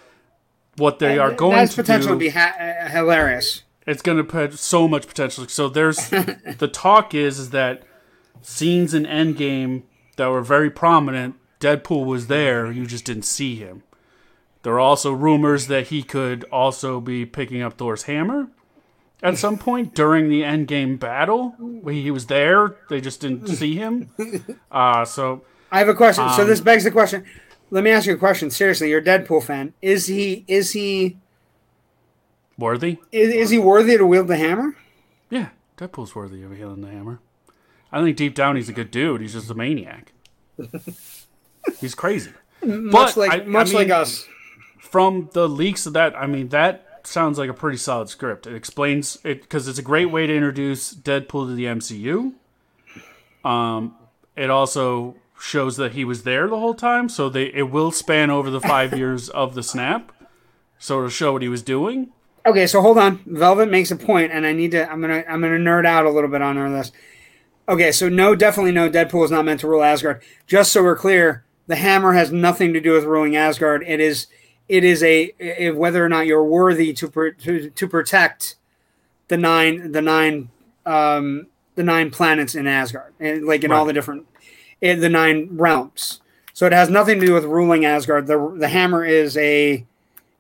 what 0.82 1.00
they 1.00 1.18
are 1.18 1.32
going 1.32 1.56
That's 1.56 1.76
to 1.76 1.82
potential 1.84 2.10
do, 2.10 2.14
to 2.16 2.20
be 2.20 2.30
ha- 2.30 2.56
uh, 2.60 2.90
hilarious. 2.90 3.64
it's 3.88 4.02
going 4.02 4.18
to 4.18 4.24
put 4.24 4.58
so 4.60 4.88
much 4.88 5.08
potential. 5.08 5.48
So 5.48 5.70
there's 5.70 6.10
the 6.10 6.70
talk 6.72 7.14
is 7.14 7.40
is 7.40 7.50
that 7.52 7.84
scenes 8.42 8.94
in 8.94 9.04
Endgame 9.06 9.84
that 10.18 10.28
were 10.28 10.42
very 10.42 10.70
prominent, 10.70 11.36
Deadpool 11.60 12.06
was 12.06 12.28
there, 12.28 12.72
you 12.72 12.86
just 12.86 13.06
didn't 13.06 13.24
see 13.24 13.56
him. 13.56 13.84
There 14.64 14.74
are 14.74 14.80
also 14.80 15.12
rumors 15.14 15.68
that 15.68 15.88
he 15.88 16.04
could 16.04 16.44
also 16.52 17.00
be 17.00 17.26
picking 17.26 17.62
up 17.62 17.78
Thor's 17.78 18.04
hammer 18.04 18.48
at 19.24 19.38
some 19.38 19.58
point 19.58 19.94
during 19.96 20.30
the 20.30 20.42
Endgame 20.42 21.00
battle. 21.00 21.56
He 21.88 22.12
was 22.12 22.26
there, 22.28 22.76
they 22.90 23.00
just 23.02 23.22
didn't 23.22 23.48
see 23.48 23.76
him. 23.76 24.10
Uh, 24.72 25.04
so 25.06 25.44
I 25.72 25.80
have 25.80 25.90
a 25.90 25.94
question. 25.94 26.28
so 26.30 26.42
Um, 26.44 26.48
this 26.48 26.62
begs 26.62 26.84
the 26.84 26.92
question. 26.92 27.26
Let 27.72 27.84
me 27.84 27.90
ask 27.90 28.06
you 28.06 28.14
a 28.14 28.18
question. 28.18 28.52
Seriously, 28.52 28.90
you're 28.90 29.00
a 29.00 29.04
Deadpool 29.04 29.44
fan. 29.44 29.74
Is 29.82 30.08
he? 30.08 30.44
Is 30.48 30.72
he? 30.72 31.18
worthy? 32.58 32.98
Is, 33.12 33.34
is 33.34 33.50
he 33.50 33.58
worthy 33.58 33.98
to 33.98 34.06
wield 34.06 34.28
the 34.28 34.38
hammer? 34.38 34.76
Yeah, 35.32 35.50
Deadpool's 35.78 36.14
worthy 36.14 36.44
of 36.44 36.52
wielding 36.52 36.84
the 36.84 36.92
hammer. 36.92 37.20
I 37.92 38.02
think 38.04 38.18
deep 38.18 38.36
down 38.36 38.56
he's 38.56 38.70
a 38.70 38.74
good 38.74 38.92
dude. 38.92 39.22
He's 39.22 39.34
just 39.34 39.50
a 39.50 39.56
maniac. 39.56 40.12
he's 41.80 41.96
crazy. 41.96 42.32
Much 42.64 43.16
But 43.16 43.18
like 43.18 43.32
I- 43.32 43.44
I 43.44 43.46
much 43.46 43.74
like 43.74 43.90
us. 43.90 44.28
from 44.80 45.30
the 45.34 45.50
leaks 45.50 45.86
of 45.88 45.94
that, 45.94 46.16
I 46.16 46.28
mean, 46.28 46.50
that 46.50 46.86
sounds 47.04 47.40
like 47.40 47.50
a 47.50 47.54
pretty 47.54 47.78
solid 47.78 48.10
script. 48.10 48.46
It 48.46 48.54
explains 48.56 49.18
it 49.24 49.42
because 49.42 49.68
it's 49.68 49.80
a 49.80 49.84
great 49.84 50.12
way 50.12 50.28
to 50.28 50.36
introduce 50.36 50.94
Deadpool 50.94 51.48
to 51.48 51.56
the 51.56 51.66
MCU. 51.66 52.34
Um, 53.44 53.96
it 54.36 54.50
also 54.52 55.16
shows 55.42 55.76
that 55.78 55.94
he 55.94 56.06
was 56.06 56.24
there 56.24 56.48
the 56.48 56.60
whole 56.60 56.74
time, 56.74 57.10
so 57.10 57.28
they 57.28 57.46
it 57.54 57.70
will 57.72 57.92
span 57.92 58.30
over 58.30 58.50
the 58.50 58.62
five 58.62 58.98
years 58.98 59.30
of 59.30 59.56
the 59.56 59.64
snap, 59.64 60.12
so 60.78 60.98
it'll 61.00 61.10
show 61.10 61.34
what 61.34 61.42
he 61.42 61.48
was 61.48 61.64
doing. 61.64 62.12
Okay, 62.46 62.66
so 62.68 62.82
hold 62.82 62.98
on. 62.98 63.20
Velvet 63.26 63.70
makes 63.70 63.92
a 63.92 63.96
point, 63.96 64.32
and 64.32 64.46
I 64.46 64.54
need 64.54 64.72
to. 64.72 64.90
I'm 64.90 65.02
gonna. 65.02 65.24
I'm 65.28 65.42
gonna 65.42 65.58
nerd 65.58 65.86
out 65.86 66.06
a 66.06 66.10
little 66.10 66.30
bit 66.30 66.42
on 66.42 66.56
this. 66.74 66.92
Okay, 67.68 67.92
so 67.92 68.10
no, 68.10 68.36
definitely 68.36 68.72
no. 68.72 68.90
Deadpool 68.90 69.26
is 69.26 69.32
not 69.32 69.46
meant 69.46 69.60
to 69.62 69.68
rule 69.68 69.84
Asgard. 69.84 70.22
Just 70.48 70.72
so 70.72 70.84
we're 70.84 70.96
clear, 70.96 71.44
the 71.68 71.76
hammer 71.76 72.14
has 72.14 72.32
nothing 72.32 72.74
to 72.74 72.80
do 72.80 72.94
with 72.94 73.04
ruling 73.04 73.36
Asgard. 73.36 73.84
It 73.86 74.00
is. 74.00 74.28
It 74.68 74.84
is 74.84 75.04
a, 75.04 75.34
a 75.40 75.72
whether 75.72 76.04
or 76.04 76.10
not 76.10 76.26
you're 76.28 76.44
worthy 76.44 76.94
to 76.94 77.10
to 77.10 77.70
to 77.70 77.88
protect 77.88 78.56
the 79.28 79.38
nine 79.38 79.92
the 79.92 80.02
nine 80.02 80.50
um 80.86 81.48
the 81.76 81.84
nine 81.84 82.10
planets 82.10 82.56
in 82.56 82.68
Asgard, 82.68 83.14
and 83.20 83.46
like 83.46 83.64
in 83.64 83.72
all 83.72 83.86
the 83.86 83.94
different 83.94 84.26
in 84.82 85.00
the 85.00 85.10
nine 85.10 85.50
realms. 85.52 86.20
So 86.54 86.66
it 86.66 86.74
has 86.74 86.90
nothing 86.90 87.20
to 87.20 87.26
do 87.26 87.34
with 87.34 87.46
ruling 87.46 87.86
Asgard. 87.86 88.28
The 88.28 88.54
the 88.58 88.68
hammer 88.68 89.06
is 89.06 89.38
a 89.38 89.86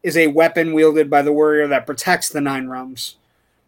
is 0.03 0.17
a 0.17 0.27
weapon 0.27 0.73
wielded 0.73 1.09
by 1.09 1.21
the 1.21 1.31
warrior 1.31 1.67
that 1.67 1.85
protects 1.85 2.27
the 2.29 2.41
nine 2.41 2.67
realms. 2.67 3.15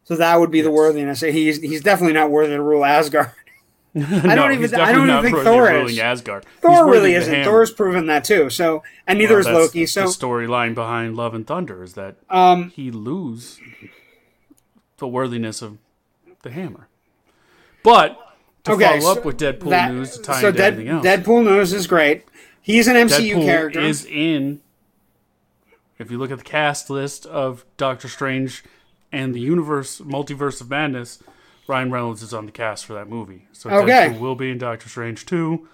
So 0.03 0.15
that 0.17 0.39
would 0.39 0.51
be 0.51 0.61
the 0.61 0.71
worthiness. 0.71 1.21
He's 1.21 1.61
he's 1.61 1.81
definitely 1.81 2.13
not 2.13 2.29
worthy 2.31 2.55
to 2.55 2.61
rule 2.61 2.83
Asgard. 2.83 3.31
I 3.95 4.33
don't 4.33 4.51
even- 4.53 4.73
I 4.73 4.91
don't 4.91 5.07
even 5.07 5.21
think 5.21 5.37
Thor 5.43 5.71
is. 5.71 5.81
ruling 5.81 5.99
Asgard. 5.99 6.45
Thor 6.61 6.89
really 6.89 7.13
isn't. 7.13 7.43
Thor's 7.43 7.71
proven 7.71 8.07
that 8.07 8.23
too. 8.23 8.49
So 8.49 8.83
and 9.05 9.19
neither 9.19 9.35
Well, 9.35 9.39
is 9.39 9.47
Loki. 9.47 9.85
So 9.85 10.01
the 10.01 10.07
storyline 10.07 10.73
behind 10.73 11.15
Love 11.15 11.33
and 11.35 11.45
Thunder 11.45 11.83
is 11.83 11.93
that 11.93 12.15
um 12.29 12.71
he 12.71 12.89
lose 12.91 13.59
the 14.97 15.07
worthiness 15.07 15.61
of 15.61 15.77
the 16.41 16.51
hammer. 16.51 16.87
But 17.83 18.17
to 18.63 18.71
okay. 18.73 18.99
follow 18.99 19.13
so 19.13 19.19
up 19.19 19.25
with 19.25 19.37
Deadpool 19.39 19.69
that- 19.69 19.91
news 19.91 20.17
to 20.17 20.21
tie 20.21 20.41
so 20.41 20.47
into 20.47 20.57
Dead, 20.57 20.73
everything 20.73 20.93
else, 20.93 21.05
Deadpool 21.05 21.43
news 21.43 21.73
is 21.73 21.87
great. 21.87 22.25
He's 22.61 22.87
an 22.87 22.95
MCU 22.95 23.35
Deadpool 23.35 23.45
character. 23.45 23.79
is 23.81 24.05
in. 24.05 24.61
If 25.99 26.09
you 26.09 26.17
look 26.17 26.31
at 26.31 26.37
the 26.37 26.43
cast 26.43 26.89
list 26.89 27.25
of 27.25 27.65
Doctor 27.77 28.07
Strange 28.07 28.63
and 29.11 29.33
the 29.35 29.39
universe 29.39 29.99
multiverse 29.99 30.59
of 30.61 30.69
madness, 30.69 31.21
Ryan 31.67 31.91
Reynolds 31.91 32.21
is 32.23 32.33
on 32.33 32.45
the 32.45 32.51
cast 32.51 32.85
for 32.85 32.93
that 32.93 33.07
movie. 33.07 33.47
So 33.53 33.69
Okay. 33.69 34.09
Deadpool 34.09 34.19
will 34.19 34.35
be 34.35 34.49
in 34.49 34.57
Doctor 34.57 34.89
Strange 34.89 35.25
too. 35.25 35.67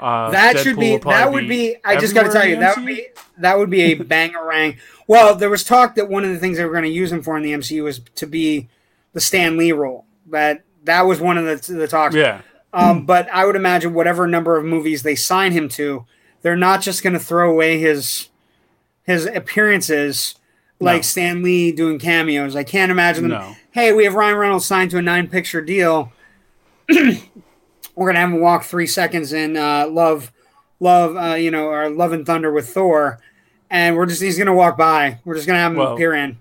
Uh, 0.00 0.30
that 0.30 0.58
should 0.58 0.78
be 0.78 0.96
that 0.98 1.32
would 1.32 1.48
be, 1.48 1.76
I 1.84 1.96
just 1.96 2.14
got 2.14 2.22
to 2.24 2.30
tell 2.30 2.46
you 2.46 2.56
that 2.56 2.76
would 2.76 2.86
be 2.86 3.06
that 3.38 3.58
would 3.58 3.68
be 3.70 3.92
a 3.92 3.96
bangerang. 3.96 4.76
Well, 5.08 5.34
there 5.34 5.50
was 5.50 5.64
talk 5.64 5.96
that 5.96 6.08
one 6.08 6.24
of 6.24 6.30
the 6.30 6.38
things 6.38 6.56
they 6.56 6.64
were 6.64 6.70
going 6.70 6.84
to 6.84 6.90
use 6.90 7.10
him 7.10 7.20
for 7.22 7.36
in 7.36 7.42
the 7.42 7.52
MCU 7.52 7.82
was 7.82 8.00
to 8.14 8.26
be 8.26 8.68
the 9.12 9.20
Stan 9.20 9.56
Lee 9.56 9.72
role. 9.72 10.04
That 10.26 10.62
that 10.88 11.02
was 11.06 11.20
one 11.20 11.38
of 11.38 11.44
the 11.44 11.72
the 11.72 11.86
talks. 11.88 12.14
Yeah. 12.14 12.40
Um, 12.72 13.06
but 13.06 13.28
I 13.32 13.46
would 13.46 13.56
imagine 13.56 13.94
whatever 13.94 14.26
number 14.26 14.56
of 14.58 14.64
movies 14.64 15.02
they 15.02 15.14
sign 15.14 15.52
him 15.52 15.68
to, 15.70 16.04
they're 16.42 16.54
not 16.56 16.82
just 16.82 17.02
going 17.02 17.14
to 17.14 17.18
throw 17.18 17.50
away 17.50 17.78
his 17.78 18.28
his 19.04 19.24
appearances 19.24 20.34
like 20.78 20.98
No. 20.98 21.02
Stan 21.02 21.42
Lee 21.42 21.72
doing 21.72 21.98
cameos. 21.98 22.54
I 22.54 22.64
can't 22.64 22.90
imagine 22.92 23.22
them. 23.28 23.40
No. 23.40 23.56
Hey, 23.70 23.92
we 23.92 24.04
have 24.04 24.14
Ryan 24.14 24.36
Reynolds 24.36 24.66
signed 24.66 24.90
to 24.90 24.98
a 24.98 25.02
nine 25.02 25.28
picture 25.28 25.62
deal. 25.62 26.12
We're 26.88 28.06
gonna 28.06 28.20
have 28.20 28.30
him 28.30 28.40
walk 28.40 28.64
three 28.64 28.86
seconds 28.86 29.32
in 29.32 29.56
uh, 29.56 29.88
Love, 29.88 30.30
Love, 30.78 31.16
uh, 31.16 31.34
you 31.34 31.50
know, 31.50 31.66
or 31.66 31.88
Love 31.90 32.12
and 32.12 32.24
Thunder 32.24 32.52
with 32.52 32.68
Thor, 32.72 33.18
and 33.70 33.96
we're 33.96 34.06
just 34.06 34.22
he's 34.22 34.38
gonna 34.38 34.54
walk 34.54 34.76
by. 34.78 35.18
We're 35.24 35.34
just 35.34 35.46
gonna 35.46 35.58
have 35.58 35.72
him 35.72 35.78
Well, 35.78 35.94
appear 35.94 36.14
in. 36.14 36.38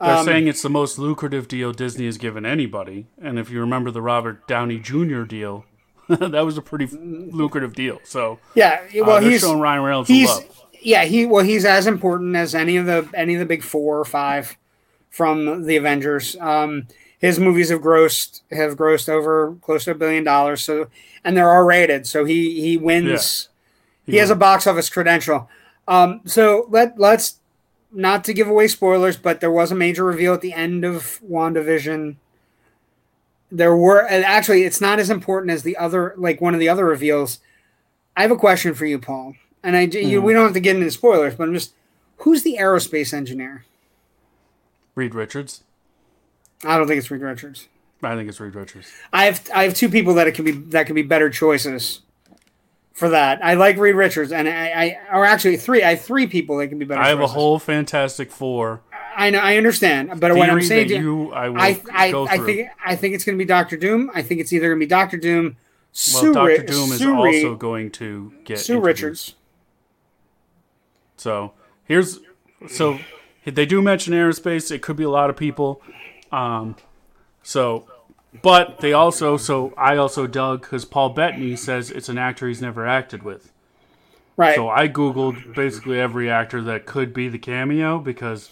They're 0.00 0.14
Um, 0.16 0.24
saying 0.24 0.46
it's 0.46 0.62
the 0.62 0.70
most 0.70 0.98
lucrative 0.98 1.48
deal 1.48 1.72
Disney 1.72 2.06
has 2.06 2.18
given 2.18 2.46
anybody. 2.46 3.06
And 3.20 3.38
if 3.38 3.50
you 3.50 3.60
remember 3.60 3.90
the 3.90 4.02
Robert 4.02 4.46
Downey 4.46 4.78
Jr. 4.78 5.22
deal, 5.22 5.64
that 6.08 6.44
was 6.44 6.56
a 6.56 6.62
pretty 6.62 6.86
lucrative 6.86 7.74
deal. 7.74 8.00
So 8.04 8.38
Yeah, 8.54 8.80
uh, 8.96 9.04
well, 9.04 9.20
they're 9.20 9.30
he's 9.30 9.40
showing 9.40 9.60
Ryan 9.60 9.82
Reynolds 9.82 10.08
he's 10.08 10.28
love. 10.28 10.44
yeah 10.80 11.04
he 11.04 11.26
well 11.26 11.44
he's 11.44 11.64
as 11.64 11.86
important 11.86 12.36
as 12.36 12.54
any 12.54 12.76
of 12.76 12.86
the 12.86 13.08
any 13.14 13.34
of 13.34 13.40
the 13.40 13.46
big 13.46 13.62
four 13.62 13.98
or 13.98 14.04
five 14.04 14.56
from 15.10 15.64
the 15.64 15.76
Avengers. 15.76 16.36
Um, 16.40 16.86
his 17.18 17.40
movies 17.40 17.70
have 17.70 17.80
grossed 17.80 18.42
have 18.52 18.76
grossed 18.76 19.08
over 19.08 19.56
close 19.62 19.84
to 19.86 19.90
a 19.90 19.94
billion 19.94 20.22
dollars. 20.22 20.62
So 20.62 20.86
and 21.24 21.36
they're 21.36 21.48
R 21.50 21.64
rated. 21.64 22.06
So 22.06 22.24
he 22.24 22.60
he 22.60 22.76
wins. 22.76 23.48
He 24.06 24.16
has 24.18 24.30
a 24.30 24.36
box 24.36 24.66
office 24.66 24.88
credential. 24.88 25.50
Um, 25.88 26.20
so 26.24 26.66
let 26.70 26.98
let's 26.98 27.36
not 27.92 28.24
to 28.24 28.34
give 28.34 28.48
away 28.48 28.68
spoilers, 28.68 29.16
but 29.16 29.40
there 29.40 29.50
was 29.50 29.72
a 29.72 29.76
major 29.76 30.04
reveal 30.04 30.34
at 30.34 30.40
the 30.40 30.52
end 30.52 30.84
of 30.84 31.20
WandaVision. 31.28 32.16
There 33.50 33.74
were 33.74 34.06
actually 34.06 34.64
it's 34.64 34.80
not 34.80 34.98
as 34.98 35.10
important 35.10 35.52
as 35.52 35.62
the 35.62 35.76
other 35.76 36.14
like 36.16 36.40
one 36.40 36.54
of 36.54 36.60
the 36.60 36.68
other 36.68 36.84
reveals. 36.84 37.40
I 38.16 38.22
have 38.22 38.30
a 38.30 38.36
question 38.36 38.74
for 38.74 38.84
you, 38.84 38.98
Paul. 38.98 39.34
And 39.62 39.76
I 39.76 39.82
you, 39.82 40.18
mm-hmm. 40.18 40.26
we 40.26 40.32
don't 40.32 40.44
have 40.44 40.54
to 40.54 40.60
get 40.60 40.76
into 40.76 40.90
spoilers, 40.90 41.34
but 41.34 41.48
I'm 41.48 41.54
just 41.54 41.72
who's 42.18 42.42
the 42.42 42.58
aerospace 42.60 43.14
engineer? 43.14 43.64
Reed 44.94 45.14
Richards. 45.14 45.62
I 46.64 46.76
don't 46.76 46.88
think 46.88 46.98
it's 46.98 47.10
Reed 47.10 47.22
Richards. 47.22 47.68
I 48.02 48.14
think 48.16 48.28
it's 48.28 48.38
Reed 48.38 48.54
Richards. 48.54 48.92
I 49.12 49.24
have 49.24 49.48
I 49.54 49.64
have 49.64 49.74
two 49.74 49.88
people 49.88 50.14
that 50.14 50.26
it 50.26 50.34
can 50.34 50.44
be 50.44 50.52
that 50.52 50.86
can 50.86 50.94
be 50.94 51.02
better 51.02 51.30
choices 51.30 52.00
for 52.98 53.10
that. 53.10 53.44
I 53.44 53.54
like 53.54 53.78
Reed 53.78 53.94
Richards, 53.94 54.32
and 54.32 54.48
I, 54.48 54.98
I 55.12 55.16
or 55.16 55.24
actually 55.24 55.56
three. 55.56 55.82
I 55.82 55.90
have 55.90 56.00
three 56.00 56.26
people 56.26 56.58
that 56.58 56.68
can 56.68 56.78
be 56.78 56.84
better. 56.84 57.00
I 57.00 57.08
have 57.08 57.20
a 57.20 57.26
whole 57.26 57.58
Fantastic 57.58 58.30
Four 58.30 58.82
I 59.18 59.30
know. 59.30 59.40
I 59.40 59.56
understand, 59.56 60.20
but 60.20 60.34
what 60.36 60.48
I'm 60.48 60.62
saying, 60.62 60.88
to 60.88 60.94
you 60.94 61.32
I 61.32 61.48
I 61.48 61.80
I, 61.92 62.26
I 62.30 62.38
think 62.38 62.68
I 62.84 62.94
think 62.94 63.14
it's 63.16 63.24
going 63.24 63.36
to 63.36 63.42
be 63.42 63.46
Doctor 63.46 63.76
Doom. 63.76 64.12
I 64.14 64.22
think 64.22 64.40
it's 64.40 64.52
either 64.52 64.68
going 64.68 64.78
to 64.78 64.86
be 64.86 64.88
Doctor 64.88 65.16
Doom, 65.16 65.56
well, 66.14 66.32
Doctor 66.32 66.60
Ri- 66.60 66.66
Doom 66.66 66.92
is 66.92 66.98
Sue, 66.98 67.16
also 67.16 67.56
going 67.56 67.90
to 67.92 68.32
get 68.44 68.60
Sue 68.60 68.76
introduced. 68.76 68.86
Richards. 68.86 69.34
So 71.16 71.52
here's 71.84 72.20
so 72.68 73.00
they 73.44 73.66
do 73.66 73.82
mention 73.82 74.14
aerospace. 74.14 74.70
It 74.70 74.82
could 74.82 74.96
be 74.96 75.04
a 75.04 75.10
lot 75.10 75.30
of 75.30 75.36
people. 75.36 75.82
Um, 76.30 76.76
so, 77.42 77.86
but 78.42 78.80
they 78.80 78.92
also 78.92 79.36
so 79.36 79.72
I 79.76 79.96
also 79.96 80.26
dug 80.26 80.62
because 80.62 80.84
Paul 80.84 81.10
Bettany 81.10 81.56
says 81.56 81.90
it's 81.90 82.08
an 82.08 82.18
actor 82.18 82.48
he's 82.48 82.62
never 82.62 82.86
acted 82.86 83.22
with. 83.22 83.52
Right. 84.36 84.54
So 84.54 84.68
I 84.68 84.88
googled 84.88 85.54
basically 85.54 85.98
every 85.98 86.30
actor 86.30 86.62
that 86.62 86.86
could 86.86 87.12
be 87.12 87.28
the 87.28 87.38
cameo 87.38 87.98
because 87.98 88.50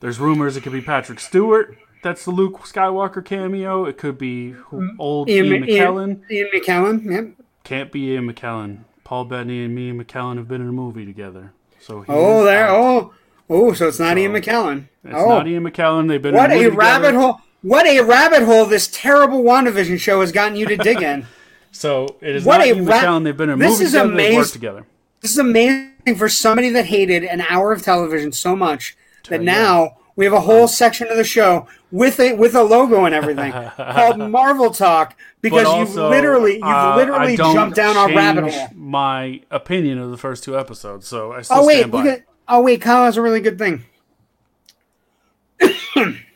there's 0.00 0.20
rumors 0.20 0.56
it 0.56 0.62
could 0.62 0.72
be 0.72 0.80
Patrick 0.80 1.18
Stewart. 1.18 1.76
That's 2.02 2.24
the 2.24 2.30
Luke 2.30 2.60
Skywalker 2.60 3.24
cameo. 3.24 3.84
It 3.84 3.98
could 3.98 4.16
be 4.16 4.52
mm-hmm. 4.52 4.90
old 4.98 5.28
Ian, 5.28 5.46
Ian, 5.46 5.62
McKellen. 5.64 6.30
Ian, 6.30 6.46
Ian 6.46 6.48
McKellen. 6.54 7.10
Yep. 7.10 7.46
Can't 7.64 7.92
be 7.92 8.12
Ian 8.12 8.32
McKellen. 8.32 8.84
Paul 9.04 9.24
Bettany 9.24 9.64
and 9.64 9.74
me 9.74 9.90
and 9.90 10.00
McKellen 10.00 10.36
have 10.36 10.48
been 10.48 10.62
in 10.62 10.68
a 10.68 10.72
movie 10.72 11.04
together. 11.04 11.52
So 11.80 12.02
he 12.02 12.06
Oh, 12.08 12.44
there. 12.44 12.68
out. 12.68 12.78
Oh, 12.78 13.14
oh. 13.50 13.72
So 13.72 13.88
it's 13.88 13.98
not 13.98 14.16
Ian 14.16 14.32
McKellen. 14.32 14.88
It's 15.04 15.14
oh, 15.14 15.28
not 15.28 15.48
Ian 15.48 15.64
McKellen. 15.64 16.08
They've 16.08 16.22
been 16.22 16.34
what 16.34 16.52
in 16.52 16.58
a 16.58 16.62
movie 16.62 16.76
rabbit 16.76 17.14
hole! 17.14 17.40
What 17.62 17.86
a 17.86 18.00
rabbit 18.00 18.42
hole 18.42 18.64
this 18.66 18.88
terrible 18.92 19.42
WandaVision 19.42 19.98
show 20.00 20.20
has 20.20 20.32
gotten 20.32 20.56
you 20.56 20.66
to 20.66 20.76
dig 20.76 21.02
in. 21.02 21.26
So 21.72 22.16
it 22.20 22.34
is 22.34 22.44
What 22.44 22.58
not 22.58 22.66
a 22.66 22.74
Ian 22.74 22.84
ra-. 22.84 23.18
They've 23.20 23.36
been 23.36 23.48
in 23.48 23.58
This 23.60 23.80
is 23.80 23.92
together. 23.92 24.08
They've 24.08 24.12
amazing. 24.14 24.36
worked 24.38 24.52
together. 24.52 24.86
This 25.20 25.30
is 25.30 25.38
amazing 25.38 26.16
for 26.16 26.28
somebody 26.28 26.70
that 26.70 26.86
hated 26.86 27.22
an 27.22 27.42
hour 27.42 27.70
of 27.70 27.80
television 27.82 28.32
so 28.32 28.56
much 28.56 28.96
that 29.28 29.38
you 29.38 29.46
now 29.46 29.96
we 30.16 30.24
have 30.24 30.34
a 30.34 30.40
whole 30.40 30.66
section 30.66 31.06
of 31.06 31.16
the 31.16 31.22
show 31.22 31.68
with 31.92 32.18
a 32.18 32.32
with 32.34 32.56
a 32.56 32.62
logo 32.64 33.04
and 33.04 33.14
everything 33.14 33.52
called 33.76 34.18
Marvel 34.18 34.72
Talk 34.72 35.16
because 35.42 35.72
you've 35.78 35.94
literally 35.94 36.54
you've 36.54 36.64
uh, 36.64 36.96
literally 36.96 37.36
jumped 37.36 37.76
down 37.76 37.96
our 37.96 38.08
rabbit 38.08 38.52
hole. 38.52 38.68
My 38.74 39.40
opinion 39.52 39.98
of 39.98 40.10
the 40.10 40.16
first 40.18 40.42
two 40.42 40.58
episodes. 40.58 41.06
So 41.06 41.30
I 41.32 41.42
still 41.42 41.58
Oh 41.58 41.66
wait, 41.68 41.78
stand 41.86 41.92
by. 41.92 42.08
at 42.08 42.22
oh 42.48 42.62
wait, 42.62 42.80
Kyle 42.80 43.04
has 43.04 43.16
a 43.16 43.22
really 43.22 43.40
good 43.40 43.58
thing. 43.58 43.84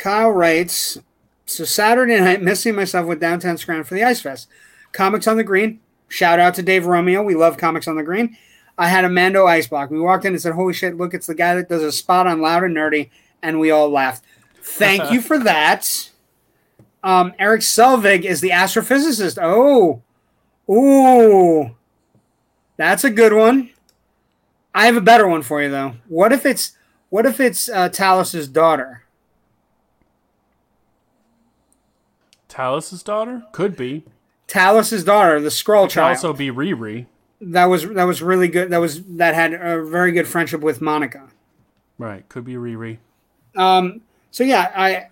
Kyle 0.00 0.30
writes, 0.30 0.98
so 1.44 1.64
Saturday 1.64 2.18
night, 2.18 2.42
missing 2.42 2.74
myself 2.74 3.06
with 3.06 3.20
downtown 3.20 3.58
Scranton 3.58 3.84
for 3.84 3.94
the 3.94 4.02
Ice 4.02 4.20
Fest. 4.20 4.48
Comics 4.92 5.26
on 5.26 5.36
the 5.36 5.44
Green. 5.44 5.78
Shout 6.08 6.40
out 6.40 6.54
to 6.54 6.62
Dave 6.62 6.86
Romeo. 6.86 7.22
We 7.22 7.34
love 7.34 7.58
Comics 7.58 7.86
on 7.86 7.96
the 7.96 8.02
Green. 8.02 8.36
I 8.78 8.88
had 8.88 9.04
a 9.04 9.10
Mando 9.10 9.46
ice 9.46 9.68
block. 9.68 9.90
We 9.90 10.00
walked 10.00 10.24
in 10.24 10.32
and 10.32 10.40
said, 10.40 10.54
"Holy 10.54 10.72
shit! 10.72 10.96
Look, 10.96 11.12
it's 11.12 11.26
the 11.26 11.34
guy 11.34 11.54
that 11.54 11.68
does 11.68 11.82
a 11.82 11.92
spot 11.92 12.26
on 12.26 12.40
Loud 12.40 12.64
and 12.64 12.74
Nerdy," 12.74 13.10
and 13.42 13.60
we 13.60 13.70
all 13.70 13.90
laughed. 13.90 14.24
Thank 14.62 15.12
you 15.12 15.20
for 15.20 15.38
that. 15.38 16.10
Um, 17.02 17.32
Erik 17.38 17.62
Selvig 17.62 18.24
is 18.24 18.42
the 18.42 18.50
astrophysicist. 18.50 19.38
Oh, 19.40 20.02
ooh, 20.70 21.74
that's 22.76 23.04
a 23.04 23.10
good 23.10 23.32
one. 23.32 23.70
I 24.74 24.84
have 24.84 24.98
a 24.98 25.00
better 25.00 25.26
one 25.26 25.40
for 25.40 25.62
you 25.62 25.70
though. 25.70 25.94
What 26.08 26.30
if 26.30 26.44
it's 26.44 26.72
what 27.08 27.24
if 27.24 27.40
it's 27.40 27.70
uh, 27.70 27.88
Talos's 27.88 28.48
daughter? 28.48 28.99
Talos' 32.50 33.02
daughter 33.04 33.42
could 33.52 33.76
be. 33.76 34.04
Talos's 34.48 35.04
daughter, 35.04 35.40
the 35.40 35.50
scroll 35.50 35.84
Could 35.84 35.92
child. 35.92 36.08
also 36.16 36.32
be 36.32 36.50
Riri. 36.50 37.06
that 37.40 37.66
was 37.66 37.88
that 37.90 38.04
was 38.04 38.20
really 38.20 38.48
good. 38.48 38.70
That 38.70 38.78
was 38.78 39.02
that 39.04 39.34
had 39.34 39.54
a 39.54 39.82
very 39.84 40.12
good 40.12 40.26
friendship 40.26 40.60
with 40.60 40.80
Monica. 40.80 41.28
Right, 41.98 42.28
could 42.28 42.44
be 42.44 42.54
Riri. 42.54 42.98
Um. 43.56 44.00
So 44.32 44.44
yeah, 44.44 44.72
I 44.76 45.06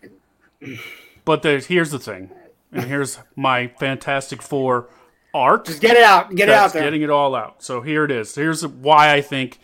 But 1.24 1.42
there's 1.42 1.66
here's 1.66 1.90
the 1.90 1.98
thing, 1.98 2.30
and 2.72 2.84
here's 2.84 3.18
my 3.36 3.68
Fantastic 3.78 4.42
Four 4.42 4.88
arc. 5.34 5.66
just 5.66 5.80
get 5.80 5.96
it 5.96 6.02
out, 6.02 6.34
get 6.34 6.48
it 6.48 6.54
out 6.54 6.72
there. 6.72 6.82
getting 6.82 7.02
it 7.02 7.10
all 7.10 7.34
out. 7.34 7.62
So 7.62 7.80
here 7.80 8.04
it 8.04 8.10
is. 8.10 8.34
Here's 8.34 8.66
why 8.66 9.12
I 9.14 9.20
think 9.20 9.60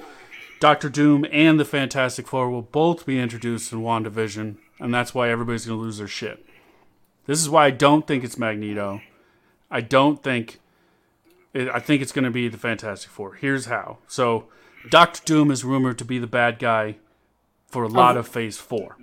Doctor 0.61 0.89
Doom 0.89 1.25
and 1.33 1.59
the 1.59 1.65
Fantastic 1.65 2.27
Four 2.29 2.51
will 2.51 2.63
both 2.63 3.07
be 3.07 3.19
introduced 3.19 3.73
in 3.73 3.81
WandaVision, 3.81 4.57
and 4.79 4.95
that's 4.95 5.15
why 5.15 5.31
everybody's 5.31 5.67
going 5.67 5.79
to 5.79 5.83
lose 5.83 5.99
their 5.99 6.07
shit. 6.09 6.45
This 7.27 7.41
is 7.41 7.49
why 7.49 7.67
I 7.67 7.71
don't 7.71 8.07
think 8.07 8.25
it's 8.25 8.39
Magneto. 8.39 9.01
I 9.71 9.81
don't 9.81 10.23
think. 10.23 10.61
It, 11.53 11.69
I 11.69 11.79
think 11.81 12.03
it's 12.03 12.13
going 12.13 12.25
to 12.25 12.31
be 12.31 12.49
the 12.49 12.59
Fantastic 12.59 13.11
Four. 13.11 13.35
Here's 13.35 13.67
how. 13.67 13.99
So, 14.09 14.47
Doctor 14.91 15.21
Doom 15.25 15.51
is 15.51 15.65
rumored 15.65 15.99
to 15.99 16.05
be 16.05 16.19
the 16.19 16.27
bad 16.27 16.59
guy 16.59 16.97
for 17.69 17.83
a 17.85 17.89
lot 17.89 18.17
of 18.17 18.29
Phase 18.29 18.59
Four. 18.59 18.97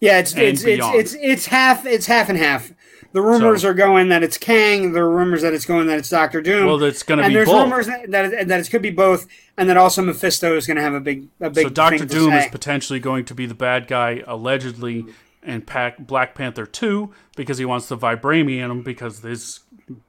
yeah, 0.00 0.18
it's 0.18 0.34
it's, 0.36 0.64
it's 0.64 0.84
it's 0.86 1.16
it's 1.20 1.46
half 1.46 1.86
it's 1.86 2.06
half 2.06 2.28
and 2.28 2.38
half. 2.38 2.72
The 3.12 3.22
rumors 3.22 3.62
So- 3.62 3.70
are 3.70 3.74
going 3.74 4.08
that 4.10 4.22
it's 4.22 4.38
Kang. 4.38 4.92
There 4.92 5.04
are 5.04 5.10
rumors 5.10 5.42
that 5.42 5.52
it's 5.52 5.64
going 5.64 5.88
that 5.88 5.98
it's 5.98 6.10
Doctor 6.10 6.40
Doom. 6.40 6.66
Well, 6.66 6.82
it's 6.84 7.02
going 7.02 7.18
to 7.18 7.24
and 7.24 7.30
be 7.32 7.34
there's 7.34 7.48
both. 7.48 7.64
rumors 7.64 7.86
that, 7.86 8.08
that 8.10 8.32
it, 8.32 8.48
that 8.48 8.60
it 8.60 8.70
could 8.70 8.82
be 8.82 8.90
both, 8.90 9.26
and 9.56 9.68
that 9.68 9.76
also 9.76 10.00
Mephisto 10.02 10.56
is 10.56 10.66
going 10.66 10.76
to 10.76 10.82
have 10.82 10.94
a 10.94 11.00
big 11.00 11.26
a 11.40 11.50
big. 11.50 11.64
So 11.66 11.70
Doctor 11.70 12.04
Doom 12.04 12.32
is 12.34 12.46
potentially 12.46 13.00
going 13.00 13.24
to 13.24 13.34
be 13.34 13.46
the 13.46 13.54
bad 13.54 13.88
guy, 13.88 14.22
allegedly, 14.28 15.06
in 15.42 15.62
pack 15.62 15.98
Black 15.98 16.34
Panther 16.34 16.66
Two 16.66 17.12
because 17.36 17.58
he 17.58 17.64
wants 17.64 17.88
the 17.88 17.96
vibranium 17.96 18.84
because 18.84 19.20
his 19.20 19.60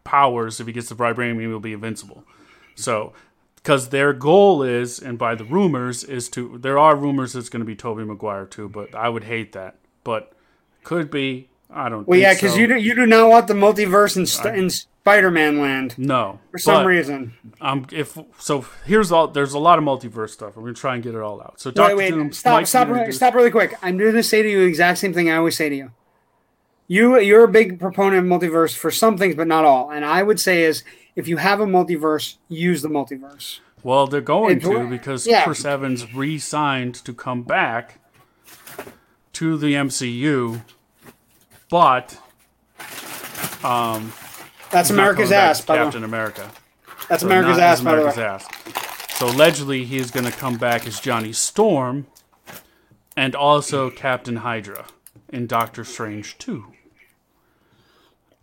powers, 0.03 0.59
if 0.59 0.67
he 0.67 0.73
gets 0.73 0.89
the 0.89 0.95
vibranium, 0.95 1.39
he 1.39 1.47
will 1.47 1.59
be 1.59 1.73
invincible. 1.73 2.23
So, 2.75 3.13
because 3.55 3.89
their 3.89 4.13
goal 4.13 4.63
is, 4.63 4.99
and 4.99 5.17
by 5.17 5.35
the 5.35 5.45
rumors, 5.45 6.03
is 6.03 6.29
to 6.29 6.57
there 6.57 6.77
are 6.77 6.95
rumors 6.95 7.35
it's 7.35 7.49
going 7.49 7.61
to 7.61 7.65
be 7.65 7.75
Tobey 7.75 8.03
Maguire 8.03 8.45
too, 8.45 8.69
but 8.69 8.93
I 8.95 9.09
would 9.09 9.23
hate 9.23 9.53
that, 9.53 9.75
but 10.03 10.33
could 10.83 11.11
be. 11.11 11.49
I 11.69 11.87
don't. 11.87 12.07
Well, 12.07 12.19
yeah, 12.19 12.33
because 12.33 12.53
so. 12.53 12.57
you 12.57 12.67
do, 12.67 12.75
you 12.75 12.95
do 12.95 13.05
not 13.05 13.29
want 13.29 13.47
the 13.47 13.53
multiverse 13.53 14.17
in, 14.17 14.25
st- 14.25 14.55
in 14.55 14.69
Spider-Man 15.01 15.59
land 15.59 15.97
no 15.97 16.39
for 16.51 16.59
some 16.59 16.85
reason. 16.85 17.33
Um, 17.59 17.87
if 17.91 18.17
so, 18.37 18.65
here's 18.85 19.11
all. 19.11 19.27
There's 19.27 19.53
a 19.53 19.59
lot 19.59 19.79
of 19.79 19.83
multiverse 19.85 20.29
stuff. 20.29 20.55
I'm 20.55 20.61
going 20.61 20.75
to 20.75 20.79
try 20.79 20.93
and 20.93 21.03
get 21.03 21.15
it 21.15 21.21
all 21.21 21.41
out. 21.41 21.59
So, 21.59 21.71
Doctor 21.71 21.95
Wait, 21.95 22.09
Doom. 22.11 22.25
wait, 22.25 22.35
stop, 22.35 22.65
stop, 22.67 22.87
really- 22.87 23.11
stop 23.11 23.33
really 23.33 23.49
quick. 23.51 23.73
I'm 23.81 23.97
going 23.97 24.13
to 24.13 24.21
say 24.23 24.43
to 24.43 24.49
you 24.49 24.59
the 24.59 24.65
exact 24.65 24.99
same 24.99 25.11
thing 25.13 25.29
I 25.29 25.37
always 25.37 25.57
say 25.57 25.69
to 25.69 25.75
you. 25.75 25.91
You, 26.87 27.19
you're 27.19 27.45
a 27.45 27.47
big 27.47 27.79
proponent 27.79 28.25
of 28.25 28.41
multiverse 28.41 28.75
for 28.75 28.91
some 28.91 29.17
things, 29.17 29.35
but 29.35 29.47
not 29.47 29.63
all. 29.65 29.89
And 29.89 30.03
I 30.05 30.21
would 30.23 30.39
say 30.39 30.63
is 30.63 30.83
if 31.15 31.27
you 31.27 31.37
have 31.37 31.59
a 31.61 31.65
multiverse, 31.65 32.35
use 32.49 32.81
the 32.81 32.89
multiverse. 32.89 33.59
Well, 33.81 34.05
they're 34.07 34.21
going 34.21 34.57
It- 34.57 34.63
to 34.63 34.87
because 34.87 35.25
yeah. 35.25 35.45
Chris 35.45 35.65
Evans 35.65 36.13
re-signed 36.13 36.93
to 37.05 37.13
come 37.13 37.41
back 37.43 37.99
to 39.33 39.57
the 39.57 39.73
MCU, 39.73 40.61
but 41.69 42.19
um, 43.63 44.11
That's 44.71 44.89
He's 44.89 44.97
America's 44.97 45.31
ass, 45.31 45.61
by 45.61 45.75
the 45.75 45.79
way. 45.81 45.85
Captain 45.85 46.03
America. 46.03 46.51
That's 47.09 47.21
So 47.21 47.27
America's 47.27 47.57
not 47.57 47.63
as 47.63 47.79
ass, 47.79 47.81
by 47.81 47.95
the 47.95 48.05
way. 48.05 48.25
ass. 48.25 48.47
So 49.17 49.27
allegedly, 49.27 49.85
he's 49.85 50.11
going 50.11 50.25
to 50.25 50.31
come 50.31 50.57
back 50.57 50.87
as 50.87 50.99
Johnny 50.99 51.33
Storm, 51.33 52.07
and 53.15 53.35
also 53.35 53.89
Captain 53.89 54.37
Hydra 54.37 54.85
in 55.29 55.45
Doctor 55.47 55.83
Strange 55.83 56.37
2. 56.37 56.65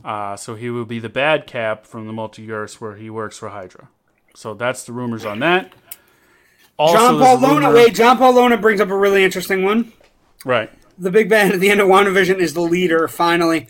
Uh, 0.04 0.36
so 0.36 0.54
he 0.54 0.70
will 0.70 0.84
be 0.84 0.98
the 0.98 1.08
bad 1.08 1.46
Cap 1.46 1.84
from 1.84 2.06
the 2.06 2.12
multiverse 2.12 2.74
where 2.74 2.94
he 2.94 3.10
works 3.10 3.36
for 3.38 3.48
Hydra. 3.48 3.88
So 4.34 4.54
that's 4.54 4.84
the 4.84 4.92
rumors 4.92 5.24
on 5.24 5.40
that. 5.40 5.72
Also, 6.78 6.96
John 6.96 7.18
Paul 7.18 7.38
Lona. 7.40 7.72
Wait, 7.72 7.94
John 7.94 8.16
Paul 8.18 8.34
Lona 8.34 8.56
brings 8.56 8.80
up 8.80 8.88
a 8.90 8.96
really 8.96 9.24
interesting 9.24 9.64
one. 9.64 9.92
right? 10.44 10.70
The 10.96 11.10
big 11.10 11.28
bad 11.28 11.52
at 11.52 11.60
the 11.60 11.70
end 11.70 11.80
of 11.80 11.88
WandaVision 11.88 12.38
is 12.38 12.54
the 12.54 12.60
leader. 12.60 13.08
Finally, 13.08 13.66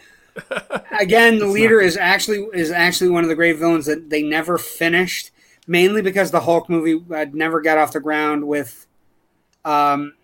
again, 0.99 1.39
the 1.39 1.47
leader 1.47 1.81
is 1.81 1.97
actually 1.97 2.49
is 2.55 2.71
actually 2.71 3.11
one 3.11 3.25
of 3.25 3.29
the 3.29 3.35
great 3.35 3.57
villains 3.59 3.87
that 3.87 4.11
they 4.11 4.23
never 4.23 4.59
finished, 4.59 5.31
mainly 5.67 6.03
because 6.03 6.31
the 6.31 6.41
Hulk 6.41 6.69
movie 6.69 7.03
uh, 7.15 7.27
never 7.33 7.61
got 7.61 7.79
off 7.79 7.93
the 7.93 8.01
ground. 8.01 8.47
With 8.47 8.87
um, 9.65 10.15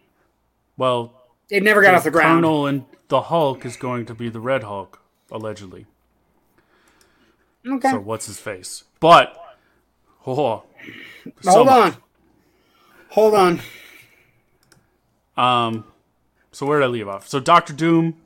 Well, 0.77 1.13
it 1.51 1.63
never 1.63 1.83
got 1.83 1.95
off 1.95 2.05
the 2.05 2.11
ground. 2.11 2.43
Colonel 2.45 2.67
and 2.67 2.85
the 3.09 3.23
Hulk 3.23 3.65
is 3.65 3.77
going 3.77 4.07
to 4.07 4.15
be 4.15 4.29
the 4.29 4.41
Red 4.41 4.63
Hulk, 4.65 5.01
allegedly. 5.31 5.87
okay, 7.67 7.91
So 7.91 8.01
what's 8.01 8.27
his 8.27 8.39
face? 8.39 8.85
But 9.01 9.37
oh, 10.27 10.65
so 11.43 11.51
hold 11.51 11.67
much. 11.67 11.95
on, 11.95 11.97
hold 13.11 13.35
on. 13.35 13.61
Um, 15.37 15.85
so 16.53 16.65
where 16.67 16.79
did 16.79 16.85
I 16.85 16.89
leave 16.89 17.09
off? 17.09 17.27
So 17.29 17.41
Doctor 17.41 17.73
Doom 17.73 18.17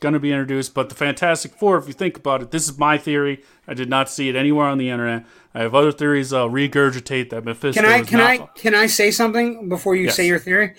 going 0.00 0.14
to 0.14 0.20
be 0.20 0.32
introduced, 0.32 0.74
but 0.74 0.88
the 0.88 0.94
Fantastic 0.94 1.54
Four, 1.54 1.78
if 1.78 1.86
you 1.86 1.92
think 1.92 2.16
about 2.16 2.42
it, 2.42 2.50
this 2.50 2.68
is 2.68 2.78
my 2.78 2.98
theory. 2.98 3.42
I 3.68 3.74
did 3.74 3.88
not 3.88 4.08
see 4.10 4.28
it 4.28 4.36
anywhere 4.36 4.66
on 4.66 4.78
the 4.78 4.90
internet. 4.90 5.24
I 5.54 5.60
have 5.60 5.74
other 5.74 5.92
theories. 5.92 6.32
I'll 6.32 6.48
regurgitate 6.50 7.30
that 7.30 7.44
Mephisto. 7.44 7.80
Can 7.80 7.90
I 7.90 8.02
can 8.02 8.20
I 8.20 8.38
can 8.54 8.74
I 8.74 8.86
say 8.86 9.10
something 9.10 9.68
before 9.68 9.94
you 9.94 10.06
Yes. 10.06 10.16
say 10.16 10.26
your 10.26 10.38
theory? 10.38 10.74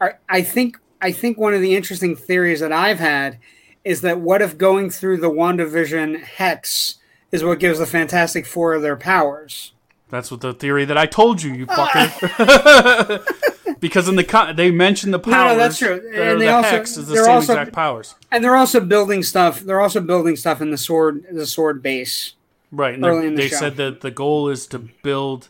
I, 0.00 0.12
I 0.28 0.42
think 0.42 0.78
I 1.00 1.12
think 1.12 1.38
one 1.38 1.54
of 1.54 1.60
the 1.60 1.74
interesting 1.74 2.14
theories 2.14 2.60
that 2.60 2.72
I've 2.72 2.98
had 2.98 3.38
is 3.84 4.02
that 4.02 4.20
what 4.20 4.42
if 4.42 4.58
going 4.58 4.90
through 4.90 5.18
the 5.18 5.30
WandaVision 5.30 6.22
hex 6.22 6.96
is 7.32 7.44
what 7.44 7.58
gives 7.58 7.78
the 7.78 7.86
Fantastic 7.86 8.44
Four 8.46 8.78
their 8.78 8.96
powers? 8.96 9.72
That's 10.10 10.30
what 10.30 10.40
the 10.40 10.54
theory 10.54 10.84
that 10.86 10.96
I 10.96 11.06
told 11.06 11.42
you, 11.42 11.52
you 11.52 11.66
ah. 11.68 11.88
fucker. 11.88 13.24
because 13.80 14.08
in 14.08 14.16
the 14.16 14.24
con- 14.24 14.56
they 14.56 14.70
mentioned 14.70 15.12
the 15.14 15.18
powers. 15.18 15.52
no, 15.52 15.58
that's 15.58 15.78
true. 15.78 16.00
the- 16.00 16.08
And 16.32 16.40
they 16.40 16.46
the 16.46 16.52
also- 16.52 16.68
hex 16.70 16.96
is 16.96 17.06
the 17.08 17.16
same 17.16 17.30
also- 17.34 17.52
exact 17.52 17.72
powers. 17.72 18.14
And 18.30 18.42
they're 18.44 18.56
also 18.56 18.80
building 18.80 19.22
stuff. 19.22 19.60
They're 19.60 19.80
also 19.80 20.00
building 20.00 20.36
stuff 20.36 20.60
in 20.60 20.70
the 20.70 20.78
sword 20.78 21.24
the 21.30 21.46
sword 21.46 21.82
base. 21.82 22.34
Right. 22.70 22.94
And 22.94 23.04
early 23.04 23.20
they 23.22 23.26
in 23.28 23.34
the 23.34 23.42
they 23.42 23.48
show. 23.48 23.56
said 23.56 23.76
that 23.76 24.00
the 24.02 24.10
goal 24.10 24.48
is 24.48 24.66
to 24.68 24.78
build 24.78 25.48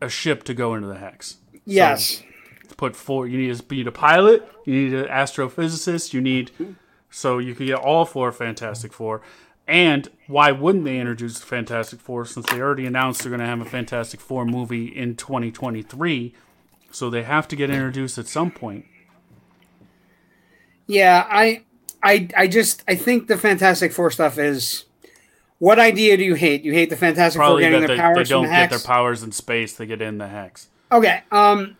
a 0.00 0.08
ship 0.08 0.44
to 0.44 0.54
go 0.54 0.74
into 0.74 0.88
the 0.88 0.98
hex. 0.98 1.36
Yes. 1.64 2.22
put 2.76 2.96
four. 2.96 3.26
You 3.26 3.36
need 3.36 3.50
a, 3.50 3.54
you 3.74 3.76
need 3.78 3.86
a 3.86 3.92
pilot. 3.92 4.48
You 4.64 4.72
need 4.74 4.94
an 4.94 5.06
astrophysicist. 5.06 6.14
You 6.14 6.20
need 6.22 6.50
so 7.10 7.38
you 7.38 7.54
could 7.54 7.66
get 7.66 7.76
all 7.78 8.04
four 8.06 8.32
Fantastic 8.32 8.92
Four. 8.92 9.20
And 9.68 10.08
why 10.26 10.50
wouldn't 10.52 10.84
they 10.84 10.98
introduce 10.98 11.38
the 11.38 11.46
Fantastic 11.46 12.00
Four 12.00 12.24
since 12.24 12.46
they 12.50 12.60
already 12.60 12.86
announced 12.86 13.22
they're 13.22 13.30
going 13.30 13.40
to 13.40 13.46
have 13.46 13.60
a 13.60 13.64
Fantastic 13.66 14.20
Four 14.20 14.44
movie 14.46 14.86
in 14.86 15.14
2023? 15.16 16.34
So 16.90 17.10
they 17.10 17.22
have 17.22 17.46
to 17.48 17.56
get 17.56 17.70
introduced 17.70 18.18
at 18.18 18.26
some 18.26 18.50
point. 18.50 18.84
Yeah, 20.86 21.26
I 21.28 21.62
I 22.02 22.28
I 22.36 22.46
just 22.48 22.82
I 22.88 22.96
think 22.96 23.28
the 23.28 23.38
Fantastic 23.38 23.92
Four 23.92 24.10
stuff 24.10 24.38
is 24.38 24.86
what 25.58 25.78
idea 25.78 26.16
do 26.16 26.24
you 26.24 26.34
hate? 26.34 26.64
You 26.64 26.72
hate 26.72 26.90
the 26.90 26.96
Fantastic 26.96 27.40
Four 27.40 27.60
getting 27.60 27.80
their 27.80 27.88
they, 27.88 27.96
powers 27.96 28.28
they 28.28 28.34
don't 28.34 28.44
the 28.44 28.50
get 28.50 28.70
their 28.70 28.78
powers 28.80 29.22
in 29.22 29.30
space. 29.32 29.74
They 29.76 29.86
get 29.86 30.02
in 30.02 30.18
the 30.18 30.28
hex. 30.28 30.68
Okay. 30.90 31.22
Um. 31.30 31.76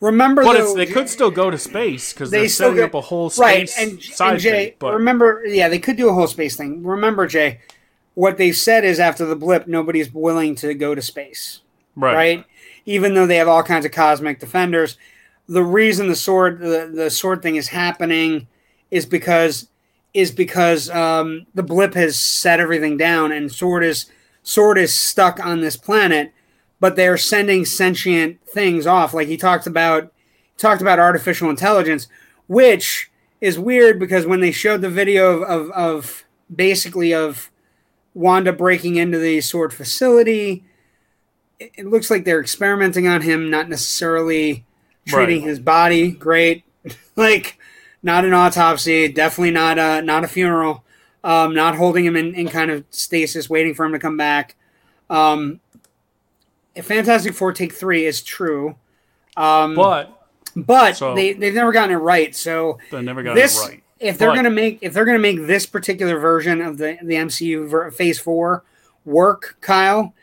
Remember, 0.00 0.42
But 0.42 0.58
though, 0.58 0.64
it's, 0.64 0.74
they 0.74 0.86
could 0.86 1.08
still 1.08 1.30
go 1.30 1.50
to 1.50 1.56
space 1.56 2.12
because 2.12 2.30
they 2.30 2.40
they're 2.40 2.48
still 2.50 2.70
setting 2.70 2.84
up 2.84 2.92
a 2.92 3.00
whole 3.00 3.32
right. 3.38 3.66
space 3.66 3.78
And, 3.78 4.02
side 4.02 4.32
and 4.32 4.40
Jay, 4.40 4.64
thing. 4.66 4.74
But 4.78 4.92
remember, 4.92 5.44
yeah, 5.46 5.70
they 5.70 5.78
could 5.78 5.96
do 5.96 6.10
a 6.10 6.12
whole 6.12 6.26
space 6.26 6.56
thing. 6.56 6.84
Remember, 6.84 7.26
Jay, 7.26 7.60
what 8.12 8.36
they 8.36 8.52
said 8.52 8.84
is 8.84 9.00
after 9.00 9.24
the 9.24 9.36
blip, 9.36 9.66
nobody's 9.66 10.12
willing 10.12 10.56
to 10.56 10.74
go 10.74 10.94
to 10.94 11.00
space, 11.00 11.60
right, 11.96 12.14
right? 12.14 12.44
Even 12.86 13.14
though 13.14 13.26
they 13.26 13.36
have 13.36 13.48
all 13.48 13.62
kinds 13.62 13.84
of 13.84 13.92
cosmic 13.92 14.40
defenders, 14.40 14.96
the 15.48 15.62
reason 15.62 16.08
the 16.08 16.16
sword 16.16 16.60
the, 16.60 16.90
the 16.92 17.10
sword 17.10 17.42
thing 17.42 17.56
is 17.56 17.68
happening 17.68 18.46
is 18.90 19.06
because 19.06 19.68
is 20.12 20.30
because 20.30 20.88
um, 20.90 21.46
the 21.54 21.62
blip 21.62 21.94
has 21.94 22.18
set 22.18 22.60
everything 22.60 22.96
down, 22.96 23.32
and 23.32 23.52
sword 23.52 23.84
is 23.84 24.06
sword 24.42 24.78
is 24.78 24.94
stuck 24.94 25.44
on 25.44 25.60
this 25.60 25.76
planet, 25.76 26.32
but 26.80 26.96
they're 26.96 27.16
sending 27.16 27.64
sentient 27.64 28.40
things 28.46 28.86
off. 28.86 29.12
Like 29.12 29.28
he 29.28 29.36
talked 29.36 29.66
about 29.66 30.12
talked 30.56 30.82
about 30.82 30.98
artificial 30.98 31.50
intelligence, 31.50 32.06
which 32.46 33.10
is 33.40 33.58
weird 33.58 33.98
because 33.98 34.26
when 34.26 34.40
they 34.40 34.52
showed 34.52 34.80
the 34.80 34.90
video 34.90 35.30
of, 35.30 35.42
of, 35.42 35.70
of 35.72 36.24
basically 36.54 37.12
of 37.12 37.50
Wanda 38.14 38.52
breaking 38.52 38.96
into 38.96 39.18
the 39.18 39.40
sword 39.40 39.74
facility, 39.74 40.64
it, 41.58 41.86
looks 41.86 42.10
like 42.10 42.24
they're 42.24 42.40
experimenting 42.40 43.06
on 43.06 43.22
him, 43.22 43.50
not 43.50 43.68
necessarily 43.68 44.64
treating 45.06 45.40
Right. 45.42 45.48
his 45.48 45.58
body 45.60 46.10
great. 46.10 46.64
like 47.16 47.58
not 48.02 48.24
an 48.24 48.32
autopsy, 48.34 49.08
definitely 49.08 49.50
not 49.52 49.78
a 49.78 50.02
not 50.02 50.24
a 50.24 50.28
funeral. 50.28 50.82
Um, 51.22 51.54
not 51.54 51.76
holding 51.76 52.04
him 52.04 52.16
in, 52.16 52.34
in 52.34 52.48
kind 52.48 52.70
of 52.70 52.84
stasis, 52.90 53.48
waiting 53.48 53.72
for 53.72 53.86
him 53.86 53.92
to 53.92 53.98
come 53.98 54.18
back. 54.18 54.56
Um, 55.08 55.60
Fantastic 56.80 57.34
Four 57.34 57.52
Take 57.52 57.72
Three 57.72 58.04
is 58.04 58.20
true, 58.22 58.74
um, 59.36 59.74
but 59.76 60.26
but 60.56 60.96
So- 60.96 61.14
they 61.14 61.32
they've 61.32 61.54
never 61.54 61.72
gotten 61.72 61.92
it 61.94 61.98
right. 61.98 62.34
So 62.34 62.78
they 62.90 63.00
never 63.00 63.22
got 63.22 63.34
this, 63.36 63.62
it 63.64 63.68
right. 63.68 63.82
if 64.00 64.18
they're 64.18 64.30
But- 64.30 64.34
gonna 64.36 64.50
make 64.50 64.78
if 64.82 64.92
they're 64.92 65.04
gonna 65.04 65.18
make 65.18 65.46
this 65.46 65.66
particular 65.66 66.18
version 66.18 66.60
of 66.60 66.78
the 66.78 66.98
the 67.02 67.14
MCU 67.14 67.68
ver- 67.68 67.90
Phase 67.92 68.18
Four 68.18 68.64
work, 69.04 69.56
Kyle, 69.60 70.14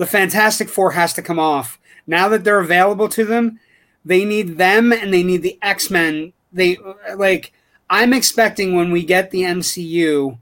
the 0.00 0.06
Fantastic 0.06 0.70
Four 0.70 0.92
has 0.92 1.12
to 1.12 1.20
come 1.20 1.38
off. 1.38 1.78
Now 2.06 2.26
that 2.30 2.42
they're 2.42 2.58
available 2.58 3.06
to 3.10 3.22
them, 3.22 3.60
they 4.02 4.24
need 4.24 4.56
them 4.56 4.94
and 4.94 5.12
they 5.12 5.22
need 5.22 5.42
the 5.42 5.58
X 5.60 5.90
Men. 5.90 6.32
They 6.50 6.78
like. 7.14 7.52
I'm 7.90 8.14
expecting 8.14 8.74
when 8.74 8.92
we 8.92 9.04
get 9.04 9.30
the 9.30 9.42
MCU 9.42 10.38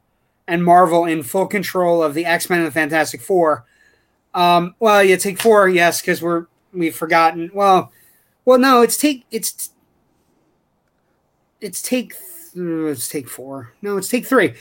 and 0.47 0.65
Marvel 0.65 1.07
in 1.07 1.25
full 1.25 1.49
control 1.49 2.05
of 2.05 2.15
the 2.15 2.25
X 2.25 2.49
Men 2.49 2.61
and 2.61 2.69
the 2.69 2.73
Fantastic 2.73 3.21
Four. 3.21 3.65
Um, 4.33 4.77
well, 4.79 5.03
yeah, 5.03 5.17
take 5.17 5.41
four, 5.41 5.69
yes, 5.69 6.01
because 6.01 6.23
we're 6.23 6.47
we've 6.73 6.95
forgotten. 6.95 7.51
Well, 7.53 7.91
well, 8.45 8.61
no, 8.61 8.83
it's 8.83 8.97
take 8.97 9.25
it's 9.33 9.71
it's 11.61 11.83
take 11.83 12.15
it's 12.55 13.09
take 13.09 13.29
four. 13.29 13.73
No, 13.83 13.97
it's 13.97 14.09
take 14.09 14.25
three. 14.25 14.55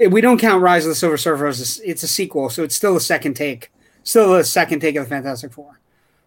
We 0.00 0.20
don't 0.20 0.40
count 0.40 0.60
Rise 0.60 0.86
of 0.86 0.88
the 0.88 0.96
Silver 0.96 1.18
Surfer 1.18 1.46
as 1.46 1.78
a 1.78 1.88
it's 1.88 2.02
a 2.02 2.08
sequel, 2.08 2.50
so 2.50 2.64
it's 2.64 2.74
still 2.74 2.96
a 2.96 3.00
second 3.00 3.34
take, 3.34 3.70
still 4.02 4.32
the 4.34 4.44
second 4.44 4.80
take 4.80 4.96
of 4.96 5.04
the 5.04 5.10
Fantastic 5.10 5.52
Four. 5.52 5.78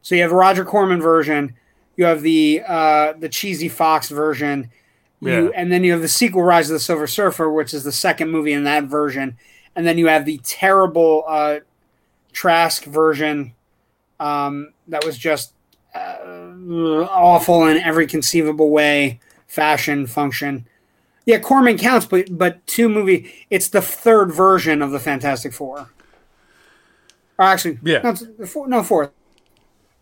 So 0.01 0.15
you 0.15 0.21
have 0.21 0.31
the 0.31 0.35
Roger 0.35 0.65
Corman 0.65 1.01
version, 1.01 1.55
you 1.95 2.05
have 2.05 2.21
the 2.21 2.61
uh, 2.67 3.13
the 3.13 3.29
cheesy 3.29 3.69
Fox 3.69 4.09
version, 4.09 4.69
you, 5.21 5.45
Yeah. 5.45 5.49
and 5.55 5.71
then 5.71 5.83
you 5.83 5.91
have 5.93 6.01
the 6.01 6.07
sequel 6.07 6.43
Rise 6.43 6.69
of 6.69 6.75
the 6.75 6.79
Silver 6.79 7.07
Surfer, 7.07 7.49
which 7.51 7.73
is 7.73 7.83
the 7.83 7.91
second 7.91 8.29
movie 8.29 8.53
in 8.53 8.63
that 8.65 8.85
version, 8.85 9.37
and 9.75 9.85
then 9.85 9.97
you 9.97 10.07
have 10.07 10.25
the 10.25 10.39
terrible 10.43 11.23
uh, 11.27 11.59
Trank 12.33 12.83
version 12.85 13.53
um, 14.19 14.73
that 14.87 15.05
was 15.05 15.17
just 15.17 15.53
uh, 15.95 16.17
awful 17.09 17.67
in 17.67 17.77
every 17.77 18.07
conceivable 18.07 18.69
way, 18.71 19.19
fashion, 19.47 20.07
function. 20.07 20.65
Yeah, 21.25 21.39
Corman 21.39 21.77
counts, 21.77 22.05
but 22.05 22.37
but 22.37 22.65
two 22.67 22.89
movie. 22.89 23.31
It's 23.49 23.69
the 23.69 23.81
third 23.81 24.31
version 24.33 24.81
of 24.81 24.91
the 24.91 24.99
Fantastic 24.99 25.53
Four. 25.53 25.89
Or 27.37 27.45
actually, 27.45 27.79
Yeah. 27.83 28.01
no, 28.03 28.11
the 28.13 28.47
four, 28.47 28.67
no 28.67 28.83
fourth. 28.83 29.11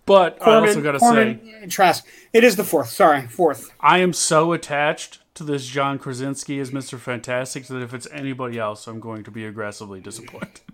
But 0.05 0.37
I 0.41 0.55
also 0.55 0.81
got 0.81 0.93
to 0.93 0.99
say, 0.99 1.67
Trank. 1.69 1.97
It 2.33 2.43
is 2.43 2.55
the 2.55 2.63
fourth. 2.63 2.89
Sorry, 2.89 3.27
fourth. 3.27 3.71
I 3.79 3.99
am 3.99 4.13
so 4.13 4.51
attached 4.51 5.19
to 5.35 5.43
this 5.43 5.65
John 5.67 5.97
Krasinski 5.99 6.59
as 6.59 6.71
Mr. 6.71 6.99
Fantastic 6.99 7.65
that 7.67 7.81
if 7.81 7.93
it's 7.93 8.07
anybody 8.11 8.57
else, 8.59 8.87
I'm 8.87 8.99
going 8.99 9.23
to 9.23 9.31
be 9.31 9.45
aggressively 9.45 9.99
disappointed. 10.01 10.61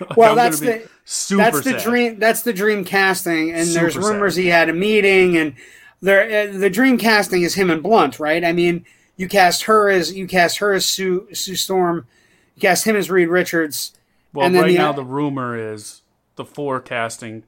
Like, 0.00 0.16
Well, 0.16 0.30
I'm 0.32 0.36
that's 0.36 0.58
the- 0.58 0.88
super 1.04 1.42
that's 1.44 1.60
the 1.62 1.70
sad. 1.78 1.82
dream. 1.84 2.18
That's 2.18 2.42
the 2.42 2.52
dream 2.52 2.84
casting, 2.84 3.52
and 3.52 3.68
there's 3.68 3.96
rumors 3.96 4.34
sad. 4.34 4.40
he 4.42 4.48
had 4.48 4.68
a 4.68 4.72
meeting, 4.72 5.36
and 5.36 5.54
there 6.02 6.48
uh, 6.50 6.58
the 6.58 6.68
dream 6.68 6.98
casting 6.98 7.42
is 7.42 7.54
him 7.54 7.70
and 7.70 7.80
Blunt, 7.80 8.18
right? 8.18 8.44
I 8.44 8.52
mean, 8.52 8.84
you 9.16 9.28
cast 9.28 9.62
her 9.64 9.88
as 9.88 10.12
you 10.12 10.26
cast 10.26 10.58
her 10.58 10.72
as 10.72 10.84
Sue 10.84 11.28
Sue 11.32 11.54
Storm, 11.54 12.08
you 12.56 12.60
cast 12.60 12.84
him 12.88 12.96
as 12.96 13.08
Reed 13.08 13.28
Richards. 13.28 13.92
Well, 14.34 14.50
right 14.50 14.66
the- 14.68 14.76
now 14.78 14.92
the 14.92 15.04
rumor 15.04 15.56
is 15.56 16.02
the 16.36 16.44
forecasting. 16.44 17.44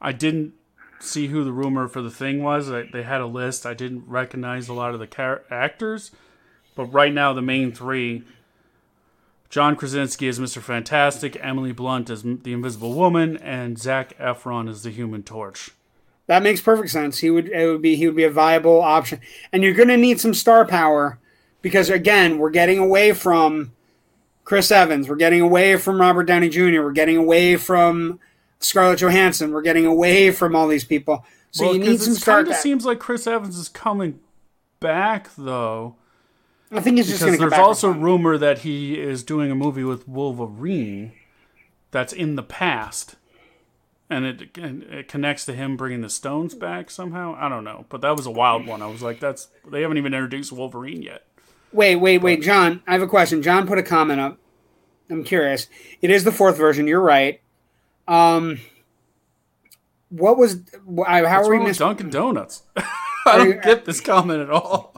I 0.00 0.12
didn't 0.12 0.54
see 1.00 1.26
who 1.28 1.44
the 1.44 1.52
rumor 1.52 1.88
for 1.88 2.00
the 2.02 2.10
thing 2.10 2.42
was. 2.42 2.70
I, 2.70 2.82
they 2.90 3.02
had 3.02 3.20
a 3.20 3.26
list. 3.26 3.66
I 3.66 3.74
didn't 3.74 4.04
recognize 4.06 4.68
a 4.68 4.72
lot 4.74 4.94
of 4.94 5.00
the 5.00 5.06
char- 5.06 5.42
actors, 5.50 6.10
but 6.74 6.84
right 6.86 7.12
now 7.12 7.32
the 7.32 7.42
main 7.42 7.72
three: 7.72 8.22
John 9.48 9.74
Krasinski 9.76 10.28
as 10.28 10.38
Mr. 10.38 10.62
Fantastic, 10.62 11.36
Emily 11.42 11.72
Blunt 11.72 12.08
as 12.08 12.24
M- 12.24 12.40
the 12.42 12.52
Invisible 12.52 12.94
Woman, 12.94 13.36
and 13.38 13.78
Zac 13.78 14.16
Efron 14.18 14.68
as 14.70 14.82
the 14.82 14.90
Human 14.90 15.22
Torch. 15.22 15.70
That 16.28 16.42
makes 16.44 16.60
perfect 16.60 16.90
sense. 16.90 17.18
He 17.18 17.30
would 17.30 17.48
it 17.48 17.66
would 17.66 17.82
be 17.82 17.96
he 17.96 18.06
would 18.06 18.14
be 18.16 18.22
a 18.24 18.30
viable 18.30 18.80
option. 18.80 19.20
And 19.52 19.64
you're 19.64 19.74
going 19.74 19.88
to 19.88 19.96
need 19.96 20.20
some 20.20 20.34
star 20.34 20.64
power 20.64 21.18
because 21.60 21.90
again, 21.90 22.38
we're 22.38 22.50
getting 22.50 22.78
away 22.78 23.12
from 23.12 23.72
Chris 24.50 24.72
Evans, 24.72 25.08
we're 25.08 25.14
getting 25.14 25.40
away 25.40 25.76
from 25.76 26.00
Robert 26.00 26.24
Downey 26.24 26.48
Jr., 26.48 26.82
we're 26.82 26.90
getting 26.90 27.16
away 27.16 27.54
from 27.54 28.18
Scarlett 28.58 28.98
Johansson, 28.98 29.52
we're 29.52 29.62
getting 29.62 29.86
away 29.86 30.32
from 30.32 30.56
all 30.56 30.66
these 30.66 30.82
people. 30.82 31.24
So 31.52 31.66
well, 31.66 31.74
you 31.74 31.78
need 31.78 32.00
some 32.00 32.14
it 32.14 32.16
star 32.16 32.42
kind 32.42 32.48
of 32.48 32.56
seems 32.56 32.84
like 32.84 32.98
Chris 32.98 33.28
Evans 33.28 33.56
is 33.56 33.68
coming 33.68 34.18
back 34.80 35.30
though. 35.38 35.94
I 36.72 36.80
think 36.80 36.96
he's 36.96 37.06
just 37.06 37.20
going 37.20 37.34
Because 37.34 37.36
to 37.36 37.40
there's 37.42 37.50
back. 37.60 37.60
also 37.60 37.92
rumor 37.92 38.36
that 38.38 38.58
he 38.58 38.98
is 38.98 39.22
doing 39.22 39.52
a 39.52 39.54
movie 39.54 39.84
with 39.84 40.08
Wolverine 40.08 41.12
that's 41.92 42.12
in 42.12 42.34
the 42.34 42.42
past. 42.42 43.14
And 44.10 44.24
it, 44.24 44.58
and 44.58 44.82
it 44.82 45.06
connects 45.06 45.44
to 45.44 45.52
him 45.52 45.76
bringing 45.76 46.00
the 46.00 46.10
stones 46.10 46.56
back 46.56 46.90
somehow. 46.90 47.36
I 47.38 47.48
don't 47.48 47.62
know, 47.62 47.84
but 47.88 48.00
that 48.00 48.16
was 48.16 48.26
a 48.26 48.32
wild 48.32 48.66
one. 48.66 48.82
I 48.82 48.88
was 48.88 49.00
like, 49.00 49.20
"That's 49.20 49.46
they 49.70 49.82
haven't 49.82 49.98
even 49.98 50.12
introduced 50.12 50.50
Wolverine 50.50 51.02
yet." 51.02 51.24
Wait, 51.72 51.96
wait, 51.96 52.18
wait, 52.18 52.42
John. 52.42 52.82
I 52.88 52.94
have 52.94 53.02
a 53.02 53.06
question. 53.06 53.42
John 53.42 53.68
put 53.68 53.78
a 53.78 53.82
comment 53.84 54.18
up. 54.18 54.39
I'm 55.10 55.24
curious. 55.24 55.66
It 56.00 56.10
is 56.10 56.24
the 56.24 56.32
fourth 56.32 56.56
version. 56.56 56.86
You're 56.86 57.00
right. 57.00 57.40
Um, 58.08 58.60
what 60.08 60.36
was? 60.38 60.60
How 60.74 61.22
What's 61.22 61.48
are 61.48 61.50
we 61.50 61.58
missing? 61.58 61.86
Dunkin' 61.86 62.10
Donuts? 62.10 62.62
I 62.76 63.36
don't 63.38 63.48
you- 63.48 63.60
get 63.60 63.84
this 63.84 64.00
comment 64.00 64.40
at 64.40 64.50
all. 64.50 64.94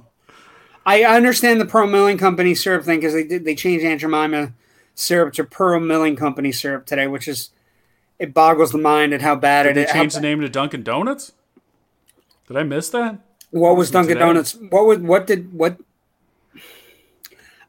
I 0.84 1.04
understand 1.04 1.60
the 1.60 1.64
Pearl 1.66 1.86
Milling 1.86 2.18
Company 2.18 2.54
syrup 2.56 2.84
thing 2.84 2.98
because 2.98 3.12
they 3.12 3.24
did 3.24 3.44
they 3.44 3.54
changed 3.54 3.84
Aunt 3.84 4.00
Jemima 4.00 4.52
syrup 4.94 5.32
to 5.34 5.44
Pearl 5.44 5.78
Milling 5.80 6.16
Company 6.16 6.50
syrup 6.50 6.86
today, 6.86 7.06
which 7.06 7.28
is 7.28 7.50
it 8.18 8.34
boggles 8.34 8.72
the 8.72 8.78
mind 8.78 9.12
at 9.14 9.22
how 9.22 9.36
bad 9.36 9.62
Did 9.64 9.70
it 9.70 9.74
they 9.74 9.82
is. 9.84 9.90
How- 9.90 10.00
change 10.00 10.14
the 10.14 10.20
name 10.20 10.40
to 10.40 10.48
Dunkin' 10.48 10.82
Donuts? 10.82 11.32
Did 12.48 12.56
I 12.56 12.64
miss 12.64 12.88
that? 12.90 13.18
What 13.50 13.76
was 13.76 13.90
Dunkin' 13.90 14.14
today? 14.16 14.20
Donuts? 14.26 14.54
What 14.56 14.86
was 14.86 14.98
what 14.98 15.26
did 15.26 15.52
what? 15.52 15.76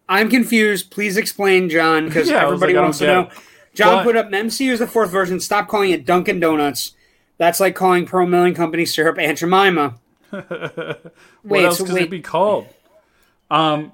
I'm 0.09 0.29
confused. 0.29 0.91
Please 0.91 1.17
explain, 1.17 1.69
John, 1.69 2.05
because 2.07 2.29
Yeah, 2.29 2.43
everybody 2.43 2.73
like, 2.73 2.83
wants 2.83 2.99
to 2.99 3.07
know. 3.07 3.29
John 3.73 4.03
put 4.03 4.15
up 4.15 4.29
MCU 4.29 4.71
is 4.71 4.79
the 4.79 4.87
fourth 4.87 5.09
version. 5.09 5.39
Stop 5.39 5.67
calling 5.67 5.91
it 5.91 6.05
Dunkin' 6.05 6.39
Donuts. 6.39 6.93
That's 7.37 7.59
like 7.59 7.75
calling 7.75 8.05
Pearl 8.05 8.27
Milling 8.27 8.53
Company 8.53 8.85
syrup 8.85 9.17
Aunt 9.19 9.37
Jemima. 9.37 9.95
What 10.31 11.11
Wait, 11.43 11.65
else 11.65 11.77
so 11.79 11.85
could 11.85 11.95
wait. 11.95 12.03
it 12.03 12.09
be 12.09 12.21
called? 12.21 12.67
Um, 13.51 13.91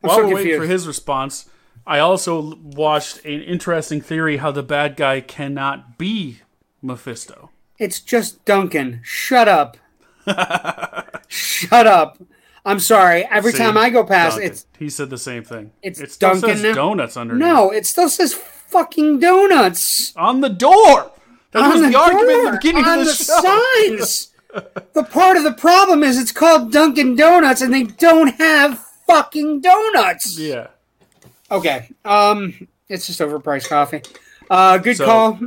while 0.00 0.16
so 0.16 0.28
we're 0.28 0.34
waiting 0.36 0.60
for 0.60 0.66
his 0.66 0.86
response, 0.86 1.50
I 1.86 1.98
also 1.98 2.56
watched 2.62 3.24
an 3.24 3.42
interesting 3.42 4.00
theory 4.00 4.36
how 4.36 4.52
the 4.52 4.62
bad 4.62 4.96
guy 4.96 5.20
cannot 5.20 5.98
be 5.98 6.40
Mephisto. 6.80 7.50
It's 7.78 8.00
just 8.00 8.44
Dunkin'. 8.44 9.00
Shut 9.02 9.48
up. 9.48 9.76
Shut 11.28 11.86
up. 11.86 12.18
I'm 12.64 12.80
sorry. 12.80 13.24
Every 13.30 13.52
See? 13.52 13.58
time 13.58 13.76
I 13.76 13.90
go 13.90 14.04
past, 14.04 14.36
Dunkin'. 14.36 14.52
it's 14.52 14.66
he 14.78 14.88
said 14.88 15.10
the 15.10 15.18
same 15.18 15.44
thing. 15.44 15.72
it's 15.82 16.00
it 16.00 16.12
still 16.12 16.30
Dunkin' 16.32 16.56
says 16.58 16.74
donuts 16.74 17.16
underneath. 17.16 17.40
no. 17.46 17.70
It 17.70 17.86
still 17.86 18.08
says 18.08 18.32
fucking 18.34 19.18
donuts 19.20 20.12
on 20.16 20.40
the 20.40 20.48
door. 20.48 21.12
That 21.52 21.62
on 21.64 21.70
was 21.72 21.82
the, 21.82 21.88
the 21.88 21.96
argument 21.98 22.46
at 22.46 22.50
the 22.52 22.56
beginning 22.58 22.84
on 22.84 22.98
of 23.00 23.04
the, 23.06 23.10
the 23.12 23.94
signs. 23.94 24.30
the 24.94 25.04
part 25.04 25.36
of 25.36 25.44
the 25.44 25.52
problem 25.52 26.02
is 26.02 26.18
it's 26.18 26.32
called 26.32 26.72
Dunkin' 26.72 27.16
Donuts 27.16 27.60
and 27.60 27.72
they 27.72 27.84
don't 27.84 28.34
have 28.36 28.78
fucking 29.06 29.60
donuts. 29.60 30.38
Yeah. 30.38 30.68
Okay. 31.50 31.90
Um, 32.04 32.66
it's 32.88 33.06
just 33.06 33.20
overpriced 33.20 33.68
coffee. 33.68 34.02
Uh, 34.50 34.78
good 34.78 34.96
So- 34.96 35.04
call. 35.06 35.38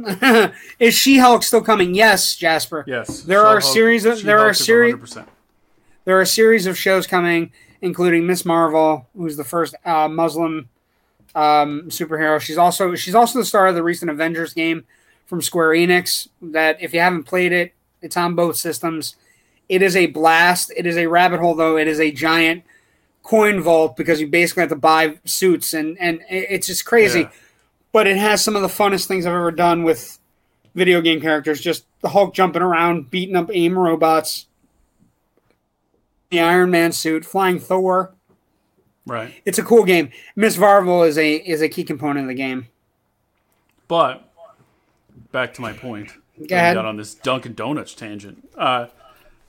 is 0.80 0.94
She-Hulk 0.94 1.44
still 1.44 1.62
coming? 1.62 1.94
Yes, 1.96 2.36
Jasper. 2.36 2.84
Yes. 2.88 3.22
There 3.22 3.46
are 3.46 3.60
She-Hulk- 3.60 3.74
series 3.74 4.06
of 4.06 4.24
there 4.24 4.40
are 4.40 4.54
She-Hulk 4.54 4.66
series 4.66 4.96
100%. 4.96 5.26
There 6.08 6.18
are 6.18 6.22
a 6.22 6.26
series 6.26 6.68
of 6.68 6.78
shows 6.78 7.06
coming, 7.06 7.52
including 7.82 8.26
Ms. 8.26 8.46
Marvel, 8.46 9.06
who's 9.18 9.36
the 9.36 9.44
first 9.44 9.76
uh, 9.84 10.08
Muslim 10.08 10.70
um, 11.36 11.90
superhero. 11.90 12.40
She's 12.40 12.58
also 12.58 12.96
she's 12.96 13.14
also 13.14 13.40
the 13.40 13.46
star 13.46 13.68
of 13.68 13.76
the 13.76 13.84
recent 13.84 14.10
Avengers 14.10 14.54
game 14.54 14.86
from 15.26 15.42
Square 15.42 15.72
Enix. 15.72 16.30
That 16.42 16.82
if 16.82 16.94
you 16.94 17.02
haven't 17.02 17.26
played 17.26 17.52
it, 17.52 17.74
it's 18.02 18.16
on 18.16 18.36
both 18.36 18.56
systems. 18.56 19.18
It 19.68 19.82
is 19.82 19.98
a 19.98 20.06
blast. 20.06 20.72
It 20.78 20.86
is 20.86 20.96
a 20.96 21.08
rabbit 21.08 21.42
hole, 21.42 21.56
though. 21.56 21.76
It 21.76 21.90
is 21.90 22.00
a 22.00 22.10
giant 22.10 22.64
coin 23.22 23.60
vault 23.60 23.98
because 23.98 24.22
you 24.22 24.28
basically 24.28 24.62
have 24.62 24.70
to 24.70 24.78
buy 24.78 25.20
suits, 25.26 25.74
and 25.74 25.98
and 26.00 26.22
it's 26.30 26.68
just 26.68 26.86
crazy. 26.86 27.20
Yeah. 27.20 27.32
But 27.92 28.08
it 28.08 28.16
has 28.16 28.42
some 28.42 28.56
of 28.56 28.62
the 28.62 28.70
funnest 28.70 29.08
things 29.08 29.26
I've 29.26 29.34
ever 29.34 29.52
done 29.52 29.84
with 29.84 30.20
video 30.74 31.02
game 31.02 31.20
characters. 31.20 31.60
Just 31.60 31.86
the 32.00 32.08
Hulk 32.08 32.34
jumping 32.34 32.62
around, 32.62 33.12
beating 33.12 33.36
up 33.36 33.52
AIM 33.54 33.78
robots 33.78 34.47
the 36.30 36.40
Iron 36.40 36.72
Man 36.72 36.92
suit, 36.92 37.26
flying 37.26 37.60
Thor. 37.60 38.14
Right. 39.06 39.34
It's 39.46 39.58
a 39.58 39.64
cool 39.64 39.86
game. 39.86 40.12
Ms. 40.36 40.58
Marvel 40.58 41.04
is 41.04 41.18
a 41.18 41.36
is 41.36 41.62
a 41.62 41.70
key 41.70 41.84
component 41.84 42.26
of 42.26 42.28
the 42.28 42.34
game. 42.34 42.68
But 43.88 44.30
back 45.32 45.54
to 45.56 45.62
my 45.62 45.74
point. 45.74 46.12
Go 46.46 46.56
ahead. 46.56 46.76
got 46.76 46.86
on 46.86 46.98
this 46.98 47.14
Dunkin' 47.16 47.54
Donuts 47.56 47.94
tangent. 47.96 48.48
Uh, 48.58 48.88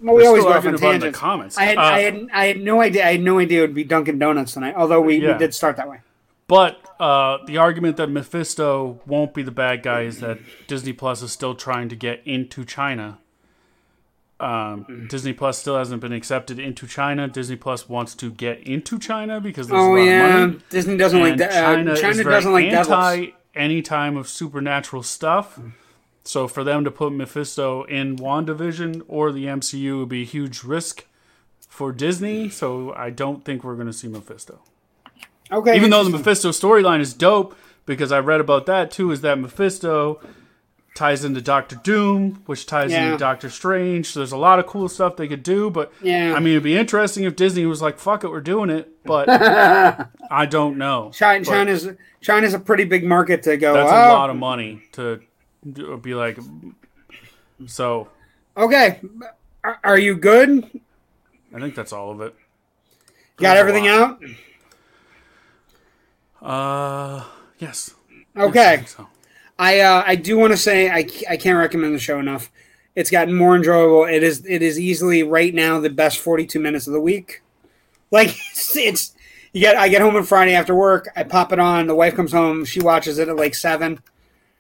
Well, 0.01 0.15
we 0.15 0.25
always 0.27 0.45
go 0.45 0.53
off 0.53 0.65
on 0.65 0.75
in 0.95 1.01
the 1.01 1.11
comments. 1.13 1.59
I 1.59 1.65
had, 1.65 1.77
Uh, 1.79 1.81
I 1.83 2.01
had 2.01 2.29
I 2.33 2.45
had 2.47 2.61
no 2.61 2.81
idea 2.81 3.05
I 3.07 3.13
had 3.13 3.21
no 3.21 3.39
idea 3.41 3.59
it 3.59 3.63
would 3.63 3.75
be 3.75 3.85
Dunkin' 3.85 4.19
Donuts 4.19 4.53
tonight. 4.55 4.75
Although 4.77 5.01
we, 5.01 5.17
Yeah. 5.17 5.33
we 5.33 5.39
did 5.39 5.55
start 5.55 5.77
that 5.77 5.89
way. 5.89 5.99
But 6.47 6.79
uh, 6.99 7.39
the 7.47 7.59
argument 7.59 7.97
that 7.99 8.09
Mephisto 8.09 9.01
won't 9.07 9.35
be 9.35 9.43
the 9.43 9.51
bad 9.51 9.83
guy 9.83 10.03
is 10.03 10.21
that 10.21 10.39
Disney 10.67 10.93
Plus 10.95 11.21
is 11.21 11.31
still 11.33 11.55
trying 11.55 11.89
to 11.91 11.97
get 11.97 12.23
into 12.25 12.65
China. 12.65 13.19
Um, 14.41 15.07
Disney 15.11 15.33
Plus 15.33 15.59
still 15.59 15.77
hasn't 15.77 16.01
been 16.01 16.13
accepted 16.13 16.59
into 16.61 16.87
China. 16.87 17.27
Disney 17.27 17.57
Plus 17.57 17.89
wants 17.89 18.15
to 18.17 18.31
get 18.31 18.61
into 18.61 18.99
China 18.99 19.41
because 19.41 19.67
there's 19.69 19.81
a 19.81 19.85
Oh 19.85 19.91
lot 19.95 20.03
yeah, 20.03 20.27
of 20.45 20.51
money. 20.51 20.61
Disney 20.71 20.97
doesn't 20.97 21.21
like 21.21 21.37
that. 21.39 21.51
China, 21.53 21.93
Uh, 21.93 21.97
China 21.97 22.11
is 22.11 22.17
very 22.21 22.31
doesn't 22.35 22.53
like 22.53 22.71
devils. 22.71 22.89
anti 22.93 23.27
any 23.55 23.83
time 23.83 24.17
of 24.17 24.29
supernatural 24.29 25.03
stuff. 25.03 25.59
So 26.23 26.47
for 26.47 26.63
them 26.63 26.85
to 26.85 26.91
put 26.91 27.13
Mephisto 27.13 27.83
in 27.85 28.17
WandaVision 28.17 29.03
or 29.09 29.33
the 29.33 29.47
MCU 29.47 29.99
would 30.01 30.09
be 30.11 30.23
a 30.23 30.27
huge 30.27 30.63
risk 30.63 31.07
for 31.69 31.91
Disney. 31.91 32.49
So 32.51 32.93
I 32.95 33.11
don't 33.11 33.45
think 33.45 33.65
we're 33.65 33.75
going 33.75 33.87
to 33.89 33.93
see 33.93 34.09
Mephisto. 34.09 34.61
Okay, 35.51 35.75
Even 35.75 35.91
though 35.91 36.05
the. 36.05 36.11
Mephisto 36.11 36.51
storyline 36.51 37.01
is 37.01 37.15
dope, 37.15 37.57
because 37.87 38.13
I 38.13 38.19
read 38.21 38.41
about 38.41 38.67
that 38.67 38.91
too, 38.91 39.11
is 39.11 39.23
that 39.23 39.39
Mephisto 39.39 40.21
ties 40.99 41.25
into 41.25 41.41
Doctor 41.41 41.77
Doom, 41.77 42.43
which 42.47 42.67
ties 42.67 42.91
Yeah. 42.91 43.07
into 43.07 43.19
Doctor 43.19 43.49
Strange. 43.51 44.07
So 44.11 44.19
there's 44.21 44.33
a 44.33 44.37
lot 44.37 44.59
of 44.59 44.67
cool 44.67 44.89
stuff 44.89 45.15
they 45.17 45.29
could 45.29 45.45
do, 45.45 45.71
but 45.71 45.93
Yeah. 46.03 46.35
I 46.35 46.41
mean, 46.41 46.55
it'd 46.55 46.65
be 46.65 46.77
interesting 46.77 47.23
if 47.23 47.37
Disney 47.37 47.67
was 47.67 47.81
like, 47.81 47.99
"Fuck 48.01 48.25
it, 48.25 48.31
we're 48.31 48.41
doing 48.41 48.69
it," 48.69 48.91
but 49.05 49.29
I 50.31 50.47
don't 50.47 50.77
know. 50.77 51.11
China, 51.15 51.45
But 51.45 51.51
China's 51.51 51.89
China's 52.21 52.53
a 52.53 52.59
pretty 52.59 52.85
big 52.85 53.05
market 53.05 53.45
to 53.45 53.57
go. 53.57 53.75
that's 53.75 53.91
oh, 53.93 53.95
a 53.95 54.13
lot 54.13 54.29
of 54.29 54.37
money 54.37 54.83
to 54.93 55.21
be 56.03 56.15
like. 56.15 56.39
So 57.67 58.09
Okay, 58.57 59.01
are, 59.85 59.99
you 59.99 60.17
good? 60.17 60.69
I 61.55 61.61
think 61.61 61.77
that's 61.77 61.93
all 61.93 62.11
of 62.11 62.21
it. 62.21 62.35
Got 63.37 63.55
There's 63.55 63.61
everything 63.61 63.87
out? 63.87 64.21
Uh, 66.43 67.25
yes. 67.59 67.95
Okay. 68.37 68.73
I 68.73 68.77
think 68.79 68.89
so. 68.89 69.09
I 69.59 69.81
uh, 69.81 70.05
I 70.07 70.15
do 70.15 70.39
want 70.39 70.53
to 70.53 70.57
say 70.57 70.89
I, 70.91 71.07
I 71.29 71.37
can't 71.37 71.59
recommend 71.59 71.95
the 71.95 71.99
show 71.99 72.19
enough. 72.19 72.51
It's 72.95 73.11
gotten 73.11 73.35
more 73.35 73.57
enjoyable. 73.57 74.05
It 74.05 74.23
is 74.23 74.45
it 74.47 74.63
is 74.63 74.79
easily 74.79 75.23
right 75.23 75.55
now 75.55 75.81
the 75.81 75.91
best 75.91 76.19
42 76.19 76.59
minutes 76.61 76.87
of 76.87 76.93
the 76.93 77.01
week. 77.01 77.43
Like 78.11 78.29
it's, 78.51 78.77
it's 78.77 79.15
you 79.53 79.61
get 79.61 79.77
I 79.77 79.89
get 79.89 80.03
home 80.03 80.17
on 80.17 80.25
Friday 80.25 80.55
after 80.55 80.75
work. 80.75 81.09
I 81.17 81.25
pop 81.25 81.53
it 81.53 81.59
on. 81.59 81.87
The 81.87 81.95
wife 81.95 82.15
comes 82.15 82.33
home. 82.33 82.65
She 82.65 82.81
watches 82.81 83.19
it 83.19 83.29
at 83.29 83.37
like 83.37 83.55
seven. 83.55 84.01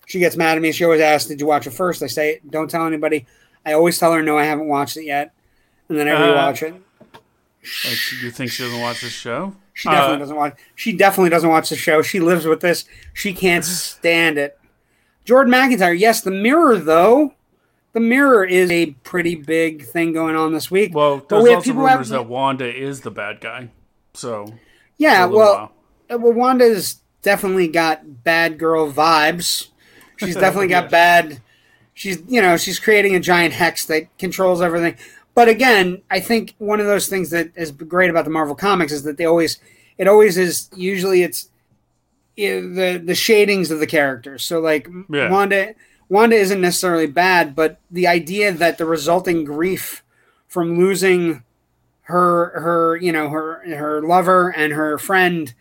She 0.06 0.18
gets 0.18 0.36
mad 0.36 0.56
at 0.56 0.62
me. 0.62 0.72
She 0.72 0.84
always 0.84 1.02
asks, 1.02 1.28
"Did 1.28 1.38
you 1.40 1.46
watch 1.46 1.66
it 1.66 1.72
first? 1.72 2.02
I 2.02 2.06
say, 2.06 2.40
"Don't 2.48 2.70
tell 2.70 2.86
anybody." 2.86 3.26
I 3.66 3.74
always 3.74 3.98
tell 3.98 4.12
her, 4.12 4.22
"No, 4.22 4.38
I 4.38 4.44
haven't 4.44 4.66
watched 4.68 4.96
it 4.96 5.04
yet," 5.04 5.32
and 5.88 5.98
then 5.98 6.08
I 6.08 6.12
Uh, 6.12 6.26
rewatch 6.52 6.62
it. 6.62 6.72
Like, 7.84 8.22
you 8.22 8.30
think 8.30 8.50
she 8.50 8.62
doesn't 8.62 8.80
watch 8.80 9.02
this 9.02 9.12
show? 9.12 9.54
She 9.74 9.88
definitely 9.90 10.16
Uh, 10.16 10.18
doesn't 10.20 10.36
watch. 10.36 10.56
She 10.74 10.92
definitely 10.92 11.28
doesn't 11.30 11.50
watch 11.50 11.68
the 11.68 11.76
show. 11.76 12.00
She 12.00 12.20
lives 12.20 12.46
with 12.46 12.60
this. 12.60 12.86
She 13.12 13.34
can't 13.34 13.64
stand 13.66 14.38
it. 14.38 14.58
Jordan 15.28 15.52
McIntyre. 15.52 15.96
Yes, 15.98 16.22
the 16.22 16.30
Mirror 16.30 16.78
though. 16.78 17.34
The 17.92 18.00
Mirror 18.00 18.46
is 18.46 18.70
a 18.70 18.92
pretty 19.04 19.34
big 19.34 19.84
thing 19.84 20.14
going 20.14 20.34
on 20.36 20.54
this 20.54 20.70
week. 20.70 20.94
Well, 20.94 21.18
there's 21.28 21.44
we 21.44 21.52
also 21.52 21.72
who 21.74 21.84
have- 21.84 21.90
rumors 21.96 22.08
that 22.08 22.24
Wanda 22.26 22.74
is 22.74 23.02
the 23.02 23.10
bad 23.10 23.42
guy. 23.42 23.68
So 24.14 24.54
yeah, 24.96 25.18
for 25.18 25.22
a 25.22 25.26
little 25.26 25.38
well, 25.38 25.54
while. 26.08 26.16
uh, 26.16 26.18
well, 26.18 26.32
Wanda's 26.32 27.00
definitely 27.20 27.68
got 27.68 28.24
bad 28.24 28.58
girl 28.58 28.90
vibes. 28.90 29.68
She's 30.16 30.34
definitely 30.44 30.68
got 30.68 30.84
Yeah. 30.84 30.88
bad. 30.88 31.42
She's 31.92 32.22
you 32.26 32.40
know 32.40 32.56
she's 32.56 32.78
creating 32.78 33.14
a 33.14 33.20
giant 33.20 33.52
hex 33.52 33.84
that 33.84 34.16
controls 34.16 34.62
everything. 34.62 34.96
But 35.34 35.48
again, 35.48 36.00
I 36.10 36.20
think 36.20 36.54
one 36.56 36.80
of 36.80 36.86
those 36.86 37.06
things 37.06 37.28
that 37.30 37.50
is 37.54 37.70
great 37.70 38.08
about 38.08 38.24
the 38.24 38.30
Marvel 38.30 38.54
comics 38.54 38.92
is 38.92 39.02
that 39.02 39.18
they 39.18 39.26
always 39.26 39.58
it 39.98 40.08
always 40.08 40.38
is 40.38 40.70
usually 40.74 41.22
it's 41.22 41.50
the 42.38 43.02
the 43.04 43.14
shadings 43.14 43.70
of 43.70 43.80
the 43.80 43.86
characters. 43.86 44.44
So 44.44 44.60
like 44.60 44.88
Yeah. 45.10 45.30
Wanda 45.30 45.74
Wanda 46.08 46.36
isn't 46.36 46.60
necessarily 46.60 47.06
bad, 47.06 47.54
but 47.54 47.78
the 47.90 48.06
idea 48.06 48.50
that 48.52 48.78
the 48.78 48.86
resulting 48.86 49.44
grief 49.44 50.02
from 50.46 50.78
losing 50.78 51.42
her 52.02 52.58
her 52.60 52.96
you 52.96 53.12
know 53.12 53.28
her 53.28 53.60
her 53.76 54.00
lover 54.02 54.48
and 54.56 54.72
her 54.72 54.96
friend 54.96 55.52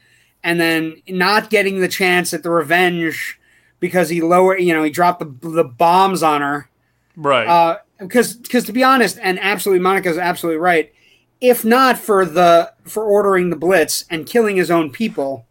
and 0.44 0.62
then 0.62 1.02
not 1.10 1.50
getting 1.50 1.82
the 1.82 1.90
chance 1.90 2.34
at 2.34 2.44
the 2.44 2.50
revenge 2.50 3.38
because 3.82 4.08
he 4.10 4.22
lowered 4.22 4.62
you 4.62 4.74
know 4.74 4.84
he 4.84 4.90
dropped 4.90 5.20
the, 5.20 5.50
the 5.50 5.64
bombs 5.66 6.24
on 6.24 6.40
her 6.42 6.70
Right. 7.18 7.48
uh 7.48 7.78
because 8.00 8.36
because 8.36 8.64
to 8.66 8.72
be 8.72 8.82
honest 8.84 9.20
and 9.22 9.40
absolutely 9.42 9.82
monica's 9.84 10.18
absolutely 10.18 10.60
right 10.60 10.94
if 11.42 11.66
not 11.66 11.98
for 11.98 12.24
the 12.24 12.72
for 12.86 13.04
ordering 13.04 13.50
the 13.50 13.56
blitz 13.58 14.06
and 14.10 14.26
killing 14.26 14.56
his 14.56 14.72
own 14.72 14.90
people 14.90 15.47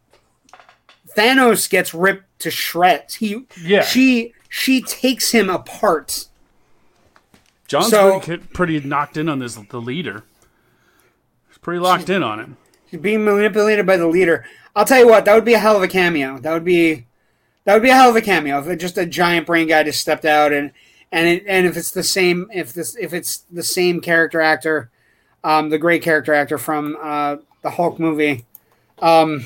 thanos 1.17 1.69
gets 1.69 1.93
ripped 1.93 2.39
to 2.39 2.51
shreds 2.51 3.15
he 3.15 3.45
Yeah. 3.61 3.81
she 3.83 4.33
she 4.47 4.81
takes 4.81 5.31
him 5.31 5.49
apart 5.49 6.27
John's 7.67 7.89
so- 7.89 8.19
pretty, 8.21 8.43
pretty 8.53 8.79
knocked 8.79 9.17
in 9.17 9.27
on 9.27 9.39
this. 9.39 9.55
The 9.55 9.81
leader. 9.81 10.23
He's 11.49 11.57
pretty 11.57 11.79
locked 11.81 12.09
in 12.09 12.23
on 12.23 12.39
him. 12.39 12.57
She's 12.89 13.01
being 13.01 13.25
manipulated 13.25 13.85
by 13.85 13.97
the 13.97 14.07
leader 14.07 14.45
i'll 14.75 14.85
tell 14.85 14.99
you 14.99 15.07
what 15.07 15.25
that 15.25 15.33
would 15.33 15.43
be 15.43 15.55
a 15.55 15.59
hell 15.59 15.75
of 15.75 15.81
a 15.81 15.87
cameo 15.87 16.37
that 16.37 16.53
would 16.53 16.63
be 16.63 17.05
that 17.65 17.73
would 17.73 17.81
be 17.81 17.89
a 17.89 17.95
hell 17.95 18.11
of 18.11 18.15
a 18.15 18.21
cameo 18.21 18.59
if 18.63 18.77
just 18.79 18.95
a 18.97 19.05
giant 19.07 19.47
brain 19.47 19.67
guy 19.67 19.81
just 19.83 19.99
stepped 19.99 20.23
out 20.23 20.53
and 20.53 20.71
and 21.11 21.27
it, 21.27 21.43
and 21.47 21.65
if 21.65 21.75
it's 21.75 21.89
the 21.91 22.03
same 22.03 22.47
if 22.53 22.73
this 22.73 22.95
if 22.95 23.11
it's 23.11 23.37
the 23.51 23.63
same 23.63 23.99
character 23.99 24.39
actor 24.39 24.89
um 25.43 25.69
the 25.69 25.79
great 25.79 26.03
character 26.03 26.31
actor 26.33 26.57
from 26.59 26.95
uh 27.01 27.35
the 27.63 27.71
hulk 27.71 27.99
movie 27.99 28.45
um 29.01 29.43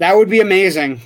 that 0.00 0.16
would 0.16 0.28
be 0.28 0.40
amazing 0.40 1.00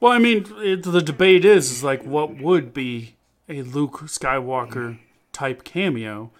Well, 0.00 0.12
I 0.12 0.18
mean, 0.18 0.44
it, 0.58 0.82
the 0.82 1.00
debate 1.00 1.46
is, 1.46 1.70
is 1.70 1.82
like, 1.82 2.02
what 2.04 2.36
would 2.36 2.74
be 2.74 3.14
a 3.48 3.62
Luke 3.62 4.00
Skywalker 4.02 4.98
type 5.32 5.64
cameo? 5.64 6.30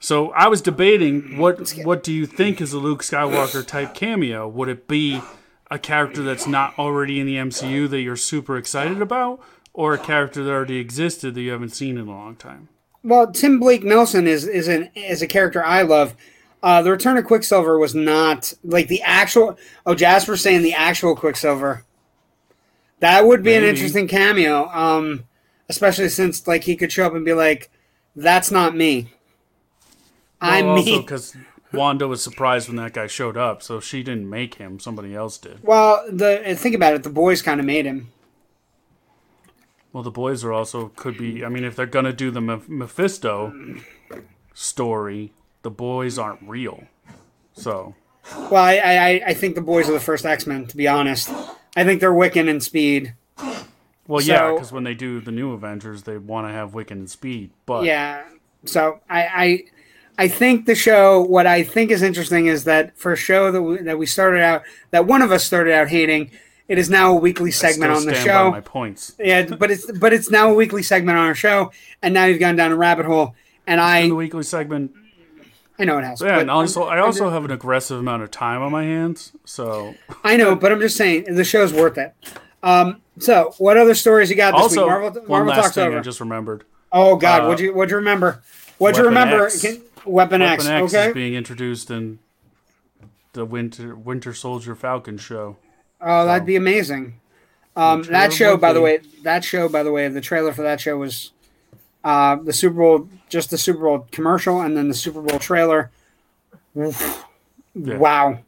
So 0.00 0.30
I 0.32 0.48
was 0.48 0.60
debating 0.60 1.38
what 1.38 1.72
what 1.84 2.02
do 2.02 2.12
you 2.12 2.26
think 2.26 2.60
is 2.60 2.72
a 2.72 2.78
Luke 2.78 3.02
Skywalker 3.02 3.66
type 3.66 3.94
cameo? 3.94 4.46
Would 4.48 4.68
it 4.68 4.88
be 4.88 5.20
a 5.70 5.78
character 5.78 6.22
that's 6.22 6.46
not 6.46 6.78
already 6.78 7.18
in 7.20 7.26
the 7.26 7.36
MCU 7.36 7.88
that 7.90 8.00
you're 8.00 8.16
super 8.16 8.56
excited 8.56 9.02
about, 9.02 9.40
or 9.72 9.94
a 9.94 9.98
character 9.98 10.42
that 10.44 10.50
already 10.50 10.78
existed 10.78 11.34
that 11.34 11.40
you 11.42 11.50
haven't 11.50 11.70
seen 11.70 11.98
in 11.98 12.06
a 12.06 12.10
long 12.10 12.36
time? 12.36 12.68
Well, 13.02 13.30
Tim 13.32 13.58
Blake 13.58 13.84
Nelson 13.84 14.26
is 14.26 14.46
is 14.46 14.68
an 14.68 14.90
is 14.94 15.22
a 15.22 15.26
character 15.26 15.64
I 15.64 15.82
love. 15.82 16.14
Uh, 16.62 16.82
the 16.82 16.90
Return 16.90 17.16
of 17.16 17.24
Quicksilver 17.24 17.78
was 17.78 17.94
not 17.94 18.52
like 18.64 18.88
the 18.88 19.02
actual. 19.02 19.56
Oh, 19.86 19.94
Jasper's 19.94 20.40
saying 20.40 20.62
the 20.62 20.74
actual 20.74 21.14
Quicksilver. 21.14 21.84
That 23.00 23.26
would 23.26 23.44
be 23.44 23.54
an 23.54 23.62
interesting 23.62 24.08
cameo, 24.08 24.68
um, 24.70 25.24
especially 25.68 26.08
since 26.08 26.46
like 26.48 26.64
he 26.64 26.74
could 26.74 26.90
show 26.90 27.06
up 27.06 27.14
and 27.14 27.24
be 27.24 27.32
like, 27.32 27.70
"That's 28.16 28.50
not 28.50 28.74
me. 28.74 29.12
I'm 30.40 30.66
well, 30.66 30.76
also 30.78 30.90
me." 30.90 31.00
because 31.00 31.36
Wanda 31.72 32.08
was 32.08 32.22
surprised 32.22 32.68
when 32.68 32.76
that 32.76 32.92
guy 32.92 33.06
showed 33.06 33.36
up, 33.36 33.62
so 33.62 33.78
she 33.78 34.02
didn't 34.02 34.28
make 34.28 34.56
him; 34.56 34.80
somebody 34.80 35.14
else 35.14 35.38
did. 35.38 35.62
Well, 35.62 36.04
the 36.10 36.56
think 36.58 36.74
about 36.74 36.94
it. 36.94 37.04
The 37.04 37.10
boys 37.10 37.40
kind 37.40 37.60
of 37.60 37.66
made 37.66 37.86
him. 37.86 38.10
Well, 39.92 40.02
the 40.02 40.10
boys 40.10 40.42
are 40.42 40.52
also 40.52 40.88
could 40.96 41.16
be. 41.16 41.44
I 41.44 41.48
mean, 41.48 41.62
if 41.62 41.76
they're 41.76 41.86
gonna 41.86 42.12
do 42.12 42.32
the 42.32 42.40
Mephisto 42.40 43.52
story, 44.54 45.32
the 45.62 45.70
boys 45.70 46.18
aren't 46.18 46.42
real. 46.42 46.84
So 47.54 47.94
Well, 48.50 48.62
I 48.62 48.76
I, 48.76 49.22
I 49.28 49.34
think 49.34 49.54
the 49.54 49.60
boys 49.60 49.88
are 49.88 49.92
the 49.92 50.00
first 50.00 50.24
X 50.24 50.46
Men. 50.46 50.66
To 50.66 50.76
be 50.76 50.88
honest, 50.88 51.30
I 51.76 51.84
think 51.84 52.00
they're 52.00 52.12
Wiccan 52.12 52.48
and 52.48 52.62
Speed. 52.62 53.14
Well, 54.06 54.22
yeah, 54.22 54.52
because 54.52 54.72
when 54.72 54.84
they 54.84 54.94
do 54.94 55.20
the 55.20 55.30
new 55.30 55.52
Avengers, 55.52 56.04
they 56.04 56.16
want 56.16 56.48
to 56.48 56.52
have 56.52 56.72
Wiccan 56.72 56.92
and 56.92 57.10
Speed. 57.10 57.50
But 57.66 57.84
Yeah. 57.84 58.24
So 58.64 59.00
I, 59.08 59.22
I 59.26 59.64
I 60.24 60.28
think 60.28 60.66
the 60.66 60.74
show. 60.74 61.20
What 61.20 61.46
I 61.46 61.62
think 61.62 61.90
is 61.90 62.02
interesting 62.02 62.46
is 62.46 62.64
that 62.64 62.96
for 62.96 63.12
a 63.12 63.16
show 63.16 63.52
that 63.52 63.62
we, 63.62 63.78
that 63.78 63.98
we 63.98 64.06
started 64.06 64.42
out, 64.42 64.62
that 64.90 65.06
one 65.06 65.22
of 65.22 65.30
us 65.30 65.44
started 65.44 65.74
out 65.74 65.88
hating, 65.88 66.30
it 66.66 66.78
is 66.78 66.90
now 66.90 67.12
a 67.12 67.14
weekly 67.14 67.50
segment 67.50 67.92
on 67.92 68.04
the 68.04 68.14
show. 68.14 68.50
my 68.50 68.60
points. 68.60 69.14
Yeah, 69.18 69.46
but 69.46 69.70
it's 69.70 69.90
but 69.92 70.12
it's 70.12 70.30
now 70.30 70.50
a 70.50 70.54
weekly 70.54 70.82
segment 70.82 71.18
on 71.18 71.26
our 71.26 71.34
show, 71.34 71.70
and 72.02 72.12
now 72.14 72.24
you've 72.24 72.40
gone 72.40 72.56
down 72.56 72.72
a 72.72 72.76
rabbit 72.76 73.06
hole. 73.06 73.34
And 73.66 73.80
I 73.80 74.08
the 74.08 74.14
weekly 74.14 74.42
segment, 74.42 74.92
I 75.78 75.84
know 75.84 75.98
it 75.98 76.04
has. 76.04 76.20
yeah, 76.20 76.40
and 76.40 76.50
also 76.50 76.84
I 76.84 76.98
also 76.98 77.30
have 77.30 77.44
an 77.44 77.50
aggressive 77.52 77.98
amount 77.98 78.22
of 78.22 78.30
time 78.30 78.62
on 78.62 78.72
my 78.72 78.84
hands, 78.84 79.32
so 79.44 79.94
I 80.24 80.36
know, 80.36 80.54
but 80.56 80.72
I'm 80.72 80.80
just 80.80 80.96
saying 80.96 81.32
the 81.34 81.44
show's 81.44 81.72
worth 81.72 81.98
it. 81.98 82.14
Um, 82.62 83.00
so 83.18 83.54
what 83.58 83.76
other 83.76 83.94
stories 83.94 84.28
you 84.30 84.36
got 84.36 84.52
this 84.52 84.62
also 84.62 84.82
week? 84.82 84.90
Marvel, 84.90 85.20
one 85.22 85.28
Marvel 85.28 85.48
last 85.50 85.62
talks 85.62 85.74
thing 85.76 85.86
over. 85.88 85.98
I 85.98 86.02
just 86.02 86.20
remembered. 86.20 86.64
oh 86.92 87.16
God, 87.16 87.42
uh, 87.42 87.46
what'd 87.46 87.60
you 87.60 87.72
what'd 87.74 87.90
you 87.90 87.96
remember? 87.98 88.42
What'd 88.78 88.96
you 88.98 89.04
remember? 89.04 89.46
X. 89.46 89.62
Can, 89.62 89.80
Weapon, 90.04 90.42
X. 90.42 90.64
Weapon 90.64 90.84
X 90.84 90.94
Okay. 90.94 91.08
is 91.08 91.14
being 91.14 91.34
introduced 91.34 91.90
in 91.90 92.18
the 93.34 93.44
Winter 93.44 93.94
Winter 93.94 94.34
Soldier 94.34 94.74
Falcon 94.74 95.18
show. 95.18 95.56
Oh, 96.00 96.26
that'd 96.26 96.46
be 96.46 96.56
amazing. 96.56 97.20
Um, 97.76 98.02
that 98.04 98.32
show, 98.32 98.56
by 98.56 98.72
the 98.72 98.80
way, 98.80 98.98
that 99.22 99.44
show, 99.44 99.68
by 99.68 99.82
the 99.84 99.92
way, 99.92 100.08
the 100.08 100.20
trailer 100.20 100.52
for 100.52 100.62
that 100.62 100.80
show 100.80 100.96
was 100.96 101.30
uh, 102.04 102.36
the 102.36 102.52
Super 102.52 102.76
Bowl, 102.76 103.08
just 103.28 103.50
the 103.50 103.58
Super 103.58 103.80
Bowl 103.80 104.06
commercial, 104.12 104.60
and 104.60 104.76
then 104.76 104.88
the 104.88 104.94
Super 104.94 105.20
Bowl 105.20 105.38
trailer. 105.38 105.90
Oof. 106.76 107.24
Wow, 107.74 108.40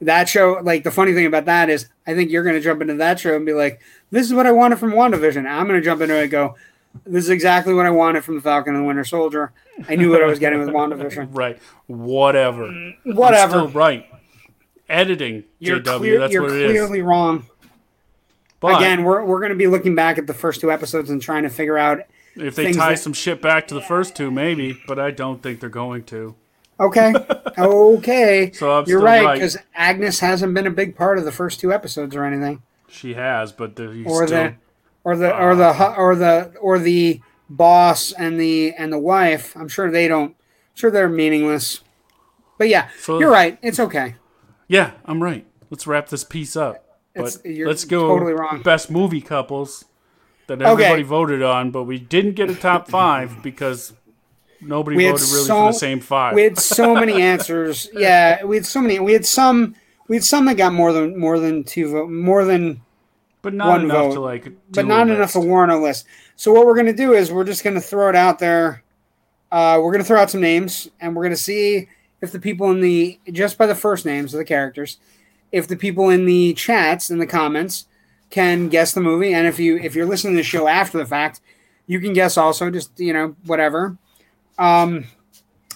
that 0.00 0.28
show. 0.28 0.60
Like 0.62 0.84
the 0.84 0.90
funny 0.90 1.12
thing 1.12 1.26
about 1.26 1.44
that 1.46 1.68
is, 1.70 1.88
I 2.06 2.14
think 2.14 2.30
you're 2.30 2.42
going 2.44 2.56
to 2.56 2.60
jump 2.60 2.80
into 2.80 2.94
that 2.94 3.18
show 3.20 3.34
and 3.36 3.44
be 3.46 3.52
like, 3.52 3.80
"This 4.10 4.26
is 4.26 4.34
what 4.34 4.46
I 4.46 4.52
wanted 4.52 4.78
from 4.78 4.92
WandaVision." 4.92 5.46
I'm 5.46 5.66
going 5.66 5.80
to 5.80 5.84
jump 5.84 6.00
into 6.00 6.16
it 6.16 6.22
and 6.22 6.30
go, 6.30 6.56
"This 7.04 7.24
is 7.24 7.30
exactly 7.30 7.74
what 7.74 7.86
I 7.86 7.90
wanted 7.90 8.24
from 8.24 8.36
the 8.36 8.40
Falcon 8.40 8.74
and 8.74 8.84
the 8.84 8.86
Winter 8.86 9.04
Soldier." 9.04 9.52
I 9.88 9.96
knew 9.96 10.10
what 10.10 10.22
I 10.22 10.26
was 10.26 10.38
getting 10.38 10.58
with 10.60 10.68
WandaVision. 10.68 11.28
Right. 11.32 11.58
Whatever. 11.86 12.66
I'm 12.66 12.96
Whatever. 13.04 13.66
right. 13.66 14.06
Editing. 14.88 15.44
You're, 15.58 15.80
JW. 15.80 15.96
clear, 15.98 16.18
that's 16.20 16.32
you're 16.32 16.42
what 16.42 16.52
it 16.52 16.62
is. 16.62 16.70
clearly 16.72 17.00
wrong. 17.02 17.46
But 18.60 18.76
Again, 18.76 19.04
we're, 19.04 19.24
we're 19.24 19.38
going 19.40 19.52
to 19.52 19.56
be 19.56 19.66
looking 19.68 19.94
back 19.94 20.18
at 20.18 20.26
the 20.26 20.34
first 20.34 20.60
two 20.60 20.70
episodes 20.70 21.08
and 21.08 21.22
trying 21.22 21.44
to 21.44 21.48
figure 21.48 21.78
out 21.78 22.00
if 22.36 22.54
they 22.54 22.72
tie 22.72 22.90
that- 22.90 22.98
some 22.98 23.12
shit 23.12 23.40
back 23.42 23.68
to 23.68 23.74
the 23.74 23.80
first 23.82 24.16
two, 24.16 24.30
maybe. 24.30 24.80
But 24.86 24.98
I 24.98 25.10
don't 25.10 25.42
think 25.42 25.60
they're 25.60 25.68
going 25.68 26.04
to. 26.04 26.34
Okay. 26.78 27.12
okay. 27.58 28.50
So 28.54 28.70
I'm 28.72 28.84
You're 28.86 29.00
still 29.00 29.04
right 29.06 29.24
right. 29.24 29.34
because 29.34 29.58
Agnes 29.74 30.20
hasn't 30.20 30.54
been 30.54 30.66
a 30.66 30.70
big 30.70 30.96
part 30.96 31.18
of 31.18 31.24
the 31.24 31.32
first 31.32 31.60
two 31.60 31.72
episodes 31.72 32.16
or 32.16 32.24
anything, 32.24 32.62
She 32.88 33.14
has, 33.14 33.52
but 33.52 33.76
the, 33.76 33.90
you 33.90 34.06
or 34.06 34.26
still. 34.26 34.44
the, 34.44 34.54
or 35.04 35.16
the, 35.16 35.36
or 35.36 35.54
the, 35.56 35.66
uh, 35.68 35.94
or 35.96 36.14
the, 36.16 36.54
or 36.60 36.78
the 36.78 37.20
boss 37.50 38.12
and 38.12 38.40
the 38.40 38.72
and 38.78 38.92
the 38.92 38.98
wife. 38.98 39.54
I'm 39.56 39.68
sure 39.68 39.90
they 39.90 40.08
don't. 40.08 40.30
I'm 40.30 40.74
sure 40.76 40.90
they're 40.90 41.08
meaningless. 41.08 41.80
But 42.58 42.68
yeah, 42.68 42.88
So- 42.98 43.18
you're 43.18 43.30
right. 43.30 43.58
It's 43.62 43.80
okay. 43.80 44.14
Yeah, 44.68 44.92
I'm 45.04 45.22
right. 45.22 45.46
Let's 45.68 45.86
wrap 45.86 46.08
this 46.08 46.24
piece 46.24 46.56
up. 46.56 46.84
It's- 47.14 47.38
But 47.38 47.50
you're 47.50 47.66
let's 47.68 47.84
go 47.84 48.08
totally 48.08 48.32
wrong. 48.32 48.62
best 48.62 48.90
movie 48.90 49.20
couples 49.20 49.84
that 50.58 50.62
everybody 50.62 51.02
voted 51.02 51.42
on, 51.42 51.70
but 51.70 51.84
we 51.84 51.98
didn't 51.98 52.32
get 52.34 52.50
a 52.50 52.54
top 52.54 52.88
five 52.90 53.42
because 53.42 53.92
nobody 54.60 54.96
We 54.96 55.06
voted 55.06 55.20
really 55.22 55.44
so 55.44 55.66
for 55.66 55.72
the 55.72 55.78
same 55.78 56.00
five. 56.00 56.34
we 56.34 56.42
had 56.42 56.58
so 56.58 56.94
many 57.02 57.20
answers. 57.22 57.88
Yeah, 57.92 58.44
we 58.44 58.56
had 58.56 58.66
so 58.66 58.80
many. 58.80 58.98
We 58.98 59.12
had 59.12 59.26
some. 59.26 59.74
We 60.08 60.16
had 60.16 60.24
some 60.24 60.44
that 60.46 60.56
got 60.56 60.72
more 60.72 60.92
than 60.92 61.18
more 61.18 61.38
than 61.38 61.62
two 61.64 61.90
vote, 61.92 62.10
more 62.10 62.44
than 62.44 62.82
but 63.42 63.54
not 63.54 63.68
one 63.68 63.84
enough 63.84 63.96
vote, 63.96 64.14
to 64.14 64.20
like. 64.20 64.52
but 64.70 64.86
not 64.86 65.08
enough 65.08 65.18
list. 65.20 65.32
to 65.34 65.40
warrant 65.40 65.72
a 65.72 65.78
list. 65.78 66.06
So 66.36 66.52
what 66.52 66.66
we're 66.66 66.74
going 66.74 66.86
to 66.86 66.92
do 66.92 67.12
is 67.12 67.30
we're 67.30 67.44
just 67.44 67.62
going 67.62 67.74
to 67.74 67.80
throw 67.80 68.08
it 68.08 68.16
out 68.16 68.38
there. 68.38 68.82
Uh, 69.52 69.78
we're 69.80 69.92
going 69.92 70.02
to 70.02 70.06
throw 70.06 70.20
out 70.20 70.30
some 70.30 70.40
names, 70.40 70.88
and 71.00 71.14
we're 71.14 71.22
going 71.22 71.34
to 71.34 71.40
see 71.40 71.88
if 72.20 72.32
the 72.32 72.40
people 72.40 72.70
in 72.70 72.80
the 72.80 73.18
just 73.30 73.56
by 73.56 73.66
the 73.66 73.74
first 73.74 74.04
names 74.04 74.34
of 74.34 74.38
the 74.38 74.44
characters, 74.44 74.98
if 75.52 75.68
the 75.68 75.76
people 75.76 76.10
in 76.10 76.26
the 76.26 76.54
chats 76.54 77.10
in 77.10 77.18
the 77.18 77.26
comments 77.26 77.86
can 78.30 78.68
guess 78.68 78.92
the 78.92 79.00
movie, 79.00 79.34
and 79.34 79.46
if 79.46 79.58
you 79.58 79.78
if 79.78 79.94
you're 79.94 80.06
listening 80.06 80.34
to 80.34 80.38
the 80.38 80.42
show 80.42 80.68
after 80.68 80.98
the 80.98 81.06
fact, 81.06 81.40
you 81.86 82.00
can 82.00 82.12
guess 82.12 82.36
also. 82.36 82.70
Just 82.70 82.98
you 82.98 83.12
know 83.12 83.34
whatever. 83.44 83.98
Um, 84.58 85.04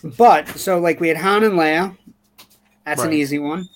but 0.02 0.48
so 0.48 0.78
like 0.78 1.00
we 1.00 1.08
had 1.08 1.16
Han 1.16 1.42
and 1.42 1.54
Leia, 1.54 1.96
that's 2.84 3.02
an 3.02 3.12
easy 3.12 3.38
one. 3.38 3.68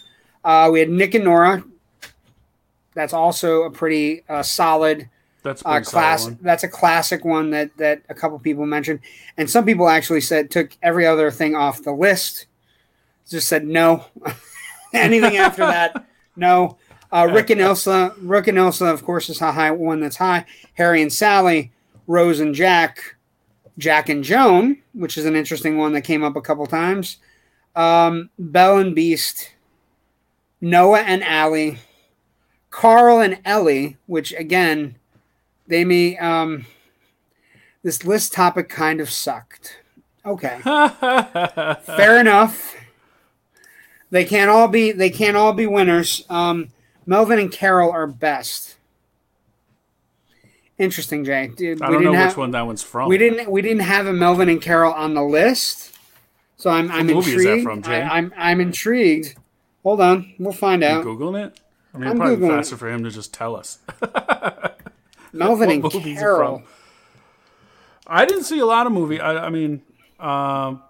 Uh, 0.44 0.68
we 0.72 0.80
had 0.80 0.90
Nick 0.90 1.14
and 1.14 1.24
Nora. 1.24 1.64
That's 2.94 3.12
also 3.12 3.62
a 3.62 3.70
pretty 3.70 4.24
uh, 4.28 4.42
solid 4.42 5.08
That's 5.42 5.62
a 5.62 5.68
uh, 5.68 5.70
solid 5.70 5.86
class. 5.86 6.24
one. 6.24 6.38
That's 6.42 6.64
a 6.64 6.68
classic 6.68 7.24
one 7.24 7.50
that 7.50 7.76
that 7.78 8.02
a 8.08 8.14
couple 8.14 8.38
people 8.38 8.66
mentioned, 8.66 9.00
and 9.36 9.48
some 9.48 9.64
people 9.64 9.88
actually 9.88 10.20
said 10.20 10.50
took 10.50 10.76
every 10.82 11.06
other 11.06 11.30
thing 11.30 11.54
off 11.54 11.82
the 11.82 11.92
list. 11.92 12.46
Just 13.28 13.48
said 13.48 13.66
no. 13.66 14.04
Anything 14.94 15.36
after 15.36 15.66
that, 15.66 16.06
no. 16.36 16.78
Uh, 17.10 17.28
Rick 17.32 17.50
and 17.50 17.60
Elsa. 17.60 18.14
Rick 18.20 18.48
and 18.48 18.58
Elsa, 18.58 18.86
of 18.86 19.04
course, 19.04 19.28
is 19.28 19.40
a 19.40 19.52
high 19.52 19.70
one. 19.70 20.00
That's 20.00 20.16
high. 20.16 20.44
Harry 20.74 21.00
and 21.00 21.12
Sally, 21.12 21.72
Rose 22.06 22.40
and 22.40 22.54
Jack, 22.54 23.16
Jack 23.78 24.08
and 24.08 24.22
Joan, 24.22 24.78
which 24.92 25.16
is 25.16 25.24
an 25.24 25.36
interesting 25.36 25.78
one 25.78 25.92
that 25.92 26.02
came 26.02 26.22
up 26.22 26.36
a 26.36 26.42
couple 26.42 26.66
times. 26.66 27.18
Um, 27.74 28.30
Belle 28.38 28.78
and 28.78 28.94
Beast, 28.94 29.52
Noah 30.60 31.00
and 31.00 31.22
Allie, 31.22 31.78
Carl 32.70 33.20
and 33.20 33.38
Ellie, 33.44 33.96
which 34.06 34.32
again, 34.32 34.96
they 35.66 35.84
may 35.84 36.16
um 36.18 36.66
this 37.82 38.04
list 38.04 38.32
topic 38.32 38.68
kind 38.68 39.00
of 39.00 39.10
sucked. 39.10 39.80
Okay. 40.24 40.58
Fair 40.62 42.20
enough. 42.20 42.74
They 44.10 44.24
can't 44.24 44.50
all 44.50 44.68
be 44.68 44.92
they 44.92 45.10
can't 45.10 45.36
all 45.36 45.52
be 45.52 45.66
winners. 45.66 46.24
Um 46.28 46.68
Melvin 47.08 47.38
and 47.38 47.50
Carol 47.50 47.90
are 47.90 48.06
best. 48.06 48.76
Interesting, 50.76 51.24
Jay. 51.24 51.48
Dude, 51.56 51.80
I 51.80 51.88
we 51.88 51.94
don't 51.94 52.04
know 52.04 52.10
didn't 52.10 52.10
which 52.12 52.28
have, 52.28 52.36
one 52.36 52.50
that 52.50 52.66
one's 52.66 52.82
from. 52.82 53.08
We 53.08 53.16
didn't 53.16 53.50
we 53.50 53.62
didn't 53.62 53.80
have 53.80 54.06
a 54.06 54.12
Melvin 54.12 54.50
and 54.50 54.60
Carol 54.60 54.92
on 54.92 55.14
the 55.14 55.22
list. 55.22 55.96
So 56.58 56.68
I'm 56.68 56.90
I'm 56.90 57.06
movie 57.06 57.30
is 57.32 57.44
that 57.44 57.48
intrigued. 57.54 57.62
from, 57.64 57.82
Jay? 57.82 58.02
I, 58.02 58.18
I'm 58.18 58.32
I'm 58.36 58.60
intrigued. 58.60 59.36
Hold 59.84 60.02
on, 60.02 60.34
we'll 60.38 60.52
find 60.52 60.82
You 60.82 60.88
out. 60.88 61.04
googling 61.04 61.46
it? 61.46 61.58
I 61.94 61.98
mean, 61.98 62.08
I'm 62.10 62.16
probably 62.18 62.36
Googling 62.36 62.50
it. 62.50 62.56
faster 62.56 62.76
for 62.76 62.90
him 62.90 63.02
to 63.04 63.10
just 63.10 63.32
tell 63.32 63.56
us. 63.56 63.78
Melvin 65.32 65.70
and 65.70 65.82
what 65.82 65.92
Carol. 65.94 66.62
I 68.06 68.26
didn't 68.26 68.44
see 68.44 68.58
a 68.58 68.66
lot 68.66 68.86
of 68.86 68.92
movie. 68.92 69.18
I, 69.18 69.46
I 69.46 69.50
mean, 69.50 69.82
um, 70.20 70.82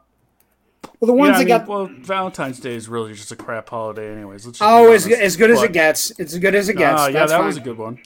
Well, 1.01 1.07
the 1.07 1.13
ones 1.13 1.29
yeah, 1.31 1.33
that 1.33 1.39
mean, 1.39 1.49
got 1.49 1.69
well, 1.69 1.87
Valentine's 2.01 2.59
Day 2.59 2.75
is 2.75 2.89
really 2.89 3.15
just 3.15 3.31
a 3.31 3.37
crap 3.37 3.69
holiday, 3.69 4.13
anyways. 4.13 4.47
Let's 4.47 4.59
just 4.59 4.69
oh 4.71 4.93
as, 4.93 5.07
as 5.07 5.37
good 5.37 5.51
as 5.51 5.59
But- 5.59 5.67
it 5.67 5.73
gets. 5.73 6.11
It's 6.19 6.33
as 6.33 6.39
good 6.39 6.55
as 6.55 6.69
it 6.69 6.75
gets. 6.75 7.01
Ah, 7.01 7.07
yeah, 7.07 7.13
That's 7.13 7.33
that 7.33 7.39
fine. 7.39 7.47
was 7.47 7.57
a 7.57 7.61
good 7.61 7.79
one. 7.79 7.99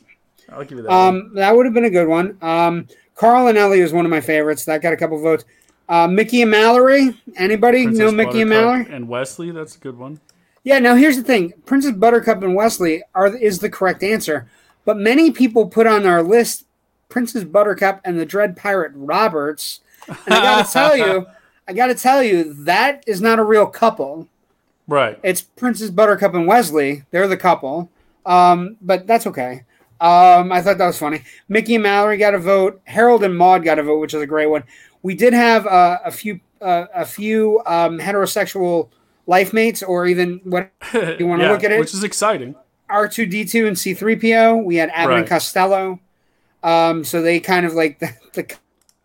I'll 0.50 0.62
give 0.64 0.72
you 0.78 0.82
that. 0.82 0.90
one. 0.90 1.08
Um, 1.16 1.34
that 1.34 1.56
would 1.56 1.64
have 1.64 1.74
been 1.74 1.86
a 1.86 1.90
good 1.90 2.08
one. 2.08 2.36
Um, 2.42 2.86
Carl 3.14 3.46
and 3.48 3.56
Ellie 3.56 3.80
was 3.80 3.92
one 3.92 4.04
of 4.04 4.10
my 4.10 4.20
favorites. 4.20 4.66
That 4.66 4.82
got 4.82 4.92
a 4.92 4.96
couple 4.96 5.18
votes. 5.22 5.44
Uh, 5.88 6.06
Mickey 6.06 6.42
and 6.42 6.50
Mallory. 6.50 7.14
Anybody 7.36 7.84
Princess 7.84 7.98
know 7.98 8.12
Mickey 8.12 8.42
and 8.42 8.50
Mallory? 8.50 8.86
and 8.90 9.08
Wesley. 9.08 9.50
That's 9.50 9.76
a 9.76 9.78
good 9.78 9.96
one. 9.98 10.20
Yeah. 10.62 10.78
Now 10.78 10.94
here's 10.94 11.16
the 11.16 11.22
thing: 11.22 11.54
Princess 11.64 11.92
Buttercup 11.92 12.42
and 12.42 12.54
Wesley 12.54 13.02
are 13.14 13.34
is 13.34 13.60
the 13.60 13.70
correct 13.70 14.02
answer, 14.02 14.48
but 14.84 14.98
many 14.98 15.30
people 15.30 15.66
put 15.66 15.86
on 15.86 16.04
our 16.06 16.22
list 16.22 16.66
Princess 17.08 17.44
Buttercup 17.44 18.00
and 18.04 18.18
the 18.18 18.26
Dread 18.26 18.56
Pirate 18.56 18.92
Roberts, 18.94 19.80
and 20.08 20.18
I 20.34 20.42
gotta 20.42 20.70
tell 20.72 20.96
you, 20.96 21.26
I 21.72 21.74
gotta 21.74 21.94
tell 21.94 22.22
you 22.22 22.52
that 22.64 23.02
is 23.06 23.22
not 23.22 23.38
a 23.38 23.42
real 23.42 23.66
couple. 23.66 24.28
Right. 24.86 25.18
It's 25.22 25.40
Princess 25.40 25.88
Buttercup 25.88 26.34
and 26.34 26.46
Wesley. 26.46 27.04
They're 27.10 27.26
the 27.26 27.38
couple. 27.38 27.90
Um, 28.26 28.76
but 28.82 29.06
that's 29.06 29.26
okay. 29.26 29.64
Um, 29.98 30.52
I 30.52 30.60
thought 30.60 30.76
that 30.76 30.86
was 30.86 30.98
funny. 30.98 31.22
Mickey 31.48 31.76
and 31.76 31.82
Mallory 31.82 32.18
got 32.18 32.34
a 32.34 32.38
vote. 32.38 32.82
Harold 32.84 33.24
and 33.24 33.34
Maude 33.34 33.64
got 33.64 33.78
a 33.78 33.82
vote, 33.82 34.00
which 34.00 34.12
is 34.12 34.20
a 34.20 34.26
great 34.26 34.48
one. 34.48 34.64
We 35.02 35.14
did 35.14 35.32
have 35.32 35.66
uh, 35.66 36.00
a 36.04 36.10
few 36.10 36.40
uh, 36.60 36.86
a 36.94 37.06
few 37.06 37.62
um, 37.64 37.98
heterosexual 37.98 38.90
life 39.26 39.54
mates, 39.54 39.82
or 39.82 40.06
even 40.06 40.42
what 40.44 40.70
You 40.92 41.26
wanna 41.26 41.44
Yeah, 41.44 41.52
look 41.52 41.64
at 41.64 41.72
it? 41.72 41.80
Which 41.80 41.94
is 41.94 42.04
exciting. 42.04 42.54
R 42.90 43.08
two 43.08 43.24
D 43.24 43.46
two 43.46 43.66
and 43.66 43.78
C 43.78 43.94
three 43.94 44.16
PO. 44.16 44.58
We 44.58 44.76
had 44.76 44.90
Abbott 44.90 45.16
and 45.20 45.26
Costello. 45.26 46.00
Um, 46.62 47.02
so 47.02 47.22
they 47.22 47.40
kind 47.40 47.64
of 47.64 47.72
like 47.72 47.98
the, 47.98 48.14
the 48.34 48.54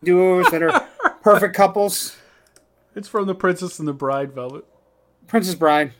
duos 0.03 0.48
that 0.52 0.61
are 0.61 0.85
perfect 1.22 1.56
couples. 1.56 2.18
It's 2.98 3.07
from 3.07 3.28
the 3.28 3.36
Princess 3.36 3.78
and 3.80 3.88
the 3.88 3.94
Bride 3.94 4.34
Velvet. 4.34 4.65
Princess 5.28 5.56
Bride, 5.56 5.94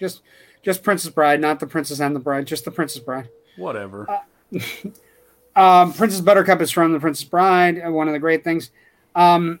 just 0.00 0.22
just 0.62 0.82
Princess 0.82 1.10
Bride, 1.10 1.40
not 1.40 1.60
the 1.60 1.66
Princess 1.66 2.00
and 2.00 2.16
the 2.16 2.20
Bride, 2.20 2.46
just 2.46 2.64
the 2.64 2.70
Princess 2.70 3.02
Bride. 3.02 3.28
Whatever. 3.56 4.10
Uh, 4.10 4.58
Um, 5.56 5.92
Princess 5.92 6.20
Buttercup 6.20 6.60
is 6.60 6.70
from 6.70 6.92
The 6.92 7.00
Princess 7.00 7.28
Bride, 7.28 7.82
uh, 7.84 7.90
one 7.90 8.06
of 8.06 8.12
the 8.12 8.20
great 8.20 8.44
things. 8.44 8.70
Um, 9.16 9.58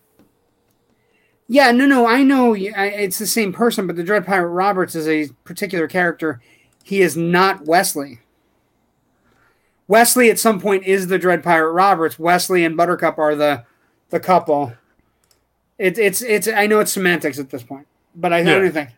yeah, 1.48 1.72
no, 1.72 1.86
no, 1.86 2.06
I 2.06 2.22
know 2.22 2.54
it's 2.56 3.18
the 3.18 3.26
same 3.26 3.52
person, 3.52 3.88
but 3.88 3.96
the 3.96 4.04
Dread 4.04 4.24
Pirate 4.24 4.50
Roberts 4.50 4.94
is 4.94 5.08
a 5.08 5.32
particular 5.42 5.88
character. 5.88 6.40
He 6.84 7.00
is 7.00 7.16
not 7.16 7.64
Wesley. 7.64 8.20
Wesley, 9.88 10.30
at 10.30 10.38
some 10.38 10.60
point, 10.60 10.84
is 10.84 11.08
the 11.08 11.18
Dread 11.18 11.42
Pirate 11.42 11.72
Roberts. 11.72 12.16
Wesley 12.16 12.64
and 12.64 12.76
Buttercup 12.76 13.18
are 13.18 13.34
the 13.34 13.64
the 14.10 14.20
couple. 14.20 14.74
It, 15.78 15.98
it's 15.98 16.22
it's. 16.22 16.48
I 16.48 16.66
know 16.66 16.80
it's 16.80 16.92
semantics 16.92 17.38
at 17.38 17.50
this 17.50 17.62
point, 17.62 17.86
but 18.14 18.32
I 18.32 18.38
Yeah. 18.40 18.58
don't 18.58 18.72
think. 18.72 18.90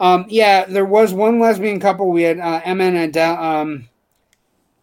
Um, 0.00 0.26
yeah, 0.28 0.64
there 0.66 0.84
was 0.84 1.12
one 1.12 1.40
lesbian 1.40 1.80
couple. 1.80 2.10
We 2.10 2.22
had 2.22 2.38
uh, 2.38 2.60
Emma 2.64 2.84
and 2.84 2.96
Adele. 2.96 3.36
Um, 3.42 3.88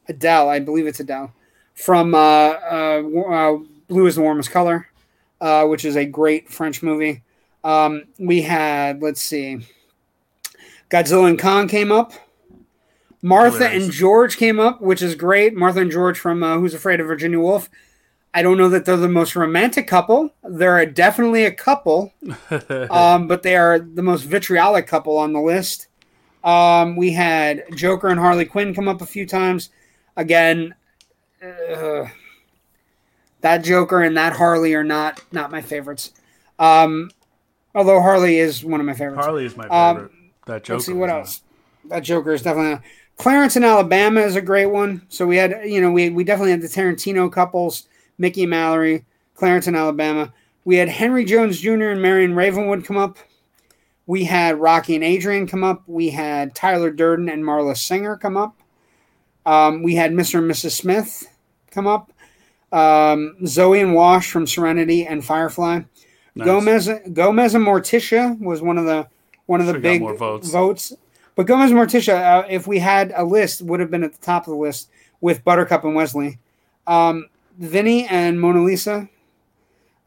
Adele, 0.09 0.49
I 0.49 0.59
believe 0.59 0.85
it's 0.87 0.99
Adele, 0.99 1.33
from 1.73 2.13
uh, 2.13 2.17
uh, 2.19 3.01
uh, 3.29 3.57
Blue 3.87 4.05
is 4.07 4.15
the 4.15 4.21
Warmest 4.21 4.51
Color, 4.51 4.87
uh, 5.41 5.65
which 5.65 5.85
is 5.85 5.95
a 5.95 6.05
great 6.05 6.49
French 6.49 6.83
movie. 6.83 7.23
Um, 7.63 8.03
we 8.19 8.41
had, 8.43 9.01
let's 9.01 9.21
see, 9.21 9.65
Godzilla 10.89 11.27
and 11.29 11.39
Kong 11.39 11.67
came 11.67 11.91
up. 11.91 12.13
Martha 13.21 13.57
Hilarious. 13.57 13.83
and 13.85 13.91
George 13.93 14.37
came 14.37 14.59
up, 14.59 14.81
which 14.81 15.01
is 15.01 15.15
great. 15.15 15.55
Martha 15.55 15.79
and 15.79 15.89
George 15.91 16.19
from 16.19 16.43
uh, 16.43 16.57
Who's 16.59 16.75
Afraid 16.75 16.99
of 16.99 17.07
Virginia 17.07 17.39
Woolf. 17.39 17.69
I 18.35 18.41
don't 18.41 18.57
know 18.57 18.67
that 18.69 18.83
they're 18.83 18.97
the 18.97 19.07
most 19.07 19.35
romantic 19.35 19.87
couple. 19.87 20.29
They're 20.43 20.85
definitely 20.85 21.45
a 21.45 21.51
couple, 21.51 22.13
um, 22.91 23.27
but 23.27 23.43
they 23.43 23.55
are 23.55 23.79
the 23.79 24.03
most 24.03 24.23
vitriolic 24.23 24.87
couple 24.87 25.17
on 25.17 25.31
the 25.31 25.39
list. 25.39 25.87
Um, 26.43 26.97
we 26.97 27.11
had 27.13 27.63
Joker 27.75 28.09
and 28.09 28.19
Harley 28.19 28.45
Quinn 28.45 28.75
come 28.75 28.89
up 28.89 29.01
a 29.01 29.05
few 29.05 29.25
times. 29.25 29.69
Again, 30.17 30.75
uh, 31.41 32.07
that 33.41 33.63
Joker 33.63 34.01
and 34.03 34.17
that 34.17 34.33
Harley 34.33 34.73
are 34.75 34.83
not 34.83 35.21
not 35.31 35.49
my 35.49 35.61
favorites. 35.61 36.11
Um, 36.59 37.11
although 37.73 38.01
Harley 38.01 38.37
is 38.37 38.63
one 38.65 38.79
of 38.79 38.85
my 38.85 38.93
favorites. 38.93 39.25
Harley 39.25 39.45
is 39.45 39.55
my 39.55 39.67
Um, 39.67 39.95
favorite. 39.95 40.11
that 40.47 40.63
Joker. 40.65 40.73
Let's 40.75 40.85
see 40.87 40.93
what 40.93 41.09
else. 41.09 41.41
That 41.85 42.01
Joker 42.01 42.33
is 42.33 42.41
definitely. 42.41 42.85
Clarence 43.17 43.55
in 43.55 43.63
Alabama 43.63 44.19
is 44.21 44.35
a 44.35 44.41
great 44.41 44.65
one. 44.65 45.03
So 45.07 45.25
we 45.25 45.37
had, 45.37 45.61
you 45.65 45.79
know, 45.79 45.89
we 45.91 46.09
we 46.09 46.23
definitely 46.25 46.51
had 46.51 46.61
the 46.61 46.67
Tarantino 46.67 47.31
couples, 47.31 47.87
Mickey 48.17 48.45
Mallory, 48.45 49.05
Clarence 49.35 49.67
in 49.67 49.75
Alabama. 49.75 50.33
We 50.63 50.77
had 50.77 50.89
Henry 50.89 51.25
Jones 51.25 51.59
Jr. 51.59 51.89
and 51.89 52.01
Marion 52.01 52.35
Ravenwood 52.35 52.85
come 52.85 52.97
up. 52.97 53.17
We 54.07 54.23
had 54.23 54.59
Rocky 54.59 54.95
and 54.95 55.03
Adrian 55.03 55.47
come 55.47 55.63
up. 55.63 55.83
We 55.87 56.09
had 56.09 56.55
Tyler 56.55 56.91
Durden 56.91 57.29
and 57.29 57.43
Marla 57.43 57.75
Singer 57.75 58.17
come 58.17 58.37
up. 58.37 58.55
Um, 59.45 59.83
we 59.83 59.95
had 59.95 60.11
Mr. 60.11 60.39
and 60.39 60.49
Mrs. 60.49 60.71
Smith 60.71 61.27
come 61.71 61.87
up. 61.87 62.11
Um, 62.71 63.35
Zoe 63.45 63.79
and 63.79 63.93
Wash 63.93 64.29
from 64.29 64.47
Serenity 64.47 65.05
and 65.05 65.23
Firefly. 65.23 65.81
Nice. 66.35 66.45
Gomez 66.45 66.89
Gomez 67.13 67.55
and 67.55 67.65
Morticia 67.65 68.37
was 68.39 68.61
one 68.61 68.77
of 68.77 68.85
the 68.85 69.07
one 69.45 69.61
of 69.61 69.67
the 69.67 69.79
big 69.79 70.01
votes. 70.01 70.51
votes. 70.51 70.93
But 71.35 71.47
Gomez 71.47 71.71
and 71.71 71.79
Morticia, 71.79 72.43
uh, 72.43 72.47
if 72.49 72.67
we 72.67 72.79
had 72.79 73.13
a 73.15 73.23
list, 73.23 73.61
would 73.61 73.79
have 73.79 73.91
been 73.91 74.03
at 74.03 74.13
the 74.13 74.25
top 74.25 74.47
of 74.47 74.51
the 74.51 74.59
list 74.59 74.89
with 75.21 75.43
Buttercup 75.43 75.83
and 75.83 75.95
Wesley. 75.95 76.39
Um, 76.87 77.27
Vinny 77.57 78.05
and 78.07 78.39
Mona 78.39 78.63
Lisa, 78.63 79.09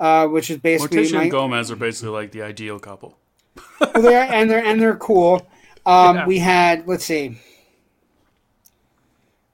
uh, 0.00 0.26
which 0.26 0.50
is 0.50 0.58
basically 0.58 0.98
Morticia 1.04 1.14
my, 1.14 1.22
and 1.22 1.30
Gomez 1.30 1.70
are 1.70 1.76
basically 1.76 2.10
like 2.10 2.32
the 2.32 2.42
ideal 2.42 2.78
couple. 2.78 3.18
well, 3.80 4.02
they're, 4.02 4.30
and 4.32 4.50
they're 4.50 4.64
and 4.64 4.80
they're 4.80 4.96
cool. 4.96 5.46
Um, 5.86 6.16
Yeah. 6.16 6.26
We 6.26 6.38
had 6.38 6.86
let's 6.86 7.04
see, 7.04 7.38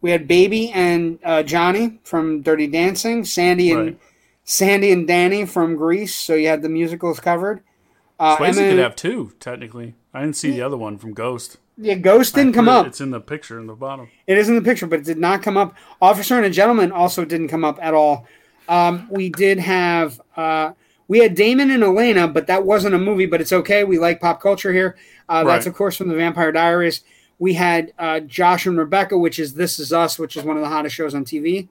we 0.00 0.10
had 0.10 0.26
Baby 0.28 0.70
and 0.70 1.18
uh, 1.24 1.42
Johnny 1.42 1.98
from 2.04 2.42
Dirty 2.42 2.66
Dancing, 2.66 3.24
Sandy 3.24 3.70
and 3.70 3.80
Right. 3.86 3.98
Sandy 4.44 4.90
and 4.92 5.06
Danny 5.06 5.46
from 5.46 5.76
Grease. 5.76 6.14
So 6.14 6.34
you 6.34 6.48
had 6.48 6.62
the 6.62 6.68
musicals 6.68 7.20
covered. 7.20 7.62
Uh, 8.18 8.36
Swayze 8.36 8.58
Emma- 8.58 8.70
could 8.70 8.78
have 8.78 8.96
two, 8.96 9.32
technically. 9.40 9.94
I 10.12 10.20
didn't 10.20 10.36
see 10.36 10.50
the 10.50 10.60
other 10.62 10.76
one 10.76 10.98
from 10.98 11.12
Ghost. 11.14 11.56
Yeah, 11.76 11.94
Ghost 11.94 12.34
didn't 12.34 12.52
come 12.52 12.68
up. 12.68 12.86
It's 12.86 13.00
in 13.00 13.10
the 13.10 13.20
picture 13.20 13.58
in 13.58 13.66
the 13.66 13.74
bottom. 13.74 14.08
It 14.26 14.38
is 14.38 14.48
in 14.48 14.54
the 14.54 14.62
picture, 14.62 14.86
but 14.86 15.00
it 15.00 15.04
did 15.04 15.18
not 15.18 15.42
come 15.42 15.56
up. 15.56 15.74
Officer 16.00 16.36
and 16.36 16.46
a 16.46 16.50
Gentleman 16.50 16.92
also 16.92 17.24
didn't 17.24 17.48
come 17.48 17.64
up 17.64 17.78
at 17.82 17.94
all. 17.94 18.26
Um, 18.68 19.06
we 19.10 19.28
did 19.28 19.58
have 19.58 20.20
uh, 20.36 20.72
we 21.08 21.18
had 21.18 21.34
Damon 21.34 21.70
and 21.70 21.82
Elena, 21.82 22.28
but 22.28 22.46
that 22.46 22.64
wasn't 22.64 22.94
a 22.94 22.98
movie. 22.98 23.26
But 23.26 23.40
it's 23.40 23.52
okay. 23.52 23.84
We 23.84 23.98
like 23.98 24.20
pop 24.20 24.40
culture 24.40 24.72
here. 24.72 24.96
Uh, 25.28 25.44
That's 25.44 25.66
Right. 25.66 25.70
of 25.72 25.74
course 25.76 25.96
from 25.96 26.08
the 26.08 26.14
Vampire 26.14 26.52
Diaries. 26.52 27.02
We 27.38 27.54
had 27.54 27.92
uh, 27.98 28.20
Josh 28.20 28.64
and 28.66 28.78
Rebecca, 28.78 29.18
which 29.18 29.38
is 29.38 29.54
This 29.54 29.78
Is 29.78 29.92
Us, 29.92 30.18
which 30.18 30.36
is 30.36 30.44
one 30.44 30.56
of 30.56 30.62
the 30.62 30.68
hottest 30.68 30.94
shows 30.94 31.14
on 31.14 31.24
TV. 31.24 31.68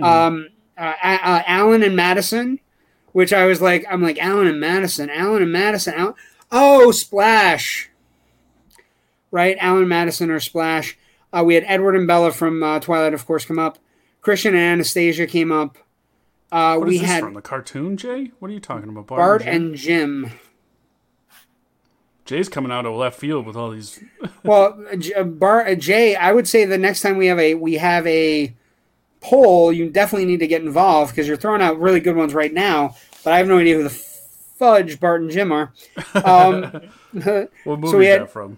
Um, 0.00 0.50
uh, 0.78 0.94
uh, 1.02 1.42
Alan 1.46 1.82
and 1.82 1.96
Madison, 1.96 2.60
which 3.12 3.32
I 3.32 3.44
was 3.46 3.60
like, 3.60 3.84
I'm 3.90 4.02
like 4.02 4.18
Alan 4.18 4.46
and 4.46 4.60
Madison, 4.60 5.10
Alan 5.10 5.42
and 5.42 5.52
Madison. 5.52 5.94
Al- 5.94 6.16
oh, 6.52 6.90
Splash 6.90 7.89
right? 9.30 9.56
Alan 9.60 9.88
Madison 9.88 10.30
or 10.30 10.40
Splash. 10.40 10.96
Uh, 11.32 11.42
we 11.44 11.54
had 11.54 11.64
Edward 11.66 11.94
and 11.96 12.06
Bella 12.06 12.32
from 12.32 12.62
uh, 12.62 12.80
Twilight, 12.80 13.14
of 13.14 13.24
course, 13.26 13.44
come 13.44 13.58
up. 13.58 13.78
Christian 14.20 14.54
and 14.54 14.62
Anastasia 14.62 15.26
came 15.26 15.52
up. 15.52 15.78
Uh, 16.52 16.76
What 16.76 16.88
is 16.88 16.92
we 16.94 16.98
this 16.98 17.06
had 17.08 17.20
from? 17.22 17.34
The 17.34 17.42
cartoon, 17.42 17.96
Jay? 17.96 18.32
What 18.40 18.50
are 18.50 18.54
you 18.54 18.60
talking 18.60 18.88
about? 18.88 19.06
Bart, 19.06 19.18
Bart 19.18 19.42
Jay? 19.42 19.50
and 19.50 19.74
Jim. 19.76 20.30
Jay's 22.24 22.48
coming 22.48 22.70
out 22.70 22.86
of 22.86 22.94
left 22.94 23.18
field 23.18 23.46
with 23.46 23.56
all 23.56 23.70
these. 23.70 24.02
Well, 24.42 24.82
uh, 25.16 25.22
Bart, 25.24 25.68
uh, 25.68 25.74
Jay, 25.74 26.16
I 26.16 26.32
would 26.32 26.48
say 26.48 26.64
the 26.64 26.78
next 26.78 27.02
time 27.02 27.18
we 27.18 27.26
have 27.26 27.38
a 27.38 27.54
we 27.56 27.74
have 27.74 28.06
a 28.06 28.54
poll, 29.20 29.70
you 29.70 29.90
definitely 29.90 30.24
need 30.24 30.40
to 30.40 30.46
get 30.46 30.62
involved 30.62 31.12
because 31.12 31.28
you're 31.28 31.36
throwing 31.36 31.60
out 31.60 31.78
really 31.78 32.00
good 32.00 32.16
ones 32.16 32.32
right 32.32 32.52
now. 32.52 32.96
But 33.22 33.34
I 33.34 33.36
have 33.36 33.46
no 33.46 33.58
idea 33.58 33.76
who 33.76 33.82
the 33.82 33.90
fudge 33.90 34.98
Bart 34.98 35.20
and 35.20 35.30
Jim 35.30 35.52
are. 35.52 35.72
Um, 36.24 36.88
What 37.64 37.80
movie 37.80 37.98
we 37.98 38.06
is 38.06 38.12
had- 38.12 38.22
that 38.22 38.30
from? 38.30 38.56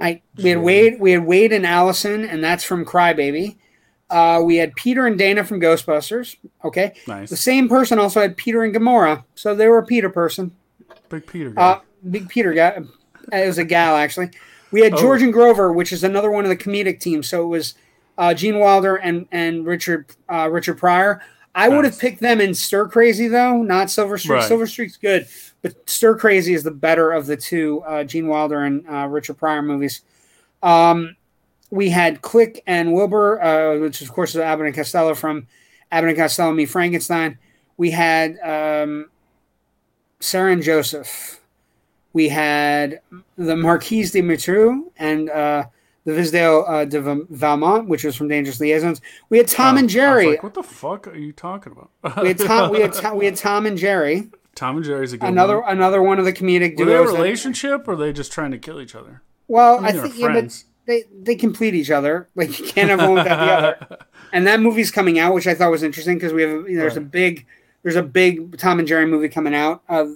I 0.00 0.20
we 0.36 0.50
had 0.50 0.58
Wade 0.62 1.00
we 1.00 1.12
had 1.12 1.24
Wade 1.24 1.52
and 1.52 1.66
Allison, 1.66 2.24
and 2.24 2.42
that's 2.44 2.64
from 2.64 2.84
Crybaby. 2.84 3.56
Uh, 4.08 4.40
we 4.44 4.56
had 4.56 4.72
Peter 4.76 5.06
and 5.06 5.18
Dana 5.18 5.42
from 5.42 5.60
Ghostbusters. 5.60 6.36
Okay, 6.64 6.92
Nice. 7.08 7.28
the 7.30 7.36
same 7.36 7.68
person 7.68 7.98
also 7.98 8.20
had 8.20 8.36
Peter 8.36 8.62
and 8.62 8.74
Gamora, 8.74 9.24
so 9.34 9.54
they 9.54 9.66
were 9.66 9.78
a 9.78 9.84
Peter 9.86 10.08
person. 10.10 10.52
Big 11.08 11.26
Peter 11.26 11.50
guy. 11.50 11.62
Uh, 11.62 11.80
big 12.10 12.28
Peter 12.28 12.52
guy. 12.52 12.80
It 13.32 13.46
was 13.46 13.58
a 13.58 13.64
gal 13.64 13.96
actually. 13.96 14.30
We 14.70 14.82
had 14.82 14.94
Oh. 14.94 14.98
George 15.00 15.22
and 15.22 15.32
Grover, 15.32 15.72
which 15.72 15.92
is 15.92 16.04
another 16.04 16.30
one 16.30 16.44
of 16.44 16.50
the 16.50 16.56
comedic 16.56 17.00
teams. 17.00 17.28
So 17.28 17.42
it 17.44 17.48
was 17.48 17.74
uh, 18.18 18.34
Gene 18.34 18.58
Wilder 18.58 18.96
and 18.96 19.26
and 19.32 19.64
Richard 19.66 20.06
uh, 20.28 20.48
Richard 20.50 20.78
Pryor. 20.78 21.20
I 21.54 21.68
would 21.70 21.86
have 21.86 21.98
picked 21.98 22.20
them 22.20 22.38
in 22.40 22.54
Stir 22.54 22.86
Crazy 22.86 23.28
though, 23.28 23.62
not 23.62 23.90
Silver 23.90 24.18
Streak. 24.18 24.34
Right. 24.40 24.44
Silver 24.48 24.66
Streak's 24.66 24.98
good, 24.98 25.26
but 25.74 25.88
Stir 25.90 26.16
Crazy 26.16 26.54
is 26.54 26.62
the 26.62 26.70
better 26.70 27.12
of 27.12 27.26
the 27.26 27.36
two 27.36 27.82
uh, 27.86 28.04
Gene 28.04 28.28
Wilder 28.28 28.60
and 28.64 28.86
uh, 28.88 29.06
Richard 29.08 29.34
Pryor 29.34 29.62
movies. 29.62 30.02
Um, 30.62 31.16
we 31.70 31.88
had 31.90 32.20
Chick 32.22 32.62
and 32.66 32.92
Wilbur, 32.92 33.42
uh, 33.42 33.78
which 33.80 34.00
of 34.02 34.12
course 34.12 34.30
is 34.34 34.40
Abbott 34.40 34.66
and 34.66 34.74
Costello 34.74 35.14
from 35.14 35.46
Abbott 35.90 36.10
and 36.10 36.18
Costello 36.18 36.52
Meet 36.52 36.66
Frankenstein. 36.66 37.38
We 37.76 37.90
had 37.90 38.38
um, 38.40 39.10
Sarah 40.20 40.52
and 40.52 40.62
Joseph. 40.62 41.40
We 42.12 42.28
had 42.28 43.00
the 43.36 43.56
Marquise 43.56 44.12
de 44.12 44.22
Mathieu 44.22 44.90
and 44.96 45.28
uh, 45.28 45.64
the 46.04 46.12
Visdale 46.12 46.64
uh, 46.68 46.84
de 46.86 47.00
Val- 47.00 47.26
Valmont, 47.28 47.88
which 47.88 48.04
was 48.04 48.16
from 48.16 48.28
Dangerous 48.28 48.58
Liaisons. 48.60 49.00
We 49.28 49.36
had 49.38 49.48
Tom 49.48 49.74
Oh, 49.74 49.78
and 49.80 49.88
Jerry. 49.88 50.28
like, 50.30 50.42
what 50.42 50.54
the 50.54 50.62
fuck 50.62 51.06
are 51.08 51.16
you 51.16 51.32
talking 51.32 51.72
about? 51.72 52.22
we 52.22 52.28
had 52.28 52.38
Tom. 52.38 52.70
We 52.70 52.80
had 52.80 52.92
Tom, 52.94 53.18
we 53.18 53.26
had 53.26 53.36
Tom 53.36 53.66
and 53.66 53.76
Jerry. 53.76 54.30
Tom 54.56 54.76
and 54.76 54.84
Jerry's 54.84 55.12
a 55.12 55.18
good 55.18 55.28
Another 55.28 55.60
one. 55.60 55.70
another 55.76 56.02
one 56.02 56.18
of 56.18 56.24
the 56.24 56.32
comedic 56.32 56.76
Were 56.76 56.84
they 56.86 56.94
a 56.94 56.96
duos. 56.98 57.10
that- 57.12 57.16
relationship 57.16 57.86
or 57.86 57.92
are 57.92 57.96
they 57.96 58.12
just 58.12 58.32
trying 58.32 58.50
to 58.50 58.58
kill 58.58 58.80
each 58.80 58.96
other? 58.96 59.22
well, 59.46 59.84
I 59.84 59.90
I 59.90 59.92
think 59.92 60.18
yeah, 60.18 60.32
but 60.32 60.64
they 60.86 61.04
they 61.22 61.36
complete 61.36 61.74
each 61.74 61.90
other. 61.92 62.28
Like 62.34 62.58
you 62.58 62.66
can't 62.66 62.90
have 62.90 62.98
one 63.00 63.14
without 63.14 63.38
the 63.38 63.52
other. 63.52 63.98
And 64.32 64.44
that 64.48 64.58
movie's 64.60 64.90
coming 64.90 65.20
out, 65.20 65.34
which 65.34 65.46
I 65.46 65.54
thought 65.54 65.70
was 65.70 65.84
interesting 65.84 66.16
because 66.16 66.32
we 66.32 66.42
have 66.42 66.64
there's 66.64 66.96
a 66.96 67.00
Right. 67.00 67.10
big 67.10 67.46
there's 67.84 67.94
a 67.96 68.02
big 68.02 68.58
Tom 68.58 68.80
and 68.80 68.88
Jerry 68.88 69.06
movie 69.06 69.28
coming 69.28 69.54
out 69.54 69.82
uh, 69.88 70.06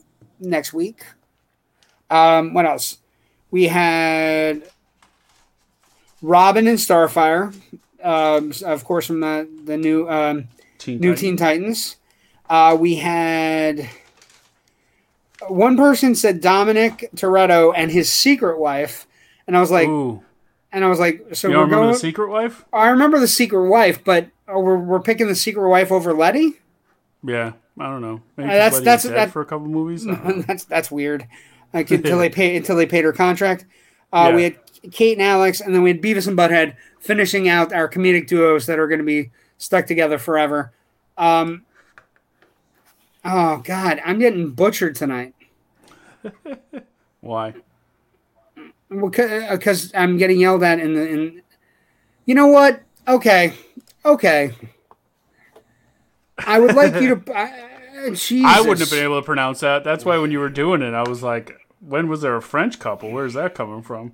next 0.41 0.73
week. 0.73 1.05
Um, 2.11 2.53
what 2.53 2.67
else? 2.67 2.99
We 3.53 3.69
had 3.69 4.65
Robin 6.23 6.67
and 6.67 6.79
Starfire, 6.79 7.55
um, 8.03 8.53
of 8.65 8.85
course, 8.85 9.07
from 9.07 9.21
the 9.21 9.49
the 9.65 9.77
new 9.77 10.09
um, 10.09 10.49
Teen 10.79 10.99
New 11.01 11.11
Titans. 11.15 11.21
Teen 11.21 11.37
Titans. 11.37 11.97
Uh, 12.49 12.77
we 12.79 12.97
had 12.97 13.89
one 15.49 15.77
person 15.77 16.15
said 16.15 16.41
Dominic 16.41 17.09
Toretto 17.17 17.73
and 17.77 17.91
his 17.91 18.13
secret 18.13 18.59
wife, 18.59 19.07
and 19.47 19.57
I 19.57 19.61
was 19.61 19.71
like, 19.71 19.89
Ooh, 19.89 20.23
and 20.73 20.85
I 20.85 20.89
was 20.89 21.01
like, 21.01 21.27
so 21.35 21.49
you 21.49 21.55
we're 21.55 21.61
remember 21.65 21.77
going. 21.85 21.93
the 21.93 21.99
Secret 21.99 22.29
Wife? 22.29 22.65
I 22.73 22.89
remember 22.91 23.19
the 23.19 23.27
secret 23.29 23.69
wife, 23.69 24.05
but 24.05 24.29
oh, 24.47 24.61
we're, 24.61 24.79
we're 24.79 25.01
picking 25.01 25.27
the 25.27 25.35
secret 25.35 25.69
wife 25.69 25.91
over 25.91 26.13
Letty. 26.13 26.61
Yeah, 27.25 27.53
I 27.79 27.87
don't 27.89 28.01
know. 28.03 28.23
Maybe 28.37 28.51
Uh, 28.51 28.53
that's- 28.55 28.81
that's- 28.81 29.03
that- 29.05 29.31
for 29.33 29.43
a 29.43 29.47
couple 29.47 29.67
movies. 29.67 30.07
I 30.07 30.15
don't 30.15 30.37
know. 30.39 30.43
that's 30.47 30.65
that's 30.65 30.91
weird. 30.91 31.27
Like 31.73 31.91
until 31.91 32.19
they 32.19 32.29
pay 32.41 32.57
until 32.57 32.77
they 32.77 32.87
paid 32.87 33.05
her 33.05 33.13
contract. 33.13 33.65
Uh, 34.13 34.33
We 34.35 34.43
had 34.45 34.57
Kate 34.93 35.17
and 35.19 35.23
Alex, 35.27 35.61
and 35.61 35.75
then 35.75 35.83
we 35.83 35.91
had 35.91 36.01
Beavis 36.03 36.27
and 36.27 36.37
Butthead 36.37 36.75
finishing 37.01 37.49
out 37.49 37.73
our 37.73 37.89
comedic 37.89 38.27
duos 38.27 38.67
that 38.67 38.79
are 38.79 38.89
going 38.89 38.99
to 38.99 39.05
be 39.05 39.31
stuck 39.59 39.87
together 39.87 40.19
forever. 40.19 40.73
Um, 41.19 41.65
oh 43.25 43.59
God, 43.59 44.01
I'm 44.05 44.19
getting 44.19 44.51
butchered 44.51 44.95
tonight 44.95 45.35
Why? 47.21 47.55
because 48.91 49.93
I'm 49.95 50.17
getting 50.17 50.41
yelled 50.41 50.63
at 50.63 50.81
in 50.81 50.95
the 50.95 51.09
in. 51.09 51.43
You 52.27 52.35
know 52.35 52.49
what? 52.49 52.83
Okay, 53.07 53.55
okay. 54.05 54.53
I 56.39 56.59
would 56.59 56.75
like 56.75 56.95
you 57.01 57.17
to. 57.17 57.33
Uh, 58.01 58.11
Jesus. 58.11 58.47
I 58.47 58.61
wouldn't 58.61 58.79
have 58.79 58.89
been 58.89 59.05
able 59.05 59.21
to 59.21 59.27
pronounce 59.27 59.61
that. 59.61 59.85
That's 59.85 60.07
why 60.07 60.17
when 60.17 60.31
you 60.31 60.39
were 60.39 60.49
doing 60.49 60.81
it, 60.81 60.95
I 60.95 61.07
was 61.07 61.23
like, 61.23 61.55
when 61.81 62.09
was 62.09 62.23
there 62.23 62.35
a 62.35 62.41
French 62.41 62.79
couple? 62.79 63.11
Where's 63.11 63.35
that 63.35 63.55
coming 63.55 63.83
from? 63.83 64.13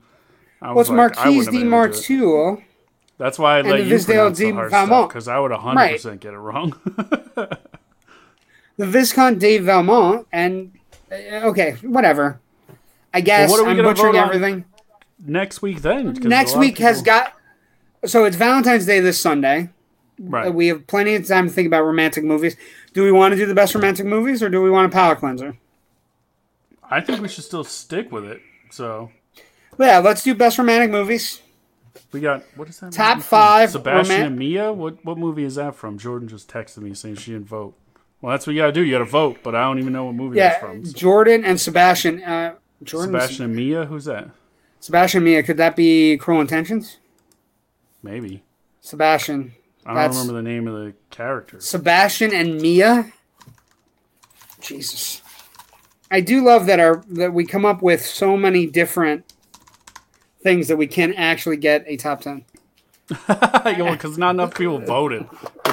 I 0.60 0.72
What's 0.72 0.88
was 0.88 0.98
like, 0.98 1.14
Marquise 1.14 1.44
de 1.44 1.52
been 1.52 1.72
able 1.72 1.92
to 1.92 2.02
do 2.02 2.24
it. 2.24 2.26
Martuel? 2.56 2.62
That's 3.18 3.38
why 3.38 3.58
I 3.58 3.60
let 3.60 3.84
you 3.86 3.98
pronounce 4.00 4.38
the 4.38 4.50
hard 4.50 4.70
stuff 4.70 5.08
because 5.08 5.28
I 5.28 5.38
would 5.38 5.52
100% 5.52 6.18
get 6.18 6.34
it 6.34 6.38
wrong. 6.38 6.74
the 8.76 8.86
Viscount 8.86 9.38
de 9.38 9.58
Valmont, 9.58 10.26
and 10.32 10.72
uh, 11.10 11.48
okay, 11.48 11.72
whatever. 11.82 12.40
I 13.14 13.20
guess 13.20 13.50
what 13.50 13.60
are 13.60 13.64
we 13.64 13.70
I'm 13.70 13.82
butchering 13.82 14.16
everything. 14.16 14.64
Next 15.24 15.62
week, 15.62 15.80
then. 15.82 16.12
Next 16.12 16.56
week 16.56 16.78
has 16.78 17.02
got. 17.02 17.32
So 18.04 18.24
it's 18.24 18.36
Valentine's 18.36 18.84
Day 18.86 19.00
this 19.00 19.20
Sunday. 19.20 19.70
Right. 20.18 20.52
We 20.52 20.68
have 20.68 20.86
plenty 20.86 21.14
of 21.14 21.26
time 21.26 21.48
to 21.48 21.52
think 21.52 21.66
about 21.66 21.82
romantic 21.84 22.24
movies. 22.24 22.56
Do 22.92 23.02
we 23.02 23.12
want 23.12 23.32
to 23.32 23.36
do 23.36 23.46
the 23.46 23.54
best 23.54 23.74
romantic 23.74 24.06
movies, 24.06 24.42
or 24.42 24.48
do 24.48 24.62
we 24.62 24.70
want 24.70 24.90
a 24.90 24.94
palate 24.94 25.18
cleanser? 25.18 25.56
I 26.90 27.00
think 27.00 27.20
we 27.20 27.28
should 27.28 27.44
still 27.44 27.64
stick 27.64 28.12
with 28.12 28.24
it. 28.24 28.40
So 28.70 29.10
Yeah, 29.78 29.98
let's 29.98 30.22
do 30.22 30.34
best 30.34 30.58
romantic 30.58 30.90
movies. 30.90 31.40
we 32.12 32.20
got 32.20 32.42
what 32.54 32.68
is 32.68 32.78
that? 32.80 32.92
Top 32.92 33.20
five 33.22 33.70
Sebastian 33.70 34.14
roman- 34.14 34.26
and 34.26 34.38
Mia. 34.38 34.72
What 34.72 35.04
what 35.04 35.18
movie 35.18 35.44
is 35.44 35.56
that 35.56 35.74
from? 35.74 35.98
Jordan 35.98 36.28
just 36.28 36.48
texted 36.48 36.78
me 36.78 36.94
saying 36.94 37.16
she 37.16 37.32
didn't 37.32 37.48
vote. 37.48 37.74
Well, 38.26 38.32
that's 38.32 38.44
what 38.44 38.54
you 38.56 38.60
gotta 38.60 38.72
do. 38.72 38.82
You 38.82 38.90
gotta 38.90 39.04
vote, 39.04 39.38
but 39.44 39.54
I 39.54 39.62
don't 39.62 39.78
even 39.78 39.92
know 39.92 40.06
what 40.06 40.16
movie 40.16 40.38
Yeah, 40.38 40.48
that's 40.48 40.60
from. 40.60 40.82
Jordan 40.82 41.44
and 41.44 41.60
Sebastian. 41.60 42.24
Uh, 42.24 42.56
Jordan, 42.82 43.12
Sebastian 43.12 43.44
and 43.44 43.54
Mia. 43.54 43.84
Who's 43.84 44.06
that? 44.06 44.30
Sebastian 44.80 45.22
Mia. 45.22 45.44
Could 45.44 45.58
that 45.58 45.76
be 45.76 46.16
Cruel 46.16 46.40
Intentions? 46.40 46.96
Maybe. 48.02 48.42
Sebastian. 48.80 49.52
I 49.84 49.90
don't 49.90 49.94
That's- 49.94 50.16
remember 50.18 50.32
the 50.32 50.42
name 50.42 50.66
of 50.66 50.74
the 50.74 50.94
character. 51.10 51.60
Sebastian 51.60 52.34
and 52.34 52.60
Mia. 52.60 53.12
Jesus. 54.60 55.22
I 56.10 56.20
do 56.20 56.44
love 56.44 56.66
that 56.66 56.80
our 56.80 57.04
that 57.10 57.32
we 57.32 57.46
come 57.46 57.64
up 57.64 57.80
with 57.80 58.04
so 58.04 58.36
many 58.36 58.66
different 58.66 59.24
things 60.42 60.66
that 60.66 60.76
we 60.76 60.88
can't 60.88 61.14
actually 61.16 61.58
get 61.58 61.84
a 61.86 61.96
top 61.96 62.22
ten. 62.22 62.44
Because 63.68 64.18
not 64.18 64.30
enough 64.34 64.52
people 64.56 64.78
voted. 64.80 65.26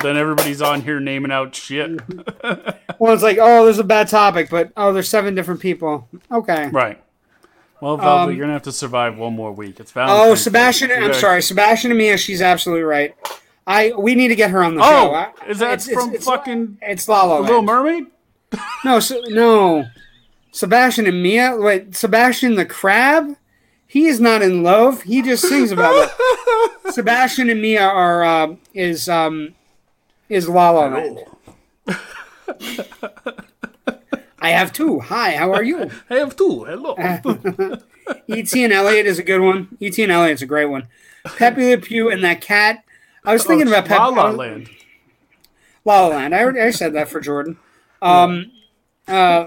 Then 0.04 0.18
everybody's 0.18 0.62
on 0.62 0.82
here 0.82 1.00
naming 1.00 1.32
out 1.32 1.56
shit. 1.56 2.00
Well, 3.00 3.14
it's 3.14 3.24
like, 3.24 3.38
oh, 3.42 3.66
there's 3.66 3.80
a 3.80 3.84
bad 3.84 4.08
topic, 4.08 4.50
but 4.50 4.72
oh, 4.78 4.94
there's 4.94 5.10
seven 5.10 5.36
different 5.36 5.60
people. 5.60 6.08
Okay. 6.32 6.70
right. 6.70 7.04
Well, 7.82 7.98
Velvet, 7.98 8.24
Um, 8.24 8.30
you're 8.32 8.42
gonna 8.42 8.54
have 8.54 8.62
to 8.64 8.72
survive 8.72 9.18
one 9.18 9.34
more 9.34 9.52
week. 9.52 9.80
It's 9.82 9.92
Valentine's. 9.92 10.32
Oh, 10.32 10.36
Sebastian. 10.36 10.92
I'm 10.92 11.02
gotta- 11.02 11.14
sorry, 11.16 11.42
Sebastian 11.42 11.92
and 11.92 11.98
Mia. 11.98 12.18
She's 12.18 12.42
absolutely 12.42 12.84
right. 12.84 13.14
I 13.68 13.92
we 13.98 14.16
need 14.16 14.30
to 14.30 14.36
get 14.36 14.52
her 14.52 14.64
on 14.64 14.76
the 14.76 14.84
show. 14.84 15.16
Oh, 15.16 15.50
is 15.50 15.60
that 15.60 15.66
it's- 15.74 15.88
it's- 15.90 16.02
from 16.02 16.10
it's- 16.12 16.24
fucking 16.24 16.78
It's 16.82 17.10
La 17.10 17.24
La 17.24 17.38
The 17.38 17.42
Little 17.44 17.62
Mermaid? 17.64 18.06
No, 18.86 19.00
so, 19.02 19.20
no. 19.28 19.86
Sebastian 20.52 21.06
and 21.08 21.22
Mia. 21.22 21.58
Wait, 21.58 21.96
Sebastian 21.96 22.56
the 22.56 22.66
crab. 22.66 23.36
He 23.88 24.06
is 24.06 24.22
not 24.22 24.42
in 24.42 24.64
love. 24.64 25.02
He 25.02 25.22
just 25.22 25.46
sings 25.48 25.72
about 25.72 26.10
it. 26.10 26.94
Sebastian 26.94 27.50
and 27.50 27.62
Mia 27.62 27.82
are 27.84 28.24
uh, 28.24 28.56
is 28.74 29.10
um 29.10 29.56
is 30.30 30.48
La 30.50 30.70
La 30.72 30.88
Land. 30.88 31.20
I 34.40 34.50
have 34.50 34.74
two. 34.74 35.00
Hi, 35.00 35.38
how 35.38 35.54
are 35.54 35.64
you? 35.64 35.90
I 36.10 36.16
have 36.16 36.36
two. 36.36 36.66
Hello. 36.66 36.96
E.T. 38.28 38.64
and 38.64 38.74
Elliot 38.74 39.06
is 39.06 39.18
a 39.18 39.24
good 39.24 39.40
one. 39.40 39.78
E.T. 39.80 40.04
and 40.04 40.12
Elliot's 40.12 40.42
a 40.42 40.46
great 40.46 40.66
one. 40.66 40.88
Pepe 41.24 41.70
Le 41.70 41.78
Pew 41.78 42.10
and 42.12 42.24
that 42.24 42.42
cat. 42.42 42.84
I 43.24 43.32
was 43.32 43.46
thinking 43.46 43.68
about 43.68 43.86
Pepe 43.86 43.98
La 43.98 44.08
La 44.08 44.30
Land. 44.32 44.70
La 45.86 46.08
La 46.08 46.16
Land. 46.16 46.36
I 46.36 46.42
already 46.42 46.60
I 46.60 46.72
said 46.72 46.94
that 46.94 47.08
for 47.08 47.22
Jordan. 47.22 47.58
Um, 48.02 48.52
uh, 49.08 49.46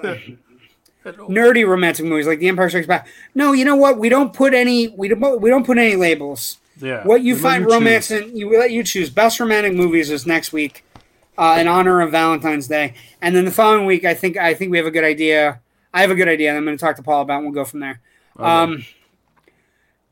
nerdy 1.04 1.68
romantic 1.68 2.06
movies 2.06 2.26
like 2.26 2.38
The 2.38 2.48
Empire 2.48 2.70
Strikes 2.70 2.86
Back. 2.86 3.06
No, 3.34 3.52
you 3.52 3.66
know 3.66 3.76
what? 3.76 3.98
We 3.98 4.08
don't 4.08 4.32
put 4.32 4.54
any. 4.54 4.88
We 4.88 5.08
don't. 5.08 5.40
We 5.40 5.50
don't 5.50 5.66
put 5.66 5.76
any 5.76 5.96
labels. 5.96 6.58
Yeah. 6.80 7.04
What 7.04 7.22
you 7.22 7.36
find 7.36 7.64
choose. 7.64 7.72
romance 7.72 8.10
in, 8.10 8.36
you 8.36 8.58
let 8.58 8.70
you 8.70 8.82
choose. 8.82 9.08
Best 9.10 9.40
romantic 9.40 9.72
movies 9.74 10.10
is 10.10 10.26
next 10.26 10.52
week, 10.52 10.84
uh, 11.38 11.56
in 11.58 11.66
honor 11.68 12.00
of 12.00 12.10
Valentine's 12.10 12.68
Day, 12.68 12.94
and 13.22 13.34
then 13.34 13.44
the 13.44 13.50
following 13.50 13.86
week, 13.86 14.04
I 14.04 14.14
think 14.14 14.36
I 14.36 14.54
think 14.54 14.70
we 14.70 14.76
have 14.78 14.86
a 14.86 14.90
good 14.90 15.04
idea. 15.04 15.60
I 15.94 16.02
have 16.02 16.10
a 16.10 16.14
good 16.14 16.28
idea. 16.28 16.50
and 16.50 16.58
I'm 16.58 16.64
going 16.64 16.76
to 16.76 16.84
talk 16.84 16.96
to 16.96 17.02
Paul 17.02 17.22
about, 17.22 17.36
and 17.38 17.44
we'll 17.46 17.54
go 17.54 17.64
from 17.64 17.80
there. 17.80 18.00
Okay. 18.38 18.44
Um, 18.46 18.84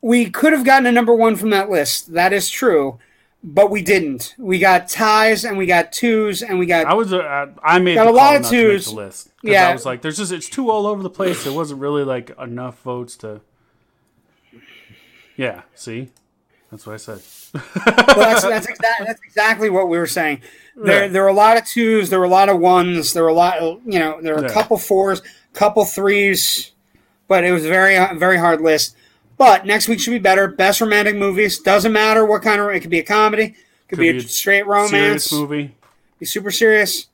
we 0.01 0.29
could 0.29 0.53
have 0.53 0.63
gotten 0.65 0.85
a 0.87 0.91
number 0.91 1.13
one 1.13 1.35
from 1.35 1.49
that 1.51 1.69
list. 1.69 2.13
That 2.13 2.33
is 2.33 2.49
true, 2.49 2.97
but 3.43 3.69
we 3.69 3.81
didn't. 3.83 4.33
We 4.39 4.57
got 4.57 4.87
ties, 4.87 5.45
and 5.45 5.57
we 5.57 5.67
got 5.67 5.91
twos, 5.91 6.41
and 6.41 6.57
we 6.57 6.65
got 6.65 6.85
I 6.87 6.93
was 6.95 7.13
uh, 7.13 7.47
I 7.63 7.77
made 7.79 7.95
Got 7.95 8.07
a 8.07 8.11
lot 8.11 8.35
of 8.35 8.47
twos. 8.47 8.85
the 8.85 8.93
list. 8.95 9.29
Yeah. 9.43 9.69
I 9.69 9.73
was 9.73 9.85
like, 9.85 10.01
there's 10.01 10.17
just 10.17 10.31
it's 10.31 10.49
too 10.49 10.71
all 10.71 10.87
over 10.87 11.03
the 11.03 11.09
place. 11.11 11.43
There 11.43 11.53
wasn't 11.53 11.79
really 11.79 12.03
like 12.03 12.31
enough 12.39 12.81
votes 12.81 13.15
to. 13.17 13.41
Yeah. 15.37 15.63
See, 15.75 16.09
that's 16.71 16.85
what 16.85 16.93
I 16.93 16.97
said. 16.97 17.21
well, 17.53 17.63
that's 18.17 18.41
that's, 18.43 18.67
exa- 18.67 19.05
that's 19.05 19.21
exactly 19.23 19.69
what 19.69 19.87
we 19.89 19.97
were 19.97 20.07
saying. 20.07 20.41
There 20.75 21.03
Yeah. 21.03 21.07
there 21.07 21.21
were 21.23 21.29
a 21.29 21.33
lot 21.33 21.57
of 21.57 21.65
twos, 21.65 22.09
there 22.09 22.19
were 22.19 22.25
a 22.25 22.29
lot 22.29 22.49
of 22.49 22.59
ones, 22.59 23.13
there 23.13 23.23
were 23.23 23.29
a 23.29 23.33
lot, 23.33 23.61
you 23.61 23.99
know, 23.99 24.19
there 24.21 24.35
were 24.35 24.45
a 24.45 24.51
couple 24.51 24.77
fours, 24.77 25.21
couple 25.53 25.85
threes, 25.85 26.71
but 27.27 27.43
it 27.43 27.51
was 27.51 27.63
a 27.65 27.69
very 27.69 27.95
very 28.17 28.37
hard 28.37 28.61
list. 28.61 28.95
But 29.37 29.65
next 29.65 29.87
week 29.89 29.99
should 29.99 30.11
be 30.11 30.19
better. 30.19 30.47
Best 30.47 30.79
romantic 30.81 31.15
movies. 31.15 31.59
Doesn't 31.59 31.91
matter 31.91 32.25
what 32.25 32.41
kind 32.41 32.61
of. 32.61 32.69
It 32.69 32.79
could 32.79 32.89
be 32.89 32.99
a 32.99 33.03
comedy. 33.03 33.49
Could, 33.49 33.89
Could 33.89 33.99
be, 33.99 34.11
be 34.13 34.17
a 34.19 34.21
straight 34.21 34.65
romance. 34.65 35.25
Serious 35.25 35.31
movie. 35.33 35.75
Be 36.19 36.25
super 36.25 36.51
serious. 36.51 37.07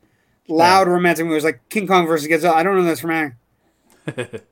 Loud 0.48 0.88
romantic 0.88 1.26
movies 1.26 1.44
like 1.44 1.68
King 1.69 1.88
Kong 1.88 2.06
versus 2.07 2.28
Godzilla. 2.28 2.53
I 2.53 2.61
don't 2.64 2.76
know 2.78 2.84
that's 2.84 3.03
romantic. 3.03 3.34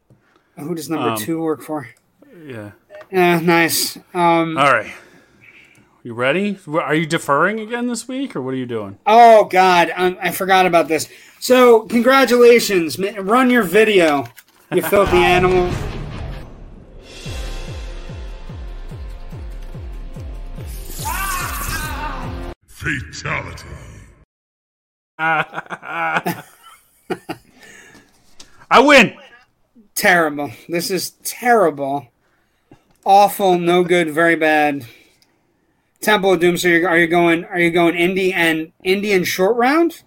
Who 0.58 0.76
does 0.76 0.90
number 0.90 1.10
Um, 1.10 1.18
two 1.18 1.42
work 1.42 1.62
for? 1.62 1.88
Yeah. 2.46 2.72
Yeah, 3.12 3.40
nice. 3.40 3.98
Um, 4.14 4.58
All 4.58 4.72
right. 4.72 4.92
You 6.04 6.14
ready? 6.14 6.58
Are 6.68 6.96
you 6.96 7.06
deferring 7.06 7.60
again 7.60 7.88
this 7.88 8.08
week, 8.08 8.36
or 8.36 8.42
what 8.42 8.54
are 8.54 8.58
you 8.58 8.66
doing? 8.66 8.98
oh 9.06 9.46
God, 9.46 9.92
I, 9.96 10.18
I 10.22 10.32
forgot 10.32 10.66
about 10.66 10.88
this. 10.88 11.10
So 11.40 11.82
congratulations, 11.82 12.98
run 12.98 13.50
your 13.50 13.64
video, 13.64 14.26
you 14.72 14.82
filthy 14.82 15.18
animal. 15.18 15.70
Fatality. 22.68 23.68
I 25.20 26.44
win. 28.80 29.18
Terrible. 29.96 30.52
This 30.70 30.90
is 30.92 31.12
terrible. 31.26 32.08
Awful. 33.10 33.58
No 33.58 33.84
good. 33.84 34.12
Very 34.12 34.36
bad. 34.36 34.86
Temple 36.00 36.34
of 36.34 36.40
Doom. 36.40 36.58
So 36.58 36.68
you're, 36.68 36.88
are 36.88 36.96
you 37.00 37.08
going? 37.08 37.44
Are 37.46 37.58
you 37.58 37.72
going 37.72 37.96
Indy 37.96 38.32
and 38.32 38.72
Indian 38.84 39.24
short 39.24 39.56
round? 39.56 40.04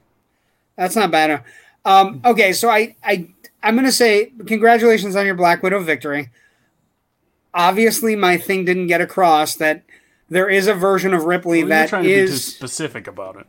That's 0.76 0.94
not 0.94 1.10
bad. 1.10 1.42
Um, 1.84 2.20
okay, 2.24 2.52
so 2.52 2.70
I 2.70 2.94
I 3.02 3.28
I'm 3.60 3.74
gonna 3.74 3.90
say 3.90 4.32
congratulations 4.46 5.16
on 5.16 5.26
your 5.26 5.34
Black 5.34 5.64
Widow 5.64 5.80
victory. 5.82 6.30
Obviously, 7.52 8.14
my 8.14 8.36
thing 8.36 8.64
didn't 8.64 8.86
get 8.86 9.00
across 9.00 9.56
that 9.56 9.82
there 10.30 10.48
is 10.48 10.68
a 10.68 10.74
version 10.74 11.12
of 11.12 11.24
Ripley 11.24 11.64
Well, 11.64 11.70
that 11.70 11.88
trying 11.88 12.04
to 12.04 12.08
be 12.08 12.14
too 12.14 12.36
specific 12.36 13.08
about 13.08 13.34
it. 13.34 13.46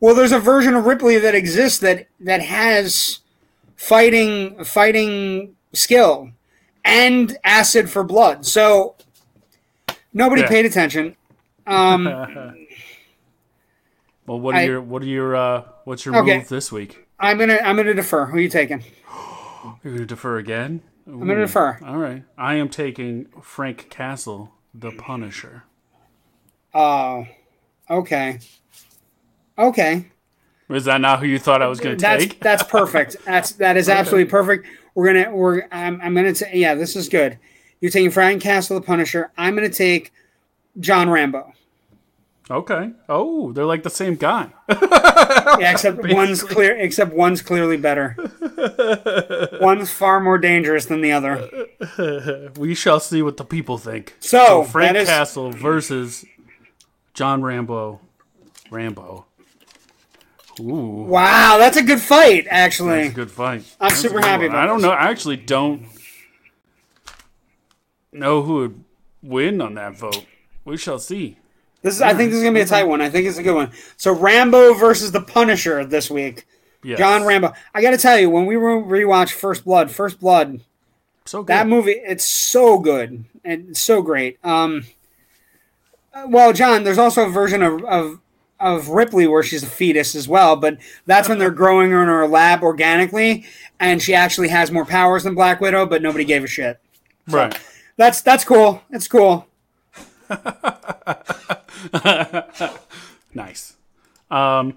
well. 0.00 0.16
There's 0.16 0.32
a 0.32 0.40
version 0.40 0.74
of 0.74 0.86
Ripley 0.86 1.18
that 1.20 1.36
exists 1.36 1.78
that 1.78 2.08
that 2.18 2.42
has 2.42 3.20
fighting 3.76 4.64
fighting 4.64 5.54
skill 5.72 6.32
and 6.84 7.36
acid 7.44 7.88
for 7.90 8.02
blood. 8.04 8.44
So 8.46 8.94
nobody 10.12 10.42
Yeah. 10.42 10.48
paid 10.48 10.66
attention. 10.66 11.16
Um, 11.66 12.06
Well, 14.26 14.38
what 14.40 14.54
are 14.54 14.58
I- 14.58 14.64
your 14.64 14.80
what 14.80 15.02
are 15.02 15.06
your 15.06 15.34
uh, 15.34 15.62
what's 15.84 16.04
your 16.06 16.16
Okay. 16.16 16.38
move 16.38 16.48
this 16.48 16.70
week? 16.70 17.06
I'm 17.18 17.38
gonna 17.38 17.58
I'm 17.62 17.76
gonna 17.76 17.92
defer. 17.94 18.26
Who 18.26 18.36
are 18.36 18.40
you 18.40 18.48
taking? 18.48 18.84
You're 19.82 19.94
gonna 19.94 20.06
defer 20.06 20.38
again. 20.38 20.80
I'm 21.06 21.18
gonna 21.20 21.40
defer. 21.40 21.78
All 21.84 21.96
right, 21.96 22.22
I 22.38 22.54
am 22.54 22.68
taking 22.68 23.26
Frank 23.42 23.90
Castle, 23.90 24.52
the 24.72 24.92
Punisher. 24.92 25.64
Oh, 26.72 27.26
okay, 27.90 28.38
okay. 29.58 30.06
Is 30.70 30.84
that 30.84 31.00
not 31.00 31.18
who 31.20 31.26
you 31.26 31.38
thought 31.40 31.60
I 31.60 31.66
was 31.66 31.80
gonna 31.80 31.96
That's 31.96 32.24
take? 32.26 32.40
that's 32.40 32.62
perfect. 32.62 33.16
That's 33.24 33.52
that 33.54 33.76
is 33.76 33.88
absolutely 33.88 34.30
perfect. 34.30 34.66
We're 34.94 35.12
gonna 35.12 35.34
we're 35.34 35.62
I'm, 35.72 36.00
I'm 36.02 36.14
gonna 36.14 36.34
say 36.34 36.50
yeah. 36.54 36.74
This 36.74 36.96
is 36.96 37.08
good. 37.08 37.38
You're 37.80 37.90
taking 37.90 38.10
Frank 38.10 38.42
Castle, 38.42 38.78
the 38.78 38.86
Punisher. 38.86 39.30
I'm 39.36 39.54
gonna 39.54 39.68
take 39.68 40.12
John 40.80 41.08
Rambo. 41.10 41.52
Okay. 42.50 42.90
Oh, 43.08 43.52
they're 43.52 43.64
like 43.64 43.82
the 43.82 43.88
same 43.90 44.16
guy. 44.16 44.48
Yeah, 44.68 45.70
except 45.70 45.98
one's 46.12 46.42
clear. 46.42 46.76
Except 46.76 47.12
one's 47.14 47.40
clearly 47.40 47.76
better. 47.76 48.16
one's 49.60 49.90
far 49.90 50.20
more 50.20 50.38
dangerous 50.38 50.86
than 50.86 51.00
the 51.00 51.12
other. 51.12 52.50
we 52.58 52.74
shall 52.74 53.00
see 53.00 53.22
what 53.22 53.36
the 53.36 53.44
people 53.44 53.78
think. 53.78 54.14
So, 54.20 54.64
Frank 54.64 54.94
that 54.94 55.02
is- 55.02 55.08
Castle 55.08 55.50
versus 55.52 56.24
John 57.14 57.42
Rambo. 57.42 58.00
Rambo. 58.70 59.26
Ooh, 60.60 61.04
Wow, 61.08 61.56
that's 61.58 61.76
a 61.76 61.82
good 61.82 62.00
fight. 62.00 62.46
Actually, 62.50 63.02
that's 63.04 63.12
a 63.12 63.14
good 63.16 63.30
fight. 63.30 63.64
I'm 63.80 63.88
That's 63.88 64.00
super 64.00 64.20
happy 64.20 64.44
one. 64.46 64.50
about 64.54 64.64
I 64.64 64.66
don't 64.66 64.78
this. 64.78 64.84
know. 64.84 64.90
I 64.92 65.08
actually 65.10 65.36
don't 65.38 65.86
know 68.12 68.42
who 68.42 68.54
would 68.56 68.84
win 69.22 69.60
on 69.60 69.74
that 69.74 69.96
vote. 69.96 70.24
We 70.64 70.76
shall 70.76 70.98
see. 70.98 71.36
this 71.82 71.96
is. 71.96 72.02
I 72.02 72.14
think 72.14 72.30
this 72.30 72.38
is 72.38 72.44
gonna 72.44 72.54
be 72.54 72.60
a 72.60 72.66
tight 72.66 72.84
one. 72.84 73.00
I 73.00 73.08
think 73.10 73.26
it's 73.26 73.38
a 73.38 73.42
good 73.42 73.54
one. 73.54 73.70
So 73.96 74.12
Rambo 74.12 74.74
versus 74.74 75.12
the 75.12 75.20
Punisher 75.20 75.84
this 75.84 76.10
week. 76.10 76.46
Yes. 76.84 76.98
John 76.98 77.24
Rambo. 77.24 77.52
I 77.74 77.80
got 77.80 77.92
to 77.92 77.96
tell 77.96 78.18
you, 78.18 78.28
when 78.28 78.44
we 78.44 78.56
re- 78.56 79.04
rewatched 79.04 79.30
First 79.32 79.64
Blood, 79.64 79.88
First 79.92 80.18
Blood, 80.18 80.62
So 81.26 81.38
good. 81.42 81.46
that 81.46 81.68
movie, 81.68 81.92
it's 81.92 82.24
so 82.24 82.80
good 82.80 83.24
and 83.44 83.76
so 83.76 84.02
great. 84.02 84.38
Um, 84.44 84.84
uh, 86.12 86.24
well, 86.28 86.52
John, 86.52 86.82
there's 86.82 86.98
also 86.98 87.26
a 87.26 87.30
version 87.30 87.62
of, 87.62 87.84
of 87.84 88.18
of 88.62 88.88
Ripley 88.88 89.26
where 89.26 89.42
she's 89.42 89.62
a 89.62 89.66
fetus 89.66 90.14
as 90.14 90.26
well, 90.28 90.56
but 90.56 90.78
that's 91.04 91.28
when 91.28 91.38
they're 91.38 91.50
growing 91.50 91.90
her 91.90 92.00
in 92.02 92.08
her 92.08 92.26
lab 92.26 92.62
organically, 92.62 93.44
and 93.80 94.00
she 94.00 94.14
actually 94.14 94.48
has 94.48 94.70
more 94.70 94.84
powers 94.86 95.24
than 95.24 95.34
Black 95.34 95.60
Widow, 95.60 95.84
but 95.84 96.00
nobody 96.00 96.24
gave 96.24 96.44
a 96.44 96.46
shit. 96.46 96.80
right. 97.28 97.58
That's 97.98 98.22
that's 98.22 98.44
cool. 98.44 98.82
It's 98.90 99.06
cool. 99.08 99.46
Nice. 103.34 103.74
Um, 104.30 104.74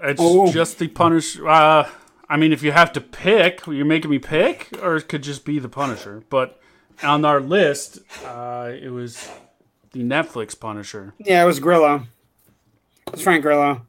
it's 0.00 0.20
Oh. 0.20 0.50
just 0.52 0.78
the 0.78 0.88
Punisher. 0.88 1.48
Uh, 1.48 1.88
I 2.28 2.36
mean, 2.36 2.52
if 2.52 2.62
you 2.62 2.72
have 2.72 2.92
to 2.94 3.00
pick, 3.00 3.66
you're 3.66 3.84
making 3.84 4.10
me 4.10 4.18
pick, 4.18 4.68
or 4.82 4.96
it 4.96 5.08
could 5.08 5.22
just 5.22 5.44
be 5.44 5.58
the 5.58 5.68
Punisher. 5.68 6.22
But 6.28 6.58
on 7.02 7.24
our 7.24 7.40
list, 7.40 7.98
uh, 8.24 8.72
it 8.80 8.90
was 8.90 9.28
the 9.92 10.00
Netflix 10.02 10.58
Punisher. 10.58 11.14
Yeah, 11.18 11.42
it 11.42 11.46
was 11.46 11.60
Grillo. 11.60 12.06
It 13.06 13.12
was 13.12 13.22
Frank 13.22 13.42
Grillo. 13.42 13.82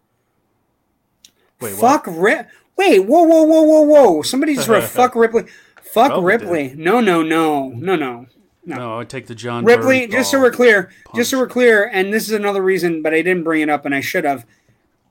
Wait, 1.60 1.74
what? 1.74 2.04
Fuck 2.04 2.06
Rip. 2.08 2.50
Wait, 2.76 3.00
whoa, 3.00 3.24
whoa, 3.24 3.44
whoa, 3.44 3.62
whoa, 3.62 3.82
whoa! 3.82 4.22
Somebody 4.22 4.56
just 4.56 4.68
wrote 4.68 4.84
"fuck 4.90 5.16
Ripley." 5.16 5.44
Fuck 5.82 6.12
oh, 6.12 6.22
Velvet 6.22 6.26
Ripley. 6.26 6.74
No, 6.76 7.00
no, 7.00 7.22
no, 7.22 7.70
no, 7.70 7.96
no. 7.96 8.26
No, 8.66 8.76
no 8.76 9.00
I 9.00 9.04
take 9.04 9.28
the 9.28 9.36
John 9.36 9.66
Ripley. 9.66 10.08
Bernthal. 10.08 10.12
Just 10.12 10.32
so 10.32 10.40
we're 10.40 10.52
clear, 10.52 10.92
just 11.16 11.30
so 11.30 11.38
we're 11.38 11.48
clear, 11.48 11.90
and 11.92 12.14
this 12.14 12.24
is 12.24 12.32
another 12.32 12.62
reason, 12.62 13.02
but 13.02 13.14
I 13.14 13.22
didn't 13.22 13.44
bring 13.44 13.62
it 13.62 13.70
up, 13.70 13.86
and 13.86 13.94
I 13.94 14.02
should 14.02 14.24
have. 14.24 14.46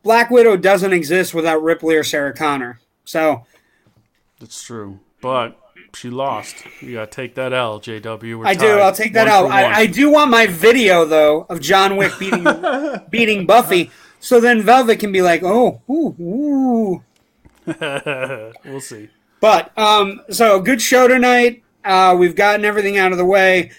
Black 0.03 0.31
Widow 0.31 0.57
doesn't 0.57 0.93
exist 0.93 1.33
without 1.33 1.63
Ripley 1.63 1.95
or 1.95 2.03
Sarah 2.03 2.35
Connor. 2.35 2.81
So 3.05 3.47
That's 4.41 4.63
true, 4.63 4.99
but 5.21 5.57
she 5.95 6.11
lost. 6.11 6.65
You 6.81 6.95
gotta 6.95 7.07
take 7.07 7.35
that 7.35 7.53
L, 7.53 7.81
JW. 7.81 8.39
We're 8.39 8.47
I 8.47 8.55
do. 8.55 8.79
I'll 8.79 8.93
take 8.93 9.13
that 9.13 9.29
out. 9.29 9.51
I. 9.51 9.81
I 9.81 9.87
do 9.87 10.11
want 10.11 10.31
my 10.31 10.47
video 10.47 11.05
though 11.05 11.47
of 11.49 11.61
John 11.61 11.97
Wick 11.97 12.13
beating 12.19 12.47
beating 13.11 13.47
Buffy, 13.47 13.91
so 14.21 14.41
then 14.41 14.63
Velvet 14.63 15.01
can 15.01 15.13
be 15.13 15.23
like, 15.23 15.43
oh, 15.43 15.83
ooh, 15.91 16.15
ooh. 16.21 17.03
we'll 18.65 18.81
see. 18.81 19.09
But 19.41 19.77
um, 19.77 20.23
so 20.31 20.61
good 20.61 20.81
show 20.81 21.09
tonight. 21.09 21.63
Uh, 21.85 22.17
we've 22.19 22.37
gotten 22.37 22.65
everything 22.65 22.97
out 22.97 23.13
of 23.13 23.19
the 23.19 23.25
way. 23.25 23.73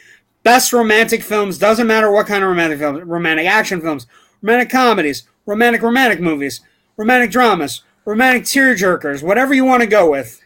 Best 0.43 0.73
romantic 0.73 1.23
films 1.23 1.57
doesn't 1.57 1.87
matter 1.87 2.11
what 2.11 2.27
kind 2.27 2.43
of 2.43 2.49
romantic 2.49 2.79
films, 2.79 3.01
romantic 3.03 3.47
action 3.47 3.79
films, 3.79 4.07
romantic 4.41 4.69
comedies, 4.69 5.23
romantic 5.45 5.81
romantic 5.81 6.19
movies, 6.19 6.59
romantic 6.97 7.31
dramas, 7.31 7.81
romantic 8.05 8.43
tearjerkers, 8.43 9.23
whatever 9.23 9.53
you 9.53 9.63
want 9.63 9.81
to 9.81 9.87
go 9.87 10.11
with. 10.11 10.42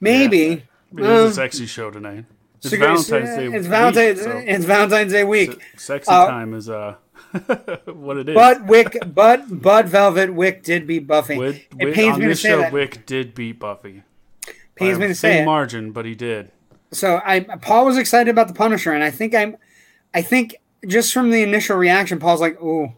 Maybe 0.00 0.64
It 0.96 1.00
is 1.00 1.06
Um, 1.06 1.26
a 1.28 1.32
sexy 1.32 1.66
show 1.66 1.90
tonight. 1.90 2.24
It's 2.58 2.70
so- 2.70 2.76
Valentine's 2.78 3.36
Day. 3.36 3.46
It's 3.56 3.66
Valentine's. 3.66 4.18
week, 4.18 4.24
so 4.24 4.38
It's 4.38 4.64
Valentine's 4.64 5.12
Day 5.12 5.24
week. 5.24 5.60
sexy 5.76 6.10
uh, 6.10 6.26
time 6.26 6.54
is 6.54 6.68
uh 6.68 6.94
what 7.86 8.16
it 8.16 8.28
is. 8.30 8.34
But 8.34 8.66
Wick, 8.66 8.96
but 9.14 9.44
but 9.50 9.86
Velvet 9.86 10.32
Wick 10.34 10.62
did 10.62 10.86
beat 10.86 11.06
Buffy. 11.06 11.36
Wick, 11.38 11.68
it 11.78 11.84
Wick, 11.86 11.94
pains 11.94 12.14
on 12.14 12.20
me 12.20 12.24
to 12.24 12.28
this 12.30 12.40
say 12.42 12.48
show, 12.50 12.58
that. 12.60 12.72
Wick 12.72 13.04
did 13.06 13.34
beat 13.34 13.58
Buffy. 13.60 14.02
pains 14.76 14.98
me 14.98 15.08
to 15.08 15.14
say 15.14 15.42
it. 15.42 15.44
margin, 15.44 15.92
but 15.92 16.04
he 16.04 16.14
did. 16.14 16.50
So 16.90 17.20
I 17.24 17.40
Paul 17.40 17.84
was 17.84 17.98
excited 17.98 18.30
about 18.30 18.48
the 18.48 18.54
Punisher, 18.54 18.92
and 18.92 19.04
I 19.04 19.10
think 19.10 19.34
I'm, 19.34 19.56
I 20.14 20.22
think 20.22 20.56
just 20.86 21.12
from 21.12 21.30
the 21.30 21.42
initial 21.42 21.76
reaction, 21.76 22.18
Paul's 22.18 22.40
like, 22.40 22.60
"Ooh, 22.62 22.94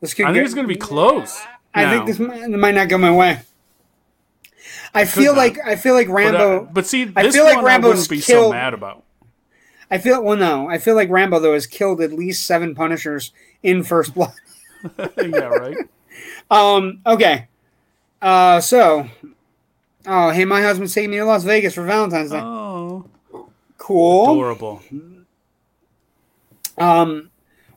this 0.00 0.14
could." 0.14 0.24
I 0.24 0.28
think 0.28 0.36
get- 0.36 0.44
it's 0.46 0.54
going 0.54 0.66
to 0.66 0.72
be 0.72 0.78
close. 0.80 1.38
I 1.74 1.84
now. 1.84 1.90
think 1.92 2.06
this 2.06 2.18
might, 2.18 2.48
might 2.48 2.74
not 2.74 2.88
go 2.88 2.96
my 2.96 3.14
way. 3.14 3.40
I 5.00 5.04
feel 5.04 5.34
not. 5.34 5.38
like 5.38 5.58
I 5.64 5.76
feel 5.76 5.94
like 5.94 6.06
But, 6.08 6.12
uh, 6.12 6.16
Rambo. 6.16 6.68
but 6.72 6.86
see, 6.86 7.12
I 7.16 7.22
this 7.24 7.34
feel 7.34 7.44
like 7.44 7.56
one 7.56 7.64
Rambo's 7.64 7.86
I 7.86 7.88
wouldn't 7.90 8.08
be 8.10 8.20
killed- 8.20 8.46
so 8.46 8.52
mad 8.52 8.74
about. 8.74 9.04
I 9.90 9.98
feel 9.98 10.22
well, 10.22 10.36
no, 10.36 10.68
I 10.68 10.78
feel 10.78 10.94
like 10.94 11.08
Rambo 11.10 11.38
though 11.40 11.54
has 11.54 11.66
killed 11.66 12.00
at 12.00 12.12
least 12.12 12.46
seven 12.46 12.74
Punishers 12.74 13.32
in 13.62 13.82
First 13.82 14.14
Blood. 14.14 14.32
yeah, 15.16 15.38
right. 15.46 15.76
Um. 16.50 17.00
Okay. 17.06 17.48
Uh. 18.22 18.60
So. 18.60 19.08
Oh, 20.06 20.30
hey, 20.30 20.44
my 20.46 20.62
husband's 20.62 20.94
taking 20.94 21.10
me 21.10 21.16
to 21.18 21.24
Las 21.26 21.44
Vegas 21.44 21.74
for 21.74 21.82
Valentine's 21.84 22.30
Day. 22.30 22.40
Oh, 22.40 23.04
cool. 23.76 24.24
adorable. 24.32 24.82
Um, 26.78 27.30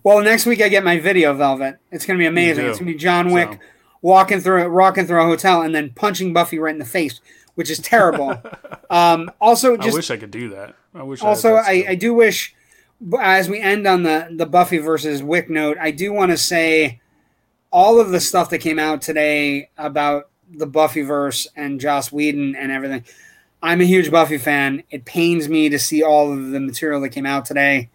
well, 0.03 0.21
next 0.21 0.45
week 0.45 0.61
I 0.61 0.69
get 0.69 0.83
my 0.83 0.99
video, 0.99 1.33
Velvet. 1.33 1.77
It's 1.91 2.05
going 2.05 2.17
to 2.17 2.21
be 2.21 2.27
amazing. 2.27 2.65
It's 2.67 2.79
going 2.79 2.87
to 2.87 2.93
be 2.93 2.97
John 2.99 3.31
Wick 3.31 3.49
So. 3.53 3.59
Walking 4.01 4.39
through 4.39 4.71
walking 4.71 5.05
through 5.05 5.21
a 5.21 5.25
hotel 5.25 5.61
and 5.61 5.73
then 5.73 5.91
punching 5.91 6.33
Buffy 6.33 6.59
right 6.59 6.73
in 6.73 6.79
the 6.79 6.85
face, 6.85 7.19
which 7.55 7.69
is 7.69 7.79
terrible. 7.79 8.41
um, 8.89 9.31
also, 9.39 9.77
I 9.77 9.89
wish 9.89 10.11
I 10.11 10.17
could 10.17 10.31
do 10.31 10.49
that. 10.49 10.75
I 10.93 11.03
wish. 11.03 11.21
also, 11.21 11.55
I, 11.55 11.61
I. 11.61 11.85
I 11.89 11.95
do 11.95 12.13
wish, 12.13 12.55
as 13.19 13.49
we 13.49 13.59
end 13.59 13.87
on 13.87 14.03
the 14.03 14.27
the 14.31 14.45
Buffy 14.45 14.77
versus 14.77 15.23
Wick 15.23 15.49
note, 15.49 15.77
I 15.79 15.91
do 15.91 16.13
want 16.13 16.31
to 16.31 16.37
say 16.37 16.99
all 17.71 17.99
of 17.99 18.09
the 18.09 18.19
stuff 18.19 18.49
that 18.49 18.59
came 18.59 18.79
out 18.79 19.01
today 19.01 19.69
about 19.77 20.29
the 20.49 20.67
Buffyverse 20.67 21.47
and 21.55 21.79
Joss 21.79 22.11
Whedon 22.11 22.55
and 22.55 22.71
everything. 22.71 23.05
I'm 23.63 23.79
a 23.79 23.85
huge 23.85 24.11
Buffy 24.11 24.37
fan. 24.37 24.83
It 24.89 25.05
pains 25.05 25.47
me 25.47 25.69
to 25.69 25.79
see 25.79 26.03
all 26.03 26.33
of 26.33 26.49
the 26.49 26.59
material 26.59 26.99
that 27.01 27.09
came 27.09 27.25
out 27.25 27.45
today 27.45 27.89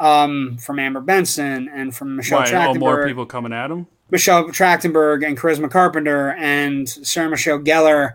um, 0.00 0.58
from 0.58 0.78
Amber 0.78 1.00
Benson 1.00 1.68
and 1.68 1.94
from 1.94 2.16
Michelle 2.16 2.40
Why? 2.40 2.66
Oh, 2.66 2.74
more 2.74 3.06
people 3.06 3.26
coming 3.26 3.52
at 3.52 3.70
him. 3.70 3.86
Michelle 4.10 4.44
Trachtenberg 4.44 5.26
and 5.26 5.38
Charisma 5.38 5.70
Carpenter 5.70 6.32
and 6.32 6.88
Sarah 6.88 7.30
Michelle 7.30 7.58
Gellar. 7.58 8.14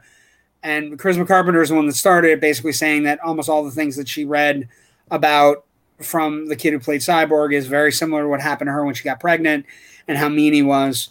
And 0.62 0.98
Charisma 0.98 1.28
Carpenter 1.28 1.62
is 1.62 1.70
the 1.70 1.76
one 1.76 1.88
that 1.88 1.96
started 1.96 2.32
it, 2.32 2.42
basically 2.42 2.72
saying 2.72 3.04
that 3.04 3.20
almost 3.20 3.50
all 3.50 3.64
the 3.64 3.72
things 3.72 3.96
that 3.98 4.08
she 4.08 4.26
read 4.26 4.70
about 5.12 5.66
from 6.00 6.48
the 6.48 6.56
kid 6.56 6.74
who 6.74 6.80
played 6.80 7.02
Cyborg 7.02 7.54
is 7.54 7.68
very 7.68 7.92
similar 7.92 8.24
to 8.24 8.28
what 8.28 8.42
happened 8.42 8.68
to 8.68 8.72
her 8.72 8.86
when 8.86 8.96
she 8.96 9.04
got 9.04 9.20
pregnant 9.20 9.66
and 10.08 10.18
how 10.18 10.30
mean 10.30 10.54
he 10.54 10.62
was. 10.62 11.10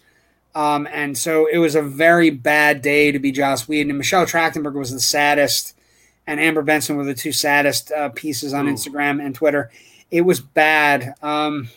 Um, 0.54 0.86
and 0.92 1.16
so 1.16 1.46
it 1.46 1.58
was 1.58 1.74
a 1.74 1.82
very 1.82 2.30
bad 2.30 2.82
day 2.82 3.12
to 3.12 3.18
be 3.18 3.32
Joss 3.32 3.68
Whedon. 3.68 3.90
And 3.90 3.98
Michelle 3.98 4.26
Trachtenberg 4.26 4.74
was 4.74 4.90
the 4.90 5.00
saddest, 5.00 5.76
and 6.26 6.40
Amber 6.40 6.62
Benson 6.62 6.96
were 6.96 7.04
the 7.04 7.14
two 7.14 7.32
saddest 7.32 7.90
uh, 7.92 8.10
pieces 8.10 8.52
on 8.52 8.68
Ooh. 8.68 8.72
Instagram 8.72 9.24
and 9.24 9.34
Twitter. 9.34 9.70
It 10.10 10.22
was 10.22 10.40
bad. 10.40 11.14
Um, 11.22 11.68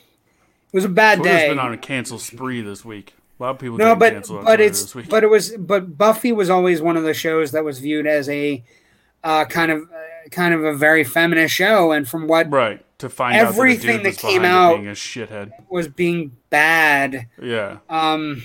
was 0.75 0.85
a 0.85 0.89
bad 0.89 1.17
Twitter's 1.19 1.39
day. 1.41 1.49
been 1.49 1.59
on 1.59 1.73
a 1.73 1.77
cancel 1.77 2.19
spree 2.19 2.61
this 2.61 2.85
week. 2.85 3.15
A 3.39 3.43
lot 3.43 3.49
of 3.51 3.59
people 3.59 3.77
No, 3.77 3.95
but 3.95 4.27
but 4.29 4.61
it's 4.61 4.81
this 4.81 4.95
week. 4.95 5.09
but 5.09 5.23
it 5.23 5.29
was 5.29 5.51
but 5.57 5.97
Buffy 5.97 6.31
was 6.31 6.49
always 6.49 6.81
one 6.81 6.95
of 6.97 7.03
the 7.03 7.13
shows 7.13 7.51
that 7.51 7.63
was 7.65 7.79
viewed 7.79 8.05
as 8.07 8.29
a 8.29 8.63
uh, 9.23 9.43
kind 9.45 9.71
of 9.71 9.81
uh, 9.83 10.29
kind 10.31 10.53
of 10.53 10.63
a 10.63 10.73
very 10.73 11.03
feminist 11.03 11.53
show, 11.53 11.91
and 11.91 12.07
from 12.07 12.27
what 12.27 12.49
right 12.51 12.85
to 12.99 13.09
find 13.09 13.35
Everything 13.35 13.97
out 13.97 14.03
that, 14.03 14.13
that 14.13 14.19
came 14.21 14.45
out- 14.45 14.75
being 14.75 14.87
a 14.87 14.91
shithead. 14.91 15.51
was 15.69 15.87
being 15.89 16.35
bad, 16.49 17.27
Yeah, 17.41 17.79
um, 17.89 18.43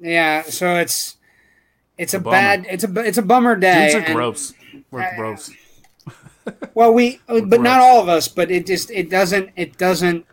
yeah. 0.00 0.42
So 0.42 0.76
it's 0.76 1.16
it's 1.98 2.14
a, 2.14 2.18
a 2.18 2.20
bad 2.20 2.66
it's 2.68 2.84
a 2.84 3.00
it's 3.00 3.18
a 3.18 3.22
bummer 3.22 3.56
day. 3.56 3.92
dudes 3.92 4.08
are 4.10 4.12
gross. 4.14 4.54
We're 4.90 5.14
gross. 5.16 5.50
Well, 6.74 6.92
we 6.94 7.20
but 7.28 7.60
not 7.60 7.80
all 7.80 8.00
of 8.02 8.08
us, 8.08 8.26
but 8.28 8.50
it 8.50 8.66
just 8.66 8.90
it 8.90 9.08
doesn't 9.10 9.50
it 9.56 9.78
doesn't. 9.78 10.26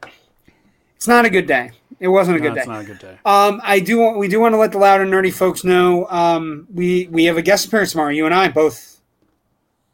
It's 0.98 1.08
not 1.08 1.24
a 1.26 1.30
good 1.30 1.48
day. 1.48 1.72
It 2.00 2.10
wasn't 2.10 2.38
a 2.38 2.40
No, 2.40 2.50
good 2.50 2.56
day. 2.56 2.60
it's 2.62 2.68
not 2.68 2.82
a 2.82 2.84
good 2.84 3.00
day. 3.00 3.18
Um, 3.26 3.62
I 3.64 3.80
do. 3.80 3.98
want- 4.00 4.18
We 4.18 4.28
do 4.28 4.40
want 4.40 4.54
to 4.54 4.58
let 4.60 4.72
the 4.72 4.78
loud 4.78 5.00
and 5.02 5.12
nerdy 5.12 5.34
folks 5.34 5.64
know. 5.64 6.06
Um, 6.10 6.68
we 6.74 7.08
we 7.12 7.24
have 7.26 7.38
a 7.38 7.42
guest 7.42 7.66
appearance 7.68 7.92
tomorrow. 7.92 8.10
You 8.10 8.26
and 8.26 8.36
I 8.36 8.50
both. 8.50 9.00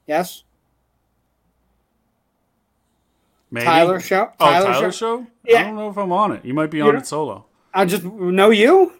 Yes, 0.07 0.43
Maybe. 3.51 3.65
Tyler 3.65 3.99
show. 3.99 4.31
Oh, 4.39 4.45
Tyler 4.45 4.65
Tyler, 4.73 4.91
show. 4.91 5.19
show? 5.19 5.27
Yeah. 5.45 5.59
I 5.59 5.63
don't 5.63 5.75
know 5.75 5.89
if 5.89 5.97
I'm 5.97 6.11
on 6.11 6.31
it. 6.31 6.43
You 6.43 6.53
might 6.53 6.71
be 6.71 6.77
You're 6.79 6.89
on 6.89 6.95
it 6.97 7.05
solo. 7.07 7.45
I 7.73 7.85
just 7.85 8.03
know 8.03 8.49
you. 8.49 8.93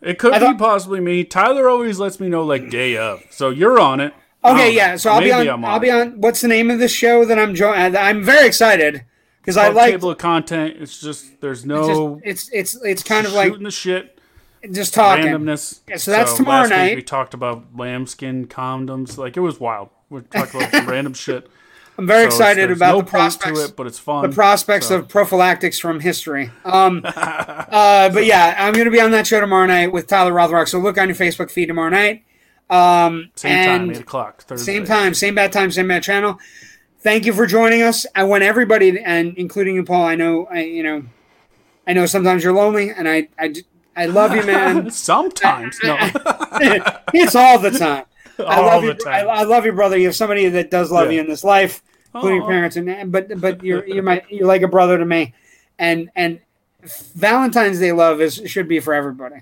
It 0.00 0.18
could 0.18 0.32
I 0.32 0.38
be 0.38 0.44
thought- 0.46 0.58
possibly 0.58 1.00
me. 1.00 1.24
Tyler 1.24 1.68
always 1.68 1.98
lets 1.98 2.18
me 2.18 2.28
know 2.28 2.42
like 2.44 2.70
day 2.70 2.96
of. 2.96 3.22
So 3.30 3.50
you're 3.50 3.78
on 3.78 4.00
it. 4.00 4.14
Okay, 4.42 4.74
yeah. 4.74 4.96
So 4.96 5.10
I'll 5.10 5.20
be 5.20 5.30
Maybe 5.30 5.48
on. 5.50 5.62
I'm 5.62 5.64
I'll 5.66 5.78
be 5.78 5.90
on. 5.90 6.20
What's 6.20 6.40
the 6.40 6.48
name 6.48 6.70
of 6.70 6.78
this 6.78 6.92
show 6.92 7.26
that 7.26 7.38
I'm 7.38 7.54
joining? 7.54 7.94
I'm 7.94 8.22
very 8.24 8.46
excited 8.46 9.04
because 9.54 9.56
I 9.56 9.68
like. 9.70 9.92
table 9.92 10.10
of 10.10 10.18
content. 10.18 10.76
It's 10.80 11.00
just 11.00 11.40
there's 11.40 11.60
It's, 11.60 11.66
no 11.66 12.20
just, 12.24 12.50
it's 12.52 12.74
it's 12.74 12.84
it's 12.84 13.02
kind 13.02 13.26
of 13.26 13.32
like 13.32 13.48
shooting 13.48 13.64
the 13.64 13.70
shit, 13.70 14.18
just 14.70 14.94
talking. 14.94 15.26
randomness. 15.26 15.80
Yeah, 15.88 15.96
so 15.96 16.10
that's 16.10 16.34
tomorrow 16.36 16.62
last 16.62 16.70
week 16.70 16.78
night. 16.78 16.96
we 16.96 17.02
talked 17.02 17.34
about 17.34 17.64
lambskin 17.76 18.46
condoms. 18.46 19.16
Like 19.18 19.36
it 19.36 19.40
was 19.40 19.60
wild. 19.60 19.90
We 20.08 20.22
talked 20.22 20.54
about 20.54 20.70
some 20.70 20.88
random 20.88 21.14
shit. 21.14 21.48
I'm 21.98 22.06
very 22.06 22.22
So 22.22 22.26
excited 22.28 22.70
about 22.70 22.92
no 22.92 23.00
the 23.02 23.10
prospects. 23.10 23.58
to 23.58 23.64
it, 23.66 23.76
but 23.76 23.86
it's 23.86 23.98
fun. 23.98 24.22
the 24.22 24.34
prospects 24.34 24.86
so. 24.88 25.00
of 25.00 25.08
prophylactics 25.08 25.78
from 25.78 26.00
history. 26.00 26.50
Um, 26.64 27.02
uh, 27.04 28.08
but 28.08 28.24
yeah, 28.24 28.54
I'm 28.58 28.72
going 28.72 28.86
to 28.86 28.90
be 28.90 29.00
on 29.02 29.10
that 29.10 29.26
show 29.26 29.38
tomorrow 29.38 29.66
night 29.66 29.92
with 29.92 30.06
Tyler 30.06 30.32
Rothrock. 30.32 30.68
So 30.68 30.78
look 30.78 30.96
on 30.96 31.08
your 31.08 31.16
Facebook 31.16 31.50
feed 31.50 31.66
tomorrow 31.66 31.90
night. 31.90 32.24
Um, 32.70 33.30
Same 33.36 33.66
time, 33.66 33.90
eight 33.90 34.00
o'clock. 34.00 34.42
Thursday. 34.44 34.72
same 34.72 34.86
time, 34.86 35.12
same 35.12 35.34
bad 35.34 35.52
time, 35.52 35.70
same 35.72 35.88
bad 35.88 36.02
channel. 36.02 36.38
Thank 37.02 37.24
you 37.24 37.32
for 37.32 37.46
joining 37.46 37.82
us. 37.82 38.04
I 38.14 38.24
want 38.24 38.42
everybody, 38.42 38.98
and 39.00 39.36
including 39.38 39.74
you, 39.74 39.84
Paul. 39.84 40.04
I 40.04 40.14
know, 40.16 40.46
I, 40.50 40.62
you 40.64 40.82
know, 40.82 41.02
I 41.86 41.92
know 41.94 42.04
sometimes 42.06 42.44
you're 42.44 42.52
lonely, 42.52 42.90
and 42.90 43.08
I, 43.08 43.28
I, 43.38 43.54
I 43.96 44.06
love 44.06 44.34
you, 44.34 44.42
man. 44.44 44.90
Sometimes, 44.90 45.78
no. 45.82 45.96
it's 47.14 47.34
all 47.34 47.58
the 47.58 47.70
time. 47.70 48.04
I 48.38 48.42
All 48.60 48.66
love 48.66 48.82
the 48.82 48.88
you. 48.88 48.94
time. 48.94 49.28
I, 49.28 49.32
I 49.32 49.42
love 49.44 49.64
you, 49.64 49.72
brother. 49.72 49.96
You 49.96 50.06
have 50.06 50.16
somebody 50.16 50.48
that 50.50 50.70
does 50.70 50.90
love 50.90 51.06
Yeah. 51.06 51.12
you 51.16 51.20
in 51.22 51.26
this 51.26 51.42
life, 51.44 51.82
including 52.14 52.42
Aw. 52.42 52.46
parents, 52.46 52.76
and 52.76 53.10
but 53.12 53.40
but 53.40 53.62
you're 53.64 53.86
you're 53.86 54.02
my 54.02 54.22
you're 54.30 54.46
like 54.46 54.62
a 54.62 54.68
brother 54.68 54.96
to 54.98 55.04
me, 55.04 55.34
and 55.78 56.10
and 56.16 56.40
Valentine's 57.14 57.80
Day 57.80 57.92
love 57.92 58.20
is 58.20 58.36
should 58.46 58.68
be 58.68 58.80
for 58.80 58.94
everybody. 58.94 59.36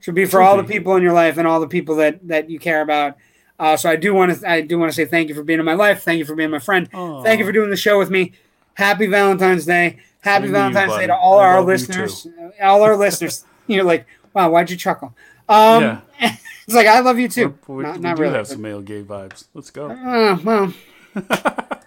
Should 0.00 0.14
be 0.14 0.24
for 0.24 0.32
Should 0.32 0.40
all 0.40 0.56
be. 0.56 0.62
the 0.62 0.68
people 0.68 0.96
in 0.96 1.02
your 1.02 1.12
life 1.14 1.38
and 1.38 1.46
all 1.48 1.60
the 1.60 1.68
people 1.68 1.96
that 1.96 2.26
that 2.28 2.50
you 2.50 2.58
care 2.58 2.82
about. 2.82 3.16
Uh, 3.62 3.76
so 3.76 3.88
I 3.88 3.94
do 3.96 4.12
want 4.12 4.40
to 4.40 4.50
I 4.50 4.60
do 4.60 4.76
want 4.78 4.90
to 4.90 4.94
say 4.96 5.04
thank 5.04 5.28
you 5.28 5.36
for 5.36 5.44
being 5.44 5.60
in 5.60 5.64
my 5.64 5.74
life. 5.74 6.02
Thank 6.02 6.18
you 6.18 6.24
for 6.24 6.34
being 6.34 6.50
my 6.50 6.58
friend. 6.58 6.88
Aw. 6.92 7.22
Thank 7.22 7.38
you 7.38 7.46
for 7.46 7.52
doing 7.52 7.70
the 7.70 7.76
show 7.76 7.96
with 7.96 8.10
me. 8.10 8.32
Happy 8.74 9.06
Valentine's 9.06 9.64
Day. 9.66 9.98
Happy 10.20 10.46
Same 10.46 10.52
to 10.54 10.58
you, 10.58 10.72
Valentine's 10.74 10.98
Day 10.98 11.06
to 11.06 11.14
all 11.16 11.38
I 11.38 11.44
our 11.46 11.62
listeners. 11.62 12.26
All 12.60 12.82
our 12.82 12.96
listeners. 12.96 13.44
You're 13.68 13.84
like, 13.84 14.06
wow, 14.34 14.50
why'd 14.50 14.68
you 14.70 14.76
chuckle? 14.76 15.14
Um, 15.48 15.82
yeah, 15.82 16.00
it's 16.66 16.74
like 16.74 16.88
I 16.88 17.00
love 17.00 17.18
you 17.20 17.28
too. 17.28 17.56
we, 17.68 17.84
not 17.84 17.96
we 17.96 18.00
not 18.02 18.16
do 18.16 18.22
really. 18.22 18.34
have 18.34 18.48
some 18.48 18.62
male 18.62 18.80
gay 18.82 19.02
vibes. 19.04 19.44
Let's 19.54 19.70
go. 19.70 19.90
Uh, 19.90 20.38
well, 20.42 20.74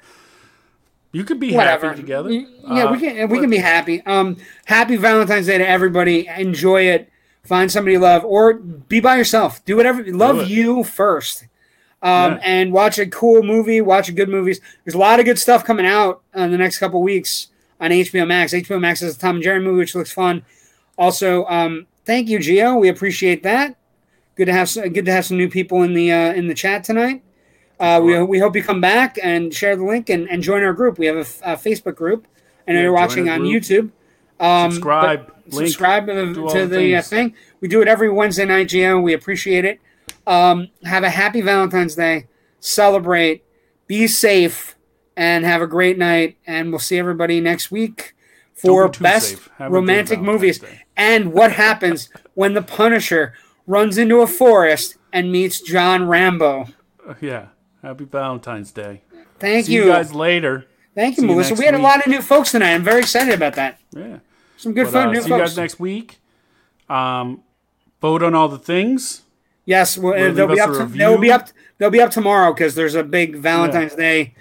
You 1.12 1.24
could 1.24 1.40
be 1.40 1.54
whatever. 1.56 1.88
happy 1.88 2.02
together. 2.02 2.30
Yeah, 2.30 2.86
Uh, 2.86 2.92
we 2.92 3.00
can 3.00 3.30
we 3.30 3.40
can 3.40 3.50
be 3.50 3.58
happy. 3.58 4.02
Um, 4.06 4.36
happy 4.66 4.98
Valentine's 4.98 5.48
Day 5.48 5.58
to 5.58 5.68
everybody. 5.68 6.28
Enjoy 6.28 6.82
it. 6.84 7.10
Find 7.44 7.72
somebody 7.72 7.94
you 7.94 8.00
love, 8.00 8.26
or 8.26 8.54
be 8.56 9.00
by 9.00 9.16
yourself. 9.18 9.64
Do 9.66 9.78
whatever. 9.78 10.04
Love 10.12 10.40
it. 10.40 10.48
you 10.50 10.84
first. 10.84 11.46
Um, 12.06 12.34
Yeah. 12.34 12.40
and 12.44 12.72
watch 12.72 13.00
a 13.00 13.08
cool 13.08 13.42
movie. 13.42 13.82
Watch 13.82 14.14
good 14.14 14.30
movies. 14.30 14.62
There's 14.84 14.94
a 14.94 15.00
lot 15.00 15.20
of 15.20 15.26
good 15.26 15.40
stuff 15.40 15.64
coming 15.66 15.88
out 15.88 16.22
in 16.36 16.52
the 16.52 16.58
next 16.58 16.78
couple 16.78 17.02
weeks 17.02 17.48
on 17.82 17.90
HBO 17.92 18.28
Max. 18.28 18.54
HBO 18.54 18.80
Max 18.80 19.00
has 19.00 19.16
a 19.16 19.20
Tom 19.20 19.36
and 19.38 19.44
Jerry 19.44 19.60
movie, 19.60 19.80
which 19.80 19.96
looks 19.96 20.12
fun. 20.12 20.44
Also, 21.00 21.46
um, 21.48 21.88
thank 22.06 22.30
you, 22.30 22.38
Gio. 22.40 22.80
We 22.80 22.90
appreciate 22.90 23.42
that. 23.44 23.76
Good 24.36 24.46
to 24.46 24.54
have 24.54 24.70
some, 24.70 24.88
good 24.90 25.06
to 25.06 25.12
have 25.12 25.26
some 25.26 25.38
new 25.38 25.50
people 25.50 25.82
in 25.82 25.94
the 25.96 26.12
uh, 26.12 26.34
in 26.34 26.48
the 26.48 26.54
chat 26.54 26.84
tonight. 26.84 27.24
Uh, 27.80 28.00
we, 28.04 28.22
we 28.24 28.40
hope 28.40 28.56
you 28.56 28.64
come 28.64 28.80
back 28.82 29.18
and 29.22 29.54
share 29.54 29.76
the 29.76 29.84
link 29.84 30.10
and, 30.10 30.30
and 30.30 30.42
join 30.44 30.64
our 30.64 30.72
group. 30.74 30.98
We 30.98 31.08
have 31.08 31.18
a, 31.18 31.56
Facebook 31.58 31.96
group. 31.96 32.26
I 32.68 32.72
know 32.72 32.78
Yeah, 32.78 32.84
you're 32.84 32.94
watching 32.94 33.28
on 33.30 33.40
group. 33.42 33.64
YouTube. 33.64 33.92
Um, 34.40 34.72
Subscribe, 34.72 35.34
link, 35.48 35.68
subscribe 35.68 36.06
to 36.08 36.14
the, 36.14 36.34
to 36.54 36.68
the 36.68 36.78
the 36.78 36.96
uh, 36.98 37.02
thing. 37.02 37.34
We 37.62 37.68
do 37.68 37.82
it 37.82 37.88
every 37.88 38.10
Wednesday 38.10 38.46
night, 38.46 38.68
Gio. 38.68 39.02
We 39.02 39.14
appreciate 39.14 39.66
it. 39.66 39.80
Um, 40.28 40.70
have 40.84 41.04
a 41.04 41.10
happy 41.10 41.42
Valentine's 41.42 41.96
Day. 41.96 42.28
Celebrate. 42.60 43.44
Be 43.88 44.08
safe. 44.08 44.76
And 45.18 45.46
have 45.46 45.62
a 45.62 45.68
great 45.68 45.98
night. 45.98 46.38
And 46.46 46.72
we'll 46.72 46.80
see 46.80 46.98
everybody 46.98 47.40
next 47.40 47.72
week 47.72 48.16
for 48.54 48.90
be 48.90 49.00
best 49.00 49.30
safe. 49.30 49.50
Have 49.58 49.68
a 49.68 49.70
good 49.70 49.76
romantic 49.76 50.20
movies. 50.22 50.60
Day. 50.60 50.84
And 50.98 51.34
what 51.34 51.52
happens 51.54 52.10
when 52.34 52.54
the 52.54 52.62
Punisher 52.62 53.34
runs 53.68 53.98
into 53.98 54.22
a 54.22 54.28
forest 54.28 54.98
and 55.14 55.32
meets 55.32 55.62
John 55.62 56.08
Rambo. 56.08 56.68
Uh, 57.08 57.14
yeah. 57.22 57.48
Happy 57.82 58.06
Valentine's 58.06 58.72
Day. 58.72 59.02
Thank 59.40 59.68
See 59.68 59.74
you. 59.76 59.84
you 59.86 59.90
guys 59.90 60.14
later. 60.14 60.66
Thank 60.96 61.18
you, 61.18 61.22
See 61.22 61.28
Melissa. 61.28 61.50
next 61.52 61.60
We 61.60 61.66
had 61.66 61.76
a 61.76 61.80
lot 61.80 62.00
of 62.00 62.08
new 62.08 62.22
folks 62.22 62.52
tonight. 62.52 62.74
I'm 62.74 62.84
very 62.84 63.02
excited 63.02 63.34
about 63.34 63.56
that. 63.56 63.80
Yeah. 63.92 64.20
Some 64.58 64.74
good 64.74 64.86
But, 64.86 64.94
fun 64.94 65.10
uh, 65.10 65.12
new 65.12 65.22
see 65.22 65.30
you 65.30 65.38
guys 65.38 65.58
next 65.58 65.80
week. 65.80 66.20
Um, 66.90 67.44
vote 68.02 68.24
on 68.24 68.34
all 68.34 68.48
the 68.48 68.58
things. 68.58 69.22
Yes, 69.66 69.98
well, 69.98 70.14
they'll 70.14 70.48
leave 70.48 70.58
be 70.58 70.62
up. 70.62 70.72
To, 70.72 70.86
they'll 70.86 71.18
be 71.18 71.32
up. 71.32 71.50
They'll 71.78 71.90
be 71.90 72.02
up 72.02 72.12
tomorrow 72.12 72.54
because 72.54 72.76
there's 72.76 72.96
a 72.96 73.04
big 73.04 73.38
Valentine's 73.38 73.96
Day. 73.96 74.34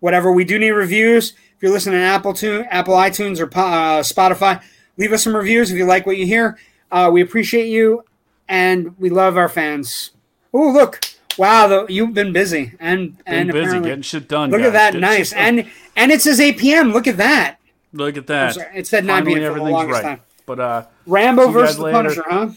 Whatever 0.00 0.32
we 0.32 0.44
do 0.44 0.58
need 0.58 0.70
reviews. 0.70 1.32
If 1.56 1.62
you're 1.62 1.72
listening 1.72 1.98
to 1.98 2.04
Apple 2.04 2.32
Tune, 2.34 2.64
Apple 2.70 2.94
iTunes, 2.94 3.40
or 3.40 3.46
uh, 3.46 4.00
Spotify, 4.02 4.62
leave 4.96 5.12
us 5.12 5.24
some 5.24 5.34
reviews 5.34 5.72
if 5.72 5.76
you 5.76 5.84
like 5.84 6.06
what 6.06 6.16
you 6.16 6.24
hear. 6.24 6.56
Uh, 6.90 7.10
we 7.12 7.20
appreciate 7.20 7.66
you, 7.66 8.04
and 8.48 8.96
we 8.98 9.10
love 9.10 9.36
our 9.36 9.48
fans. 9.48 10.12
Oh, 10.54 10.70
look! 10.70 11.00
Wow, 11.36 11.66
the, 11.66 11.86
you've 11.92 12.14
been 12.14 12.32
busy 12.32 12.72
and 12.80 13.16
Been 13.24 13.50
and 13.50 13.52
busy 13.52 13.80
getting 13.80 14.02
shit 14.02 14.28
done. 14.28 14.50
Look 14.50 14.60
guys. 14.60 14.68
at 14.68 14.72
that, 14.72 14.86
Getting 14.92 15.00
nice, 15.00 15.32
and 15.32 15.68
and 15.96 16.12
it 16.12 16.22
says 16.22 16.38
8 16.40 16.58
p.m. 16.58 16.92
Look 16.92 17.06
at 17.06 17.16
that. 17.16 17.58
look 17.92 18.16
at 18.16 18.26
that. 18.28 18.54
sorry, 18.54 18.68
it 18.76 18.86
said 18.86 19.04
9 19.04 19.24
Finally, 19.24 19.40
p.m. 19.40 19.52
for 19.52 19.58
the 19.58 19.64
longest 19.70 20.02
right. 20.02 20.02
time. 20.02 20.20
But 20.46 20.60
uh, 20.60 20.86
Rambo 21.06 21.42
See 21.42 21.48
you 21.48 21.54
guys 21.54 21.62
versus 21.62 21.76
the. 21.76 21.90
Punisher, 21.90 22.24
huh? 22.28 22.48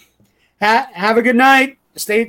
Ha- 0.62 0.90
have 0.94 1.18
a 1.18 1.22
good 1.22 1.36
night. 1.36 1.78
Stay 1.96 2.20